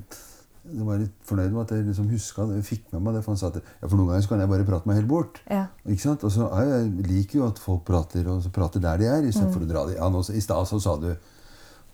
jeg 0.67 0.85
var 0.85 0.99
litt 1.01 1.15
fornøyd 1.25 1.53
med 1.53 1.63
at 1.63 1.73
jeg 1.73 1.87
liksom 1.87 2.11
huska 2.11 2.45
det, 2.49 2.59
jeg 2.59 2.67
fikk 2.67 2.91
med 2.93 3.05
meg 3.07 3.17
det. 3.17 3.23
For 3.25 3.33
han 3.33 3.41
sa 3.41 3.49
at 3.53 3.61
ja, 3.63 3.87
for 3.87 3.95
noen 3.97 4.11
ganger 4.11 4.25
så 4.25 4.33
kan 4.33 4.43
jeg 4.43 4.51
bare 4.51 4.67
prate 4.67 4.89
meg 4.89 4.99
helt 4.99 5.09
bort. 5.09 5.41
Ja. 5.49 5.63
Ikke 5.87 6.05
sant? 6.05 6.27
Og 6.27 6.33
så 6.35 6.49
jeg, 6.51 6.75
jeg 6.75 7.07
liker 7.07 7.41
jo 7.41 7.47
at 7.47 7.63
folk 7.63 7.87
prater, 7.87 8.29
og 8.29 8.43
så 8.45 8.53
prater 8.53 8.83
der 8.83 9.01
de 9.01 9.09
er, 9.09 9.25
istedenfor 9.25 9.59
for 9.59 9.67
å 9.67 9.71
dra 9.71 9.87
de 9.89 9.97
ja, 9.97 10.11
nå, 10.13 10.21
I 10.29 10.43
stad 10.43 10.69
så 10.69 10.81
sa 10.83 10.99
du 11.01 11.11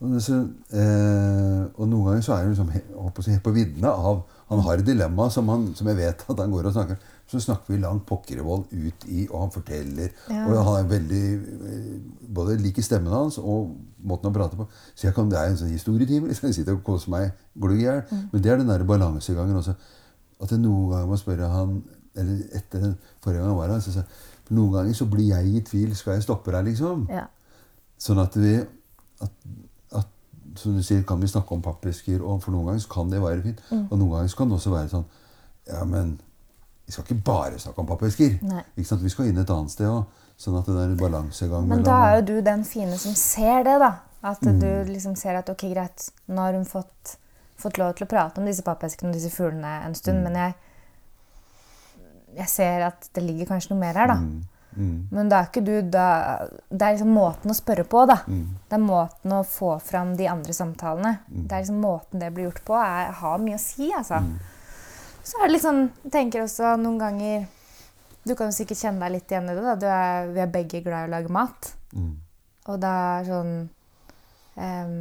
og, 0.04 0.16
så, 0.20 0.36
eh, 0.76 1.60
og 1.80 1.88
noen 1.88 2.10
ganger 2.10 2.24
så 2.26 2.34
er 2.36 2.44
jeg 2.44 2.54
liksom 2.54 2.72
jeg 2.74 2.84
å 3.00 3.12
si, 3.22 3.32
helt 3.32 3.46
på 3.46 3.54
viddene 3.56 3.92
av 3.92 4.24
Han 4.54 4.64
har 4.68 4.82
et 4.82 4.88
dilemma 4.88 5.28
som, 5.34 5.50
han, 5.52 5.66
som 5.78 5.90
jeg 5.90 6.00
vet 6.00 6.24
at 6.30 6.42
han 6.44 6.54
går 6.54 6.70
og 6.70 6.76
snakker 6.76 7.10
Så 7.30 7.40
snakker 7.42 7.74
vi 7.74 7.80
langt 7.82 8.06
pokkervold 8.06 8.68
ut 8.72 9.06
i, 9.08 9.26
og 9.30 9.46
han 9.46 9.52
forteller. 9.54 10.12
Ja. 10.30 10.44
Og 10.46 10.60
han 10.68 10.80
er 10.80 10.90
veldig 10.92 11.24
eh, 11.34 11.96
Både 12.36 12.58
liker 12.62 12.86
stemmen 12.86 13.14
hans 13.14 13.40
og 13.42 13.74
måten 14.04 14.30
han 14.30 14.36
prater 14.36 14.60
på. 14.60 14.68
Så 14.94 15.08
jeg 15.08 15.16
kan, 15.16 15.30
det 15.32 15.40
er 15.40 15.52
en 15.52 15.58
sånn 15.58 15.72
historietime. 15.74 16.28
Liksom. 16.28 16.50
Jeg 16.50 16.60
sitter 16.60 16.78
og 16.78 16.84
koser 16.86 17.14
meg 17.14 17.32
glugg 17.56 17.80
i 17.80 17.88
hjel. 17.88 18.04
Men 18.12 18.44
det 18.44 18.52
er 18.52 18.62
den 18.62 18.72
der 18.72 18.86
balansegangen 18.88 19.60
også. 19.62 19.76
At 20.44 20.52
jeg 20.52 20.60
noen 20.60 20.92
ganger 20.92 21.10
må 21.10 21.18
spørre 21.20 21.50
han 21.54 21.78
Eller 22.20 22.44
etter 22.58 22.82
den 22.84 22.96
forrige 23.24 23.42
gang 23.42 23.54
han 23.54 23.58
var 23.58 23.72
her, 23.74 23.80
så 23.82 23.94
sa 23.96 24.04
jeg 24.04 24.32
noen 24.54 24.74
ganger 24.76 24.98
så 24.98 25.08
blir 25.10 25.32
jeg 25.32 25.50
i 25.50 25.62
tvil. 25.66 25.96
Skal 25.98 26.18
jeg 26.18 26.26
stoppe 26.28 26.52
deg, 26.54 26.68
liksom? 26.68 27.08
Ja. 27.12 27.26
Sånn 28.02 28.20
at 28.22 28.36
vi 28.38 28.58
at, 29.24 29.32
Som 30.60 30.76
du 30.78 30.84
sier, 30.86 31.02
kan 31.08 31.22
vi 31.22 31.28
snakke 31.28 31.56
om 31.56 31.64
pappesker, 31.66 32.22
og 32.22 32.44
for 32.44 32.54
noen 32.54 32.72
ganger 32.72 32.86
kan 32.92 33.10
det 33.10 33.22
være 33.24 33.42
fint. 33.42 33.64
Mm. 33.72 33.88
Og 33.88 33.98
noen 33.98 34.12
ganger 34.18 34.36
kan 34.38 34.52
det 34.52 34.60
også 34.60 34.74
være 34.76 34.92
sånn 34.92 35.10
Ja, 35.64 35.86
men 35.88 36.18
vi 36.86 36.92
skal 36.92 37.06
ikke 37.08 37.24
bare 37.26 37.60
snakke 37.60 37.80
om 37.80 37.88
pappesker. 37.88 38.36
Vi 38.76 38.84
skal 38.86 39.30
inn 39.30 39.40
et 39.40 39.54
annet 39.54 39.72
sted 39.72 39.88
òg. 39.88 40.20
Sånn 40.40 40.58
at 40.58 40.68
det 40.68 40.74
er 40.76 40.90
en 40.90 40.98
balansegang 40.98 41.68
Men 41.70 41.84
da 41.86 41.98
er 42.08 42.16
jo 42.18 42.24
du 42.32 42.36
den 42.44 42.64
fine 42.68 42.98
som 43.00 43.14
ser 43.16 43.64
det, 43.68 43.78
da. 43.84 43.92
At 44.24 44.42
du 44.44 44.70
liksom 44.88 45.16
ser 45.20 45.38
at 45.40 45.50
ok, 45.52 45.66
greit, 45.74 46.08
nå 46.32 46.42
har 46.42 46.56
hun 46.56 46.66
fått, 46.68 47.18
fått 47.60 47.80
lov 47.80 47.94
til 47.98 48.08
å 48.08 48.12
prate 48.12 48.40
om 48.40 48.48
disse 48.48 48.64
pappeskene 48.66 49.12
og 49.12 49.18
disse 49.18 49.32
fuglene 49.34 49.74
en 49.84 49.96
stund, 49.96 50.24
men 50.24 50.38
jeg, 50.40 50.56
jeg 52.40 52.52
ser 52.52 52.86
at 52.88 53.10
det 53.16 53.24
ligger 53.24 53.52
kanskje 53.52 53.74
noe 53.74 53.82
mer 53.84 54.00
her, 54.00 54.14
da. 54.14 54.18
Mm. 54.76 54.96
Men 55.12 55.30
det 55.30 55.38
er 55.38 55.50
ikke 55.50 55.64
du 55.66 55.74
da 55.94 56.08
Det 56.70 56.82
er 56.82 56.96
liksom 56.96 57.14
måten 57.14 57.54
å 57.54 57.58
spørre 57.58 57.86
på, 57.90 58.06
da. 58.10 58.20
Mm. 58.28 58.46
Det 58.70 58.78
er 58.78 58.84
måten 58.84 59.36
å 59.38 59.44
få 59.48 59.76
fram 59.84 60.16
de 60.20 60.28
andre 60.32 60.56
samtalene. 60.56 61.14
Det 61.30 61.52
er 61.52 61.64
liksom 61.64 61.82
måten 61.84 62.24
det 62.24 62.32
blir 62.34 62.50
gjort 62.50 62.64
på, 62.68 62.78
er, 62.80 63.14
har 63.20 63.44
mye 63.44 63.60
å 63.60 63.64
si, 63.64 63.92
altså. 63.94 64.22
Mm. 64.24 64.34
Så 65.24 65.40
er 65.40 65.48
det 65.48 65.56
litt 65.56 65.64
sånn 65.64 65.86
Jeg 66.04 66.12
tenker 66.12 66.44
også 66.44 66.76
noen 66.82 67.00
ganger 67.00 67.46
Du 68.28 68.36
kan 68.36 68.50
jo 68.50 68.56
sikkert 68.56 68.82
kjenne 68.82 69.06
deg 69.06 69.18
litt 69.18 69.32
igjen 69.32 69.50
i 69.50 69.56
det. 69.56 69.64
da. 69.64 69.76
Du 69.80 69.88
er, 69.88 70.30
vi 70.36 70.44
er 70.44 70.52
begge 70.52 70.84
glad 70.84 71.06
i 71.06 71.12
å 71.12 71.14
lage 71.16 71.34
mat. 71.34 71.74
Mm. 71.96 72.14
Og 72.72 72.80
det 72.80 72.94
er 73.08 73.28
sånn 73.28 73.54
um, 74.56 74.96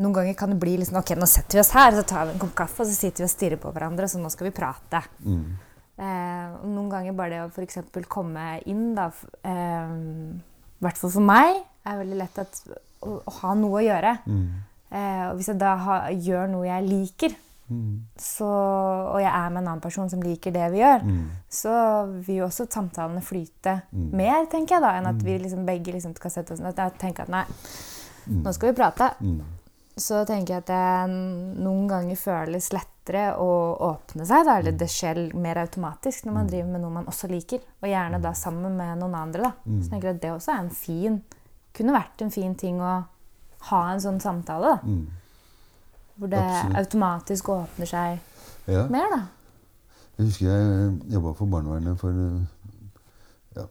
Noen 0.00 0.16
ganger 0.16 0.34
kan 0.38 0.50
det 0.50 0.58
bli 0.62 0.78
sånn 0.82 0.98
Ok, 1.02 1.12
nå 1.18 1.28
setter 1.30 1.58
vi 1.58 1.62
oss 1.62 1.74
her, 1.76 1.92
så 1.94 2.02
tar 2.08 2.26
vi 2.26 2.34
en 2.34 2.42
kopp 2.42 2.54
kaffe, 2.64 2.82
og 2.82 2.88
så 2.88 2.96
sitter 2.96 3.24
vi 3.24 3.28
og 3.28 3.32
stirrer 3.34 3.60
på 3.62 3.70
hverandre, 3.74 4.08
så 4.10 4.18
nå 4.18 4.30
skal 4.32 4.48
vi 4.48 4.56
prate. 4.56 5.04
Mm. 5.22 5.44
Eh, 5.98 6.54
noen 6.66 6.88
ganger 6.90 7.12
bare 7.14 7.30
det 7.30 7.42
å 7.44 7.50
f.eks. 7.54 7.78
komme 8.08 8.60
inn, 8.66 8.94
da 8.96 9.10
I 9.44 9.48
eh, 9.48 9.94
I 10.80 10.84
hvert 10.84 10.98
fall 10.98 11.10
for 11.14 11.20
meg 11.24 11.60
er 11.86 12.00
veldig 12.00 12.16
lett 12.18 12.38
at, 12.42 12.58
å, 13.02 13.20
å 13.24 13.30
ha 13.40 13.54
noe 13.54 13.78
å 13.78 13.84
gjøre. 13.84 14.16
Mm. 14.26 14.48
Eh, 14.90 15.22
og 15.30 15.36
hvis 15.38 15.48
jeg 15.52 15.58
da 15.58 15.76
ha, 15.76 15.98
gjør 16.10 16.50
noe 16.50 16.66
jeg 16.66 16.88
liker, 16.90 17.40
Mm. 17.64 18.02
så, 18.20 18.44
og 18.44 19.20
jeg 19.22 19.30
er 19.32 19.48
med 19.48 19.62
en 19.62 19.68
annen 19.70 19.80
person 19.80 20.10
som 20.12 20.20
liker 20.20 20.52
det 20.52 20.66
vi 20.74 20.82
gjør, 20.82 21.00
Mm. 21.02 21.30
så 21.48 21.72
vil 22.26 22.36
jo 22.42 22.44
også 22.44 22.66
samtalene 22.68 23.22
flyte 23.24 23.80
Mm. 23.90 24.10
mer, 24.12 24.44
tenker 24.52 24.74
jeg 24.76 24.82
da, 24.82 24.90
enn 24.98 25.06
at 25.08 25.22
vi 25.24 25.38
liksom 25.38 25.64
begge 25.64 25.90
liksom 25.94 26.12
skal 26.14 26.30
sette 26.30 26.52
oss 26.52 26.60
ned. 26.60 26.78
og 26.78 26.84
jeg 26.92 26.98
tenker 26.98 27.22
at 27.22 27.28
nei, 27.30 27.44
Mm. 28.28 28.42
nå 28.44 28.52
skal 28.52 28.68
vi 28.72 28.76
prate. 28.82 29.14
Mm. 29.94 30.00
Så 30.02 30.24
tenker 30.26 30.54
jeg 30.56 30.62
at 30.64 30.70
det 30.72 31.62
noen 31.62 31.84
ganger 31.88 32.16
føles 32.18 32.66
lettere 32.74 33.36
å 33.38 33.48
åpne 33.92 34.24
seg. 34.26 34.44
Da, 34.48 34.56
eller 34.58 34.72
det 34.74 34.88
skjer 34.90 35.20
mer 35.38 35.60
automatisk 35.62 36.24
når 36.26 36.34
man 36.34 36.48
driver 36.50 36.70
med 36.72 36.82
noe 36.82 36.90
man 36.96 37.06
også 37.06 37.28
liker. 37.30 37.60
Og 37.82 37.86
gjerne 37.88 38.18
da 38.24 38.32
sammen 38.34 38.74
med 38.76 38.98
noen 38.98 39.14
andre. 39.14 39.42
Da. 39.42 39.52
Så 39.84 39.90
tenker 39.92 40.08
jeg 40.10 40.16
at 40.16 40.22
det 40.24 40.32
også 40.34 40.52
er 40.56 40.62
en 40.64 40.70
fin 40.74 41.20
Kunne 41.74 41.90
vært 41.94 42.22
en 42.22 42.30
fin 42.30 42.52
ting 42.54 42.76
å 42.78 42.90
ha 43.70 43.78
en 43.92 43.98
sånn 44.02 44.20
samtale. 44.22 44.74
Da. 44.76 44.80
Mm. 44.86 45.06
Hvor 46.18 46.30
det 46.30 46.42
Absolutt. 46.42 46.76
automatisk 46.78 47.48
åpner 47.50 47.86
seg 47.90 48.18
Ja. 48.70 48.86
mer, 48.88 49.08
da. 49.10 49.22
Jeg 50.18 50.26
husker 50.28 50.46
jeg 50.46 51.00
jobba 51.10 51.32
for 51.34 51.46
barnevernet 51.50 51.98
for 51.98 52.10
eh, 52.10 52.44
ja, 53.56 53.64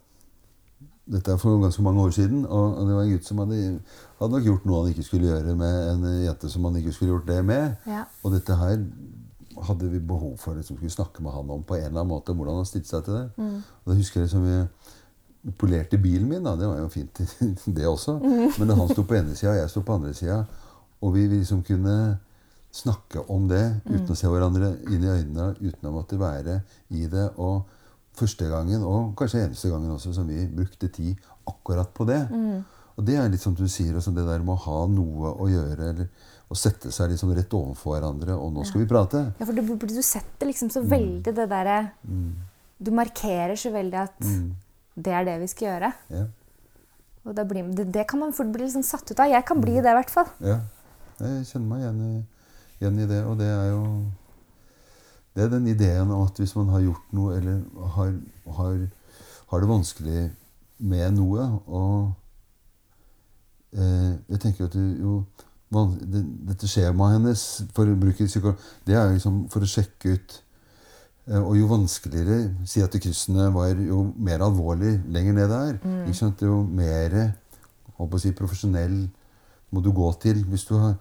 Dette 1.15 1.32
er 1.32 1.38
for 1.39 1.61
ganske 1.63 1.82
mange 1.82 2.03
år 2.03 2.11
siden. 2.11 2.45
Og 2.45 2.88
det 2.88 2.95
var 2.95 3.03
en 3.03 3.13
gutt 3.15 3.26
som 3.26 3.38
hadde, 3.39 3.80
hadde 4.24 4.38
nok 4.38 4.47
gjort 4.47 4.65
noe 4.67 4.82
han 4.82 4.93
ikke 4.93 5.05
skulle 5.07 5.30
gjøre 5.30 5.55
med 5.59 5.89
en 5.91 6.07
jente 6.24 6.49
som 6.51 6.65
han 6.69 6.80
ikke 6.80 6.95
skulle 6.95 7.13
gjort 7.13 7.30
det 7.30 7.39
med. 7.45 7.76
Ja. 7.89 8.05
Og 8.24 8.34
dette 8.36 8.57
her 8.59 8.78
hadde 9.67 9.89
vi 9.91 10.01
behov 10.01 10.38
for 10.41 10.57
liksom, 10.57 10.80
skulle 10.80 10.91
snakke 10.91 11.24
med 11.24 11.36
han 11.36 11.51
om 11.53 11.63
på 11.63 11.78
en 11.78 11.86
eller 11.86 12.01
annen 12.01 12.11
måte. 12.15 12.34
Hvordan 12.34 12.61
han 12.61 12.67
stilte 12.67 12.89
seg 12.89 13.05
til 13.05 13.19
det. 13.19 13.26
Og 13.84 13.91
da 13.91 13.97
husker 13.99 14.24
jeg 14.24 14.34
som 14.34 14.45
vi 14.47 14.57
polerte 15.59 15.99
bilen 16.01 16.28
min. 16.30 16.43
Da. 16.43 16.55
Det 16.59 16.67
var 16.67 16.80
jo 16.80 16.89
fint, 16.91 17.21
det 17.78 17.88
også. 17.88 18.17
Men 18.59 18.76
han 18.78 18.91
sto 18.91 19.05
på 19.07 19.17
ene 19.19 19.36
sida, 19.36 19.53
og 19.53 19.61
jeg 19.61 19.74
sto 19.74 19.84
på 19.86 19.97
andre 19.97 20.13
sida, 20.17 20.43
og 21.03 21.13
vi 21.15 21.28
liksom 21.28 21.63
kunne 21.67 22.17
snakke 22.74 23.21
om 23.30 23.45
det 23.51 23.63
uten 23.86 24.15
å 24.15 24.17
se 24.17 24.30
hverandre 24.32 24.71
inn 24.89 25.03
i 25.03 25.11
øynene, 25.11 25.51
uten 25.61 25.89
å 25.89 25.93
måtte 25.93 26.17
være 26.19 26.61
i 26.89 27.05
det. 27.11 27.28
Og 27.38 27.67
første 28.17 28.47
gangen, 28.49 28.86
og 28.88 29.13
kanskje 29.19 29.43
eneste 29.45 29.69
gangen 29.69 29.93
også, 29.93 30.13
som 30.15 30.30
vi 30.30 30.47
brukte 30.49 30.89
tid 30.93 31.19
akkurat 31.49 31.91
på 31.93 32.07
det. 32.09 32.21
Og 32.94 33.06
det 33.08 33.16
er 33.18 33.32
litt 33.32 33.41
som 33.41 33.56
du 33.58 33.66
sier, 33.66 33.96
altså 33.98 34.14
det 34.14 34.26
der 34.28 34.44
med 34.46 34.54
å 34.54 34.64
ha 34.68 34.80
noe 34.91 35.34
å 35.41 35.48
gjøre, 35.50 35.89
eller 35.94 36.10
å 36.54 36.58
sette 36.58 36.91
seg 36.94 37.14
liksom 37.14 37.32
rett 37.34 37.56
overfor 37.58 37.96
hverandre, 37.96 38.36
og 38.38 38.54
nå 38.54 38.66
skal 38.68 38.84
vi 38.84 38.89
prate. 38.89 39.24
Ja, 39.39 39.48
for 39.48 39.58
du, 39.58 39.64
du 39.64 40.04
setter 40.06 40.50
liksom 40.50 40.70
så 40.74 40.84
veldig 40.86 41.34
det 41.34 41.48
derre 41.50 41.80
Du 42.78 42.91
markerer 42.94 43.56
så 43.58 43.72
veldig 43.74 44.00
at 44.04 44.20
det 44.94 45.14
er 45.16 45.26
det 45.26 45.39
vi 45.41 45.50
skal 45.50 45.70
gjøre. 45.72 45.91
Ja. 46.14 46.26
Og 47.24 47.39
blir, 47.48 47.70
det, 47.72 47.88
det 47.96 48.04
kan 48.10 48.20
man 48.20 48.34
fort 48.36 48.52
bli 48.54 48.66
liksom 48.66 48.84
satt 48.86 49.10
ut 49.10 49.20
av. 49.20 49.32
Jeg 49.32 49.46
kan 49.48 49.62
bli 49.64 49.78
det, 49.80 49.89
i 49.89 49.98
hvert 49.98 50.12
fall. 50.12 50.30
Ja, 50.44 50.60
jeg 51.24 51.46
kjenner 51.48 51.70
meg 51.70 51.86
igjen 51.86 52.02
i, 52.04 52.16
igjen 52.82 53.00
i 53.00 53.08
det. 53.10 53.22
Og 53.30 53.39
det 53.39 53.48
er 53.48 53.70
jo 53.72 53.86
Det 55.34 55.41
er 55.41 55.50
den 55.50 55.66
ideen 55.66 56.12
om 56.14 56.28
at 56.28 56.38
hvis 56.38 56.54
man 56.54 56.68
har 56.70 56.84
gjort 56.84 57.14
noe, 57.16 57.38
eller 57.39 57.64
har, 57.96 58.12
har, 58.58 58.76
har 59.50 59.64
det 59.64 59.70
vanskelig 59.72 60.26
med 60.78 61.16
noe 61.16 61.48
og 61.66 62.12
Jeg 63.74 64.39
tenker 64.39 64.69
at 64.69 64.78
jo 64.78 65.24
Dette 65.74 66.69
skjemaet 66.69 67.17
hennes, 67.17 67.43
for 67.74 67.89
å 67.89 67.97
bruke 67.97 68.28
det 68.86 68.93
er 68.93 69.13
liksom 69.13 69.45
for 69.49 69.65
å 69.65 69.69
sjekke 69.69 70.13
ut 70.13 70.36
eh, 71.32 71.39
og 71.39 71.55
jo 71.57 71.69
vanskeligere 71.71 72.67
Si 72.69 72.84
at 72.84 72.93
kryssene 72.93 73.47
var 73.55 73.74
jo 73.82 74.03
mer 74.13 74.43
alvorlig 74.45 74.99
lenger 75.09 75.34
ned 75.39 75.49
der. 75.49 75.80
Ikke 76.03 76.19
sant? 76.19 76.43
Jo 76.45 76.61
mer 76.63 77.34
si, 78.19 78.34
profesjonell 78.38 79.07
må 79.74 79.82
du 79.82 79.91
gå 79.95 80.11
til. 80.21 80.43
Hvis 80.49 80.65
du 80.69 80.76
har, 80.78 80.93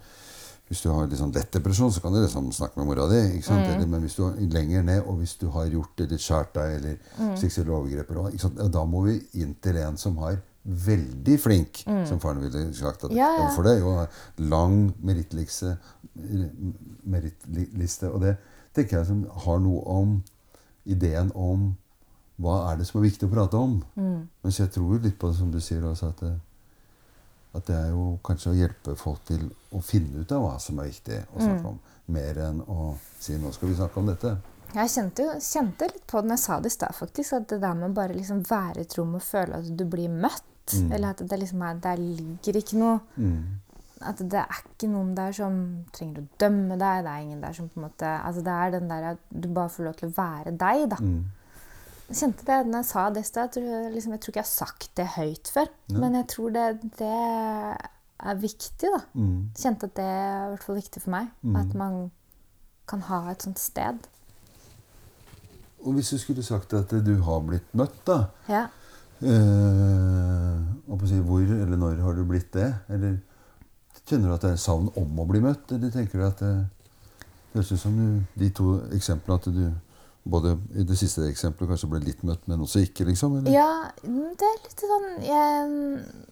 hvis 0.68 0.82
du 0.84 0.88
har 0.92 1.08
liksom 1.10 1.32
lett 1.34 1.52
depresjon, 1.52 1.92
så 1.92 2.00
kan 2.00 2.14
du 2.14 2.22
liksom 2.22 2.52
snakke 2.54 2.80
med 2.80 2.88
mora 2.88 3.08
di. 3.10 3.20
Ikke 3.36 3.50
sant? 3.50 3.66
Eller, 3.66 3.88
men 3.90 4.04
hvis 4.06 4.16
du 4.16 4.24
er 4.28 4.38
lenger 4.54 4.86
ned, 4.86 5.02
og 5.04 5.20
hvis 5.20 5.36
du 5.40 5.48
har 5.52 5.68
gjort 5.68 5.98
det 5.98 6.08
litt 6.14 6.24
skjært 6.24 6.54
deg, 6.56 6.78
eller 6.78 7.36
seksuelle 7.40 7.76
overgrep, 7.76 8.14
eller 8.14 8.72
da 8.72 8.86
må 8.88 9.04
vi 9.08 9.18
inn 9.42 9.52
til 9.60 9.80
en 9.82 10.00
som 10.00 10.16
har 10.24 10.40
veldig 10.62 11.40
flink, 11.42 11.82
som 12.06 12.20
faren 12.22 12.42
ville 12.44 12.74
sagt. 12.74 13.04
At, 13.04 13.10
Ja, 13.10 13.30
ja. 13.38 13.48
For 13.56 13.66
det 13.66 13.76
er 13.76 13.80
jo 13.82 14.06
lang 14.48 14.92
merittliste, 15.02 15.76
merittliste. 17.04 18.10
Og 18.12 18.20
det 18.22 18.36
tenker 18.74 19.00
jeg 19.00 19.06
som 19.10 19.24
har 19.46 19.58
noe 19.62 19.82
om 19.90 20.22
ideen 20.84 21.32
om 21.34 21.72
hva 22.42 22.72
er 22.72 22.78
det 22.80 22.86
som 22.88 23.00
er 23.00 23.08
viktig 23.08 23.28
å 23.28 23.34
prate 23.34 23.58
om. 23.58 23.76
Mens 24.42 24.58
jeg 24.58 24.72
tror 24.74 25.02
litt 25.02 25.18
på 25.18 25.30
det 25.30 25.38
som 25.38 25.50
du 25.52 25.60
sier 25.62 25.84
også, 25.86 26.12
at 26.14 26.22
det, 26.24 26.32
at 27.58 27.66
det 27.68 27.76
er 27.76 27.90
jo 27.92 28.06
kanskje 28.24 28.52
å 28.52 28.56
hjelpe 28.56 28.94
folk 28.96 29.24
til 29.28 29.50
å 29.76 29.82
finne 29.84 30.22
ut 30.22 30.32
av 30.32 30.46
hva 30.46 30.54
som 30.62 30.78
er 30.80 30.88
viktig 30.88 31.18
å 31.34 31.42
snakke 31.42 31.74
om. 31.74 31.82
Mer 32.12 32.38
enn 32.48 32.62
å 32.66 32.94
si 33.20 33.36
'nå 33.38 33.52
skal 33.52 33.68
vi 33.68 33.74
snakke 33.78 34.00
om 34.00 34.06
dette'. 34.06 34.36
Jeg 34.72 34.88
kjente, 34.88 35.22
jo, 35.22 35.32
kjente 35.36 35.86
litt 35.92 36.06
på 36.08 36.20
det 36.20 36.28
når 36.30 36.38
jeg 36.38 36.44
sa 36.46 36.60
det 36.60 36.70
i 36.70 36.74
stad, 36.76 36.94
faktisk. 36.96 37.32
At 37.32 37.48
det 37.48 37.60
der 37.60 37.74
med 37.74 37.90
å 37.90 37.94
bare 37.94 38.14
liksom 38.16 38.40
være 38.48 38.78
i 38.78 38.86
et 38.86 38.96
rom 38.98 39.14
og 39.14 39.22
føle 39.22 39.58
at 39.60 39.68
du 39.76 39.84
blir 39.84 40.08
møtt. 40.08 40.42
Eller 40.92 41.10
at 41.10 41.18
det 41.28 41.38
liksom 41.38 41.62
er, 41.66 41.74
der 41.82 41.96
ligger 42.00 42.56
ikke 42.60 42.78
noe 42.78 43.00
Mm. 43.16 43.58
At 44.02 44.18
det 44.18 44.34
er 44.34 44.62
ikke 44.64 44.88
noen 44.90 45.12
der 45.14 45.30
som 45.30 45.84
trenger 45.94 46.22
å 46.24 46.38
dømme 46.42 46.74
deg. 46.74 47.04
Det 47.04 47.10
er 47.12 47.20
ingen 47.22 47.42
der 47.42 47.52
som 47.54 47.68
på 47.70 47.78
en 47.78 47.84
måte 47.86 48.08
Altså 48.24 48.42
det 48.42 48.50
er 48.50 48.70
den 48.74 48.88
der 48.90 49.04
at 49.12 49.18
du 49.30 49.46
bare 49.54 49.70
får 49.70 49.84
lov 49.84 49.94
til 49.94 50.08
å 50.08 50.16
være 50.16 50.54
deg, 50.58 50.88
da. 50.90 50.98
Mm. 50.98 51.20
Jeg 52.08 52.16
kjente 52.18 52.46
det 52.48 52.56
når 52.66 52.78
jeg 52.80 52.88
sa 52.90 53.04
det 53.10 53.22
i 53.22 53.28
stad. 53.28 53.56
Jeg, 53.56 53.92
liksom, 53.94 54.12
jeg 54.12 54.20
tror 54.20 54.32
ikke 54.32 54.42
jeg 54.42 54.48
har 54.48 54.66
sagt 54.66 54.90
det 54.98 55.06
høyt 55.16 55.52
før. 55.54 55.70
Men 56.02 56.14
jeg 56.18 56.26
tror 56.34 56.50
det, 56.56 56.64
det 56.98 57.12
er 58.22 58.42
viktig, 58.42 58.90
da. 58.90 59.00
Mm. 59.14 59.38
Kjente 59.56 59.86
at 59.86 59.94
det 59.96 60.08
er 60.08 60.42
i 60.42 60.50
hvert 60.56 60.66
fall 60.66 60.80
viktig 60.82 61.02
for 61.02 61.14
meg. 61.14 61.30
At 61.62 61.78
man 61.78 62.10
kan 62.90 63.06
ha 63.06 63.22
et 63.30 63.46
sånt 63.46 63.62
sted. 63.62 64.02
Og 65.82 65.94
hvis 65.96 66.10
du 66.10 66.18
skulle 66.18 66.42
sagt 66.46 66.74
at 66.74 66.90
du 66.90 67.14
har 67.22 67.40
blitt 67.46 67.70
møtt, 67.74 67.96
da 68.06 68.24
Ja. 68.50 68.66
Eh, 69.22 71.06
si, 71.08 71.20
Hvor 71.20 71.40
eller 71.40 71.76
når 71.76 72.02
har 72.02 72.14
du 72.14 72.24
blitt 72.28 72.52
det? 72.52 72.68
Eller 72.88 73.18
kjenner 74.06 74.28
du 74.28 74.34
at 74.34 74.44
det 74.44 74.52
er 74.54 74.60
savn 74.60 74.90
om 74.98 75.22
å 75.22 75.26
bli 75.28 75.40
møtt? 75.44 75.72
Eller 75.72 75.90
tenker 75.94 76.18
du 76.18 76.26
at 76.26 76.42
det 76.42 76.52
høres 77.54 77.72
ut 77.72 77.80
som 77.80 77.96
du, 77.96 78.22
de 78.40 78.50
to 78.54 78.76
eksemplene 78.96 79.38
at 79.38 79.48
du 79.52 79.64
både 80.22 80.54
i 80.78 80.84
det 80.86 80.96
siste 80.98 81.24
eksempelet 81.26 81.72
kanskje 81.72 81.88
ble 81.90 82.02
litt 82.04 82.20
møtt, 82.26 82.44
men 82.50 82.62
også 82.62 82.84
ikke, 82.86 83.06
liksom? 83.08 83.40
Eller? 83.40 83.54
Ja, 83.54 83.90
det 84.02 84.46
er 84.48 84.60
litt 84.62 84.84
sånn 84.84 85.08
jeg, 85.26 86.28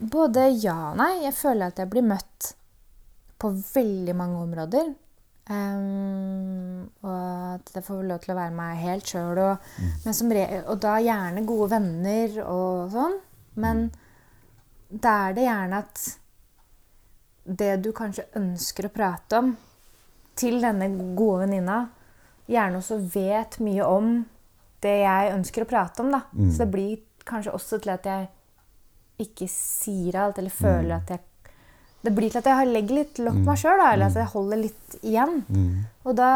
Både 0.00 0.48
ja 0.56 0.90
og 0.90 0.96
nei. 0.98 1.12
Jeg 1.26 1.36
føler 1.36 1.70
at 1.70 1.78
jeg 1.78 1.90
blir 1.92 2.06
møtt 2.08 2.54
på 3.40 3.50
veldig 3.52 4.14
mange 4.16 4.40
områder. 4.46 4.94
Ehm, 5.50 6.86
og 7.02 7.56
at 7.56 7.72
jeg 7.74 7.84
får 7.86 8.04
lov 8.06 8.22
til 8.22 8.34
å 8.34 8.38
være 8.38 8.54
meg 8.54 8.82
helt 8.84 9.10
sjøl. 9.10 9.40
Og, 9.42 9.70
mm. 9.80 10.62
og 10.62 10.76
da 10.82 10.94
gjerne 11.02 11.46
gode 11.48 11.70
venner 11.74 12.38
og 12.44 12.94
sånn. 12.94 13.18
Men 13.60 13.88
da 14.90 15.16
er 15.28 15.36
det 15.36 15.46
gjerne 15.48 15.82
at 15.84 16.04
det 17.60 17.72
du 17.82 17.90
kanskje 17.96 18.28
ønsker 18.38 18.86
å 18.86 18.94
prate 18.94 19.40
om 19.40 19.54
til 20.38 20.60
denne 20.62 20.86
gode 21.18 21.44
venninna, 21.44 21.80
gjerne 22.50 22.78
også 22.80 23.00
vet 23.12 23.58
mye 23.62 23.86
om 23.86 24.12
det 24.80 24.96
jeg 25.02 25.32
ønsker 25.34 25.64
å 25.64 25.70
prate 25.70 26.04
om. 26.04 26.12
da. 26.14 26.22
Mm. 26.32 26.50
Så 26.50 26.64
det 26.64 26.70
blir 26.72 27.24
kanskje 27.26 27.54
også 27.56 27.80
til 27.82 27.92
at 27.92 28.06
jeg 28.08 28.30
ikke 29.20 29.50
sier 29.52 30.16
alt, 30.16 30.38
eller 30.38 30.50
føler 30.54 30.94
Mm. 30.94 30.96
at 31.02 31.10
jeg 31.10 31.20
Det 32.00 32.12
blir 32.16 32.32
til 32.32 32.40
at 32.40 32.48
jeg 32.48 32.70
legger 32.70 32.96
litt 32.96 33.18
lokk 33.20 33.42
på 33.42 33.48
meg 33.50 33.60
sjøl, 33.60 33.82
eller 33.84 34.06
at 34.06 34.16
jeg 34.16 34.32
holder 34.32 34.60
litt 34.62 34.94
igjen. 35.02 35.42
Mm. 35.48 35.74
Og 36.08 36.16
da, 36.16 36.30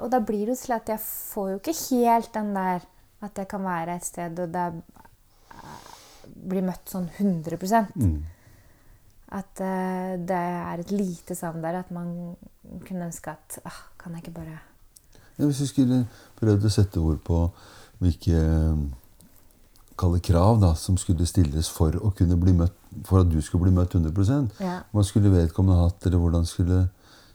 og 0.00 0.08
da 0.12 0.20
blir 0.24 0.46
det 0.46 0.54
jo 0.54 0.62
til 0.62 0.76
at 0.78 0.94
jeg 0.94 1.02
får 1.04 1.50
jo 1.50 1.58
ikke 1.60 1.76
helt 1.82 2.32
den 2.34 2.54
der 2.56 2.86
at 3.20 3.36
jeg 3.36 3.48
kan 3.50 3.64
være 3.64 3.98
et 3.98 4.06
sted 4.06 4.38
og 4.40 4.52
det 4.54 4.66
blir 6.50 6.64
møtt 6.64 6.88
sånn 6.88 7.08
100 7.18 7.58
Mm. 7.94 8.22
At 9.30 9.60
uh, 9.62 10.16
det 10.26 10.36
er 10.36 10.80
et 10.82 10.90
lite 10.90 11.36
savn 11.38 11.62
der. 11.62 11.80
At 11.84 11.90
man 11.94 12.36
kunne 12.86 13.06
ønske 13.06 13.30
at 13.30 13.60
ah, 13.64 13.76
Kan 13.98 14.12
jeg 14.12 14.24
ikke 14.24 14.40
bare 14.40 14.56
Ja, 15.38 15.44
hvis 15.44 15.60
vi 15.60 15.66
skulle 15.70 16.00
prøvd 16.40 16.66
å 16.66 16.72
sette 16.72 17.00
ord 17.00 17.20
på 17.24 17.44
hvilke 18.00 18.40
kalle 20.00 20.20
krav 20.24 20.60
da, 20.62 20.72
som 20.78 20.96
skulle 21.00 21.26
stilles 21.28 21.68
for 21.72 21.96
å 22.00 22.12
kunne 22.16 22.38
bli 22.40 22.54
møtt, 22.56 22.76
for 23.06 23.22
at 23.22 23.30
du 23.30 23.38
skulle 23.44 23.68
bli 23.68 23.74
møtt 23.76 23.94
100 23.94 24.60
Ja. 24.60 24.80
Hva 24.92 25.04
skulle 25.06 25.32
vedkommende 25.32 25.84
hatt, 25.84 26.06
eller 26.06 26.22
hvordan 26.22 26.46
skulle 26.48 26.88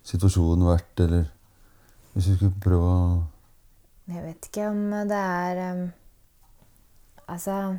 situasjonen 0.05 0.67
vært, 0.69 1.05
eller 1.05 1.31
Hvis 2.15 2.29
vi 2.29 2.35
skulle 2.37 2.63
prøve 2.63 2.87
å 2.87 2.99
Jeg 4.07 4.23
vet 4.23 4.47
ikke 4.47 4.69
om 4.69 4.83
det 5.09 5.19
er 5.19 5.59
um, 5.73 5.81
Altså 7.27 7.77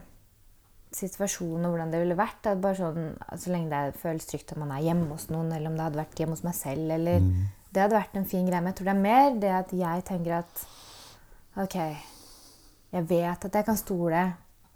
Situasjonen 0.96 1.66
og 1.66 1.74
hvordan 1.74 1.90
det 1.92 1.98
ville 2.00 2.16
vært. 2.16 2.38
Det 2.44 2.54
bare 2.62 2.78
sånn, 2.78 3.16
Så 3.36 3.50
lenge 3.52 3.68
det 3.68 3.98
føles 4.00 4.24
trygt 4.24 4.52
at 4.54 4.60
man 4.60 4.70
er 4.72 4.84
hjemme 4.86 5.10
hos 5.10 5.26
noen, 5.28 5.50
eller 5.52 5.68
om 5.68 5.76
det 5.76 5.84
hadde 5.84 6.00
vært 6.00 6.20
hjemme 6.22 6.36
hos 6.36 6.44
meg 6.46 6.54
selv. 6.56 6.90
eller 6.94 7.20
Det 7.68 7.82
hadde 7.82 7.98
vært 7.98 8.16
en 8.16 8.28
fin 8.28 8.46
greie. 8.46 8.62
Men 8.62 8.72
jeg 8.72 8.78
tror 8.78 8.88
det 8.88 8.94
er 8.94 9.02
mer 9.02 9.40
det 9.42 9.52
at 9.52 9.74
jeg 9.76 10.04
tenker 10.08 10.38
at 10.38 10.62
OK, 11.56 11.76
jeg 12.96 13.08
vet 13.10 13.44
at 13.48 13.58
jeg 13.58 13.66
kan 13.66 13.76
stole 13.76 14.22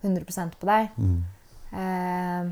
100% 0.03 0.59
på 0.61 0.67
deg. 0.71 0.91
mm, 0.97 1.21
Eh, 1.71 2.47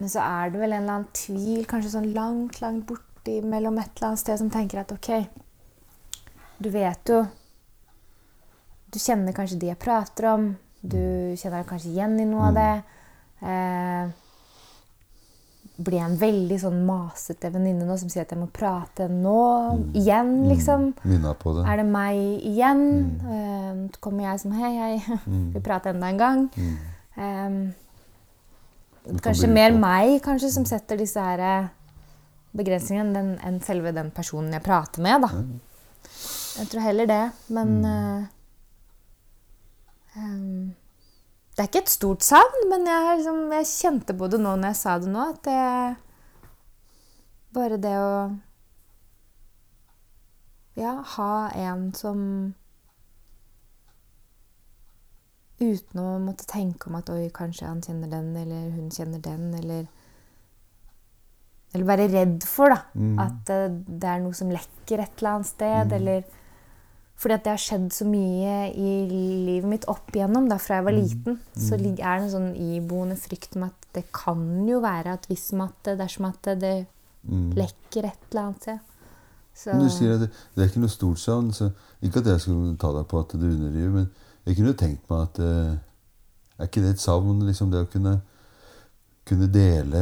men 0.00 0.08
så 0.10 0.18
er 0.24 0.50
det 0.50 0.58
vel 0.58 0.72
en 0.72 0.82
eller 0.82 0.94
annen 0.96 1.12
tvil, 1.14 1.60
kanskje 1.70 1.92
sånn 1.92 2.08
langt, 2.16 2.56
langt 2.60 2.82
borti 2.88 3.36
mellom 3.46 3.76
et 3.78 3.92
eller 3.94 4.08
annet 4.08 4.22
sted, 4.24 4.40
som 4.40 4.50
tenker 4.50 4.80
at 4.80 4.90
OK, 4.90 5.10
du 6.58 6.70
vet 6.74 7.12
jo 7.12 7.20
Du 8.90 8.98
kjenner 8.98 9.30
kanskje 9.32 9.58
de 9.60 9.68
jeg 9.68 9.78
prater 9.78 10.26
om. 10.32 10.48
Du 10.82 10.98
kjenner 11.38 11.60
deg 11.60 11.68
kanskje 11.68 11.92
igjen 11.92 12.16
i 12.18 12.24
noe 12.26 12.48
av 12.48 12.56
det. 12.56 12.82
Eh, 13.46 14.10
blir 15.80 15.96
jeg 15.96 16.10
en 16.10 16.18
veldig 16.20 16.58
sånn 16.60 16.80
masete 16.84 17.50
venninne 17.54 17.86
nå 17.88 17.96
som 18.00 18.10
sier 18.12 18.26
at 18.26 18.32
jeg 18.34 18.40
må 18.40 18.48
prate 18.52 19.06
nå 19.10 19.42
igjen, 19.96 20.32
liksom? 20.50 20.90
minne 21.08 21.34
på 21.40 21.54
det? 21.56 21.64
Er 21.64 21.80
det 21.80 21.86
meg 21.88 22.20
igjen? 22.50 22.82
Eh, 23.24 23.84
så 23.94 24.02
kommer 24.04 24.28
jeg 24.28 24.42
som 24.42 24.56
Hei, 24.56 24.72
hei, 24.76 25.20
vi 25.54 25.62
prater 25.64 25.94
enda 25.94 26.10
en 26.12 26.20
gang. 26.20 26.42
Um, 27.16 27.60
kan 29.06 29.22
kanskje 29.30 29.48
mer 29.50 29.72
meg 29.74 30.18
kanskje 30.24 30.52
som 30.52 30.66
setter 30.68 31.00
disse 31.00 31.22
her 31.24 31.40
eh, 31.40 31.70
begrensningene 32.56 33.38
enn 33.46 33.60
selve 33.64 33.94
den 33.96 34.10
personen 34.14 34.52
jeg 34.56 34.66
prater 34.66 35.04
med. 35.04 35.24
da. 35.24 35.30
Jeg 36.60 36.68
tror 36.72 36.84
heller 36.84 37.08
det. 37.08 37.24
Men 37.54 37.74
uh, 37.86 38.22
em, 40.18 40.74
Det 41.60 41.66
er 41.66 41.68
ikke 41.74 41.80
et 41.84 41.90
stort 41.92 42.22
savn, 42.24 42.62
men 42.70 42.86
jeg, 42.88 43.16
liksom, 43.18 43.40
jeg 43.52 43.66
kjente 43.68 44.14
på 44.16 44.28
det 44.32 44.38
nå 44.40 44.54
når 44.56 44.70
jeg 44.70 44.76
sa 44.78 44.94
det 44.96 45.10
nå, 45.12 45.24
at 45.28 45.40
det 45.44 45.56
Bare 47.52 47.76
det 47.76 47.92
å 48.00 48.14
Ja, 50.80 50.94
ha 51.18 51.34
en 51.60 51.82
som 51.92 52.22
Uten 55.60 56.00
å 56.00 56.16
måtte 56.24 56.48
tenke 56.48 56.88
om 56.88 56.96
at 56.96 57.12
oi, 57.12 57.26
kanskje 57.28 57.68
han 57.68 57.84
kjenner 57.84 58.08
den, 58.08 58.32
eller 58.40 58.72
hun 58.78 58.88
kjenner 58.96 59.20
den, 59.20 59.50
eller 59.60 59.84
Eller 61.74 61.90
være 61.92 62.08
redd 62.16 62.48
for 62.48 62.72
da, 62.72 62.80
at 63.26 63.52
eh, 63.52 63.68
det 63.68 64.08
er 64.08 64.24
noe 64.24 64.32
som 64.32 64.48
lekker 64.48 65.04
et 65.04 65.20
eller 65.20 65.36
annet 65.36 65.52
sted. 65.52 65.92
Eller 66.00 66.24
fordi 67.20 67.36
at 67.36 67.44
det 67.44 67.52
har 67.52 67.60
skjedd 67.60 67.90
så 67.92 68.06
mye 68.08 68.54
i 68.72 68.92
livet 69.10 69.68
mitt 69.68 69.84
opp 69.92 70.08
igjennom 70.14 70.46
da, 70.48 70.56
fra 70.56 70.78
jeg 70.78 70.86
var 70.86 70.96
liten. 70.96 71.36
Så 71.52 71.76
er 71.76 71.82
det 71.84 72.06
en 72.08 72.30
sånn 72.32 72.52
iboende 72.56 73.16
frykt 73.20 73.58
om 73.58 73.66
at 73.66 73.90
det 73.92 74.06
kan 74.16 74.40
jo 74.64 74.78
være 74.80 75.18
at 75.18 75.26
hvis 75.28 75.50
at 75.60 75.90
dersom 76.00 76.30
at 76.30 76.48
det 76.62 76.76
lekker 77.28 78.08
et 78.08 78.30
eller 78.30 78.46
annet 78.46 78.64
sted. 78.64 78.78
Så, 79.52 79.74
Men 79.74 79.84
du 79.84 79.92
sier 79.92 80.14
at 80.14 80.22
det, 80.24 80.30
det 80.54 80.62
er 80.62 80.70
ikke 80.70 80.80
noe 80.80 80.92
stort 80.92 81.20
savn. 81.20 81.50
Så 81.52 81.68
ikke 82.00 82.22
at 82.22 82.30
jeg 82.32 82.40
skulle 82.46 82.76
ta 82.80 82.92
deg 82.94 83.04
på 83.10 83.20
at 83.20 83.34
du 83.36 83.44
underdriver, 83.50 83.92
men 83.98 84.08
jeg 84.46 84.56
kunne 84.56 84.76
tenkt 84.78 85.10
meg 85.10 85.26
at 85.26 85.40
eh, 85.44 85.74
Er 86.60 86.68
ikke 86.68 86.82
det 86.84 86.94
et 86.94 87.00
savn, 87.00 87.40
liksom 87.44 87.70
det 87.72 87.80
å 87.84 87.88
kunne, 87.88 88.14
kunne 89.28 89.46
dele 89.52 90.00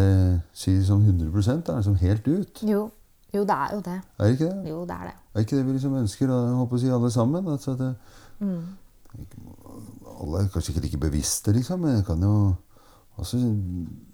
si 0.54 0.72
som 0.86 1.02
100% 1.02 1.66
da, 1.66 1.76
liksom 1.78 1.98
helt 2.00 2.26
ut? 2.26 2.62
jo, 2.66 2.88
jo, 3.34 3.44
det 3.44 3.54
er 3.54 3.74
jo 3.74 3.82
det. 3.86 3.98
Er 4.18 4.24
det 4.24 4.32
ikke 4.32 4.48
det? 4.48 4.70
Jo, 4.70 4.80
det 4.88 4.96
er 4.96 5.10
det. 5.10 5.16
Er 5.38 5.44
ikke 5.46 5.56
det 5.60 5.66
vi 5.68 5.76
liksom 5.76 5.94
ønsker, 5.94 6.30
jeg 6.34 6.54
håper 6.58 6.74
å 6.74 6.80
si 6.82 6.88
alle 6.90 7.10
sammen? 7.14 7.46
Altså 7.52 7.76
at 7.76 7.82
det, 7.84 7.92
Alle 10.18 10.40
er 10.40 10.48
kanskje 10.50 10.72
ikke 10.72 10.82
like 10.82 10.98
bevisste, 10.98 11.52
liksom, 11.54 11.84
men 11.84 12.00
jeg 12.00 12.06
kan 12.08 12.24
jo 12.26 12.32
også 13.18 13.38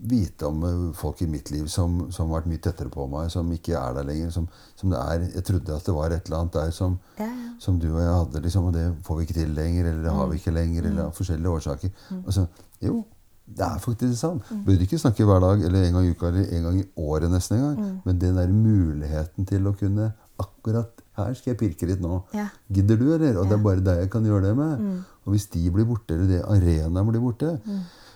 vite 0.09 0.47
om 0.49 0.63
eh, 0.65 0.85
folk 0.97 1.23
i 1.25 1.29
mitt 1.29 1.51
liv 1.53 1.67
som, 1.69 1.97
som 2.13 2.29
har 2.29 2.39
vært 2.41 2.51
mye 2.53 2.61
tettere 2.65 2.93
på 2.93 3.05
meg, 3.13 3.31
som 3.33 3.51
ikke 3.53 3.75
er 3.77 3.97
der 3.99 4.07
lenger. 4.09 4.31
Som, 4.33 4.47
som 4.81 4.93
det 4.93 5.01
er 5.01 5.27
Jeg 5.35 5.45
trodde 5.49 5.77
at 5.77 5.89
det 5.89 5.95
var 5.97 6.13
et 6.13 6.29
eller 6.29 6.39
annet 6.43 6.57
der 6.57 6.71
som, 6.77 6.99
Ja, 7.19 7.27
ja. 7.29 7.51
som 7.61 7.81
du 7.81 7.89
og 7.91 8.01
jeg 8.01 8.15
hadde, 8.15 8.45
liksom, 8.47 8.69
og 8.71 8.77
det 8.77 8.85
får 9.05 9.19
vi 9.19 9.27
ikke 9.27 9.39
til 9.41 9.53
lenger, 9.57 9.91
eller 9.91 10.07
det 10.07 10.15
har 10.19 10.31
vi 10.31 10.41
ikke 10.41 10.57
lenger, 10.57 10.89
eller 10.89 11.05
av 11.09 11.13
forskjellige 11.19 11.57
årsaker. 11.59 11.93
Altså, 12.23 12.47
jo, 12.85 13.05
det 13.45 13.67
er 13.69 13.79
faktisk 13.85 14.11
det 14.11 14.19
samme. 14.19 14.41
Mm. 14.51 14.65
Burde 14.65 14.89
ikke 14.89 14.99
snakke 15.05 15.29
hver 15.29 15.41
dag, 15.45 15.65
eller 15.69 15.85
en 15.89 15.99
gang 15.99 16.07
i 16.09 16.15
uka, 16.17 16.33
eller 16.33 16.57
en 16.59 16.69
gang 16.71 16.81
i 16.81 16.87
året 16.97 17.33
nesten 17.33 17.59
en 17.59 17.65
gang, 17.67 17.95
men 18.05 18.21
den 18.21 18.41
der 18.41 18.53
muligheten 18.57 19.49
til 19.53 19.69
å 19.69 19.77
kunne 19.77 20.13
akkurat 20.41 21.04
her 21.15 21.35
skal 21.39 21.53
jeg 21.53 21.59
pirke 21.61 21.87
litt 21.87 22.01
nå. 22.03 22.17
Ja. 22.35 22.49
Gidder 22.75 22.99
du, 22.99 23.05
eller? 23.15 23.37
Og 23.39 23.51
det 23.51 23.59
er 23.59 23.63
bare 23.63 23.85
deg 23.87 24.01
jeg 24.03 24.11
kan 24.11 24.25
gjøre 24.27 24.49
det 24.49 24.55
med. 24.59 24.87
Og 25.25 25.35
hvis 25.35 25.47
de 25.53 25.63
blir 25.75 25.87
borte, 25.89 26.17
eller 26.17 26.31
det 26.33 26.41
arenaen 26.43 27.11
blir 27.11 27.23
borte, 27.23 27.53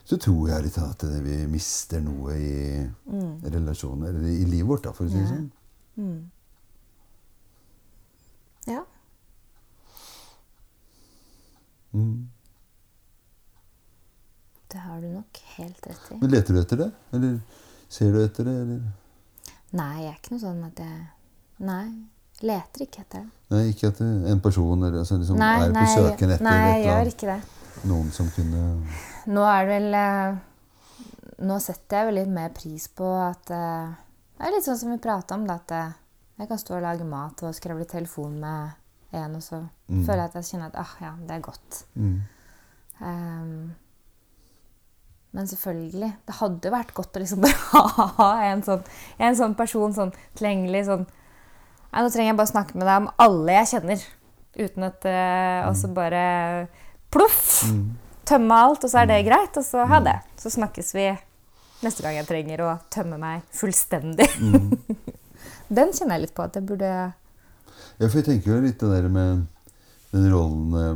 så 0.08 0.18
tror 0.18 0.48
jeg 0.50 0.66
litt 0.66 0.78
at 0.82 1.04
vi 1.24 1.36
mister 1.52 2.02
noe 2.02 2.34
i 2.34 2.82
relasjoner, 3.54 4.10
eller 4.16 4.32
i 4.32 4.48
livet 4.50 4.70
vårt, 4.72 4.88
da, 4.88 4.94
for 4.96 5.06
å 5.06 5.12
si 5.12 5.20
det 5.20 5.28
sånn. 5.30 5.48
ja. 8.68 8.82
Mm. 11.94 12.28
Det 14.68 14.78
har 14.84 15.00
du 15.00 15.08
nok 15.08 15.38
helt 15.56 15.86
rett 15.86 16.10
i. 16.12 16.18
Men 16.20 16.30
leter 16.34 16.54
du 16.54 16.60
etter 16.60 16.82
det? 16.82 16.90
Eller 17.16 17.38
ser 17.88 18.12
du 18.12 18.18
etter 18.20 18.44
det? 18.44 18.56
Eller? 18.66 18.82
Nei, 19.78 19.94
jeg 20.02 20.10
er 20.12 20.18
ikke 20.18 20.34
noe 20.34 20.42
sånn 20.42 20.60
at 20.66 20.82
jeg 20.82 21.06
Nei. 21.64 21.86
Leter 22.47 22.85
ikke 22.85 23.02
etter 23.02 23.23
dem. 23.23 23.31
Nei, 23.51 23.62
ikke 23.73 23.89
etter 23.90 24.27
en 24.31 24.43
person 24.44 24.82
eller, 24.82 25.01
altså, 25.01 25.16
liksom, 25.19 25.39
Nei, 25.40 25.55
er 25.65 25.73
nei, 25.74 25.85
på 25.85 26.02
søken 26.05 26.35
etter 26.35 26.47
nei, 26.47 26.59
jeg 26.69 26.85
gjør 26.85 27.10
ikke 27.12 27.31
det. 27.31 27.39
Noen 27.89 28.10
som 28.15 28.28
kunne 28.35 28.62
Nå 29.31 29.44
er 29.47 29.66
det 29.66 29.70
vel 29.70 29.94
eh, 29.94 30.39
Nå 31.47 31.59
setter 31.62 32.01
jeg 32.01 32.09
vel 32.09 32.16
litt 32.19 32.32
mer 32.35 32.51
pris 32.56 32.89
på 32.90 33.06
at 33.23 33.52
eh, 33.55 33.93
Det 34.35 34.48
er 34.48 34.55
litt 34.56 34.66
sånn 34.66 34.81
som 34.81 34.90
vi 34.90 34.98
prata 35.02 35.39
om, 35.39 35.47
da, 35.47 35.60
at 35.62 35.74
eh, 35.77 35.97
jeg 36.43 36.51
kan 36.51 36.62
stå 36.62 36.77
og 36.78 36.85
lage 36.85 37.06
mat 37.06 37.43
og 37.47 37.55
skravle 37.55 37.86
i 37.86 37.90
telefon 37.90 38.39
med 38.43 38.74
en, 39.19 39.39
og 39.39 39.43
så 39.43 39.62
føler 39.89 40.20
jeg 40.20 40.28
at 40.28 40.35
jeg 40.39 40.48
kjenner 40.51 40.69
at 40.69 40.81
ah, 40.82 40.90
ja, 41.01 41.12
det 41.24 41.39
er 41.39 41.44
godt. 41.47 41.85
mm. 41.97 42.19
Um, 42.98 43.70
men 45.31 45.47
selvfølgelig, 45.47 46.09
det 46.27 46.35
hadde 46.39 46.70
vært 46.73 46.94
godt 46.97 47.16
å 47.19 47.20
liksom 47.23 47.44
bare 47.44 47.82
ha 48.19 48.28
en 48.48 48.62
sånn, 48.66 48.85
en 49.23 49.36
sånn 49.39 49.55
person 49.59 49.94
sånn 49.94 50.12
tilgjengelig 50.39 50.86
sånn 50.89 51.05
Nei, 51.89 52.02
nå 52.05 52.10
trenger 52.12 52.32
jeg 52.32 52.39
bare 52.39 52.51
snakke 52.52 52.77
med 52.77 52.85
deg 52.89 53.01
om 53.02 53.09
alle 53.24 53.56
jeg 53.60 53.70
kjenner. 53.73 54.05
Uten 54.59 54.89
at 54.89 55.06
uh, 55.09 55.69
Og 55.69 55.77
så 55.78 55.90
bare 55.94 56.23
ploff! 57.12 57.65
Tømme 58.28 58.56
alt, 58.60 58.85
og 58.85 58.93
så 58.93 59.02
er 59.02 59.09
det 59.09 59.23
greit. 59.24 59.56
Og 59.56 59.65
så 59.65 59.86
ha 59.89 60.01
det. 60.05 60.19
Så 60.40 60.52
snakkes 60.52 60.93
vi 60.97 61.06
neste 61.85 62.05
gang 62.05 62.19
jeg 62.19 62.28
trenger 62.28 62.65
å 62.66 62.73
tømme 62.93 63.16
meg 63.20 63.47
fullstendig. 63.55 64.28
Den 65.78 65.94
kjenner 65.94 66.16
jeg 66.16 66.27
litt 66.27 66.36
på 66.36 66.44
at 66.44 66.56
jeg 66.59 66.66
burde 66.69 66.90
Ja, 67.98 68.09
for 68.09 68.19
jeg 68.19 68.27
tenker 68.27 68.55
jo 68.55 68.60
litt 68.65 68.81
det 68.81 68.90
der 68.90 69.09
med 69.12 69.47
den 70.12 70.28
rollen 70.32 70.74
eh, 70.78 70.94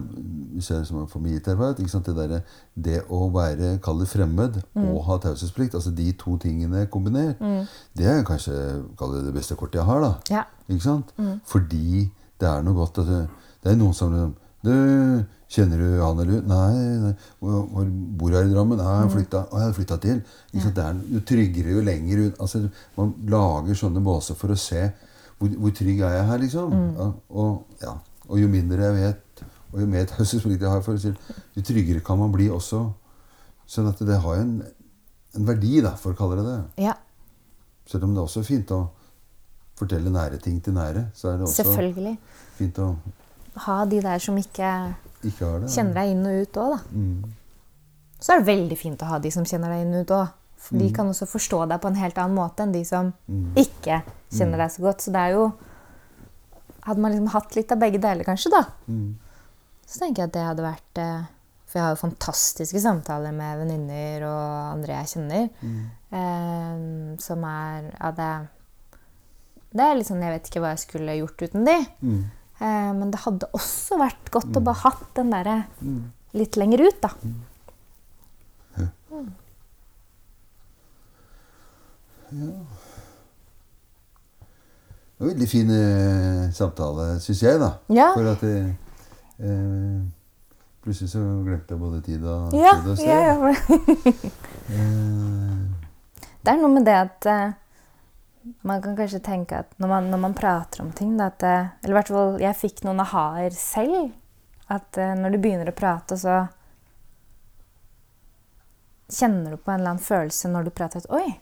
Hvis 0.55 0.71
jeg 0.71 0.79
er 0.79 0.85
som 0.89 1.03
en 1.03 1.09
familieterapeut? 1.09 1.79
Det, 1.79 2.15
der, 2.17 2.41
det 2.75 3.03
å 3.13 3.27
være 3.35 3.77
kall 3.85 4.01
det 4.01 4.09
fremmed 4.09 4.61
og 4.79 5.03
ha 5.09 5.19
taushetsplikt, 5.21 5.75
altså 5.75 5.93
de 5.97 6.11
to 6.19 6.37
tingene 6.41 6.87
kombinert, 6.93 7.41
det 7.97 8.09
er 8.09 8.25
kanskje 8.27 8.53
det 8.53 9.25
det 9.27 9.35
beste 9.35 9.57
kortet 9.57 9.81
jeg 9.81 9.89
har. 9.89 10.01
da. 10.01 10.13
Ja. 10.31 10.43
Ikke 10.69 10.85
sant? 10.85 11.13
Fordi 11.49 12.11
det 12.41 12.49
er 12.49 12.65
noe 12.65 12.77
godt 12.77 13.01
at 13.03 13.11
det, 13.13 13.73
er 13.73 13.79
noen 13.81 13.95
som 13.97 14.13
liksom 14.13 14.35
du, 14.63 15.25
Kjenner 15.53 15.81
du 15.83 15.89
han 16.01 16.21
eller 16.23 16.39
hun? 16.39 16.45
Nei. 16.49 16.99
nei. 17.03 17.13
Hvor, 17.43 17.89
bor 18.17 18.33
her 18.33 18.47
i 18.47 18.53
Drammen? 18.53 18.79
Nei, 18.81 18.93
jeg 18.95 19.03
har 19.03 19.11
flytta, 19.13 19.43
å, 19.51 19.59
jeg 19.61 19.69
har 19.69 19.75
flytta 19.77 19.99
til. 20.01 20.23
Ikke 20.53 20.63
sant? 20.65 20.79
Det 20.79 20.85
er, 20.87 21.03
jo 21.13 21.21
tryggere 21.29 21.75
jo 21.75 21.83
lenger 21.85 22.23
ut 22.23 22.41
altså, 22.41 22.63
Man 22.97 23.13
lager 23.29 23.77
sånne 23.77 24.01
båser 24.05 24.39
for 24.39 24.55
å 24.55 24.57
se 24.57 24.87
hvor, 25.43 25.53
hvor 25.59 25.75
trygg 25.77 26.01
er 26.07 26.17
jeg 26.17 26.27
her, 26.31 26.41
liksom. 26.47 26.73
Ja, 26.97 27.11
og, 27.43 27.77
ja. 27.83 27.97
Og 28.33 28.41
jo 28.41 28.49
mindre 28.49 28.87
jeg 28.89 28.95
vet 28.97 29.43
Og 29.73 29.81
jo 29.83 29.87
mer 29.89 30.05
taushetsplikt 30.09 30.61
jeg 30.65 30.69
har, 30.73 30.83
for 30.85 30.97
å 30.97 31.01
si, 31.01 31.13
jo 31.57 31.63
tryggere 31.65 32.03
kan 32.05 32.19
man 32.21 32.33
bli 32.35 32.49
også. 32.53 32.83
Sånn 33.73 33.87
at 33.89 34.01
det 34.05 34.19
har 34.21 34.41
en, 34.43 34.59
en 35.39 35.47
verdi, 35.49 35.79
da, 35.85 35.95
for 35.97 36.13
å 36.13 36.19
kalle 36.19 36.37
det 36.41 36.45
det. 36.51 36.59
Ja, 36.89 36.93
Selv 37.89 38.05
om 38.05 38.13
det 38.13 38.21
er 38.21 38.27
også 38.27 38.43
fint 38.45 38.69
å 38.77 38.83
fortelle 39.81 40.13
nære 40.13 40.37
ting 40.45 40.61
til 40.63 40.77
nære, 40.77 41.07
så 41.17 41.33
er 41.33 41.41
det 41.41 41.49
også 41.49 41.65
fint 42.59 42.79
å 42.85 42.91
Ha 43.65 43.79
de 43.89 43.99
der 44.05 44.21
som 44.23 44.37
ikke 44.39 44.69
ikke 45.25 45.49
det. 45.65 45.73
kjenner 45.73 45.97
deg 46.03 46.13
inn 46.13 46.23
og 46.29 46.45
ut 46.45 46.61
òg, 46.63 46.77
da. 46.77 46.79
Mm. 46.93 47.33
Så 48.23 48.33
er 48.33 48.39
det 48.43 48.47
veldig 48.53 48.79
fint 48.79 49.03
å 49.03 49.09
ha 49.11 49.19
de 49.25 49.33
som 49.35 49.45
kjenner 49.49 49.73
deg 49.75 49.83
inn 49.87 49.97
og 49.97 50.05
ut 50.05 50.15
òg. 50.21 50.39
De 50.79 50.93
kan 50.95 51.09
også 51.11 51.27
forstå 51.27 51.65
deg 51.73 51.81
på 51.83 51.89
en 51.91 51.97
helt 51.99 52.19
annen 52.23 52.37
måte 52.39 52.63
enn 52.63 52.73
de 52.77 52.85
som 52.87 53.09
ikke 53.59 54.03
kjenner 54.31 54.61
deg 54.63 54.71
så 54.77 54.85
godt. 54.85 55.01
Så 55.03 55.11
det 55.17 55.25
er 55.25 55.33
jo 55.35 55.49
Hadde 56.83 57.01
man 57.01 57.13
liksom 57.13 57.29
hatt 57.35 57.55
litt 57.57 57.71
av 57.73 57.79
begge 57.79 58.01
deler, 58.03 58.25
kanskje, 58.27 58.51
da, 58.51 58.65
Mm. 58.89 59.15
så 59.87 59.99
tenker 60.01 60.23
jeg 60.23 60.29
at 60.31 60.33
det 60.35 60.43
hadde 60.49 60.63
vært 60.67 60.99
eh, 60.99 61.23
For 61.67 61.79
jeg 61.79 61.85
har 61.87 61.95
jo 61.95 62.01
fantastiske 62.09 62.81
samtaler 62.83 63.33
med 63.33 63.59
venninner 63.63 64.25
og 64.29 64.73
andre 64.75 64.99
jeg 65.01 65.13
kjenner, 65.15 65.49
eh, 66.13 67.17
som 67.19 67.45
er 67.45 67.91
Ja, 68.01 68.11
det 68.11 68.49
Det 69.73 69.81
er 69.81 69.95
litt 69.97 70.07
sånn 70.11 70.21
Jeg 70.23 70.35
vet 70.35 70.51
ikke 70.51 70.61
hva 70.61 70.75
jeg 70.75 70.83
skulle 70.85 71.17
gjort 71.17 71.41
uten 71.47 71.65
de. 71.65 71.79
Mm. 72.03 72.25
Eh, 72.61 72.93
men 72.93 73.11
det 73.11 73.21
hadde 73.25 73.49
også 73.55 73.97
vært 73.99 74.31
godt 74.31 74.53
å 74.53 74.63
bare 74.63 74.83
hatt 74.85 75.15
den 75.15 75.31
derre 75.31 75.65
Mm. 75.83 76.13
litt 76.35 76.57
lenger 76.57 76.81
ut, 76.89 77.01
da. 77.01 77.09
Det 85.23 85.29
var 85.29 85.31
en 85.31 85.37
veldig 85.39 85.47
fin 85.49 85.69
eh, 85.71 86.51
samtale, 86.51 87.05
syns 87.23 87.43
jeg, 87.45 87.59
da. 87.63 87.69
Ja. 87.95 88.09
For 88.17 88.27
at 88.33 88.41
det, 88.43 88.75
eh, 89.39 90.01
Plutselig 90.83 91.13
så 91.13 91.21
glemte 91.47 91.77
jeg 91.77 91.79
både 91.79 92.01
tid 92.03 92.25
og 92.27 92.55
Ja, 92.59 92.73
tid 92.81 92.89
og 92.91 92.97
sted. 92.99 93.07
ja, 93.07 93.21
ja. 93.23 93.53
Eh, 94.73 95.61
Det 96.43 96.51
er 96.51 96.59
noe 96.59 96.73
med 96.75 96.85
det 96.89 96.97
at 97.05 97.27
eh, 97.31 97.53
man 98.67 98.83
kan 98.83 98.97
kanskje 98.99 99.21
tenke 99.23 99.61
at 99.63 99.71
når 99.79 99.89
man, 99.93 100.11
når 100.11 100.19
man 100.25 100.35
prater 100.35 100.83
om 100.83 100.91
ting 100.91 101.15
da, 101.19 101.29
at, 101.31 101.43
eh, 101.47 101.69
Eller 101.85 101.95
i 101.95 101.99
hvert 102.01 102.11
fall 102.11 102.41
jeg 102.43 102.59
fikk 102.59 102.83
noen 102.87 103.03
aha-er 103.07 103.55
selv. 103.55 104.11
At 104.75 104.99
eh, 104.99 105.15
når 105.23 105.37
du 105.37 105.39
begynner 105.45 105.71
å 105.71 105.77
prate, 105.79 106.19
så 106.19 106.41
kjenner 109.13 109.51
du 109.55 109.57
på 109.63 109.71
en 109.71 109.79
eller 109.81 109.95
annen 109.95 110.03
følelse 110.03 110.51
når 110.51 110.67
du 110.67 110.71
prater 110.75 111.03
at 111.05 111.11
Oi, 111.15 111.37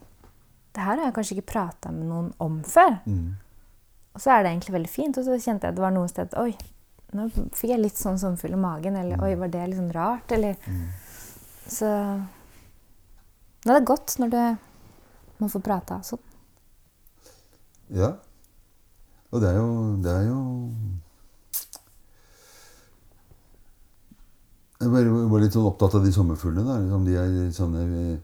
det 0.74 0.84
her 0.84 0.96
har 0.98 1.06
jeg 1.08 1.14
kanskje 1.16 1.36
ikke 1.38 1.52
prata 1.54 1.92
med 1.94 2.10
noen 2.10 2.32
om 2.42 2.60
før. 2.66 2.98
mm. 3.06 3.30
Og 4.20 4.24
så 4.26 4.34
er 4.34 4.42
det 4.44 4.50
egentlig 4.52 4.74
veldig 4.74 4.88
fint. 4.92 5.16
Og 5.16 5.24
så 5.24 5.38
kjente 5.40 5.64
jeg 5.64 5.72
at 5.72 5.76
det 5.78 5.80
var 5.80 5.94
noe 5.94 6.08
sted 6.10 6.34
Oi, 6.36 6.50
nå 7.16 7.24
fikk 7.56 7.70
jeg 7.72 7.80
litt 7.80 7.96
sånn 7.96 8.18
sommerfugl 8.20 8.52
i 8.52 8.60
magen. 8.60 8.98
Eller 9.00 9.22
oi, 9.24 9.30
var 9.40 9.48
det 9.48 9.62
litt 9.70 9.80
sånn 9.80 9.94
rart? 9.96 10.34
Eller 10.36 10.58
Så 11.64 11.88
Det 13.64 13.72
er 13.72 13.86
godt 13.88 14.18
når 14.20 14.34
du 14.34 14.42
man 15.40 15.48
får 15.48 15.62
prata 15.64 16.02
sånn. 16.04 16.20
Ja. 17.96 18.10
Og 19.32 19.40
det 19.40 19.54
er 19.54 19.56
jo 19.56 19.70
Det 20.04 20.12
er 20.12 20.26
jo 20.28 20.40
Jeg 24.80 24.92
var 24.92 25.40
litt 25.40 25.56
sånn 25.56 25.68
opptatt 25.72 25.96
av 25.96 26.04
de 26.04 26.12
sommerfuglene. 26.12 26.68
da, 26.68 26.94
Om 26.96 27.08
de 27.08 27.16
er 27.16 27.50
sånne 27.56 28.20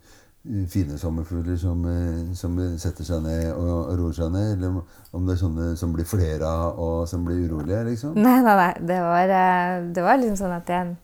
fine 0.71 0.97
sommerfugler 0.99 1.57
som, 1.59 1.81
eh, 1.91 2.35
som 2.39 2.57
setter 2.79 3.05
seg 3.09 3.23
ned 3.25 3.49
og, 3.53 3.71
og 3.91 3.99
roer 3.99 4.13
seg 4.19 4.33
ned, 4.33 4.53
eller 4.59 4.77
om- 5.13 5.27
det 5.27 5.35
er 5.37 5.41
sånne 5.43 5.77
som 5.77 5.93
blir 5.97 6.05
flere 6.07 6.47
av 6.47 6.79
og 6.79 7.09
som 7.09 7.25
blir 7.27 7.49
urolige, 7.49 7.85
liksom. 7.91 8.15
Nei, 8.15 8.37
nei, 8.43 8.57
nei. 8.61 8.73
Det 8.87 9.01
var, 9.03 9.33
eh, 9.41 9.87
det 9.93 10.03
var 10.07 10.19
liksom 10.23 10.37
sånn 10.45 10.57
at 10.57 10.67
jeg 10.77 10.97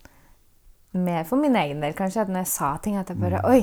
Mer 0.95 1.25
for 1.25 1.41
min 1.41 1.55
egen 1.57 1.81
del, 1.81 1.95
kanskje. 1.97 2.21
At 2.21 2.29
når 2.29 2.43
jeg 2.45 2.49
sa 2.53 2.77
ting, 2.85 2.99
at 3.01 3.09
jeg 3.09 3.17
bare 3.19 3.39
Oi! 3.49 3.63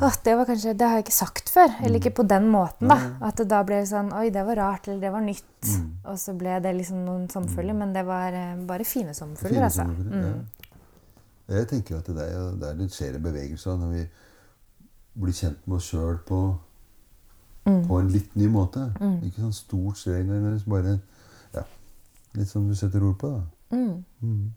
Åh, 0.00 0.14
det 0.24 0.32
var 0.36 0.46
kanskje, 0.48 0.72
det 0.76 0.86
har 0.88 0.96
jeg 0.96 1.04
ikke 1.04 1.12
sagt 1.18 1.50
før. 1.52 1.74
Eller 1.84 1.98
ikke 2.00 2.14
på 2.22 2.24
den 2.28 2.46
måten, 2.48 2.88
da. 2.88 2.96
At 3.28 3.36
det 3.36 3.48
da 3.50 3.58
ble 3.68 3.82
sånn 3.84 4.08
Oi, 4.16 4.30
det 4.32 4.44
var 4.46 4.56
rart, 4.56 4.88
eller 4.88 5.00
det 5.00 5.12
var 5.12 5.20
nytt. 5.20 5.44
Og 6.08 6.16
så 6.16 6.32
ble 6.38 6.56
det 6.64 6.72
liksom 6.78 7.04
noen 7.04 7.28
sommerfugler. 7.28 7.76
Men 7.76 7.92
det 7.92 8.06
var 8.08 8.32
eh, 8.32 8.56
bare 8.64 8.84
fine 8.88 9.12
sommerfugler, 9.12 9.62
altså. 9.68 9.84
sommerfugler, 9.84 10.24
ja. 10.24 11.56
Jeg 11.58 11.68
tenker 11.68 11.98
at 11.98 12.06
det 12.06 12.24
er, 12.32 12.50
det 12.56 12.68
er 12.70 12.80
litt 12.80 12.94
skjer 12.96 13.16
en 13.18 13.22
bevegelse 13.28 13.76
når 13.76 13.92
vi 13.92 14.02
blir 15.14 15.36
kjent 15.36 15.66
med 15.66 15.76
oss 15.78 15.90
sjøl 15.92 16.18
på, 16.26 16.40
på 17.64 17.98
en 18.00 18.10
litt 18.12 18.34
ny 18.38 18.48
måte. 18.52 18.88
Ikke 19.22 19.42
sånn 19.42 19.56
stort 19.56 20.00
streng, 20.00 20.30
men 20.30 20.58
bare 20.66 20.98
ja, 21.54 21.66
litt 22.38 22.50
som 22.50 22.68
du 22.68 22.76
setter 22.78 23.04
ord 23.04 23.18
på. 23.20 23.32
da. 23.36 23.42
Mm. 23.72 24.52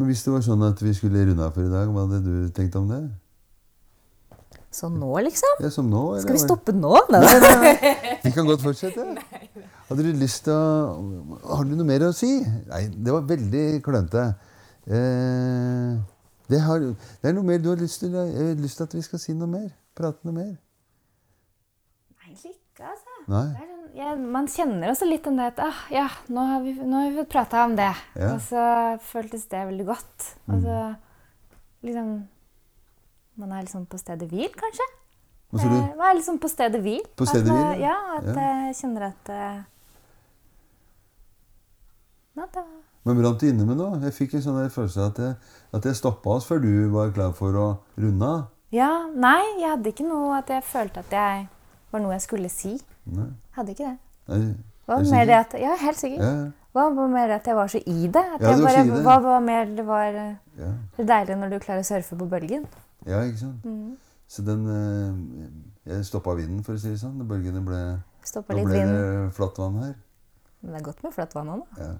Men 0.00 0.08
hvis 0.08 0.22
det 0.24 0.32
var 0.32 0.44
sånn 0.44 0.62
at 0.64 0.80
vi 0.80 0.94
skulle 0.96 1.26
runde 1.28 1.44
av 1.44 1.52
for 1.52 1.66
i 1.66 1.72
dag, 1.72 1.90
hva 1.92 2.06
hadde 2.06 2.22
du 2.24 2.48
tenkt 2.56 2.78
om 2.78 2.86
det? 2.88 3.02
Sånn 4.70 5.00
nå, 5.02 5.10
liksom? 5.26 5.58
Ja, 5.64 5.68
som 5.74 5.88
nå? 5.90 6.00
eller 6.14 6.22
Skal 6.22 6.36
vi 6.36 6.42
stoppe 6.44 6.72
nå? 6.72 6.92
Nei, 7.10 7.20
Vi 8.24 8.30
kan 8.32 8.46
godt 8.46 8.62
fortsette. 8.62 9.02
Hadde 9.88 10.04
du 10.06 10.12
lyst 10.14 10.44
til 10.46 10.54
å 10.54 11.40
Har 11.56 11.66
du 11.66 11.74
noe 11.74 11.88
mer 11.88 12.06
å 12.06 12.12
si? 12.14 12.30
Nei, 12.70 12.84
det 12.94 13.10
var 13.10 13.26
veldig 13.26 13.64
klønete. 13.82 14.28
Eh, 14.86 15.98
det, 16.50 16.60
har, 16.66 16.78
det 16.82 17.30
er 17.30 17.34
noe 17.36 17.46
mer 17.46 17.58
du 17.62 17.68
har 17.72 17.80
lyst 17.80 18.00
til? 18.02 18.12
Jeg 18.16 18.34
har 18.50 18.58
lyst 18.60 18.76
til 18.80 18.88
at 18.88 18.94
vi 18.98 19.02
skal 19.06 19.22
si 19.22 19.34
noe 19.38 19.48
mer. 19.50 19.68
Prate 19.98 20.26
noe 20.26 20.34
mer. 20.36 20.52
Egentlig 22.24 22.52
ikke, 22.56 22.84
altså. 22.92 23.16
Nei? 23.30 23.44
Sånn, 23.58 23.76
ja, 23.98 24.10
man 24.36 24.46
kjenner 24.50 24.92
også 24.92 25.06
litt 25.08 25.26
om 25.26 25.38
det 25.40 25.48
at 25.50 25.62
ah, 25.64 25.80
ja, 25.90 26.04
nå 26.30 26.44
har 26.46 26.60
vi, 26.62 26.74
nå 26.78 27.00
har 27.04 27.14
vi 27.16 27.24
prata 27.30 27.64
om 27.66 27.74
det. 27.78 27.88
Ja. 28.14 28.32
Og 28.36 28.42
så 28.46 28.64
føltes 29.10 29.48
det 29.50 29.64
veldig 29.70 29.86
godt. 29.88 30.28
Og 30.50 30.60
så 30.66 30.76
liksom 31.86 32.12
Man 33.40 33.52
er 33.56 33.62
liksom 33.64 33.86
på 33.88 33.96
stedet 33.96 34.26
hvil, 34.28 34.50
kanskje? 34.52 34.84
Hva 35.50 35.58
sier 35.62 35.70
du? 35.72 35.76
Eh, 35.78 35.94
Man 35.96 36.06
er 36.10 36.16
liksom 36.18 36.36
på 36.42 36.48
stedet 36.52 36.80
hvil. 36.84 37.00
På 37.16 37.24
stedet 37.26 37.48
hvil, 37.48 37.80
ja. 37.80 37.94
At 38.18 38.26
Ja. 38.28 38.34
jeg 38.66 38.76
kjenner 38.82 39.06
at 39.08 39.30
Nå, 42.36 42.42
Nå, 42.42 42.46
da 42.54 42.62
Men 43.04 43.16
brant 43.16 43.40
du 43.40 43.46
inne 43.48 43.64
med 43.64 43.78
noe? 43.80 43.98
Jeg 44.04 44.12
fikk 44.12 44.34
en 44.36 44.42
sånn 44.44 44.58
følelse 44.70 45.00
av 45.00 45.12
at 45.14 45.20
jeg, 45.24 45.36
at 45.78 45.86
jeg 45.88 45.96
stoppa 45.96 46.34
oss 46.36 46.46
før 46.48 46.60
du 46.64 46.72
var 46.92 47.12
klar 47.16 47.32
for 47.36 47.56
å 47.56 47.66
runde 47.96 48.26
av. 48.28 48.42
Ja, 48.74 48.90
nei, 49.10 49.40
jeg 49.58 49.70
hadde 49.72 49.90
ikke 49.94 50.06
noe 50.06 50.34
at 50.36 50.50
jeg 50.52 50.62
følte 50.68 51.00
at 51.02 51.14
jeg 51.16 51.46
var 51.90 52.02
noe 52.04 52.12
jeg 52.14 52.22
skulle 52.26 52.50
si. 52.52 52.76
Nei. 53.10 53.30
Hadde 53.56 53.72
ikke 53.74 53.88
det. 53.88 53.96
Nei, 54.30 54.42
var 54.90 55.00
er 55.00 55.08
mer 55.14 55.24
det 55.30 55.38
at 55.38 55.56
Ja, 55.62 55.72
helt 55.80 55.98
sikkert. 55.98 56.20
Ja, 56.22 56.50
Hva 56.76 56.84
var 56.94 57.08
mer 57.10 57.26
det 57.32 57.38
at 57.40 57.48
jeg 57.50 57.56
var 57.56 57.72
så 57.72 57.80
i 57.82 58.06
det? 58.06 58.22
At 58.36 58.44
Ja, 58.44 58.52
jeg 58.52 58.62
bare, 58.62 58.84
det. 58.86 59.00
Hva 59.06 59.16
var 59.24 59.40
mer 59.42 59.72
det 59.74 59.86
var 59.88 60.20
eh, 60.20 60.36
ja. 60.60 60.68
det 60.98 61.06
deilig 61.08 61.38
når 61.40 61.50
du 61.50 61.58
klarer 61.64 61.82
å 61.82 61.88
surfe 61.88 62.18
på 62.20 62.28
bølgen? 62.30 62.68
ja, 63.08 63.24
ikke 63.24 63.40
sant? 63.40 63.64
Mm. 63.64 63.96
Så 64.30 64.44
den 64.46 64.62
eh, 64.70 65.48
Jeg 65.90 66.04
stoppa 66.06 66.36
vinden, 66.38 66.60
for 66.62 66.76
å 66.76 66.78
si 66.78 66.92
det 66.92 67.00
sånn. 67.00 67.18
Bølgene 67.26 67.64
ble 67.64 67.80
Stoppa 68.22 68.52
Nå 68.54 68.60
litt 68.60 68.68
ble 68.68 68.78
vind. 68.84 68.92
det 68.94 69.34
flatt 69.34 69.58
vann 69.58 69.80
her. 69.80 69.94
Men 70.60 70.74
det 70.76 70.80
er 70.82 70.86
godt 70.90 71.02
med 71.02 71.14
flatt 71.16 71.34
vann 71.34 71.48
òg, 71.56 71.64
da. 71.64 71.82
Ja. 71.88 71.92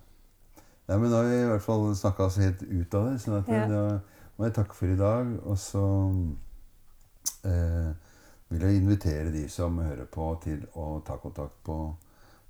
Nei, 0.91 0.97
men 0.99 1.11
da 1.13 1.21
har 1.23 1.29
vi 1.31 1.37
i 1.39 1.49
hvert 1.53 1.63
fall 1.63 1.85
snakka 1.95 2.25
oss 2.27 2.37
helt 2.43 2.63
ut 2.67 2.95
av 2.99 3.05
det. 3.07 3.17
sånn 3.23 3.37
at 3.39 3.49
Ja. 3.55 3.67
da 3.71 3.83
må 4.39 4.47
jeg 4.49 4.55
takke 4.57 4.75
for 4.75 4.91
i 4.91 4.97
dag. 4.99 5.29
Og 5.47 5.59
så 5.63 5.83
eh, 7.47 7.91
vil 8.51 8.65
jeg 8.67 8.81
invitere 8.83 9.31
de 9.33 9.45
som 9.53 9.79
hører 9.79 10.09
på, 10.11 10.33
til 10.43 10.65
å 10.75 11.01
ta 11.07 11.17
kontakt 11.23 11.55
på, 11.67 11.77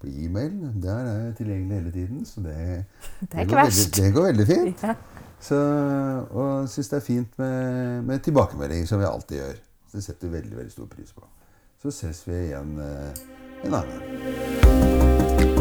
på 0.00 0.08
e-mail. 0.08 0.54
Der 0.80 1.02
er 1.04 1.18
jeg 1.26 1.36
tilgjengelig 1.42 1.80
hele 1.82 1.92
tiden, 1.98 2.24
så 2.24 2.40
det, 2.46 2.56
Det 3.20 3.44
ikke 3.44 3.50
går. 3.52 3.62
Veldig, 3.68 3.88
det 3.98 4.12
går 4.16 4.28
veldig 4.30 4.46
fint. 4.54 4.82
Ja. 4.88 4.94
Så, 5.40 5.56
og 6.36 6.68
syns 6.68 6.88
det 6.92 6.96
er 6.96 7.04
fint 7.04 7.38
med, 7.40 8.02
med 8.08 8.24
tilbakemeldinger, 8.24 8.86
som 8.88 9.00
vi 9.00 9.08
alltid 9.08 9.36
gjør. 9.40 9.60
Så 9.90 9.96
det 10.00 10.04
setter 10.04 10.28
veldig, 10.32 10.56
veldig 10.56 10.72
stor 10.72 10.86
pris 10.96 11.12
på. 11.12 11.24
Så 11.82 11.92
ses 11.96 12.24
vi 12.28 12.36
igjen 12.48 12.76
eh, 12.78 13.24
en 13.64 13.74
annen 13.74 13.96
gang. 14.00 15.59